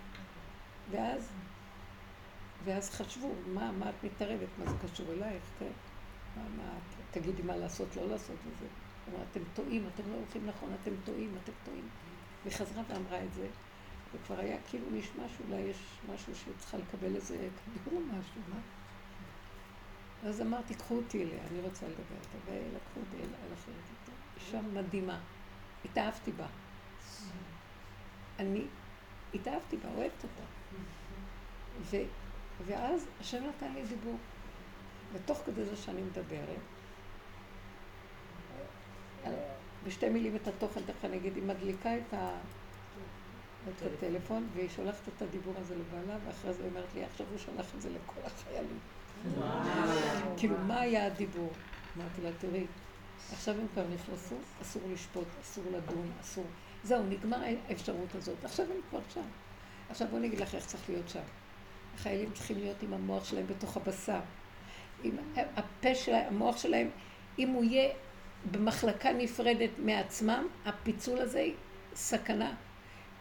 ואז, 0.91 1.30
ואז 2.64 2.90
חשבו, 2.90 3.32
מה, 3.48 3.72
מה 3.72 3.90
את 3.90 4.03
מתערבת, 4.03 4.48
מה 4.57 4.72
זה 4.72 4.78
קשור 4.88 5.06
אלייך, 5.11 5.44
כן? 5.60 5.72
מה, 6.36 6.44
מה, 6.57 6.72
תגידי 7.11 7.41
מה 7.41 7.57
לעשות, 7.57 7.95
לא 7.95 8.07
לעשות 8.10 8.36
וזה. 8.45 8.68
הוא 9.07 9.15
אמר, 9.15 9.25
אתם 9.31 9.39
טועים, 9.53 9.88
אתם 9.93 10.03
לא 10.11 10.15
הולכים 10.15 10.45
נכון, 10.45 10.69
אתם 10.81 10.91
טועים, 11.05 11.35
אתם 11.43 11.51
טועים. 11.65 11.89
והיא 12.43 12.57
חזרה 12.57 12.84
ואמרה 12.89 13.23
את 13.23 13.34
זה, 13.34 13.47
וכבר 14.13 14.39
היה 14.39 14.57
כאילו 14.69 14.85
נשמע 14.91 15.23
שאולי 15.38 15.61
יש 15.61 15.77
משהו 16.13 16.35
שהיא 16.35 16.53
צריכה 16.57 16.77
לקבל 16.77 17.15
איזה 17.15 17.49
כדור 17.75 17.99
או 17.99 18.19
משהו, 18.19 18.41
מה? 18.49 18.59
אז 20.29 20.41
אמרתי, 20.41 20.75
קחו 20.75 20.95
אותי 20.95 21.23
אליה, 21.23 21.39
אני 21.51 21.61
רוצה 21.61 21.85
לדבר 21.85 22.15
איתה, 22.21 22.38
ולקחו 22.45 22.99
אותי 22.99 23.15
אליה, 23.15 23.38
הלכתי 23.49 23.71
איתה. 23.71 24.11
אישה 24.35 24.61
מדהימה, 24.61 25.19
התאהבתי 25.85 26.31
בה. 26.31 26.47
אני 28.39 28.65
התאהבתי 29.34 29.77
בה, 29.77 29.89
אוהבת 29.95 30.23
אותה. 30.23 30.43
ואז 32.65 33.07
השם 33.19 33.43
נתן 33.43 33.73
לי 33.73 33.84
דיבור. 33.85 34.17
ותוך 35.13 35.41
כדי 35.45 35.65
זה 35.65 35.75
שאני 35.75 36.01
מדברת, 36.01 36.59
בשתי 39.84 40.10
מילים 40.10 40.36
את 40.36 40.48
התוכן, 40.48 40.82
תכף 40.86 41.06
אני 41.06 41.18
אגיד, 41.18 41.36
היא 41.36 41.44
מדליקה 41.44 41.98
את, 41.98 42.14
ה, 42.14 42.32
את 43.68 43.82
הטלפון, 43.82 44.48
והיא 44.54 44.70
שולחת 44.70 45.08
את 45.08 45.22
הדיבור 45.22 45.54
הזה 45.58 45.76
לבעלה, 45.76 46.18
ואחרי 46.26 46.54
זה 46.54 46.64
היא 46.64 46.70
אומרת 46.70 46.95
לי, 46.95 47.04
עכשיו 47.04 47.26
הוא 47.32 47.38
שלח 47.38 47.66
את 47.76 47.82
זה 47.82 47.90
לכל 47.90 48.22
החיילים. 48.26 48.80
כאילו, 50.38 50.58
מה 50.58 50.80
היה 50.80 51.06
הדיבור? 51.06 51.52
אמרתי 51.98 52.22
לה, 52.22 52.30
תראי, 52.40 52.66
עכשיו 53.32 53.56
הם 53.60 53.68
כבר 53.74 53.84
נכנסו, 53.94 54.36
אסור 54.62 54.82
לשפוט, 54.94 55.28
אסור 55.41 55.64
לדון, 55.72 56.12
אסור... 56.22 56.45
זהו, 56.84 57.04
נגמר 57.04 57.38
האפשרות 57.70 58.16
הזאת. 58.16 58.44
עכשיו 58.44 58.66
הם 58.66 58.78
כבר 58.90 58.99
שם. 59.14 59.22
עכשיו 59.90 60.08
בואו 60.08 60.22
נגיד 60.22 60.40
לך 60.40 60.56
איך 60.56 60.66
צריך 60.66 60.90
להיות 60.90 61.10
שם. 61.10 61.22
החיילים 61.95 62.32
צריכים 62.34 62.58
להיות 62.58 62.84
עם 62.84 62.94
המוח 62.94 63.26
שלהם 63.26 63.48
בתוך 63.48 63.78
הבשר. 63.78 64.20
עם 65.04 65.18
הפה 65.36 65.95
שלהם, 65.95 66.26
המוח 66.28 66.58
שלהם, 66.58 66.90
אם 67.40 67.49
הוא 67.49 67.64
יהיה 67.64 67.94
במחלקה 68.51 69.14
נפרדת 69.14 69.69
מעצמם, 69.77 70.47
הפיצול 70.65 71.19
הזה 71.19 71.45
סכנה. 71.95 72.53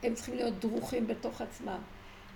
הם 0.03 0.15
צריכים 0.15 0.35
להיות 0.35 0.59
דרוכים 0.59 1.07
בתוך 1.07 1.41
עצמם. 1.41 1.79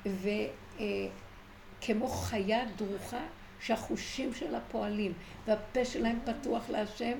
וכמו 0.07 2.09
חיה 2.09 2.65
דרוכה 2.77 3.21
שהחושים 3.61 4.35
שלה 4.35 4.59
פועלים, 4.71 5.13
והפה 5.47 5.85
שלהם 5.85 6.19
פתוח 6.25 6.71
להשם, 6.71 7.19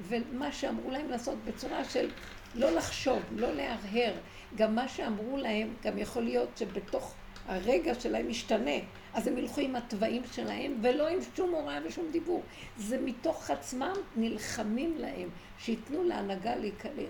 ומה 0.00 0.52
שאמרו 0.52 0.90
להם 0.90 1.10
לעשות 1.10 1.38
בצורה 1.44 1.84
של 1.84 2.10
לא 2.54 2.70
לחשוב, 2.70 3.22
לא 3.36 3.52
להרהר. 3.52 4.12
גם 4.56 4.74
מה 4.74 4.88
שאמרו 4.88 5.36
להם, 5.36 5.74
גם 5.84 5.98
יכול 5.98 6.22
להיות 6.22 6.48
שבתוך 6.56 7.14
הרגע 7.48 7.94
שלהם 7.94 8.28
משתנה. 8.28 8.76
אז 9.14 9.26
הם 9.26 9.38
ילכו 9.38 9.60
עם 9.60 9.76
התוואים 9.76 10.22
שלהם, 10.32 10.78
ולא 10.82 11.08
עם 11.08 11.18
שום 11.36 11.50
הוראה 11.50 11.78
ושום 11.84 12.04
דיבור. 12.12 12.42
זה 12.76 12.98
מתוך 13.04 13.50
עצמם 13.50 13.92
נלחמים 14.16 14.96
להם, 14.98 15.28
שייתנו 15.58 16.04
להנהגה 16.04 16.54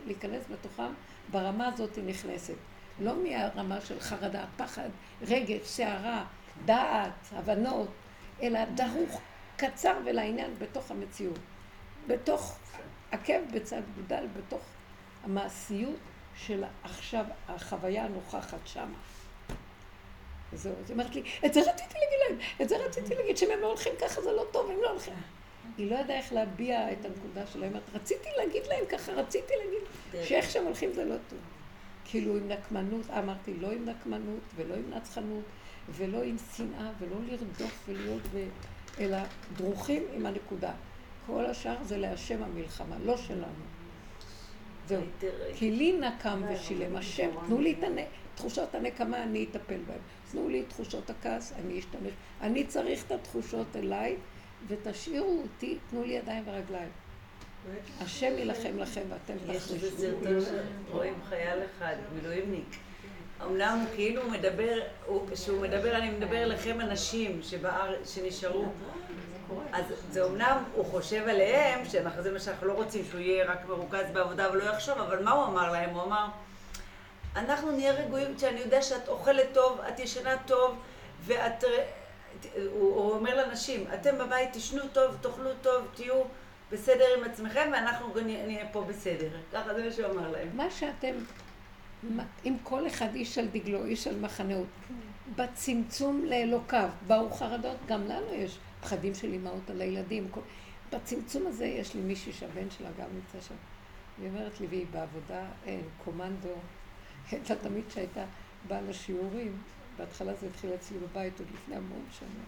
להיכנס 0.06 0.42
בתוכם, 0.50 0.92
ברמה 1.30 1.68
הזאת 1.68 1.96
היא 1.96 2.04
נכנסת. 2.04 2.54
לא 3.00 3.12
מהרמה 3.22 3.80
של 3.80 4.00
חרדה, 4.00 4.44
פחד, 4.56 4.88
רגש, 5.22 5.66
סערה, 5.66 6.24
דעת, 6.64 7.12
הבנות, 7.32 7.88
אלא 8.42 8.60
דרוך 8.64 9.20
קצר 9.56 9.94
ולעניין 10.04 10.54
בתוך 10.58 10.90
המציאות. 10.90 11.38
בתוך 12.06 12.58
עקב 13.10 13.40
בצד 13.52 13.82
גודל, 13.96 14.26
בתוך 14.36 14.62
המעשיות 15.24 15.98
של 16.36 16.64
עכשיו 16.82 17.24
החוויה 17.48 18.04
הנוכחת 18.04 18.58
שמה. 18.64 18.96
וזהו, 20.52 20.72
אז 20.72 20.90
היא 20.90 20.92
אומרת 20.92 21.14
לי, 21.14 21.22
את 21.46 21.54
זה 21.54 21.60
רציתי 21.60 21.94
להגיד 21.94 22.18
להם, 22.28 22.38
את 22.62 22.68
זה 22.68 22.76
רציתי 22.76 23.14
להגיד, 23.14 23.36
שאם 23.36 23.50
הם 23.50 23.60
לא 23.60 23.66
הולכים 23.66 23.92
ככה 24.00 24.22
זה 24.22 24.32
לא 24.32 24.44
טוב, 24.52 24.70
הם 24.70 24.76
לא 24.82 24.90
הולכים. 24.90 25.14
היא 25.78 25.90
לא 25.90 25.96
ידעה 25.96 26.16
איך 26.16 26.32
להביע 26.32 26.92
את 26.92 27.04
הנקודה 27.04 27.46
שלהם, 27.46 27.76
את 27.76 27.94
רציתי 27.94 28.28
להגיד 28.36 28.66
להם 28.66 28.84
ככה, 28.88 29.12
רציתי 29.12 29.52
להגיד 29.64 29.82
שאיך 30.26 30.50
שהם 30.50 30.64
הולכים 30.64 30.92
זה 30.92 31.04
לא 31.04 31.14
טוב. 31.28 31.38
כאילו 32.04 32.36
עם 32.36 32.48
נקמנות, 32.48 33.10
אמרתי, 33.10 33.54
לא 33.54 33.70
עם 33.72 33.84
נקמנות 33.84 34.40
ולא 34.56 34.74
עם 34.74 34.90
נצחנות 34.90 35.44
ולא 35.90 36.22
עם 36.22 36.36
שנאה 36.56 36.90
ולא 36.98 37.16
לרדוף 37.28 37.84
ולהיות 37.88 38.22
ב... 38.34 38.48
אלא 38.98 39.18
דרוכים 39.56 40.02
עם 40.14 40.26
הנקודה. 40.26 40.72
כל 41.26 41.46
השאר 41.46 41.76
זה 41.84 41.98
להשם 41.98 42.42
המלחמה, 42.42 42.96
לא 43.04 43.16
שלנו. 43.16 43.64
זהו. 44.88 45.02
כי 45.54 45.70
לי 45.70 45.92
נקם 45.92 46.42
ושילם 46.50 46.96
השם, 46.96 47.30
תנו 47.46 47.60
לי 47.60 47.72
את. 47.72 47.84
תחושות 48.34 48.74
הנקמה, 48.74 49.22
אני 49.22 49.46
אטפל 49.50 49.80
בהן. 49.86 49.98
תנו 50.32 50.48
לי 50.48 50.60
את 50.60 50.68
תחושות 50.68 51.10
הכעס, 51.10 51.52
אני 51.64 51.78
אשתמש. 51.78 52.12
אני 52.40 52.64
צריך 52.66 53.04
את 53.06 53.12
התחושות 53.12 53.66
אליי, 53.76 54.16
ותשאירו 54.68 55.42
אותי, 55.42 55.78
תנו 55.90 56.02
לי 56.04 56.12
ידיים 56.12 56.42
ורגליים. 56.46 56.88
השם 58.00 58.32
יילחם 58.38 58.78
לכם 58.78 59.00
ואתם 59.08 59.34
יש 59.48 59.62
תחרישו. 59.64 59.86
איזה 59.86 59.96
סרטון 59.98 60.40
שרואים 60.90 61.14
חייל 61.28 61.58
אחד, 61.78 61.94
מילואימניק. 62.14 62.76
אמנם 63.42 63.78
הוא 63.86 63.94
כאילו 63.94 64.30
מדבר, 64.30 64.78
הוא- 65.06 65.26
כשהוא 65.32 65.60
מדבר, 65.62 65.96
אני 65.96 66.10
מדבר 66.10 66.42
אליכם 66.42 66.80
אנשים 66.80 67.40
שבאר, 67.42 67.94
שנשארו. 68.04 68.64
אז 69.72 69.84
זה 70.10 70.24
אמנם, 70.24 70.62
הוא 70.74 70.84
חושב 70.84 71.28
עליהם, 71.28 71.84
שאנחנו, 71.84 72.22
זה 72.22 72.32
מה 72.32 72.38
שאנחנו 72.38 72.66
לא 72.66 72.72
רוצים, 72.72 73.04
שהוא 73.10 73.20
יהיה 73.20 73.44
רק 73.52 73.68
מרוכז 73.68 74.04
בעבודה 74.12 74.50
ולא 74.52 74.64
יחשוב, 74.64 74.98
אבל 74.98 75.24
מה 75.24 75.30
הוא 75.30 75.46
אמר 75.46 75.72
להם? 75.72 75.90
הוא 75.90 76.02
אמר, 76.02 76.26
אנחנו 77.36 77.72
נהיה 77.72 77.92
רגועים 77.92 78.36
כשאני 78.36 78.60
יודע 78.60 78.82
שאת 78.82 79.08
אוכלת 79.08 79.46
טוב, 79.54 79.80
את 79.88 79.98
ישנה 80.00 80.36
טוב, 80.46 80.76
ואת... 81.24 81.64
הוא, 81.64 82.70
הוא 82.72 83.12
אומר 83.12 83.46
לנשים, 83.46 83.84
אתם 83.94 84.18
בבית 84.18 84.48
תשנו 84.52 84.82
טוב, 84.92 85.16
תאכלו 85.20 85.50
טוב, 85.62 85.86
תהיו 85.94 86.22
בסדר 86.72 87.04
עם 87.18 87.24
עצמכם, 87.24 87.70
ואנחנו 87.72 88.14
נהיה 88.24 88.66
פה 88.72 88.84
בסדר. 88.88 89.28
ככה 89.52 89.74
זה 89.74 89.84
מה 89.84 89.92
שהוא 89.92 90.06
אמר 90.06 90.30
להם. 90.30 90.48
מה 90.54 90.70
שאתם, 90.70 91.14
אם 92.44 92.56
כל 92.62 92.86
אחד 92.86 93.14
איש 93.14 93.38
על 93.38 93.46
דגלו, 93.52 93.84
איש 93.84 94.06
על 94.06 94.16
מחנאות, 94.20 94.66
בצמצום 95.36 96.24
לאלוקיו, 96.24 96.88
באו 97.06 97.30
חרדות, 97.30 97.76
גם 97.86 98.04
לנו 98.08 98.34
יש 98.34 98.58
פחדים 98.80 99.14
של 99.14 99.32
אימהות 99.32 99.70
על 99.70 99.80
הילדים. 99.80 100.28
כל- 100.30 100.40
בצמצום 100.92 101.46
הזה 101.46 101.66
יש 101.66 101.94
לי 101.94 102.00
מישהי 102.00 102.32
שהבן 102.32 102.70
שלה 102.70 102.88
גם 103.00 103.06
נמצא 103.14 103.46
שם. 103.48 103.54
היא 104.20 104.28
אומרת 104.28 104.60
לי, 104.60 104.66
והיא 104.66 104.86
בעבודה, 104.90 105.44
אין, 105.66 105.82
קומנדו. 106.04 106.54
הייתה 107.30 107.56
תמיד 107.56 107.84
שהייתה 107.90 108.24
באה 108.68 108.80
לשיעורים, 108.80 109.62
בהתחלה 109.98 110.34
זה 110.34 110.46
התחיל 110.46 110.74
אצלי 110.74 110.98
בבית 110.98 111.38
עוד 111.38 111.48
לפני 111.54 111.76
המון 111.76 112.04
שנה, 112.10 112.44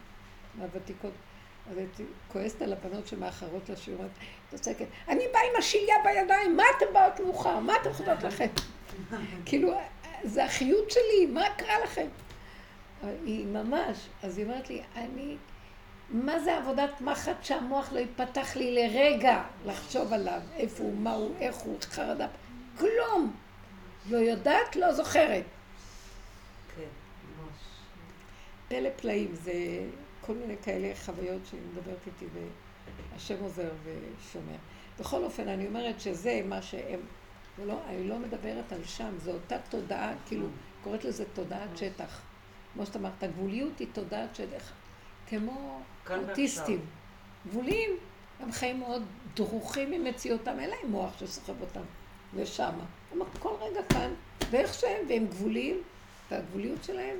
מהוותיקות. 0.54 1.12
אז 1.70 1.78
הייתי 1.78 2.04
כועסת 2.32 2.62
על 2.62 2.72
הבנות 2.72 3.06
שמאחרות 3.06 3.68
לשיעור, 3.68 4.04
את 4.54 4.60
צועקת, 4.60 4.86
אני 5.08 5.24
באה 5.32 5.42
עם 5.42 5.58
השליה 5.58 5.94
בידיים, 6.04 6.56
מה 6.56 6.62
אתן 6.76 6.86
באות 6.92 7.20
מאוחר? 7.20 7.58
מה 7.58 7.72
אתן 7.82 7.92
חושבות 7.92 8.22
לכם? 8.22 8.46
כאילו, 9.44 9.72
זה 10.24 10.44
החיות 10.44 10.90
שלי, 10.90 11.26
מה 11.32 11.44
קרה 11.56 11.78
לכם? 11.84 12.06
היא 13.02 13.46
ממש, 13.46 14.08
אז 14.22 14.38
היא 14.38 14.46
אומרת 14.46 14.70
לי, 14.70 14.82
אני, 14.96 15.36
מה 16.10 16.40
זה 16.40 16.56
עבודת 16.56 17.00
מחט 17.00 17.44
שהמוח 17.44 17.92
לא 17.92 17.98
ייפתח 17.98 18.56
לי 18.56 18.74
לרגע 18.74 19.42
לחשוב 19.66 20.12
עליו, 20.12 20.40
איפה 20.56 20.82
הוא, 20.82 20.96
מה 20.96 21.12
הוא, 21.12 21.34
איך 21.40 21.56
הוא, 21.56 21.76
חרדה, 21.80 22.26
כלום. 22.78 23.36
לא 24.10 24.16
יודעת, 24.16 24.76
לא 24.76 24.92
זוכרת. 24.92 25.44
כן. 26.76 26.88
פלא 28.68 28.88
פלאים, 28.96 29.34
זה 29.34 29.52
כל 30.20 30.34
מיני 30.34 30.54
כאלה 30.62 30.92
חוויות 31.04 31.46
שהיא 31.46 31.60
מדברת 31.72 32.06
איתי 32.06 32.26
והשם 33.12 33.40
עוזר 33.40 33.70
ושומע. 33.84 34.56
בכל 35.00 35.24
אופן, 35.24 35.48
אני 35.48 35.66
אומרת 35.66 36.00
שזה 36.00 36.40
מה 36.44 36.62
שהם, 36.62 37.00
לא, 37.66 37.80
אני 37.88 38.08
לא 38.08 38.18
מדברת 38.18 38.72
על 38.72 38.84
שם, 38.84 39.18
זו 39.18 39.30
אותה 39.30 39.56
תודעה, 39.70 40.12
כאילו, 40.26 40.46
קוראת 40.82 41.04
לזה 41.04 41.24
תודעת 41.34 41.76
שטח. 41.76 42.20
כמו 42.74 42.86
שאת 42.86 42.96
אמרת, 42.96 43.22
הגבוליות 43.22 43.78
היא 43.78 43.88
תודעת 43.92 44.34
שטח, 44.34 44.72
כמו 45.26 45.80
אוטיסטים. 46.10 46.80
גבוליים, 47.48 47.90
הם 48.40 48.52
חיים 48.52 48.78
מאוד 48.78 49.02
דרוכים 49.34 49.90
ממציאותם, 49.90 50.60
אין 50.60 50.70
להם 50.70 50.90
מוח 50.90 51.18
שסוחב 51.18 51.60
אותם 51.60 51.82
לשמה. 52.36 52.84
הם 53.12 53.18
כל 53.38 53.52
רגע 53.60 53.80
כאן, 53.88 54.10
ואיך 54.50 54.74
שהם, 54.74 55.06
והם 55.08 55.26
גבוליים, 55.26 55.82
והגבוליות 56.30 56.84
שלהם, 56.84 57.16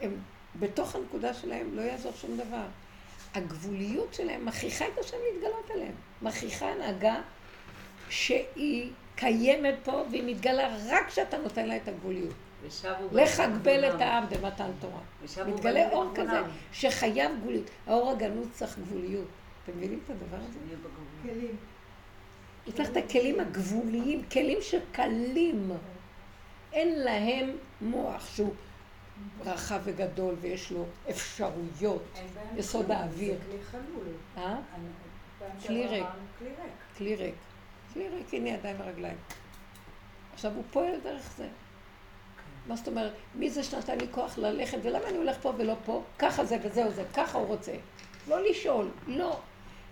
הם 0.00 0.10
בתוך 0.58 0.94
הנקודה 0.94 1.34
שלהם, 1.34 1.76
לא 1.76 1.80
יעזור 1.80 2.12
שום 2.12 2.36
דבר. 2.36 2.64
הגבוליות 3.34 4.14
שלהם 4.14 4.46
מכריחה 4.46 4.84
את 4.86 4.98
השם 4.98 5.16
להתגלות 5.32 5.70
עליהם. 5.74 5.94
מכריחה 6.22 6.66
הנהגה 6.70 7.20
שהיא 8.08 8.90
קיימת 9.16 9.74
פה 9.84 10.04
והיא 10.10 10.22
מתגלה 10.26 10.76
רק 10.88 11.08
כשאתה 11.08 11.38
נותן 11.38 11.66
לה 11.66 11.76
את 11.76 11.88
הגבוליות. 11.88 12.34
לך 13.12 13.40
הגבל 13.40 13.94
את. 13.94 14.00
העם 14.00 14.24
במתן 14.30 14.70
תורה. 14.80 15.00
מתגלה 15.46 15.90
אור. 15.90 16.12
כזה 16.14 16.40
שחייב 16.72 17.30
גבוליות. 17.40 17.70
האור 17.86 18.10
הגנוז 18.10 18.48
צריך 18.52 18.78
גבוליות. 18.78 19.28
אתם 19.64 19.72
מבינים 19.76 20.00
את 20.04 20.10
הדבר 20.10 20.36
הזה? 20.36 20.58
כלים. 21.22 21.56
יש 22.66 22.80
לך 22.80 22.90
את 22.90 22.96
הכלים 22.96 23.40
הגבוליים, 23.40 24.22
כלים 24.22 24.58
שקלים. 24.60 25.72
אין 26.72 26.98
להם 26.98 27.56
מוח 27.80 28.34
שהוא 28.34 28.54
רחב 29.44 29.80
וגדול 29.84 30.34
ויש 30.40 30.70
לו 30.70 30.86
אפשרויות. 31.10 32.18
יסוד 32.56 32.90
האוויר. 32.90 33.34
זה 33.34 33.44
כלי 33.50 33.62
חלול. 33.62 34.06
אה? 34.36 34.56
כלי 35.66 35.86
ריק. 35.86 36.06
כלי 36.38 36.48
ריק. 36.48 36.72
כלי 36.98 37.14
ריק. 37.16 37.34
כלי 37.92 38.08
ריק, 38.08 38.34
הנה 38.34 38.48
ידיים 38.48 38.76
ורגליים. 38.78 39.16
עכשיו, 40.34 40.52
הוא 40.54 40.64
פועל 40.70 41.00
דרך 41.02 41.32
זה. 41.36 41.48
מה 42.66 42.76
זאת 42.76 42.88
אומרת? 42.88 43.12
מי 43.34 43.50
זה 43.50 43.62
שנתן 43.62 43.98
לי 43.98 44.06
כוח 44.10 44.38
ללכת, 44.38 44.78
ולמה 44.82 45.08
אני 45.08 45.16
הולך 45.16 45.36
פה 45.42 45.52
ולא 45.58 45.74
פה? 45.84 46.02
ככה 46.18 46.44
זה 46.44 46.56
וזהו 46.62 46.90
זה, 46.90 47.04
ככה 47.14 47.38
הוא 47.38 47.46
רוצה. 47.46 47.72
לא 48.28 48.42
לשאול, 48.42 48.90
לא. 49.06 49.40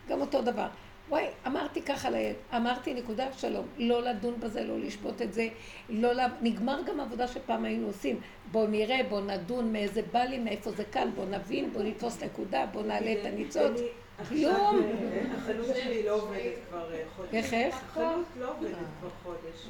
גם 0.08 0.20
אותו 0.20 0.42
דבר. 0.42 0.68
וואי, 1.10 1.26
אמרתי 1.46 1.82
ככה 1.82 2.10
לילד, 2.10 2.36
אמרתי 2.56 2.94
נקודה 2.94 3.32
שלום, 3.32 3.66
לא 3.78 4.02
לדון 4.02 4.40
בזה, 4.40 4.64
לא 4.64 4.78
לשפוט 4.78 5.22
את 5.22 5.32
זה, 5.32 5.48
לא 5.88 6.12
ל... 6.12 6.20
נגמר 6.42 6.82
גם 6.86 7.00
עבודה 7.00 7.28
שפעם 7.28 7.64
היינו 7.64 7.86
עושים. 7.86 8.20
בואו 8.52 8.66
נראה, 8.66 9.00
בואו 9.08 9.20
נדון 9.20 9.72
מאיזה 9.72 10.02
בא 10.12 10.18
לי, 10.18 10.38
מאיפה 10.38 10.70
זה 10.70 10.84
כאן, 10.84 11.10
בואו 11.14 11.26
נבין, 11.26 11.72
בואו 11.72 11.84
נתפוס 11.84 12.22
נקודה, 12.22 12.66
בואו 12.72 12.84
נעלה 12.84 13.12
את 13.12 13.26
הניצוץ. 13.26 13.80
אני- 13.80 13.88
כלום. 14.28 14.80
אה, 14.82 15.36
החנות 15.36 15.66
שלי 15.76 16.02
לא 16.02 16.14
עובדת 16.14 16.52
כבר 16.68 16.92
אה, 16.94 17.02
חודש. 17.16 17.28
איך, 17.32 17.54
איך? 17.54 17.74
החנות 17.84 18.26
לא 18.40 18.50
עובדת 18.50 18.74
אה. 18.74 18.78
כבר 19.00 19.08
חודש. 19.22 19.68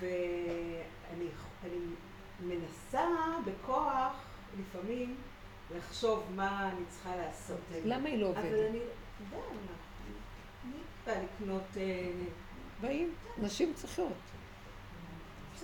ואני 0.00 1.26
אני 1.64 1.78
מנסה 2.40 3.04
בכוח 3.46 4.24
לפעמים 4.60 5.14
לחשוב 5.76 6.22
מה 6.34 6.70
אני 6.72 6.84
צריכה 6.88 7.16
לעשות. 7.16 7.58
למה 7.84 8.08
היא 8.08 8.18
לא 8.18 8.30
אבל 8.30 8.38
עובדת? 8.38 8.52
די, 8.52 8.68
אני 8.68 8.78
לקנות... 11.12 11.62
אה, 11.76 12.10
באים, 12.80 13.14
נשים 13.38 13.72
צריכות. 13.74 14.12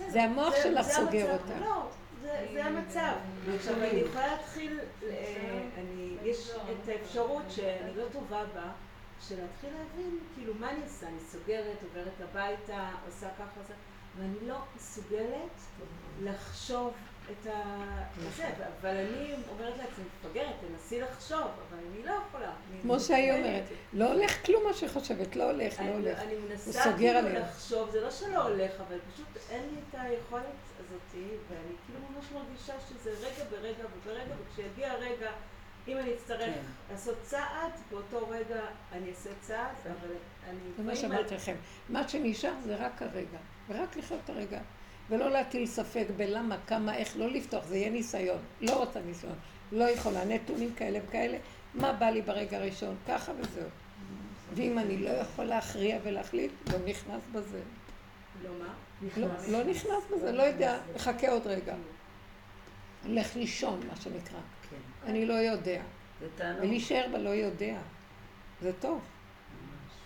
זה 0.07 0.23
המוח 0.23 0.53
שלך 0.63 0.85
סוגר. 0.87 1.33
אותה. 1.33 1.59
לא, 1.59 1.87
זה- 2.21 2.65
המצב. 2.65 3.13
עכשיו, 3.55 3.75
אני 3.75 3.87
יכולה 3.99 4.27
להתחיל, 4.27 4.79
אה, 5.03 5.61
יש 6.23 6.51
את 6.51 6.87
האפשרות 6.89 7.43
שאני 7.49 7.95
לא 7.95 8.03
טובה 8.11 8.43
בה, 8.55 8.71
של 9.27 9.41
להתחיל 9.41 9.69
להבין, 9.79 10.19
כאילו, 10.35 10.53
מה 10.59 10.69
אני 10.71 10.79
עושה? 10.83 11.07
אני 11.07 11.19
סוגרת, 11.19 11.77
עוברת 11.83 12.21
הביתה, 12.21 12.89
עושה 13.07 13.27
ככה, 13.39 13.63
זה, 13.67 13.73
ואני 14.17 14.47
לא 14.47 14.57
מסוגלת 14.75 15.61
לחשוב 16.21 16.93
את 17.31 17.47
ה... 17.47 17.85
זה, 18.35 18.49
אבל 18.81 18.89
אני 18.89 19.33
אומרת 19.49 19.77
לעצמי, 19.77 20.03
מפגרת, 20.25 20.55
תנסי 20.61 21.01
לחשוב, 21.01 21.37
אבל 21.37 21.77
אני 21.89 22.03
לא 22.03 22.11
יכולה. 22.27 22.53
כמו 22.81 22.99
שהיא. 22.99 23.31
אומרת, 23.31 23.63
לא 23.93 24.13
הולך 24.13 24.45
כלום 24.45 24.63
מה 24.67 24.73
שהיא 24.73 24.89
חושבת, 24.89 25.35
לא 25.35 25.43
הולך, 25.43 25.79
לא 25.79 25.85
הולך. 25.85 26.19
אני 26.19 26.35
מנסה 26.49 26.93
כאילו. 26.97 27.29
לחשוב, 27.29 27.89
זה 27.89 28.01
לא 28.01 28.11
שלא 28.11 28.43
הולך, 28.43 28.71
אבל 28.87 28.97
פשוט 29.13 29.27
אין 29.49 29.63
לי 29.71 29.81
את 29.89 29.95
היכולת 29.99 30.43
הזאתי, 30.79 31.27
ואני 31.49 31.75
כאילו 31.85 31.99
ממש 32.09 32.25
מרגישה 32.31 32.73
שזה 32.89 33.11
רגע 33.11 33.43
ברגע 33.51 33.83
וברגע, 33.95 34.33
וכשיגיע 34.45 34.91
הרגע, 34.91 35.31
אם 35.87 35.97
אני 35.97 36.13
אצטרך 36.13 36.39
כן. 36.39 36.61
לעשות 36.91 37.17
צעד, 37.21 37.71
באותו 37.91 38.27
רגע 38.29 38.61
אני 38.91 39.09
אעשה 39.09 39.29
צעד, 39.41 39.75
אבל 39.85 40.15
אני... 40.49 40.59
זה 40.77 40.83
מה 40.83 40.95
שאמרתי 40.95 41.35
לכם. 41.35 41.55
מה 41.89 42.07
שנשאר 42.07 42.53
זה 42.65 42.75
רק 42.75 43.01
הרגע, 43.01 43.37
ורק 43.69 43.97
לחיות 43.97 44.19
את 44.23 44.29
הרגע. 44.29 44.59
ולא 45.11 45.31
להטיל 45.31 45.65
ספק 45.65 46.05
בלמה, 46.17 46.57
כמה, 46.67 46.95
איך, 46.95 47.17
לא 47.17 47.29
לפתוח, 47.29 47.65
זה 47.65 47.77
יהיה 47.77 47.89
ניסיון. 47.89 48.39
לא 48.61 48.79
רוצה 48.79 48.99
ניסיון. 48.99 49.35
לא 49.71 49.83
יכולה, 49.83 50.25
נתונים 50.25 50.73
כאלה 50.75 50.99
וכאלה. 51.07 51.37
מה 51.73 51.93
בא 51.93 52.05
לי 52.05 52.21
ברגע 52.21 52.57
הראשון? 52.57 52.95
ככה 53.07 53.31
וזהו. 53.39 53.69
ואם 54.55 54.79
אני 54.79 54.97
לא 54.97 55.09
יכול 55.09 55.45
להכריע 55.45 55.99
ולהחליט, 56.03 56.51
לא 56.71 56.77
נכנס 56.85 57.21
בזה. 57.31 57.59
לא 58.43 58.49
מה? 58.59 58.73
לא, 59.17 59.27
לא 59.47 59.63
נכנס 59.63 60.03
בזה, 60.15 60.31
לא 60.31 60.43
יודע, 60.43 60.79
מחכה 60.95 61.31
עוד 61.31 61.47
רגע. 61.47 61.75
הולך 63.05 63.35
לישון, 63.35 63.79
מה 63.87 63.95
שנקרא. 63.95 64.39
כן. 64.69 64.77
אני 65.05 65.25
לא 65.25 65.33
יודע. 65.33 65.81
זה 66.21 66.27
תענוג. 66.35 66.63
ולהישאר 66.63 67.05
בלא 67.11 67.29
יודע. 67.29 67.77
זה 68.61 68.71
טוב. 68.79 69.01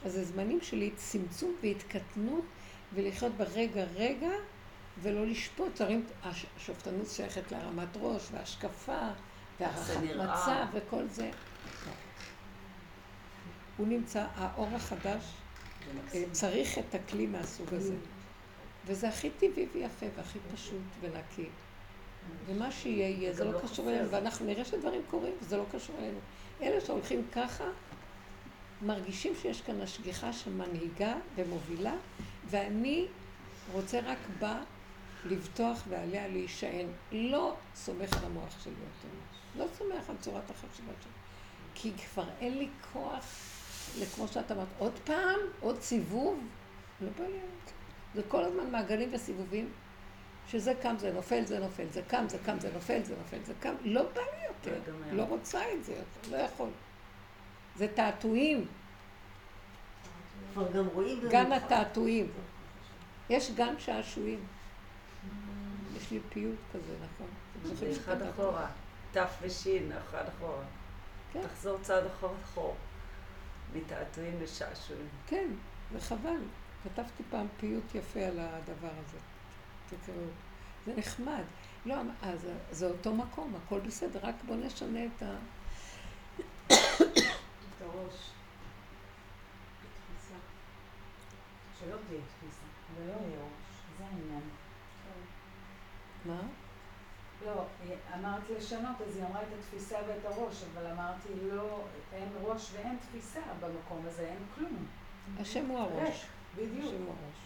אז 0.05 0.13
זה 0.13 0.23
זמנים 0.23 0.61
של 0.61 0.89
צמצום 0.95 1.55
והתקטנות 1.61 2.45
ולחיות 2.93 3.33
ברגע 3.37 3.83
רגע 3.95 4.31
ולא 5.01 5.25
לשפוט, 5.27 5.81
הש- 6.23 6.45
השופטנות 6.57 7.07
שייכת 7.07 7.51
להרמת 7.51 7.87
ראש 8.01 8.23
והשקפה 8.31 8.99
והערכת. 9.59 9.93
מצב 10.15 10.65
וכל 10.73 11.07
זה. 11.07 11.29
הוא 13.77 13.87
נמצא, 13.87 14.25
האור 14.35 14.67
החדש 14.75 15.23
אה. 16.13 16.23
צריך 16.31 16.77
את 16.77 16.95
הכלי 16.95 17.25
מהסוג 17.27 17.73
הזה. 17.73 17.95
וזה 18.85 19.09
הכי 19.09 19.29
טבעי 19.29 19.67
ויפה 19.73 20.05
והכי 20.17 20.39
פשוט 20.53 20.81
ונקי. 21.01 21.49
ומה 22.45 22.71
שיהיה 22.71 23.09
יהיה, 23.09 23.33
זה 23.33 23.43
לא 23.43 23.53
לא 23.53 23.59
קשור. 23.59 23.89
אלינו, 23.89 24.09
ואנחנו 24.11 24.45
נראה 24.45 24.65
שדברים 24.65 25.01
קורים 25.09 25.33
וזה 25.41 25.57
לא 25.57 25.65
קשור 25.71 25.95
אלינו. 25.99 26.19
אלה 26.61 26.81
שהולכים 26.81 27.27
ככה, 27.31 27.63
מרגישים 28.81 29.33
שיש 29.41 29.61
כאן 29.61 29.81
השגיחה 29.81 30.33
שמנהיגה 30.33 31.13
ומובילה, 31.35 31.93
ואני 32.49 33.05
רוצה 33.71 33.99
רק 33.99 34.17
בה 34.39 34.61
לבטוח 35.25 35.83
ועליה 35.89 36.27
להישען. 36.27 36.87
לא 37.11 37.55
סומך 37.75 38.17
על 38.17 38.25
המוח 38.25 38.63
שלי 38.63 38.73
יותר. 38.73 39.15
לא 39.55 39.65
סומך 39.77 40.09
על 40.09 40.15
צורת 40.19 40.49
החשיבה 40.49 40.93
שלי. 41.01 41.11
כי 41.75 41.91
כבר 41.91 42.25
אין 42.39 42.57
לי 42.57 42.67
כוח, 42.93 43.25
כמו 44.15 44.27
שאת 44.27 44.51
אמרת, 44.51 44.67
עוד 44.77 44.99
פעם, 45.03 45.39
עוד 45.59 45.81
סיבוב, 45.81 46.39
לא 47.01 47.09
בא 47.19 47.27
לי. 47.27 47.39
זה 48.15 48.21
כל 48.27 48.43
הזמן 48.43 48.71
מעגלים 48.71 49.09
וסיבובים, 49.13 49.71
שזה 50.47 50.73
קם, 50.81 50.95
זה 50.97 51.13
נופל, 51.13 51.45
זה 51.45 51.59
נופל, 51.59 51.85
זה 51.91 52.01
קם, 52.07 52.25
זה 52.29 52.37
קם, 52.45 52.59
זה 52.59 52.73
נופל, 52.73 53.03
זה 53.03 53.15
נופל, 53.17 53.37
זה 53.43 53.53
קם. 53.59 53.73
לא 53.83 54.03
בא 54.03 54.21
לי 54.21 54.47
יותר. 54.47 54.91
לא. 55.11 55.17
לא 55.17 55.23
רוצה 55.23 55.61
את 55.73 55.83
זה 55.83 55.91
יותר, 55.91 56.37
לא 56.37 56.41
יכול. 56.41 56.69
זה 57.75 57.87
תעתועים, 57.87 58.65
גם 60.73 60.87
רואים... 60.93 61.19
גן 61.29 61.51
התעתועים. 61.51 62.31
יש 63.29 63.51
גן 63.51 63.73
שעשועים. 63.79 64.39
יש 66.05 66.11
לי 66.11 66.19
פיוט 66.29 66.55
כזה, 66.73 66.93
נכון? 67.03 67.27
זה 67.75 67.91
אחד? 67.91 68.21
אחורה. 68.21 68.67
ת' 69.13 69.17
ושין, 69.41 69.91
אחד 69.91 70.23
אחורה. 70.37 70.63
כן. 71.33 71.41
תחזור 71.47 71.77
צעד 71.81 72.05
אחורה 72.05 72.33
אחורה. 72.43 72.75
מתעתועים 73.73 74.41
לשעשועים. 74.41 75.07
כן, 75.27 75.47
וחבל. 75.93 76.39
כתבתי 76.83 77.23
פעם 77.29 77.47
פיוט 77.59 77.95
יפה 77.95 78.19
על 78.19 78.39
הדבר 78.39 78.91
הזה. 79.05 79.17
תקראו. 79.89 80.17
זה 80.85 80.93
נחמד. 80.97 81.43
לא, 81.85 81.95
אז 82.21 82.47
זה 82.71 82.85
אותו 82.85 83.13
מקום, 83.15 83.55
הכל 83.55 83.79
בסדר, 83.79 84.19
רק 84.23 84.35
בוא 84.45 84.55
נשנה 84.55 84.99
את 85.05 85.23
ה... 85.23 85.35
את 86.67 87.81
הראש. 87.81 88.29
שלא 91.79 91.95
תהיה 92.07 92.21
תפיסה, 92.21 92.65
ולא 92.95 93.11
יהיה 93.11 93.39
ראש. 93.39 93.97
זה 93.97 94.05
העניין. 94.05 94.41
מה? 96.25 96.41
לא, 97.45 97.65
אמרת 98.15 98.41
לשנות, 98.57 98.95
אז 99.07 99.17
היא 99.17 99.25
אמרה 99.25 99.41
את 99.41 99.47
התפיסה 99.59 99.97
ואת 100.07 100.25
הראש, 100.25 100.63
אבל 100.73 100.91
אמרתי 100.91 101.29
לא, 101.51 101.83
אין 102.13 102.29
ראש 102.41 102.71
ואין 102.73 102.97
תפיסה 102.97 103.39
במקום 103.59 104.05
הזה, 104.07 104.21
אין 104.21 104.43
כלום. 104.55 104.85
השם 105.39 105.65
הוא 105.65 105.79
הראש. 105.79 106.25
בדיוק. 106.55 106.85
השם 106.85 107.03
הוא 107.03 107.07
הראש. 107.07 107.45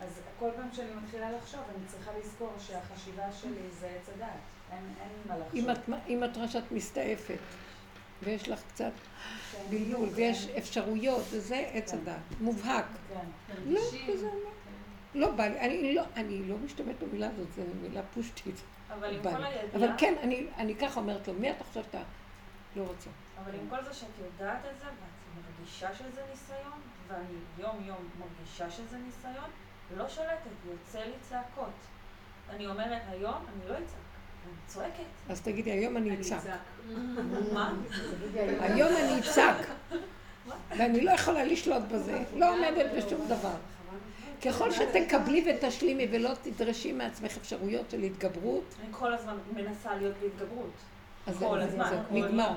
אז 0.00 0.20
כל 0.38 0.48
פעם 0.56 0.68
שאני 0.72 0.90
מתחילה 1.04 1.32
לחשוב, 1.32 1.60
אני 1.68 1.86
צריכה 1.86 2.10
לזכור 2.18 2.52
שהחשיבה 2.58 3.32
שלי 3.32 3.70
זה 3.80 3.86
עץ 3.86 4.08
הדעת. 4.14 4.30
אין, 4.72 4.94
אין 5.00 5.10
מה 5.28 5.36
לחשוב. 5.38 5.68
אם 6.08 6.24
את, 6.24 6.36
רואה 6.36 6.48
שאת 6.48 6.72
מסתעפת, 6.72 7.38
ויש 8.22 8.48
לך 8.48 8.60
קצת 8.68 8.92
כן, 9.52 9.58
בלבול, 9.70 10.08
ויש 10.14 10.46
כן, 10.46 10.58
אפשרויות, 10.58 11.22
וזה 11.30 11.70
עץ 11.72 11.90
כן. 11.90 11.98
הדעת, 11.98 12.20
מובהק. 12.40 12.86
כן. 13.08 13.26
לא, 13.66 13.80
זה 14.20 14.26
לא. 14.26 14.50
לא 15.14 15.30
בא 15.30 15.46
לי, 15.46 15.60
אני 15.60 15.94
לא, 15.94 16.02
אני 16.16 16.48
לא 16.48 16.56
משתמשת 16.58 17.02
במילה 17.02 17.28
הזאת, 17.28 17.52
זו 17.56 17.62
מילה 17.82 18.02
פושטית. 18.14 18.54
אבל 18.94 19.14
עם 19.14 19.22
כל. 19.22 19.44
הידיעה, 19.44 19.64
אבל 19.74 19.90
כן, 19.98 20.14
אני, 20.22 20.46
אני 20.56 20.76
ככה 20.76 21.00
אומרת 21.00 21.28
לו, 21.28 21.34
מי 21.34 21.50
אתה 21.50 21.64
חושב 21.64 21.82
שאתה 21.82 22.02
לא 22.76 22.82
רוצה? 22.82 23.10
אבל 23.44 23.54
עם 23.54 23.70
כל 23.70 23.84
זה 23.84 23.94
שאת 23.94 24.08
יודעת 24.18 24.58
את 24.74 24.78
זה, 24.80 24.84
ואת 24.84 25.44
מרגישה 25.58 25.94
שזה 25.94 26.20
ניסיון, 26.30 26.80
ואני 27.08 27.38
יום 27.58 27.84
יום 27.84 28.08
מרגישה 28.18 28.70
שזה 28.70 28.96
ניסיון, 28.98 29.50
לא 29.96 30.08
שולטת, 30.08 30.50
יוצא 30.70 30.98
לי 30.98 31.12
צעקות. 31.28 31.74
אני 32.50 32.66
אומרת, 32.66 33.02
היום 33.08 33.34
אני 33.34 33.68
לא 33.68 33.74
אצעק, 33.74 34.00
אני 34.46 34.52
צועקת. 34.66 35.30
אז 35.30 35.40
תגידי, 35.40 35.70
היום 35.70 35.96
אני 35.96 36.20
אצעק. 36.20 36.42
מה? 37.52 37.74
היום 38.60 38.88
אני 38.96 39.20
אצעק. 39.20 39.56
ואני 40.76 41.00
לא 41.00 41.10
יכולה 41.10 41.44
לשלוט 41.44 41.82
בזה, 41.82 42.24
לא 42.36 42.54
עומדת 42.54 42.86
בשום 42.96 43.28
דבר. 43.28 43.54
ככל 44.44 44.70
שתקבלי 44.70 45.44
ותשלימי 45.50 46.06
ולא 46.10 46.30
תדרשי 46.42 46.92
מעצמך 46.92 47.36
אפשרויות 47.36 47.90
של 47.90 48.02
התגברות, 48.02 48.64
אני 48.80 48.88
כל 48.90 49.12
הזמן 49.14 49.36
מנסה 49.54 49.94
להיות 49.94 50.14
בהתגברות. 50.22 50.70
אז 51.26 51.38
כל 51.38 51.58
זה- 51.60 51.66
הזמן, 51.66 51.86
זה 51.90 51.96
כל 52.08 52.14
נגמר. 52.14 52.50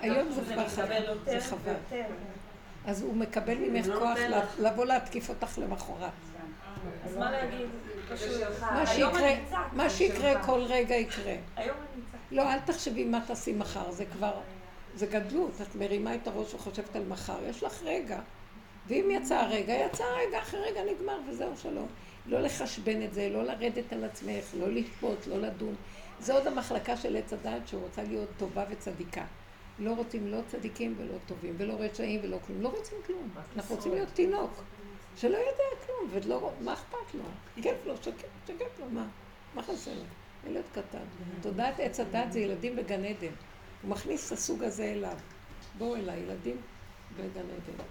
היום 0.00 0.30
זה 0.30 0.40
כבר 0.54 0.68
חבל, 0.68 1.02
זה 1.24 1.40
חבל. 1.40 1.58
ויותר. 1.90 2.06
אז 2.86 3.02
הוא 3.02 3.16
מקבל 3.16 3.54
ממך 3.54 3.86
לא 3.86 3.98
כוח. 3.98 4.18
לבוא 4.58 4.84
להתקיף 4.86 5.28
אותך 5.28 5.58
למחרת. 5.58 6.10
אז 7.04 7.16
מה 7.16 7.30
להגיד? 7.30 7.66
מה 9.72 9.90
שיקרה, 9.90 10.42
כל 10.44 10.60
רגע 10.68 10.94
יקרה. 10.94 11.34
היום 11.56 11.76
אני 11.76 12.02
אצעק. 12.10 12.20
לא, 12.30 12.52
אל 12.52 12.58
תחשבי 12.60 13.04
מה 13.04 13.20
תעשי 13.26 13.52
מחר, 13.52 13.90
זה 13.90 14.04
כבר, 14.04 14.34
זה 14.94 15.06
גדלות, 15.06 15.52
את 15.62 15.74
מרימה 15.74 16.14
את 16.14 16.26
הראש 16.26 16.54
וחושבת 16.54 16.96
על 16.96 17.04
מחר, 17.08 17.38
יש 17.48 17.62
לך 17.62 17.82
רגע. 17.82 18.18
ואם 18.88 19.10
יצא 19.10 19.38
הרגע, 19.38 19.74
יצא 19.74 20.04
הרגע, 20.04 20.38
אחרי 20.38 20.60
רגע 20.60 20.80
נגמר 20.84 21.18
וזהו, 21.28 21.56
שלום. 21.56 21.86
לא 22.26 22.40
לחשבן 22.40 23.02
את 23.02 23.14
זה, 23.14 23.28
לא 23.28 23.44
לרדת 23.44 23.92
על 23.92 24.04
עצמך, 24.04 24.44
לא 24.58 24.68
לשפוט, 24.68 25.26
לא 25.26 25.38
לדון. 25.38 25.74
זה 26.20 26.34
עוד 26.34 26.46
המחלקה 26.46 26.96
של 26.96 27.16
עץ 27.16 27.32
הדעת 27.32 27.68
שרוצה 27.68 28.02
להיות 28.02 28.28
טובה 28.38 28.64
וצדיקה. 28.70 29.24
לא 29.78 29.92
רוצים 29.92 30.28
לא 30.28 30.38
צדיקים 30.46 30.94
ולא 30.98 31.14
טובים, 31.26 31.54
ולא 31.58 31.74
רשעים 31.78 32.20
ולא 32.22 32.38
כלום. 32.46 32.62
לא 32.62 32.68
רוצים 32.68 32.98
כלום. 33.06 33.28
אנחנו 33.56 33.74
רוצים 33.74 33.92
להיות 33.92 34.08
תינוק, 34.14 34.62
שלא 35.16 35.36
יודע 35.36 35.86
כלום, 35.86 36.10
ולא, 36.10 36.50
מה 36.60 36.72
אכפת 36.72 37.14
לו? 37.14 37.22
כיף 37.62 37.86
לו, 37.86 37.96
שקט, 37.96 38.28
שקט 38.46 38.80
לו, 38.80 38.86
מה? 38.90 39.06
מה 39.54 39.62
חסר 39.62 39.90
לו? 39.94 40.50
ילד 40.50 40.64
קטן. 40.72 41.04
תודעת 41.42 41.80
עץ 41.80 42.00
הדת 42.00 42.32
זה 42.32 42.40
ילדים 42.40 42.76
בגן 42.76 43.04
עדן. 43.04 43.32
הוא 43.82 43.90
מכניס 43.90 44.26
את 44.26 44.32
הסוג 44.32 44.62
הזה 44.62 44.84
אליו. 44.84 45.16
בואו 45.78 45.96
אליי, 45.96 46.20
ילדים 46.20 46.56
בגן 47.16 47.40
עדן. 47.40 47.84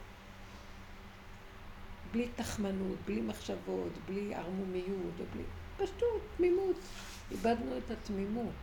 בלי 2.11 2.27
תחמנות, 2.35 2.97
בלי 3.05 3.21
מחשבות, 3.21 3.91
בלי 4.05 4.35
ערמומיות, 4.35 5.13
ובלי... 5.17 5.43
פשטות, 5.77 6.21
תמימות. 6.37 6.75
איבדנו 7.31 7.77
את 7.77 7.91
התמימות. 7.91 8.53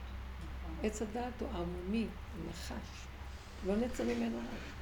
עץ 0.83 1.03
הדעת 1.03 1.41
הוא 1.41 1.49
ערמומי, 1.49 2.07
הוא 2.37 2.51
נחש. 2.51 3.07
לא 3.67 3.77
נצא 3.77 4.05
ממנו 4.05 4.39
רק. 4.39 4.75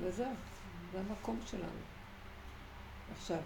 וזהו, 0.00 0.32
זה 0.92 1.00
המקום 1.00 1.40
שלנו. 1.46 1.82
עכשיו, 3.16 3.38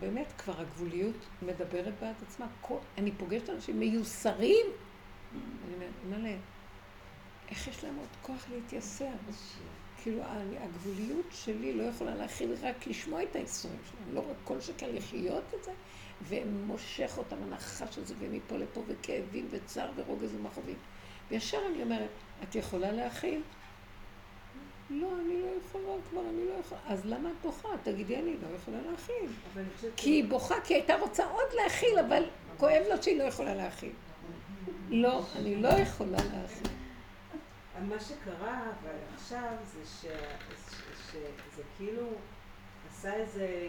באמת 0.00 0.32
כבר 0.38 0.60
הגבוליות 0.60 1.16
מדברת 1.42 1.94
בעד 2.00 2.14
עצמה. 2.26 2.46
כל, 2.60 2.76
אני 2.98 3.12
פוגשת 3.12 3.50
אנשים 3.50 3.80
מיוסרים. 3.80 4.66
אני 5.32 5.74
אומרת, 5.74 5.92
מלא, 6.08 6.36
איך 7.48 7.68
יש 7.68 7.84
להם 7.84 7.96
עוד 7.96 8.08
כוח 8.22 8.44
להתייסר? 8.50 9.10
כאילו, 10.02 10.22
הגבוליות 10.60 11.26
שלי 11.30 11.72
לא 11.72 11.82
יכולה 11.82 12.14
להכיל 12.14 12.54
רק 12.62 12.86
לשמוע 12.86 13.22
את 13.22 13.36
האיסורים 13.36 13.78
שלהם, 13.90 14.14
לא 14.14 14.20
רק 14.20 14.36
כל 14.44 14.60
שכן 14.60 14.94
לחיות 14.94 15.44
את 15.54 15.64
זה, 15.64 15.72
ומושך 16.28 17.14
אותם 17.18 17.36
הנחש 17.42 17.98
הזה, 17.98 18.14
ומפה 18.18 18.56
לפה, 18.56 18.82
וכאבים, 18.86 19.48
וצער, 19.50 19.90
ורוגז 19.96 20.34
ומכאובים. 20.34 20.76
וישר 21.30 21.58
אני 21.70 21.82
אומרת, 21.82 22.08
את 22.42 22.54
יכולה 22.54 22.92
להכיל? 22.92 23.40
לא, 24.90 25.08
אני 25.20 25.42
לא 25.42 25.48
יכולה 25.64 25.96
כבר, 26.10 26.20
אני 26.20 26.44
לא 26.44 26.54
יכולה. 26.60 26.80
אז 26.86 27.04
למה 27.04 27.30
את 27.30 27.34
בוכה? 27.42 27.68
תגידי, 27.82 28.16
אני 28.16 28.36
לא 28.42 28.56
יכולה 28.56 28.78
להכיל. 28.90 29.30
כי 29.96 30.10
היא 30.10 30.24
בוכה, 30.24 30.54
כי 30.64 30.74
הייתה 30.74 30.96
רוצה 30.96 31.24
עוד 31.30 31.52
להכיל, 31.62 31.98
אבל 32.08 32.22
כואב 32.56 32.82
לו 32.90 33.02
שהיא 33.02 33.18
לא 33.18 33.24
יכולה 33.24 33.54
להכיל. 33.54 33.92
לא, 34.90 35.22
אני 35.36 35.56
לא 35.56 35.68
יכולה 35.68 36.18
להכיל. 36.32 36.81
מה 37.80 38.00
שקרה 38.00 38.60
אבל 38.62 38.96
עכשיו 39.14 39.52
זה 39.64 39.80
ש- 39.86 40.06
ש- 40.70 41.12
שזה 41.12 41.62
כאילו 41.76 42.06
עשה 42.90 43.14
איזה 43.14 43.68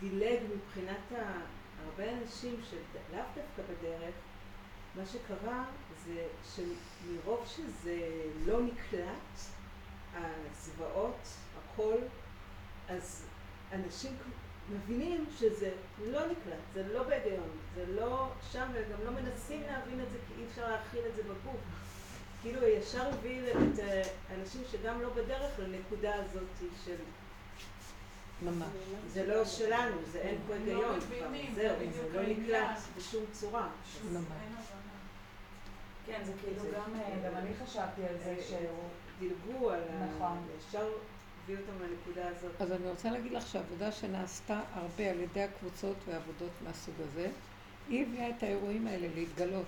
דילג 0.00 0.38
מבחינת 0.54 1.12
ה- 1.16 1.40
הרבה 1.84 2.12
אנשים 2.12 2.60
שלאו 2.70 2.82
דווקא 3.34 3.62
בדרך, 3.72 4.14
מה 4.96 5.06
שקרה 5.06 5.64
זה 6.04 6.26
שמרוב 6.54 7.46
שזה 7.46 7.98
לא 8.46 8.60
נקלט, 8.62 9.38
הזוועות, 10.14 11.28
הכל, 11.58 11.94
אז 12.88 13.26
אנשים 13.72 14.12
מבינים 14.72 15.26
שזה 15.38 15.70
לא 16.04 16.20
נקלט, 16.26 16.58
זה 16.74 16.92
לא 16.92 17.02
בהיגיון, 17.02 17.48
זה 17.74 17.84
לא 17.88 18.28
שם, 18.52 18.66
וגם 18.74 19.04
לא 19.04 19.10
מנסים 19.10 19.62
להבין 19.62 20.00
את 20.00 20.10
זה 20.10 20.18
כי 20.28 20.42
אי 20.42 20.46
אפשר 20.50 20.70
להכיל 20.70 21.00
את 21.10 21.16
זה 21.16 21.22
בגוף. 21.22 21.60
כאילו 22.44 22.66
ישר 22.68 23.08
הביא 23.08 23.40
את 23.52 23.80
האנשים 24.30 24.60
שגם 24.72 25.00
לא 25.02 25.08
בדרך 25.10 25.58
לנקודה 25.58 26.14
הזאת 26.14 26.42
של 26.84 26.94
ממש. 28.42 28.68
זה 29.12 29.26
לא 29.26 29.44
שלנו, 29.44 29.96
זה 30.12 30.18
אין 30.18 30.38
פה 30.46 30.54
הם 30.54 30.60
היגיון 30.60 30.94
לא 30.94 31.00
כבר, 31.00 31.26
זהו, 31.54 31.76
זה 32.12 32.22
לא. 32.22 32.28
נקלט 32.28 32.78
בשום 32.98 33.24
צורה. 33.32 33.68
ממש. 34.12 34.24
כן, 36.06 36.20
זה 36.24 36.32
כאילו 36.44 36.62
זה- 36.62 36.70
גם, 36.76 37.00
אה, 37.00 37.28
גם 37.30 37.36
אני 37.36 37.50
חשבתי 37.64 38.02
על 38.08 38.14
זה 38.24 38.36
שהוא... 38.48 38.88
דילגו 39.18 39.70
על 39.70 39.80
ה... 39.90 40.06
נכון. 40.06 40.38
ישר 40.58 40.88
אותם 41.50 41.82
לנקודה 41.82 42.28
הזאת. 42.28 42.50
אז 42.60 42.72
אני 42.72 42.90
רוצה 42.90 43.10
להגיד 43.10 43.32
לך 43.32 43.46
שהעבודה 43.46 43.92
שנעשתה 43.92 44.60
הרבה 44.74 45.10
על 45.10 45.20
ידי 45.20 45.42
הקבוצות 45.42 45.96
והעבודות 46.06 46.50
מהסוג 46.64 46.94
הזה, 47.00 47.28
היא 47.88 48.06
הביאה 48.06 48.30
את 48.30 48.42
האירועים 48.42 48.86
האלה 48.86 49.06
להתגלות. 49.14 49.66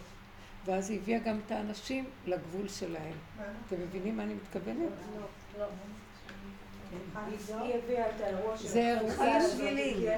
ואז 0.67 0.91
היא 0.91 1.01
הביאה 1.01 1.19
גם 1.19 1.41
את 1.47 1.51
האנשים 1.51 2.05
לגבול 2.27 2.69
שלהם. 2.69 3.13
אתם 3.67 3.77
מבינים 3.81 4.17
מה 4.17 4.23
אני 4.23 4.35
מתכוונת? 4.35 4.91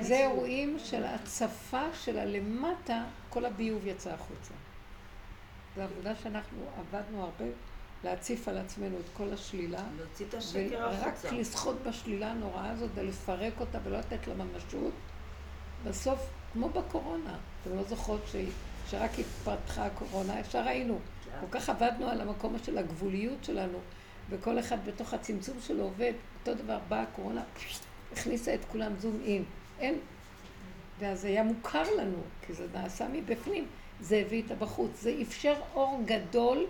זה 0.00 0.16
אירועים 0.16 0.76
של 0.78 1.04
הצפה 1.04 1.82
של 1.94 2.18
הלמטה, 2.18 3.04
כל 3.30 3.44
הביוב 3.44 3.86
יצא 3.86 4.10
החוצה. 4.10 4.54
זו 5.76 5.82
עבודה 5.82 6.16
שאנחנו 6.16 6.58
עבדנו 6.78 7.22
הרבה 7.22 7.44
להציף 8.04 8.48
על 8.48 8.58
עצמנו 8.58 8.96
את 8.96 9.16
כל 9.16 9.32
השלילה, 9.32 9.82
להוציא 9.96 10.26
את 10.28 10.34
השקר 10.34 10.88
ורק 10.92 11.06
החוצה. 11.06 11.30
לשחות 11.30 11.76
בשלילה 11.82 12.30
הנוראה 12.30 12.70
הזאת 12.70 12.90
ולפרק 12.94 13.60
אותה 13.60 13.78
ולא 13.84 13.98
לתת 13.98 14.26
לה 14.26 14.34
ממשות. 14.34 14.92
בסוף, 15.84 16.30
כמו 16.52 16.68
בקורונה, 16.68 17.36
אתם 17.62 17.76
לא 17.76 17.82
זוכרות 17.82 18.20
ש... 18.26 18.36
שרק 18.90 19.10
התפתחה 19.18 19.86
הקורונה, 19.86 20.40
ישר 20.40 20.60
ראינו. 20.64 20.98
כל 21.40 21.46
כך 21.50 21.68
עבדנו 21.68 22.08
על 22.08 22.20
המקום 22.20 22.56
של 22.64 22.78
הגבוליות 22.78 23.44
שלנו, 23.44 23.78
וכל 24.30 24.58
אחד 24.58 24.78
בתוך 24.84 25.14
הצמצום 25.14 25.56
שלו 25.60 25.82
עובד. 25.82 26.12
אותו 26.40 26.54
דבר 26.54 26.78
באה 26.88 27.02
הקורונה, 27.02 27.42
הכניסה 28.12 28.54
את 28.54 28.64
כולם 28.72 28.96
זום 28.98 29.20
אין. 29.24 29.44
אין. 29.80 29.98
ואז 30.98 31.24
היה 31.24 31.42
מוכר 31.42 31.94
לנו, 31.98 32.18
כי 32.46 32.52
זה 32.52 32.66
נעשה 32.74 33.08
מבפנים. 33.08 33.66
זה 34.00 34.16
הביא 34.26 34.42
את 34.46 34.50
הבחוץ. 34.50 35.00
זה 35.00 35.14
אפשר 35.22 35.54
אור 35.74 36.02
גדול, 36.04 36.66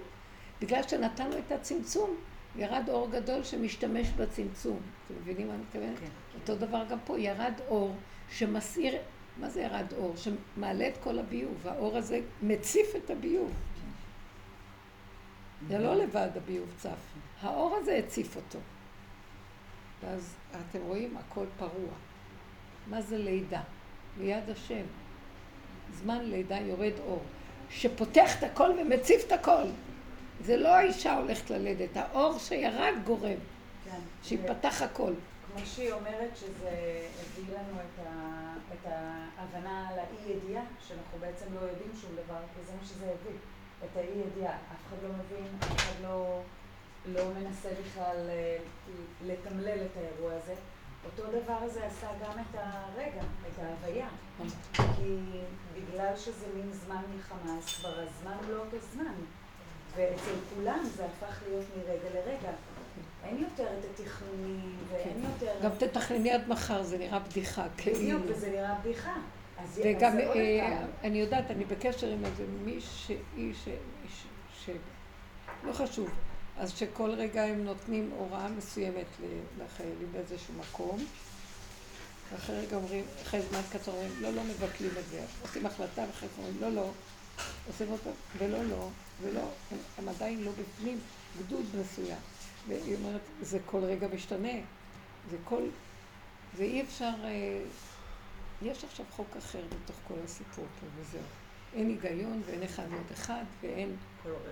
בגלל 0.60 0.82
שנתנו 0.82 1.38
את 1.38 1.52
הצמצום. 1.52 2.16
ירד 2.56 2.84
אור 2.88 3.10
גדול 3.10 3.44
שמשתמש 3.44 4.08
בצמצום. 4.08 4.78
אתם 5.06 5.14
מבינים 5.20 5.48
מה 5.48 5.54
אני 5.54 5.62
מתכוונת? 5.62 5.98
כן. 5.98 6.06
אותו 6.40 6.66
דבר 6.66 6.84
גם 6.90 6.98
פה, 7.04 7.20
ירד 7.20 7.52
אור 7.68 7.94
שמסעיר, 8.30 8.94
מה 9.38 9.48
זה 9.48 9.60
ירד 9.60 9.92
אור? 9.96 10.14
שמעלה 10.16 10.88
את 10.88 10.96
כל 11.02 11.18
הביוב. 11.18 11.66
האור 11.66 11.96
הזה 11.96 12.20
מציף 12.42 12.96
את 12.96 13.10
הביוב. 13.10 13.52
זה 15.68 15.78
לא 15.78 15.94
לבד 15.94 16.28
הביוב 16.36 16.68
צף. 16.76 17.12
האור 17.40 17.76
הזה 17.76 17.96
הציף 17.96 18.36
אותו. 18.36 18.58
ואז 20.02 20.34
אתם 20.50 20.78
רואים, 20.82 21.16
הכל 21.16 21.44
פרוע. 21.58 21.92
מה 22.86 23.02
זה 23.02 23.18
לידה? 23.18 23.60
ליד 24.18 24.50
השם. 24.50 24.84
זמן 25.92 26.24
לידה 26.24 26.56
יורד 26.56 26.92
אור, 27.06 27.22
שפותח 27.70 28.38
את 28.38 28.42
הכל 28.42 28.70
ומציף 28.80 29.24
את 29.26 29.32
הכל. 29.32 29.62
זה 30.40 30.56
לא 30.56 30.68
האישה 30.68 31.18
הולכת 31.18 31.50
ללדת, 31.50 31.96
האור 31.96 32.38
שירד 32.38 32.94
גורם, 33.04 33.38
כן. 33.84 33.98
שיפתח 34.22 34.82
הכל. 34.82 35.12
כמו 35.58 35.66
שהיא 35.66 35.92
אומרת 35.92 36.36
שזה 36.36 36.70
הביא 37.20 37.54
לנו 37.54 37.80
את, 37.80 38.06
ה, 38.06 38.54
את 38.72 38.86
ההבנה 39.38 39.88
על 39.88 39.98
האי 39.98 40.32
ידיעה, 40.32 40.62
שאנחנו 40.88 41.18
בעצם 41.20 41.46
לא 41.54 41.60
יודעים 41.60 41.90
שום 42.00 42.10
דבר, 42.12 42.38
וזה 42.56 42.72
מה 42.80 42.86
שזה 42.86 43.04
הביא, 43.04 43.38
את 43.84 43.96
האי 43.96 44.22
ידיעה. 44.26 44.52
אף 44.52 44.86
אחד 44.88 44.96
לא 45.02 45.08
מבין, 45.08 45.46
אף 45.62 45.76
אחד 45.76 46.02
לא, 46.02 46.40
לא 47.06 47.22
מנסה 47.34 47.68
בכלל 47.80 48.16
אה, 48.28 48.58
לתמלל 49.26 49.78
את 49.78 49.96
האירוע 49.96 50.32
הזה. 50.42 50.54
אותו 51.04 51.22
דבר 51.40 51.68
זה 51.68 51.86
עשה 51.86 52.08
גם 52.22 52.32
את 52.32 52.54
הרגע, 52.54 53.22
את 53.22 53.62
ההוויה. 53.62 54.08
כי 54.76 55.16
בגלל 55.74 56.16
שזה 56.16 56.46
מין 56.54 56.72
זמן 56.72 57.02
מלחמה, 57.14 57.58
אז 57.58 57.74
כבר 57.74 58.00
הזמן 58.00 58.36
לא 58.48 58.56
אותו 58.60 58.76
זמן. 58.92 59.14
ואצל 59.96 60.34
כולם 60.54 60.84
זה 60.96 61.06
הפך 61.06 61.42
להיות 61.46 61.64
מרגע 61.76 62.10
לרגע. 62.14 62.52
אין 63.24 63.38
יותר 63.38 63.66
את 63.78 63.84
התכנונים, 63.84 64.76
ואין 64.90 65.24
יותר... 65.24 65.52
גם 65.62 65.70
תתכנני 65.78 66.30
עד 66.30 66.48
מחר, 66.48 66.82
זה 66.82 66.98
נראה 66.98 67.18
בדיחה, 67.18 67.66
כאילו. 67.76 67.96
בדיוק, 67.98 68.22
וזה 68.28 68.50
נראה 68.50 68.74
בדיחה. 68.74 69.14
וגם, 69.76 70.18
אה. 70.18 70.84
אני 71.04 71.18
יודעת, 71.18 71.50
אני 71.50 71.64
בקשר 71.64 72.08
עם 72.08 72.24
איזה 72.24 72.44
מישהי 72.64 73.52
ש... 73.54 73.68
לא 75.64 75.72
חשוב. 75.72 76.10
אז 76.58 76.72
שכל 76.78 77.10
רגע 77.10 77.42
הם 77.44 77.64
נותנים 77.64 78.10
הוראה 78.16 78.48
מסוימת 78.48 79.06
לחיילים 79.58 80.12
באיזשהו 80.12 80.54
מקום, 80.54 80.98
ואחרי 82.32 82.60
רגע 82.60 82.76
אומרים, 82.76 83.04
אחרי 83.22 83.40
זמן 83.42 83.60
קצר 83.72 83.92
אומרים, 83.92 84.10
לא, 84.20 84.30
לא 84.30 84.42
מבטלים 84.44 84.90
את 84.98 85.04
זה. 85.10 85.20
עושים 85.42 85.66
החלטה 85.66 86.02
ואחרי 86.06 86.28
זה 86.36 86.42
אומרים, 86.42 86.60
לא, 86.60 86.82
לא. 86.82 86.90
עושים 87.68 87.92
אותו, 87.92 88.10
ולא, 88.38 88.64
לא, 88.64 88.88
ולא. 89.22 89.48
הם 89.98 90.08
עדיין 90.08 90.44
לא 90.44 90.50
בפנים, 90.50 90.98
גדוד 91.38 91.64
מסוים. 91.80 92.18
והיא 92.68 92.96
אומרת, 92.96 93.20
זה 93.42 93.58
כל 93.66 93.78
רגע 93.78 94.08
משתנה. 94.14 94.58
זה 95.30 95.36
כל... 95.44 95.62
ואי 96.56 96.82
אפשר... 96.82 97.14
אה, 97.24 97.62
יש 98.62 98.84
עכשיו 98.84 99.06
חוק 99.10 99.36
אחר 99.38 99.62
בתוך 99.68 99.96
כל 100.08 100.14
הסיפור 100.24 100.64
פה, 100.80 100.86
וזהו. 100.96 101.22
אין 101.74 101.88
היגיון 101.88 102.42
ואין 102.46 102.62
אחד 102.62 102.84
ועוד 102.90 103.10
אחד, 103.12 103.44
ואין. 103.60 103.96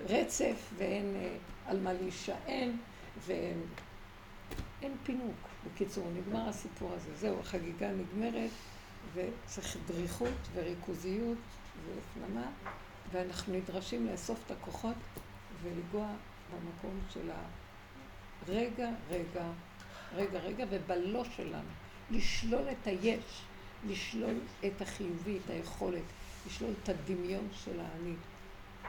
רצף, 0.09 0.73
ואין 0.77 1.15
אה, 1.15 1.37
על 1.65 1.79
מה 1.79 1.93
להישען, 1.93 2.71
ואין 3.25 3.61
אין 4.81 4.91
פינוק. 5.03 5.35
בקיצור, 5.65 6.07
נגמר 6.17 6.49
הסיפור 6.49 6.93
הזה. 6.93 7.15
זהו, 7.15 7.39
החגיגה 7.39 7.89
נגמרת, 7.91 8.49
וצריך 9.13 9.77
דריכות 9.87 10.47
וריכוזיות 10.53 11.37
והפנמה, 11.85 12.51
ואנחנו 13.11 13.53
נדרשים 13.53 14.07
לאסוף 14.07 14.39
את 14.45 14.51
הכוחות 14.51 14.95
ולגוע 15.63 16.07
במקום 16.51 16.99
של 17.09 17.31
הרגע, 17.31 17.66
רגע, 18.47 18.89
רגע, 20.15 20.39
רגע, 20.39 20.65
ובלא 20.69 21.23
שלנו. 21.35 21.69
לשלול 22.11 22.63
את 22.71 22.87
היש, 22.87 23.41
לשלול 23.87 24.39
את 24.65 24.81
החיובי, 24.81 25.37
את 25.45 25.49
היכולת, 25.49 26.03
לשלול 26.47 26.73
את 26.83 26.89
הדמיון 26.89 27.47
של 27.53 27.79
האני. 27.79 28.13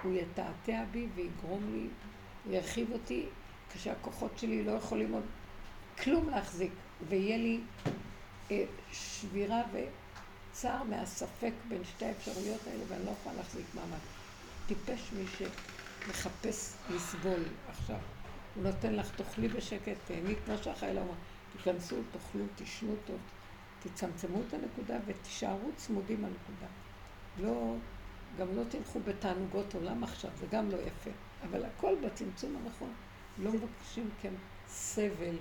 הוא 0.03 0.15
יתעתע 0.15 0.85
בי 0.91 1.07
ויגרום 1.15 1.73
לי, 1.73 1.87
הוא 2.45 2.55
ירחיב 2.55 2.93
אותי, 2.93 3.27
כשהכוחות 3.73 4.39
שלי 4.39 4.65
לא 4.65 4.73
יכולים 4.73 5.13
עוד 5.13 5.25
כלום 6.03 6.31
להחזיק, 6.31 6.73
ויהיה 7.09 7.37
לי 7.37 7.61
אה, 8.51 8.65
שבירה 8.93 9.63
וצער 9.73 10.83
מהספק 10.83 11.53
בין 11.69 11.85
שתי 11.85 12.05
האפשרויות 12.05 12.61
האלה, 12.67 12.85
ואני 12.89 13.05
לא 13.05 13.11
יכולה 13.11 13.35
להחזיק 13.35 13.67
מעמד. 13.75 13.99
טיפש 14.67 15.13
מי 15.13 15.25
שמחפש 15.39 16.73
לסבול 16.91 17.45
עכשיו. 17.69 18.18
הוא 18.59 18.67
נותן 18.67 18.95
לך, 18.95 19.15
תאכלי 19.17 19.49
בשקט, 19.49 19.97
תהני, 20.05 20.35
כמו 20.45 20.59
שהחיילה 20.63 21.01
אומרת, 21.01 21.17
תיכנסו, 21.53 21.97
תאכלו, 22.13 22.45
תשנו 22.57 22.95
טוב, 23.07 23.17
תצמצמו 23.83 24.41
את 24.49 24.55
הנקודה 24.55 24.99
ותישארו 25.07 25.71
צמודים 25.77 26.17
לנקודה. 26.17 26.67
לא, 27.41 27.75
גם 28.39 28.57
לא 28.57 28.63
תלכו 28.69 29.01
בתענוגות 29.01 29.75
עולם 29.75 30.05
עכשיו, 30.05 30.31
זה 30.41 30.47
גם 30.51 30.71
לא 30.71 30.77
יפה. 30.77 31.11
אבל 31.43 31.65
הכל 31.65 31.95
בצמצום 32.03 32.57
הנכון. 32.57 32.93
לא 33.39 33.53
מבקשים 33.53 34.11
מכם 34.19 34.35
סבל 34.69 35.37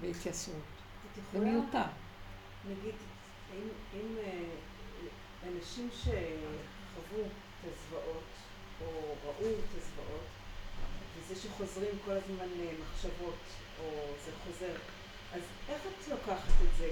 והתייסרות. 0.00 0.56
זה 1.32 1.40
מיותר. 1.40 1.82
נגיד, 2.68 2.94
אם, 3.54 3.68
אם 3.94 4.16
אה, 4.18 4.44
אנשים 5.48 5.88
שחוו 5.92 7.20
את 7.20 7.64
הזוועות, 7.64 8.24
או 8.80 9.14
ראו 9.24 9.50
את 9.50 9.78
הזוועות, 9.78 10.29
וזה 11.30 11.40
שחוזרים 11.40 11.90
כל 12.04 12.12
הזמן 12.12 12.46
אה, 12.60 12.66
מחשבות, 12.82 13.34
או 13.80 13.86
זה 14.24 14.30
חוזר, 14.44 14.72
אז 15.34 15.40
איך 15.68 15.78
את 15.86 16.08
לוקחת 16.08 16.48
את 16.62 16.78
זה? 16.78 16.88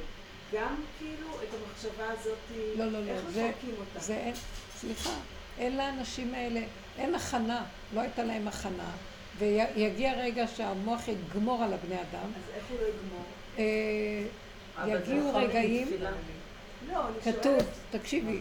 גם 0.52 0.74
כאילו 0.98 1.28
את 1.42 1.48
המחשבה 1.54 2.10
הזאת, 2.12 2.38
לא, 2.76 2.84
לא, 2.86 2.92
לא, 2.92 3.10
איך 3.12 3.20
זה- 3.30 3.48
מפרקים 3.48 3.74
אותה? 3.78 4.00
זה 4.00 4.14
אין, 4.14 4.34
סליחה, 4.80 5.10
אין 5.58 5.76
לאנשים 5.76 6.34
האלה, 6.34 6.60
אין 6.98 7.14
הכנה, 7.14 7.64
לא 7.94 8.00
הייתה 8.00 8.24
להם 8.24 8.48
הכנה, 8.48 8.90
ויגיע 9.38 10.12
רגע 10.12 10.46
שהמוח 10.56 11.00
יגמור 11.08 11.62
על 11.64 11.72
הבני 11.72 11.94
אדם. 11.94 12.30
אז 12.36 12.54
איך 12.54 12.64
הוא 12.70 12.78
לא 12.80 12.86
יגמור? 12.86 13.24
אה, 13.58 14.24
זה 14.84 14.92
יגיעו 14.92 15.34
רגעים. 15.34 15.88
לא, 16.92 17.06
אני 17.08 17.32
כתוב, 17.32 17.56
תקשיבי, 17.90 18.40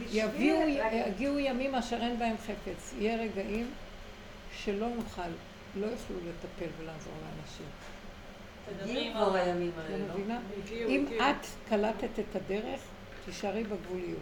בשביל... 0.00 0.24
יביאו, 0.24 0.56
יגיעו 1.08 1.38
ימים 1.38 1.74
אשר 1.74 1.96
אין 1.96 2.18
בהם 2.18 2.36
חפץ. 2.36 2.92
יהיה 2.98 3.16
רגעים 3.22 3.70
שלא 4.64 4.88
נוכל, 4.88 5.30
לא 5.76 5.86
יוכלו 5.86 6.16
לטפל 6.16 6.70
ולעזור 6.78 7.12
לאנשים. 7.22 7.66
הגיעו 8.68 9.14
כבר 9.14 9.34
הימים 9.34 9.70
האלה, 9.76 10.06
לא? 10.08 10.14
מבינה? 10.14 10.40
אם. 10.72 11.06
את 11.16 11.46
קלטת 11.68 12.18
את 12.18 12.36
הדרך, 12.36 12.80
תישארי 13.24 13.64
בגבוליות. 13.64 14.18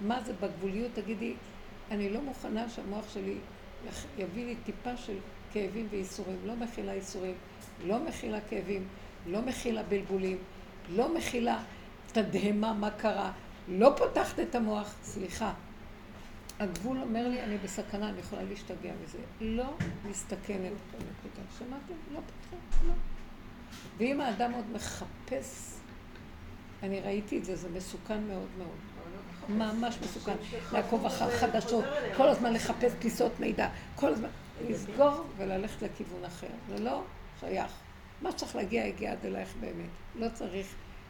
מה 0.00 0.22
זה 0.22 0.32
בגבוליות? 0.32 0.90
תגידי, 0.94 1.34
אני 1.90 2.10
לא 2.10 2.20
מוכנה 2.20 2.68
שהמוח 2.68 3.04
שלי 3.14 3.36
יביא 4.18 4.46
לי 4.46 4.56
טיפה 4.64 4.96
של 4.96 5.16
כאבים 5.52 5.88
וייסורים. 5.90 6.36
לא 6.46 6.56
מכילה 6.56 6.94
ייסורים, 6.94 7.34
לא 7.86 7.98
מכילה 7.98 8.38
כאבים, 8.40 8.88
לא 9.26 9.42
מכילה 9.42 9.82
בלבולים, 9.82 10.38
לא 10.90 11.14
מכילה 11.14 11.62
תדהמה 12.12 12.72
מה 12.72 12.90
קרה, 12.90 13.32
לא 13.68 13.92
פותחת 13.96 14.40
את 14.40 14.54
המוח, 14.54 14.94
סליחה. 15.02 15.52
הגבול 16.60 16.98
אומר 17.00 17.28
לי, 17.28 17.42
אני 17.42 17.58
בסכנה, 17.58 18.08
אני 18.08 18.18
יכולה 18.18 18.42
להשתגע 18.42 18.92
מזה. 19.04 19.18
לא 19.40 19.74
מסתכנת 20.10 20.72
בנקודה. 20.92 21.48
שמעתם? 21.58 21.94
לא 22.12 22.20
פותחת, 22.20 22.84
לא. 22.86 22.92
ואם 23.98 24.20
האדם 24.20 24.52
עוד 24.52 24.64
מחפש, 24.72 25.74
אני 26.82 27.00
ראיתי 27.00 27.38
את 27.38 27.44
זה, 27.44 27.56
זה 27.56 27.68
מסוכן 27.68 28.22
מאוד 28.22 28.48
מאוד. 28.58 28.76
ממש 29.48 29.98
מסוכן. 30.02 30.36
לעקוב 30.72 31.06
אחר 31.06 31.30
חדשות, 31.30 31.84
כל 32.16 32.28
הזמן 32.28 32.52
לחפש 32.52 32.92
פיסות 32.98 33.40
מידע, 33.40 33.68
כל 33.96 34.12
הזמן 34.12 34.28
לסגור 34.68 35.24
וללכת 35.36 35.82
לכיוון 35.82 36.24
אחר. 36.24 36.46
זה 36.68 36.78
לא 36.78 37.02
שייך. 37.40 37.72
מה 38.22 38.32
שצריך 38.32 38.56
להגיע, 38.56 38.86
יגיע 38.86 39.12
עד 39.12 39.18
אלייך 39.24 39.54
באמת. 39.60 39.90
לא 40.14 40.28
צריך 40.34 40.66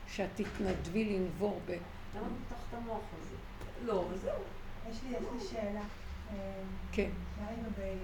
שאת 0.09 0.29
תתנדבי 0.35 1.05
לנבור 1.05 1.61
ב... 1.67 1.71
למה 1.71 2.27
פתח 2.49 2.57
את 2.69 2.75
המוח 2.75 3.03
הזה? 3.21 3.37
לא, 3.85 4.05
וזהו. 4.11 4.43
יש 4.91 5.01
לי 5.03 5.17
לי 5.17 5.49
שאלה. 5.51 5.83
כן. 6.93 7.11
מה 7.41 7.47
לגבי 7.53 7.95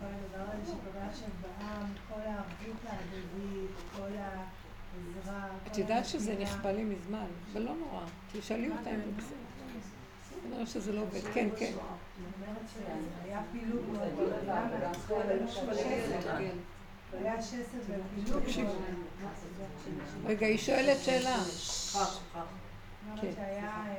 כל 0.00 0.06
הדבר 0.06 0.52
הזה 0.52 0.72
שקורה 0.72 1.06
עכשיו 1.06 1.28
בעם, 1.40 1.86
כל 2.08 2.20
הערבות 2.20 2.84
ההדדית, 2.86 3.70
כל 3.96 4.08
העזרה, 4.18 5.48
את 5.66 5.78
יודעת 5.78 6.06
שזה? 6.06 6.36
נכפה 6.40 6.72
לי 6.72 6.84
מזמן, 6.84 7.26
ולא 7.52 7.74
נורא. 7.74 8.04
תשאלי 8.32 8.70
אותה 8.70 8.90
אם 8.90 8.96
זה 8.96 9.10
בסדר. 9.16 9.36
כנראה 10.42 10.66
שזה 10.66 10.92
לא 10.92 11.00
עובד. 11.00 11.20
כן, 11.34 11.48
כן. 11.58 11.72
אני 11.72 12.26
אומרת 12.36 12.66
שהיה 12.72 13.42
פילוג 13.52 13.84
מאוד. 13.92 14.32
היה 17.12 17.42
שסע 17.42 17.78
ופילוג. 17.80 18.42
רגע, 20.26 20.46
היא 20.46 20.58
שואלת 20.58 20.98
שאלה. 21.04 21.36
כן. 23.20 23.30
אה, 23.38 23.94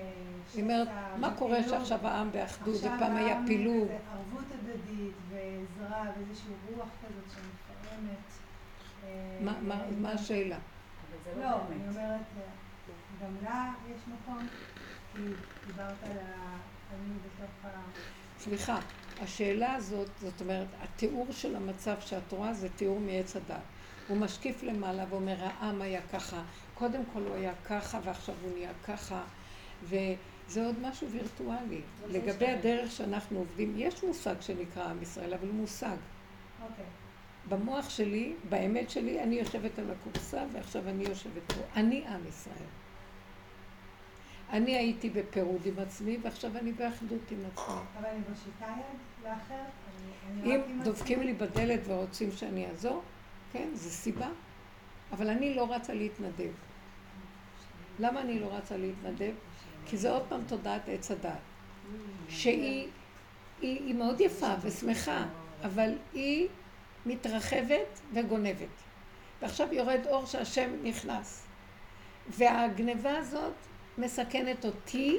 היא 0.54 0.64
אומרת, 0.64 0.88
מה 1.18 1.36
קורה. 1.38 1.64
שעכשיו 1.64 2.08
העם 2.08 2.32
באחדות, 2.32 2.76
עכשיו 2.76 2.92
ופעם 2.96 3.16
היה 3.16 3.36
העם 3.36 3.48
פילוג? 3.48 3.88
זה 3.88 3.98
ערבות 4.12 4.46
הדדית 4.52 5.16
ועזרה 5.30 6.12
ואיזושהי 6.18 6.54
רוח 6.70 6.90
כזאת 7.02 7.30
שמפעמת. 7.30 8.34
אה, 9.04 9.40
מה- 10.02 10.12
השאלה? 10.12 10.58
לא, 11.36 11.42
לא 11.42 11.62
אני 11.62 11.78
באמת. 11.78 11.90
אומרת, 11.90 12.22
אה, 12.38 12.44
גם 13.22 13.36
לה 13.44 13.74
יש 13.96 14.02
מקום, 14.08 14.48
כי 15.12 15.36
דיברת 15.66 16.04
על 16.04 16.18
האני 16.92 17.14
בתוך 17.26 17.66
ה... 17.66 17.82
סליחה, 18.38 18.80
השאלה 19.20 19.74
הזאת, 19.74 20.18
זאת 20.18 20.42
אומרת, 20.42 20.68
התיאור 20.82 21.32
של 21.32 21.56
המצב 21.56 21.96
שאת 22.00 22.32
רואה 22.32 22.54
זה 22.54 22.70
תיאור 22.70 23.00
מעץ 23.00 23.36
הדת. 23.36 23.64
הוא 24.08 24.18
משקיף 24.18 24.64
למעלה 24.64 25.06
ואומר, 25.10 25.36
העם 25.40 25.82
היה 25.82 26.02
ככה, 26.02 26.42
קודם 26.74 27.02
כל 27.14 27.22
הוא 27.22 27.36
היה 27.36 27.54
ככה 27.66 28.00
ועכשיו 28.04 28.36
הוא 28.44 28.52
נהיה 28.54 28.72
ככה, 28.84 29.24
וזה 29.84 30.66
עוד 30.66 30.76
משהו 30.82 31.10
וירטואלי. 31.10 31.82
לגבי 32.08 32.48
הדרך 32.48 32.92
שאנחנו 32.92 33.40
עובדים, 33.40 33.74
יש 33.78 34.04
מושג 34.04 34.36
שנקרא 34.42 34.84
עם 34.84 35.02
ישראל, 35.02 35.34
אבל 35.34 35.48
הוא 35.48 35.56
מושג. 35.56 35.96
אוקיי. 36.62 36.86
במוח 37.50 37.90
שלי, 37.90 38.34
באמת 38.50 38.90
שלי, 38.90 39.24
אני 39.24 39.36
יושבת 39.36 39.80
על 39.80 39.92
הכורסה 39.92 40.44
ועכשיו 40.54 40.90
אני 40.90 41.04
יושבת 41.04 41.52
פה. 41.52 41.62
אני 41.76 42.08
עם 42.08 42.22
ישראל. 42.30 42.68
אני 44.50 44.78
הייתי 44.78 45.10
בפירוד 45.10 45.66
עם 45.66 45.74
עצמי 45.80 46.18
ועכשיו 46.22 46.58
אני 46.58 46.72
באחדות 46.72 47.32
עם 47.32 47.40
עצמי. 47.52 47.76
אבל 48.00 48.10
אני 48.10 48.20
מושיטה 48.30 48.66
יד 48.66 49.24
לאחר, 49.24 49.64
אם 50.46 50.82
דופקים. 50.84 51.22
לי 51.22 51.34
בדלת 51.34 51.80
ורוצים 51.86 52.32
שאני 52.32 52.66
אעזור, 52.66 53.02
כן, 53.52 53.70
זו 53.74 53.90
סיבה. 53.90 54.30
אבל 55.12 55.30
אני 55.30 55.54
לא 55.54 55.74
רצה 55.76 55.94
להתנדב. 55.94 56.52
למה 58.00 58.22
אני 58.22 58.40
לא 58.40 58.54
רצה 58.54 58.78
להתנדב? 58.78 59.34
כי 59.86 59.98
זה 59.98 60.12
עוד 60.12 60.24
פעם 60.30 60.42
תודעת 60.48 60.82
עץ 60.88 61.12
הדת. 61.12 61.32
שהיא 62.30 62.88
היא, 63.62 63.80
היא 63.86 63.96
מאוד 63.96 64.22
יפה 64.22 64.54
ושמחה, 64.62 65.26
אבל 65.64 65.94
היא 66.14 66.48
מתרחבת 67.06 68.00
וגונבת. 68.14 68.68
ועכשיו 69.42 69.74
יורד 69.74 70.08
אור 70.08 70.26
שהשם 70.26 70.70
נכנס. 70.84 71.48
והגניבה 72.30 73.18
הזאת 73.18 73.54
מסכנת 73.98 74.66
אותי, 74.66 75.18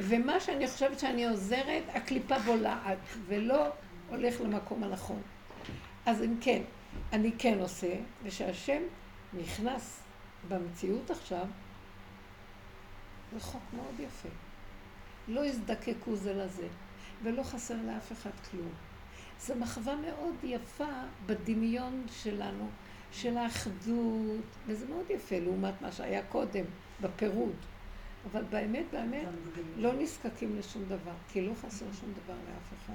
ומה 0.00 0.40
שאני 0.40 0.66
חושבת 0.68 0.98
שאני 0.98 1.26
עוזרת, 1.28 1.82
הקליפה 1.94 2.38
בולעת, 2.38 2.98
ולא 3.26 3.66
הולך 4.10 4.40
למקום 4.40 4.84
הנכון. 4.84 5.22
אז 6.06 6.22
אם 6.22 6.34
כן, 6.40 6.62
אני 7.12 7.32
כן 7.38 7.58
עושה, 7.60 7.94
ושהשם 8.22 8.82
נכנס 9.34 10.00
במציאות 10.48 11.10
עכשיו, 11.10 11.46
זה 13.32 13.40
חוק 13.40 13.62
מאוד 13.76 14.00
יפה. 14.00 14.28
לא 15.28 15.44
יזדקקו 15.44 16.16
זה 16.16 16.34
לזה, 16.34 16.68
ולא 17.22 17.42
חסר 17.42 17.74
לאף 17.86 18.12
אחד 18.12 18.30
כלום. 18.50 18.72
זו 19.40 19.54
מחווה 19.54 19.96
מאוד 19.96 20.34
יפה 20.42 20.92
בדמיון 21.26 22.06
שלנו, 22.10 22.68
של 23.12 23.36
האחדות, 23.36 24.44
וזה 24.66 24.86
מאוד 24.88 25.10
יפה 25.10 25.38
לעומת 25.38 25.82
מה 25.82 25.92
שהיה 25.92 26.22
קודם, 26.22 26.64
בפירוד. 27.00 27.54
אבל 28.30 28.42
באמת, 28.50 28.84
באמת, 28.92 29.26
לא 29.76 29.92
נזקקים 29.92 30.58
לשום 30.58 30.84
דבר, 30.84 31.12
כי 31.32 31.46
לא 31.46 31.52
חסר 31.54 31.86
שום 32.00 32.12
דבר 32.24 32.34
לאף 32.34 32.72
אחד. 32.78 32.94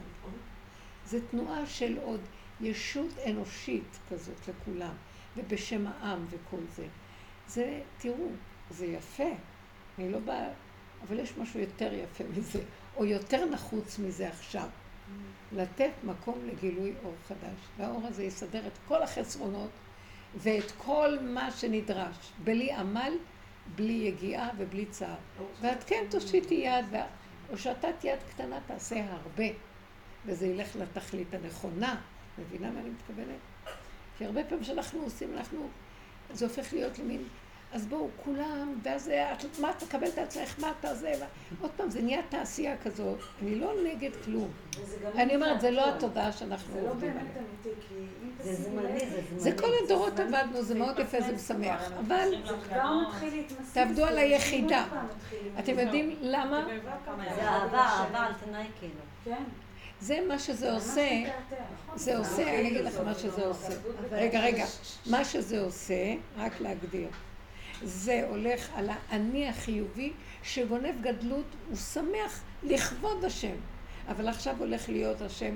זה 1.06 1.28
תנועה 1.28 1.66
של 1.66 1.98
עוד 1.98 2.20
ישות 2.62 3.18
אנושית 3.30 3.98
כזאת 4.12 4.48
לכולם, 4.48 4.94
ובשם 5.38 5.88
העם 5.88 6.26
וכל 6.30 6.58
זה. 6.76 6.86
זה, 7.48 7.82
תראו, 7.98 8.28
זה 8.70 8.86
יפה. 8.86 9.30
אני 10.00 10.12
לא 10.12 10.20
באה, 10.20 10.50
אבל 11.08 11.20
יש 11.20 11.38
משהו 11.38 11.60
יותר 11.60 11.94
יפה 11.94 12.24
מזה, 12.38 12.60
או 12.96 13.06
יותר 13.06 13.46
נחוץ 13.46 14.00
מזה 14.00 14.28
עכשיו. 14.30 14.68
לתת 15.52 15.92
מקום 16.04 16.40
לגילוי 16.46 16.94
אור 17.04 17.16
חדש. 17.28 17.60
והאור 17.78 18.08
הזה 18.08 18.24
יסדר 18.24 18.68
את 18.68 18.78
כל 18.88 19.04
החסרונות 19.04 19.70
ואת 20.36 20.72
כל 20.78 21.18
מה 21.22 21.52
שנדרש, 21.52 22.16
בלי 22.44 22.74
עמל, 22.74 23.14
בלי 23.76 23.94
יגיעה 23.94 24.50
ובלי 24.58 24.86
צער. 24.86 25.16
ואת 25.62 25.84
כן 25.84 26.04
תושיטי 26.10 26.54
יד, 26.56 26.86
וה- 26.92 27.06
הושטת 27.50 28.04
יד 28.04 28.20
קטנה 28.30 28.60
תעשה 28.68 29.06
הרבה, 29.10 29.44
וזה 30.26 30.48
ילך 30.48 30.76
לתכלית 30.76 31.34
הנכונה. 31.34 32.02
מבינה 32.40 32.72
מה 32.72 32.80
אני 32.80 32.90
מתכוונת? 32.90 33.40
כי 34.18 34.26
הרבה 34.26 34.44
פעמים 34.44 34.64
שאנחנו 34.64 35.02
עושים, 35.02 35.34
אנחנו, 35.38 35.68
זה 36.34 36.46
הופך 36.46 36.74
להיות 36.74 37.00
למין, 37.00 37.24
אז 37.72 37.86
בואו, 37.86 38.10
כולם, 38.24 38.76
ואז 38.84 39.04
זה, 39.04 39.32
את, 39.34 39.60
מה, 39.60 39.72
את 40.08 40.18
עצמך, 40.18 40.56
מה 40.60 40.72
אתה 40.80 40.96
זה, 40.96 41.14
עוד 41.62 41.72
פעם, 41.72 41.90
זה 41.90 42.02
נהיה 42.02 42.22
תעשייה 42.30 42.78
כזאת, 42.78 43.20
אני 43.42 43.56
לא 43.56 43.74
נגד 43.86 44.10
כלום. 44.26 44.52
אני 45.16 45.36
אומרת, 45.36 45.62
זה 45.62 45.72
לא. 45.72 45.90
התודעה 45.90 46.32
שאנחנו 46.32 46.74
זה 46.74 46.82
לא 46.82 46.90
עובדים 46.90 47.14
באמת 47.14 47.26
עליה. 47.32 47.44
אמיתי, 47.50 47.82
כי 47.88 47.96
אם 48.24 48.30
תשימי 48.38 48.56
זה 48.56 48.64
זמני. 48.64 49.40
זה 49.40 49.52
כל 49.52 49.70
הדורות. 49.84 50.20
עבדנו, 50.20 50.62
זה 50.62 50.76
מאוד 50.76 51.00
יפה, 51.00 51.22
זה 51.22 51.32
משמח. 51.34 51.92
אבל. 52.00 52.36
תעבדו 53.74 54.06
על 54.06 54.18
היחידה. 54.18 54.86
אתם. 55.60 55.80
יודעים 55.80 56.16
למה? 56.22 56.66
זה 57.36 57.50
אהבה, 57.50 57.78
אהבה 57.78 58.20
על 58.20 58.34
תנאי 58.34 58.66
כאילו. 58.80 59.02
כן. 59.26 59.44
זה 60.02 60.20
מה 60.28 60.40
שזה 60.40 60.74
עושה, 60.74 61.24
מתעתע. 61.24 61.64
זה 61.96 62.18
עושה, 62.18 62.60
אני 62.60 62.68
אגיד 62.68 62.86
לך 62.86 63.00
מה 63.06 63.16
שזה 63.16 63.46
עושה. 63.46 63.74
רגע, 64.12 64.40
רגע, 64.40 64.66
מה 65.06 65.26
שזה 65.26 65.62
עושה, 65.62 66.16
רק 66.38 66.62
להגדיר, 66.62 67.08
זה 67.84 68.26
הולך 68.30 68.70
על 68.76 68.90
האני 68.90 69.48
החיובי 69.48 70.14
שגונב 70.44 71.02
גדלות, 71.02 71.46
הוא 71.70 71.76
שמח 71.76 72.44
לכבוד 72.64 73.26
השם. 73.26 73.56
אבל 74.08 74.28
עכשיו 74.28 74.56
הולך 74.60 74.90
להיות 74.90 75.22
השם 75.22 75.56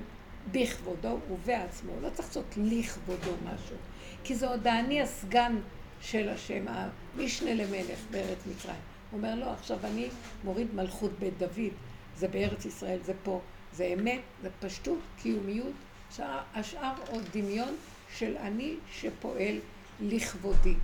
בכבודו 0.52 1.18
ובעצמו, 1.32 1.92
לא 2.02 2.10
צריך 2.10 2.28
לעשות 2.28 2.58
לכבודו 2.58 3.32
משהו. 3.44 3.76
כי 4.24 4.36
זה 4.36 4.48
עוד 4.48 4.68
האני 4.68 5.02
הסגן 5.02 5.56
של 6.02 6.30
השם, 6.30 6.66
המשנה 6.68 7.54
למלך 7.54 8.00
בארץ 8.12 8.38
מצרים. 8.52 8.76
הוא 9.12 9.18
אומר, 9.18 9.36
לא, 9.36 9.52
עכשיו 9.52 9.78
אני 9.84 10.08
מוריד 10.44 10.76
מלכות 10.76 11.12
בית 11.20 11.38
דוד, 11.38 11.74
זה 12.16 12.28
בארץ 12.28 12.66
ישראל, 12.66 13.00
זה 13.04 13.14
פה, 13.24 13.42
זה 13.74 13.86
אמת, 13.86 14.22
זה 14.42 14.50
פשטות, 14.60 15.00
קיומיות, 15.22 15.74
השאר, 16.54 16.94
עוד 17.10 17.24
דמיון 17.34 17.76
של 18.18 18.38
אני 18.38 18.76
שפועל 18.92 19.60
לכבודי. 20.02 20.76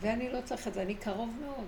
ואני 0.00 0.30
לא 0.32 0.38
צריך 0.44 0.68
את 0.68 0.74
זה, 0.74 0.82
אני 0.82 0.94
קרוב 0.94 1.30
מאוד. 1.40 1.66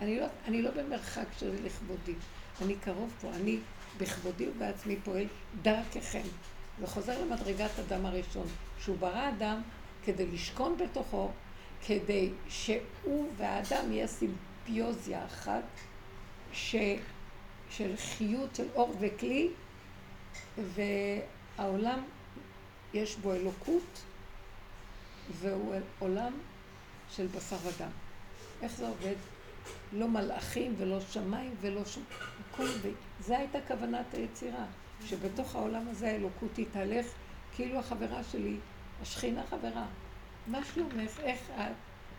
אני 0.00 0.20
לא, 0.20 0.26
אני 0.48 0.62
לא 0.62 0.70
במרחק 0.70 1.26
של 1.38 1.54
לכבודי, 1.64 2.14
אני 2.62 2.74
קרוב 2.76 3.12
פה, 3.20 3.30
אני 3.30 3.58
בכבודי 3.98 4.48
ובעצמי 4.48 4.96
פועל 5.04 5.26
דרככם. 5.62 6.22
וחוזר 6.80 7.24
למדרגת 7.24 7.70
אדם 7.78 8.06
הראשון, 8.06 8.46
שהוא 8.78 8.96
ברא 8.98 9.28
אדם 9.28 9.62
כדי 10.04 10.26
לשכון 10.26 10.76
בתוכו, 10.76 11.30
כדי 11.86 12.30
שהוא 12.48 13.28
והאדם 13.36 13.92
יהיה 13.92 14.06
סימפיוזיה 14.06 15.24
אחת 15.24 15.64
ש, 16.52 16.76
של 17.70 17.96
חיות 17.96 18.54
של 18.54 18.66
אור 18.74 18.96
וכלי, 19.00 19.50
והעולם 20.58 22.02
יש 22.94 23.16
בו 23.16 23.32
אלוקות, 23.32 24.02
והוא 25.40 25.74
עולם 25.98 26.32
של 27.10 27.26
בשר 27.26 27.56
ודם. 27.64 27.90
איך 28.62 28.76
זה 28.76 28.88
עובד? 28.88 29.14
לא 29.92 30.08
מלאכים 30.08 30.74
ולא 30.78 31.00
שמיים 31.00 31.54
ולא 31.60 31.84
שום... 31.84 32.04
הכל 32.50 32.66
ב... 32.66 32.90
זה 33.20 33.38
הייתה 33.38 33.58
כוונת 33.68 34.14
היצירה, 34.14 34.64
שבתוך 35.06 35.56
העולם 35.56 35.88
הזה 35.88 36.10
האלוקות 36.10 36.50
תתהלך 36.54 37.06
כאילו 37.54 37.78
החברה 37.78 38.24
שלי, 38.24 38.56
השכינה 39.02 39.42
חברה. 39.50 39.86
מה 40.46 40.64
שלומך? 40.74 41.20
איך 41.20 41.50
את? 41.50 41.72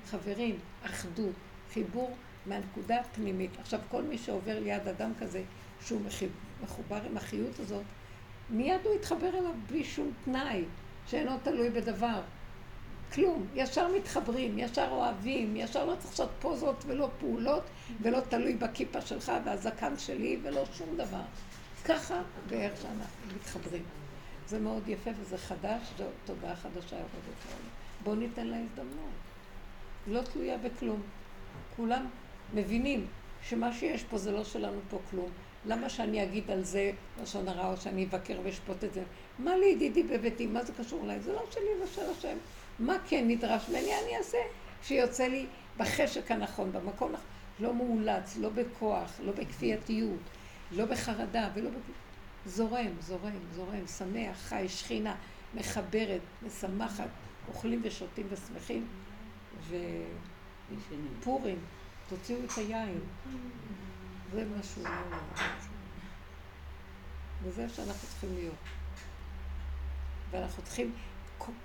חברים, 0.10 0.60
אחדות, 0.86 1.34
חיבור 1.74 2.16
מהנקודה 2.46 3.00
הפנימית. 3.00 3.52
עכשיו, 3.60 3.80
כל 3.90 4.02
מי 4.02 4.18
שעובר 4.18 4.60
ליד 4.60 4.88
אדם 4.88 5.12
כזה, 5.20 5.44
שהוא 5.86 6.02
מחובר 6.64 7.00
עם 7.10 7.18
החיות 7.18 7.60
הזאת, 7.60 7.84
מיד 8.50 8.80
הוא 8.84 8.96
יתחבר 8.96 9.30
אליו 9.30 9.52
בלי 9.70 9.84
שום 9.84 10.12
תנאי, 10.26 10.64
שאינו 11.08 11.32
תלוי 11.44 11.70
בדבר. 11.70 12.22
כלום, 13.14 13.48
ישר 13.56 13.88
מתחברים, 13.96 14.60
ישר 14.60 14.88
אוהבים, 14.92 15.56
ישר 15.56 15.86
לא 15.86 15.96
צריך 15.96 16.10
לעשות 16.10 16.30
פוזות 16.40 16.84
ולא 16.88 17.10
פעולות, 17.20 17.64
ולא 18.02 18.20
תלוי 18.20 18.56
בכיפה 18.56 19.02
שלך 19.02 19.32
והזקן 19.46 19.98
שלי 19.98 20.40
ולא 20.44 20.64
שום 20.74 20.98
דבר. 20.98 21.22
ככה 21.86 22.22
ואיך 22.48 22.74
שאנחנו 22.82 23.36
מתחברים. 23.36 23.84
זה 24.48 24.60
מאוד 24.60 24.88
יפה 24.88 25.12
וזה 25.20 25.38
חדש, 25.38 25.82
זו 25.98 26.04
תודעה 26.26 26.56
חדשה 26.56 26.96
יורדת 26.96 27.40
לעולם. 27.46 27.70
בואו 28.04 28.16
ניתן 28.16 28.48
לה 28.48 28.58
הזדמנות. 28.58 29.14
לא 30.08 30.22
תלויה 30.22 30.58
בכלום. 30.58 31.02
כולם 31.76 32.06
מבינים 32.54 33.08
שמה 33.44 33.74
שיש 33.74 34.04
פה 34.04 34.18
זה 34.18 34.32
לא 34.32 34.44
שלנו 34.44 34.80
פה 34.90 35.00
כלום. 35.10 35.30
למה 35.66 35.90
שאני 35.90 36.24
אגיד 36.24 36.52
על 36.52 36.64
זה 36.64 36.92
לשון 37.22 37.48
הרע 37.48 37.72
או 37.72 37.78
שאני 37.78 38.06
אבקר 38.06 38.40
ואשפוט 38.44 38.84
את 38.84 38.94
זה? 38.94 39.04
מה 39.40 39.58
לי 39.58 39.66
ידידי 39.66 40.04
בביתי? 40.04 40.48
מה 40.48 40.64
זה 40.64 40.74
קשור 40.74 41.04
אליי? 41.04 41.20
זה 41.20 41.34
לא 41.34 41.44
שלי, 41.52 41.86
זה 41.86 41.88
של 41.88 42.02
השם. 42.18 42.38
מה 42.80 42.98
כן 43.08 43.26
נדרש 43.28 43.70
ממני? 43.70 43.92
אני 44.04 44.18
אעשה. 44.18 44.38
שיוצא 44.84 45.28
לי 45.28 45.46
בחשק 45.78 46.32
הנכון, 46.32 46.72
במקום 46.72 47.10
הנכון. 47.10 47.26
לא 47.60 47.74
מאולץ, 47.74 48.38
לא 48.38 48.50
בכוח, 48.50 49.20
לא 49.24 49.32
בכפייתיות, 49.32 50.20
לא 50.72 50.86
בחרדה 50.86 51.50
ולא 51.54 51.70
ב... 51.70 51.74
זורם, 52.46 52.92
זורם, 53.00 53.40
זורם, 53.56 53.88
שמח, 53.88 54.38
חי, 54.38 54.66
שכינה, 54.70 55.16
מחברת, 55.54 56.22
משמחת, 56.46 57.08
אוכלים 57.48 57.82
ושותים 57.84 58.28
ושמחים, 58.30 58.88
ופורים, 61.20 61.58
תוציאו 62.10 62.38
את 62.46 62.58
היין. 62.58 63.00
זה 64.34 64.46
משהו 64.60 64.84
וזה 67.44 67.70
שאנחנו 67.70 68.08
צריכים 68.08 68.34
להיות. 68.34 68.56
ואנחנו 70.32 70.64
צריכים, 70.64 70.94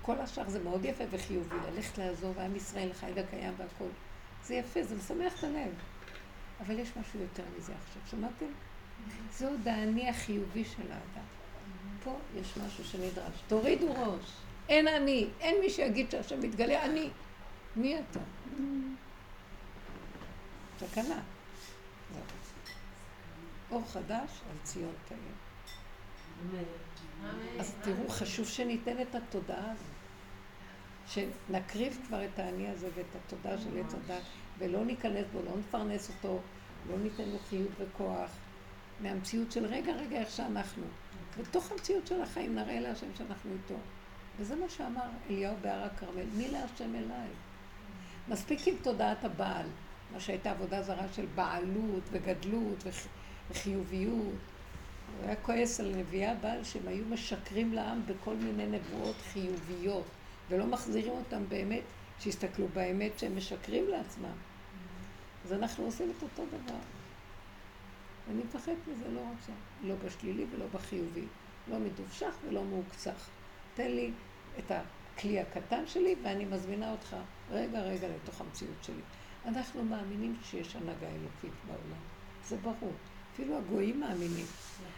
כל 0.01 0.19
השאר 0.19 0.49
זה 0.49 0.59
מאוד 0.59 0.85
יפה 0.85 1.03
וחיובי, 1.09 1.55
ללכת 1.71 1.97
לעזור, 1.97 2.33
עם 2.39 2.55
ישראל 2.55 2.93
חי 2.93 3.11
וקיים 3.15 3.53
והכול. 3.57 3.87
זה 4.43 4.55
יפה, 4.55 4.83
זה 4.83 4.95
משמח 4.95 5.39
את 5.39 5.43
הלב. 5.43 5.71
אבל 6.59 6.79
יש 6.79 6.89
משהו 6.97 7.19
יותר 7.19 7.43
מזה 7.57 7.73
עכשיו, 7.73 8.01
שמעתם? 8.05 8.45
זה 9.31 9.47
עוד 9.47 9.67
האני 9.67 10.09
החיובי 10.09 10.65
של 10.65 10.91
האדם. 10.91 11.25
פה 12.03 12.17
יש 12.35 12.57
משהו 12.57 12.83
שנדרש. 12.83 13.33
תורידו 13.47 13.93
ראש. 13.93 14.31
אין 14.69 14.87
אני, 14.87 15.27
אין 15.39 15.55
מי 15.61 15.69
שיגיד 15.69 16.11
שהשם 16.11 16.39
מתגלה, 16.39 16.85
אני. 16.85 17.09
מי 17.75 17.99
אתה? 17.99 18.19
סכנה. 20.79 21.19
אור 23.71 23.83
חדש 23.87 24.41
על 24.51 24.57
ציון 24.63 24.93
תאיר. 25.07 25.19
אז 27.59 27.73
תראו, 27.81 28.09
חשוב 28.09 28.47
שניתן 28.47 29.01
את 29.01 29.15
התודעה 29.15 29.71
הזאת. 29.71 29.99
שנקריב 31.07 31.99
כבר 32.07 32.25
את 32.25 32.39
האני 32.39 32.67
הזה 32.67 32.89
ואת 32.95 33.05
התודעה 33.15 33.57
של 33.57 33.79
עץ 33.79 33.93
הדת, 33.93 34.23
ולא 34.57 34.85
ניכנס 34.85 35.25
בו, 35.33 35.41
לא 35.45 35.51
נפרנס 35.57 36.09
אותו, 36.09 36.39
לא 36.89 36.97
ניתן 36.97 37.29
לו 37.29 37.39
חיות 37.49 37.71
וכוח, 37.77 38.29
מהמציאות 38.99 39.51
של 39.51 39.65
רגע 39.65 39.93
רגע 39.93 40.19
איך 40.19 40.29
שאנחנו. 40.29 40.83
בתוך 41.39 41.71
המציאות 41.71 42.07
של 42.07 42.21
החיים 42.21 42.55
נראה 42.55 42.79
להשם 42.79 43.07
שאנחנו 43.17 43.51
איתו. 43.51 43.75
וזה 44.37 44.55
מה 44.55 44.69
שאמר 44.69 45.09
אליהו 45.29 45.55
בהר 45.61 45.83
הכרמל, 45.83 46.25
מי 46.33 46.47
להשם 46.47 46.95
אליי? 46.95 47.27
מספיק 48.27 48.67
עם 48.67 48.75
תודעת 48.83 49.23
הבעל, 49.23 49.67
מה 50.13 50.19
שהייתה 50.19 50.51
עבודה 50.51 50.81
זרה 50.81 51.07
של 51.13 51.25
בעלות 51.35 52.03
וגדלות 52.11 52.83
וחיוביות. 53.51 54.13
הוא 55.17 55.25
היה 55.25 55.35
כועס 55.35 55.79
על 55.79 55.95
נביאי 55.95 56.25
הבעל 56.25 56.63
שהם 56.63 56.87
היו 56.87 57.05
משקרים 57.05 57.73
לעם 57.73 58.01
בכל 58.05 58.35
מיני 58.35 58.67
נבואות 58.67 59.15
חיוביות, 59.15 60.05
ולא 60.49 60.65
מחזירים 60.65 61.13
אותם 61.13 61.43
באמת, 61.49 61.83
שיסתכלו 62.19 62.67
באמת 62.67 63.19
שהם 63.19 63.37
משקרים 63.37 63.87
לעצמם. 63.87 64.35
אז 65.45 65.53
אנחנו 65.53 65.85
עושים 65.85 66.11
את 66.17 66.23
אותו 66.23 66.43
דבר. 66.45 66.79
אני 68.29 68.43
מפחד 68.43 68.71
מזה, 68.87 69.09
לא 69.09 69.19
רוצה. 69.19 69.51
לא 69.83 69.95
בשלילי 70.05 70.45
ולא 70.51 70.65
בחיובי. 70.73 71.25
לא 71.69 71.79
מדובשך 71.79 72.35
ולא 72.47 72.63
מעוקצך. 72.63 73.29
תן 73.73 73.91
לי 73.91 74.11
את 74.59 74.71
הכלי 74.71 75.39
הקטן 75.39 75.87
שלי 75.87 76.15
ואני 76.23 76.45
מזמינה 76.45 76.91
אותך 76.91 77.15
רגע 77.51 77.79
רגע 77.79 78.07
לתוך 78.07 78.41
המציאות 78.41 78.83
שלי. 78.83 79.01
אנחנו 79.45 79.83
מאמינים 79.83 80.35
שיש 80.43 80.75
הנהגה 80.75 81.07
אלוקית 81.07 81.53
בעולם. 81.67 82.01
זה 82.45 82.57
ברור. 82.57 82.93
אפילו 83.39 83.57
הגויים 83.57 83.99
מאמינים. 83.99 84.45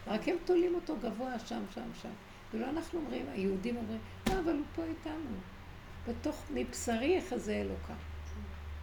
רק 0.08 0.28
הם 0.28 0.36
תולים 0.46 0.76
אותו 0.76 0.96
גבוה 1.02 1.40
שם, 1.40 1.64
שם, 1.74 1.90
שם. 2.02 2.10
ולא 2.54 2.70
אנחנו 2.70 3.00
אומרים, 3.00 3.26
היהודים 3.30 3.78
אומרים, 3.78 4.00
אה, 4.28 4.40
אבל 4.40 4.54
הוא 4.54 4.66
פה 4.76 4.84
איתנו. 4.84 5.38
בתוך 6.08 6.46
מבשרי 6.54 7.18
יחזה 7.18 7.54
אלוקה. 7.54 7.94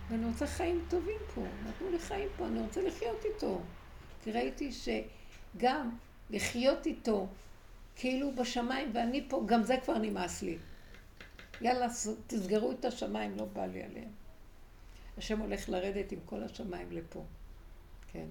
ואני 0.08 0.26
רוצה 0.26 0.46
חיים 0.46 0.84
טובים 0.88 1.18
פה. 1.34 1.44
נתנו 1.66 1.90
לי 1.90 1.98
חיים 1.98 2.28
פה, 2.36 2.46
אני 2.46 2.60
רוצה 2.60 2.82
לחיות 2.82 3.24
איתו. 3.24 3.60
כי 4.22 4.32
ראיתי 4.32 4.70
שגם 4.72 5.90
לחיות 6.30 6.86
איתו 6.86 7.28
כאילו 7.96 8.34
בשמיים 8.34 8.90
ואני 8.94 9.26
פה, 9.28 9.42
גם 9.46 9.62
זה 9.62 9.76
כבר 9.84 9.98
נמאס 9.98 10.42
לי. 10.42 10.58
יאללה, 11.60 11.86
תסגרו 12.26 12.72
את 12.72 12.84
השמיים, 12.84 13.36
לא 13.36 13.44
בא 13.44 13.66
לי 13.66 13.82
עליהם. 13.82 14.10
השם 15.18 15.40
הולך 15.40 15.68
לרדת 15.68 16.12
עם 16.12 16.18
כל 16.24 16.42
השמיים 16.42 16.92
לפה. 16.92 17.24
כן. 18.12 18.26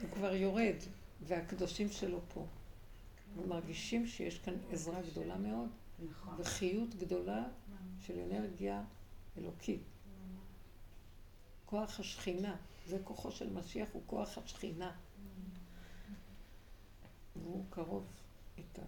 הוא 0.00 0.10
כבר 0.10 0.34
יורד, 0.34 0.76
והקדושים 1.26 1.88
שלו 1.90 2.20
פה. 2.34 2.46
ומרגישים 3.36 4.06
שיש 4.06 4.38
כאן 4.38 4.54
עזרה 4.70 5.02
גדולה 5.02 5.36
מאוד, 5.36 5.68
וחיות 6.36 6.94
גדולה 6.94 7.44
של 8.00 8.18
אנרגיה 8.18 8.84
אלוקית. 9.38 9.82
כוח 11.66 12.00
השכינה, 12.00 12.56
זה 12.86 12.98
כוחו 13.04 13.32
של 13.32 13.52
משיח, 13.52 13.88
הוא 13.92 14.02
כוח 14.06 14.38
השכינה. 14.38 14.92
והוא 17.36 17.64
קרוב 17.70 18.04
איתנו. 18.58 18.84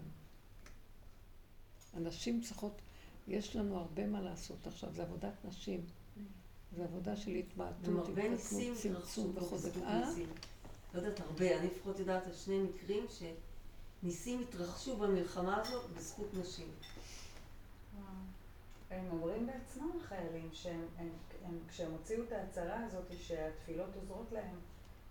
הנשים 1.93 2.41
צריכות, 2.41 2.73
יש 3.29 3.57
לנו 3.57 3.77
הרבה 3.79 4.07
מה 4.07 4.21
לעשות 4.21 4.67
עכשיו, 4.67 4.93
זה 4.93 5.03
עבודת 5.03 5.45
נשים. 5.45 5.81
זה 6.77 6.85
עבודה 6.85 7.17
של 7.17 7.31
התמעטות, 7.31 8.09
התמעטות, 8.09 8.77
צמצום 8.77 9.33
וחוזק. 9.35 9.71
לא 10.95 11.01
יודעת 11.01 11.21
הרבה, 11.21 11.59
אני 11.59 11.67
לפחות 11.67 11.99
יודעת 11.99 12.27
על 12.27 12.35
שני 12.35 12.59
מקרים 12.59 13.07
שניסים 13.09 14.41
התרחשו 14.41 14.97
במלחמה 14.97 15.61
הזאת 15.61 15.91
בזכות 15.91 16.35
נשים. 16.35 16.69
הם 18.91 19.07
אומרים 19.11 19.47
בעצמם 19.47 19.91
החיילים 20.01 20.49
שהם, 20.53 20.87
הם, 20.99 21.09
הם, 21.45 21.59
כשהם 21.69 21.93
הוציאו 21.93 22.25
את 22.25 22.33
ההצהרה 22.33 22.85
הזאת 22.85 23.13
שהתפילות 23.19 23.89
עוזרות 23.95 24.33
להם, 24.33 24.57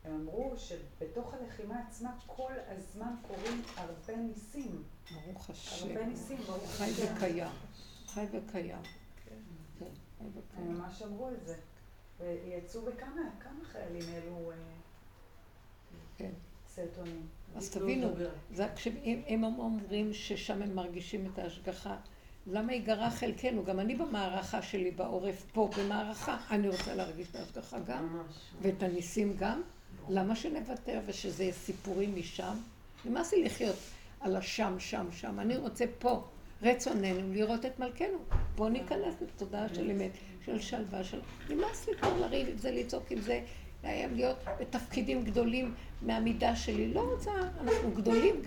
הם 0.04 0.14
אמרו 0.22 0.54
שבתוך 0.58 1.34
הלחימה 1.34 1.82
עצמה 1.88 2.18
כל 2.28 2.54
הזמן 2.68 3.16
קורים 3.28 3.62
הרבה 3.76 4.16
ניסים. 4.16 4.84
ברוך 5.12 5.50
השם. 5.50 5.88
הרבה 5.88 6.06
ניסים, 6.06 6.38
ברוך 6.38 6.64
השם. 6.64 6.94
חי 6.96 7.16
וקיים. 7.16 7.52
חי 8.08 8.26
וקיים. 8.32 8.84
כן. 9.26 9.86
הם 10.58 10.74
ממש 10.74 11.02
אמרו 11.02 11.30
את 11.30 11.46
זה. 11.46 11.56
ויצאו 12.20 12.82
בכמה, 12.82 13.22
כמה 13.40 13.66
חיילים 13.66 14.04
העלו 14.14 14.52
אה, 14.52 14.56
כן. 16.18 16.32
סרטונים. 16.68 17.28
אז 17.56 17.70
תבינו, 17.70 18.08
אם 19.06 19.44
הם 19.44 19.60
אומרים 19.60 20.14
ששם 20.14 20.62
הם 20.62 20.76
מרגישים 20.76 21.30
את 21.34 21.40
ההשגחה, 21.40 21.96
למה 22.48 22.74
ייגרע 22.74 23.10
חלקנו? 23.10 23.64
גם 23.64 23.80
אני 23.80 23.96
במערכה 23.96 24.62
שלי 24.62 24.92
בעורף 24.92 25.46
פה, 25.54 25.70
במערכה, 25.78 26.38
אני 26.52 26.70
רוצה 26.70 26.96
להרגיש 26.96 27.28
את 27.30 27.36
ההשגחה 27.36 27.80
גם, 27.80 28.22
ואת 28.62 28.84
הניסים 28.84 29.36
גם. 29.38 29.62
למה 30.10 30.36
שנוותר 30.36 31.00
ושזה 31.06 31.44
יהיה 31.44 31.54
סיפורים 31.54 32.16
משם? 32.16 32.56
נמאס 33.06 33.34
לי 33.34 33.44
לחיות 33.44 33.76
על 34.20 34.36
השם, 34.36 34.76
שם, 34.80 35.08
שם. 35.12 35.40
אני 35.40 35.58
רוצה 35.58 35.86
פה, 36.00 36.24
רצוננו, 36.62 37.34
לראות 37.34 37.66
את 37.66 37.80
מלכנו. 37.80 38.18
בואו 38.56 38.70
ניכנס 38.70 39.16
לתודעה 39.22 39.70
של 39.74 39.92
אמת, 39.92 40.12
של 40.46 40.60
שלווה, 40.60 41.04
של... 41.04 41.22
נמאס 41.50 41.88
לי 41.88 41.98
כבר 41.98 42.20
לריב 42.20 42.48
עם 42.48 42.58
זה, 42.58 42.72
לצעוק 42.72 43.12
עם 43.12 43.22
זה, 43.22 43.42
להיות 43.84 44.38
בתפקידים 44.60 45.24
גדולים 45.24 45.74
מהמידה 46.02 46.56
שלי. 46.56 46.94
לא 46.94 47.12
רוצה, 47.14 47.32
אנחנו 47.62 47.92
גדולים, 47.92 48.42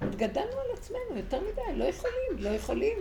התגדלנו 0.00 0.52
על 0.52 0.78
עצמנו 0.78 1.16
יותר 1.16 1.40
מדי, 1.40 1.76
לא 1.76 1.84
יכולים, 1.84 2.38
לא 2.38 2.48
יכולים. 2.48 2.98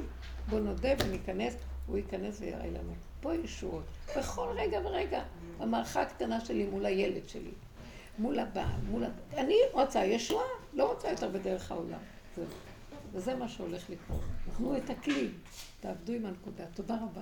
בואו 0.50 0.62
נודה 0.62 0.90
וניכנס, 1.00 1.56
הוא 1.88 1.98
ייכנס 1.98 2.38
ויראה 2.42 2.68
לנו. 2.68 2.94
פה 3.22 3.36
ישועות. 3.36 3.84
בכל 4.18 4.48
רגע 4.56 4.80
ורגע. 4.84 5.24
המערכה 5.60 6.02
הקטנה 6.02 6.40
שלי 6.40 6.66
מול 6.66 6.86
הילד 6.86 7.30
שלי, 7.30 7.52
מול 8.20 8.40
הבעל, 8.40 8.82
מול... 8.90 9.04
אני 9.38 9.56
רוצה 9.72 10.06
ישועה, 10.06 10.46
לא 10.74 10.90
רוצה 10.90 11.10
יותר 11.10 11.30
בדרך 11.30 11.72
העולם. 11.72 12.00
זהו. 12.36 12.46
וזה 13.14 13.36
מה 13.36 13.48
שהולך 13.48 13.90
לקרות. 13.90 14.22
תנו 14.58 14.78
את 14.78 14.90
הכלי, 14.90 15.30
תעבדו 15.80 16.14
עם 16.14 16.26
הנקודה. 16.26 16.64
תודה 16.74 16.96
רבה. 16.96 17.22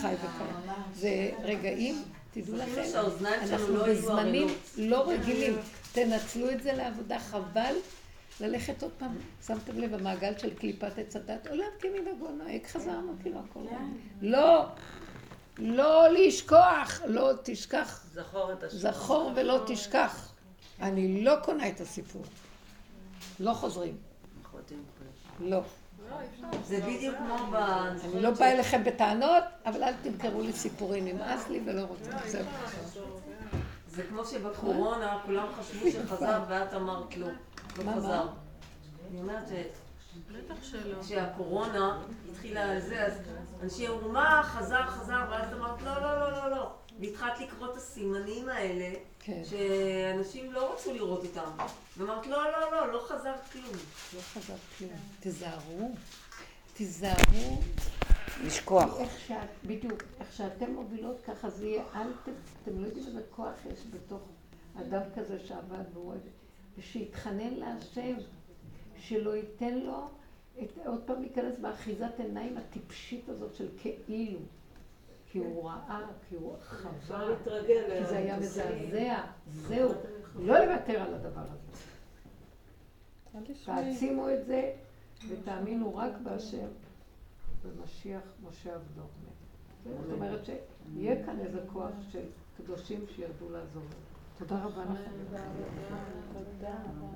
חי 0.00 0.14
וקיים. 0.14 0.82
זה 0.94 1.30
רגעים, 1.42 2.02
תדעו 2.32 2.56
לכם, 2.56 2.82
אנחנו 3.24 3.76
בזמנים 3.88 4.48
לא 4.76 5.08
רגילים. 5.10 5.56
תנצלו 5.92 6.50
את 6.50 6.62
זה 6.62 6.72
לעבודה, 6.72 7.18
חבל 7.18 7.74
ללכת 8.40 8.82
עוד 8.82 8.92
פעם. 8.98 9.16
שמתם 9.46 9.78
לב, 9.78 9.94
המעגל 9.94 10.38
של 10.38 10.54
קליפת 10.54 10.98
עץ 10.98 11.16
הדת, 11.16 11.46
עולם 11.46 11.64
כמנהגו 11.80 12.28
נוהג, 12.30 12.66
חזרנו 12.66 13.12
כאילו 13.22 13.40
הכל. 13.50 13.60
לא, 14.22 14.66
לא 15.58 16.08
לשכוח, 16.08 17.00
לא 17.06 17.32
תשכח. 17.42 18.04
זכור 18.12 18.52
את 18.52 18.62
השם. 18.62 18.76
זכור 18.78 19.32
ולא 19.36 19.60
תשכח. 19.66 20.32
אני 20.80 21.24
לא 21.24 21.34
קונה 21.44 21.68
את 21.68 21.80
הסיפור. 21.80 22.22
לא 23.40 23.52
חוזרים. 23.52 23.96
לא. 25.40 25.60
זה 26.64 26.80
בדיוק 26.80 27.16
כמו 27.16 27.36
ב... 27.50 27.54
אני 27.54 28.22
לא 28.22 28.30
באה 28.30 28.52
אליכם 28.52 28.84
בטענות, 28.84 29.44
אבל 29.66 29.84
אל 29.84 29.92
תמכרו 30.02 30.40
לי 30.40 30.52
סיפורים, 30.52 31.04
נמאס 31.04 31.48
לי 31.48 31.60
ולא 31.66 31.82
רוצה. 31.82 32.10
זהו. 32.26 32.44
זה 33.88 34.02
כמו 34.02 34.24
שבקורונה 34.24 35.18
כולם 35.26 35.46
חשבו 35.60 35.90
שחזר 35.90 36.42
ואת 36.48 36.74
אמרת 36.74 37.16
לא, 37.16 37.28
לא 37.78 37.92
חזר. 37.92 38.26
אני 39.10 39.20
אומרת 39.20 39.48
ש... 39.48 39.52
בטח 40.32 40.62
שלא. 40.62 41.02
כשהקורונה 41.02 42.02
התחילה 42.30 42.72
על 42.72 42.80
זה, 42.80 43.06
אז 43.06 43.12
אנשים 43.62 43.90
אמרו, 43.90 44.08
מה, 44.08 44.42
חזר, 44.44 44.86
חזר, 44.86 45.24
ואז 45.30 45.52
אמרת, 45.52 45.82
לא, 45.82 46.02
לא, 46.02 46.20
לא, 46.20 46.32
לא, 46.32 46.50
לא. 46.50 46.70
והתחלת 47.02 47.40
לקרוא 47.40 47.72
את 47.72 47.76
הסימנים 47.76 48.48
האלה, 48.48 48.94
כן. 49.20 49.42
שאנשים 49.44 50.52
לא 50.52 50.74
רצו 50.74 50.94
לראות 50.94 51.24
אותם. 51.24 51.50
ואמרת, 51.96 52.26
לא, 52.26 52.44
לא, 52.52 52.72
לא, 52.72 52.92
לא 52.92 53.00
חזר 53.08 53.34
כלום. 53.52 53.72
לא 54.14 54.20
חזר 54.20 54.54
כלום. 54.78 54.90
תיזהרו, 55.20 55.94
תיזהרו. 56.74 57.60
לשכוח. 58.44 59.00
איך 59.00 59.20
שאת, 59.26 59.48
בדיוק, 59.66 60.02
איך 60.20 60.32
שאתם 60.32 60.70
מובילות 60.74 61.20
ככה 61.20 61.50
זה 61.50 61.66
יהיה, 61.66 61.84
אל 61.94 62.12
ת... 62.12 62.28
אתם 62.62 62.80
לא 62.80 62.86
יודעים 62.86 63.06
איזה 63.06 63.20
כוח 63.30 63.54
יש 63.72 63.80
בתוך 63.90 64.22
אדם 64.80 65.02
כזה 65.16 65.38
שעבד 65.46 65.84
והוא 65.92 66.14
ושיתחנן 66.78 67.54
להשם, 67.54 68.14
שלא 68.96 69.36
ייתן 69.36 69.78
לו 69.78 70.08
את, 70.62 70.78
עוד 70.86 71.02
פעם 71.06 71.20
להיכנס 71.20 71.58
באחיזת 71.58 72.12
עיניים 72.18 72.56
הטיפשית 72.56 73.28
הזאת 73.28 73.54
של 73.54 73.68
כאילו. 74.06 74.38
כי 75.32 75.38
הוא 75.38 75.70
ראה, 75.70 76.00
כי 76.28 76.34
הוא 76.34 76.56
חווה, 76.68 77.26
כי 77.66 78.04
זה 78.04 78.16
היה 78.18 78.36
מזעזע, 78.36 79.20
זהו, 79.46 79.90
לא 80.38 80.58
לוותר 80.58 81.02
על 81.02 81.14
הדבר 81.14 81.40
הזה. 81.40 81.72
תעצימו 83.64 84.30
את 84.30 84.46
זה 84.46 84.72
ותאמינו 85.28 85.96
רק 85.96 86.12
בהשם, 86.22 86.66
במשיח 87.62 88.22
משה 88.42 88.74
עבדו. 88.74 89.02
זאת 89.84 90.12
אומרת 90.12 90.40
שיהיה 90.44 91.26
כאן 91.26 91.40
איזה 91.40 91.60
כוח 91.72 91.90
של 92.10 92.24
קדושים 92.56 93.04
שירדו 93.16 93.50
לעזור. 93.50 93.82
תודה 94.38 94.64
רבה 94.64 94.82
לכם. 94.84 95.10
תודה 95.30 96.74
רבה. 96.74 97.08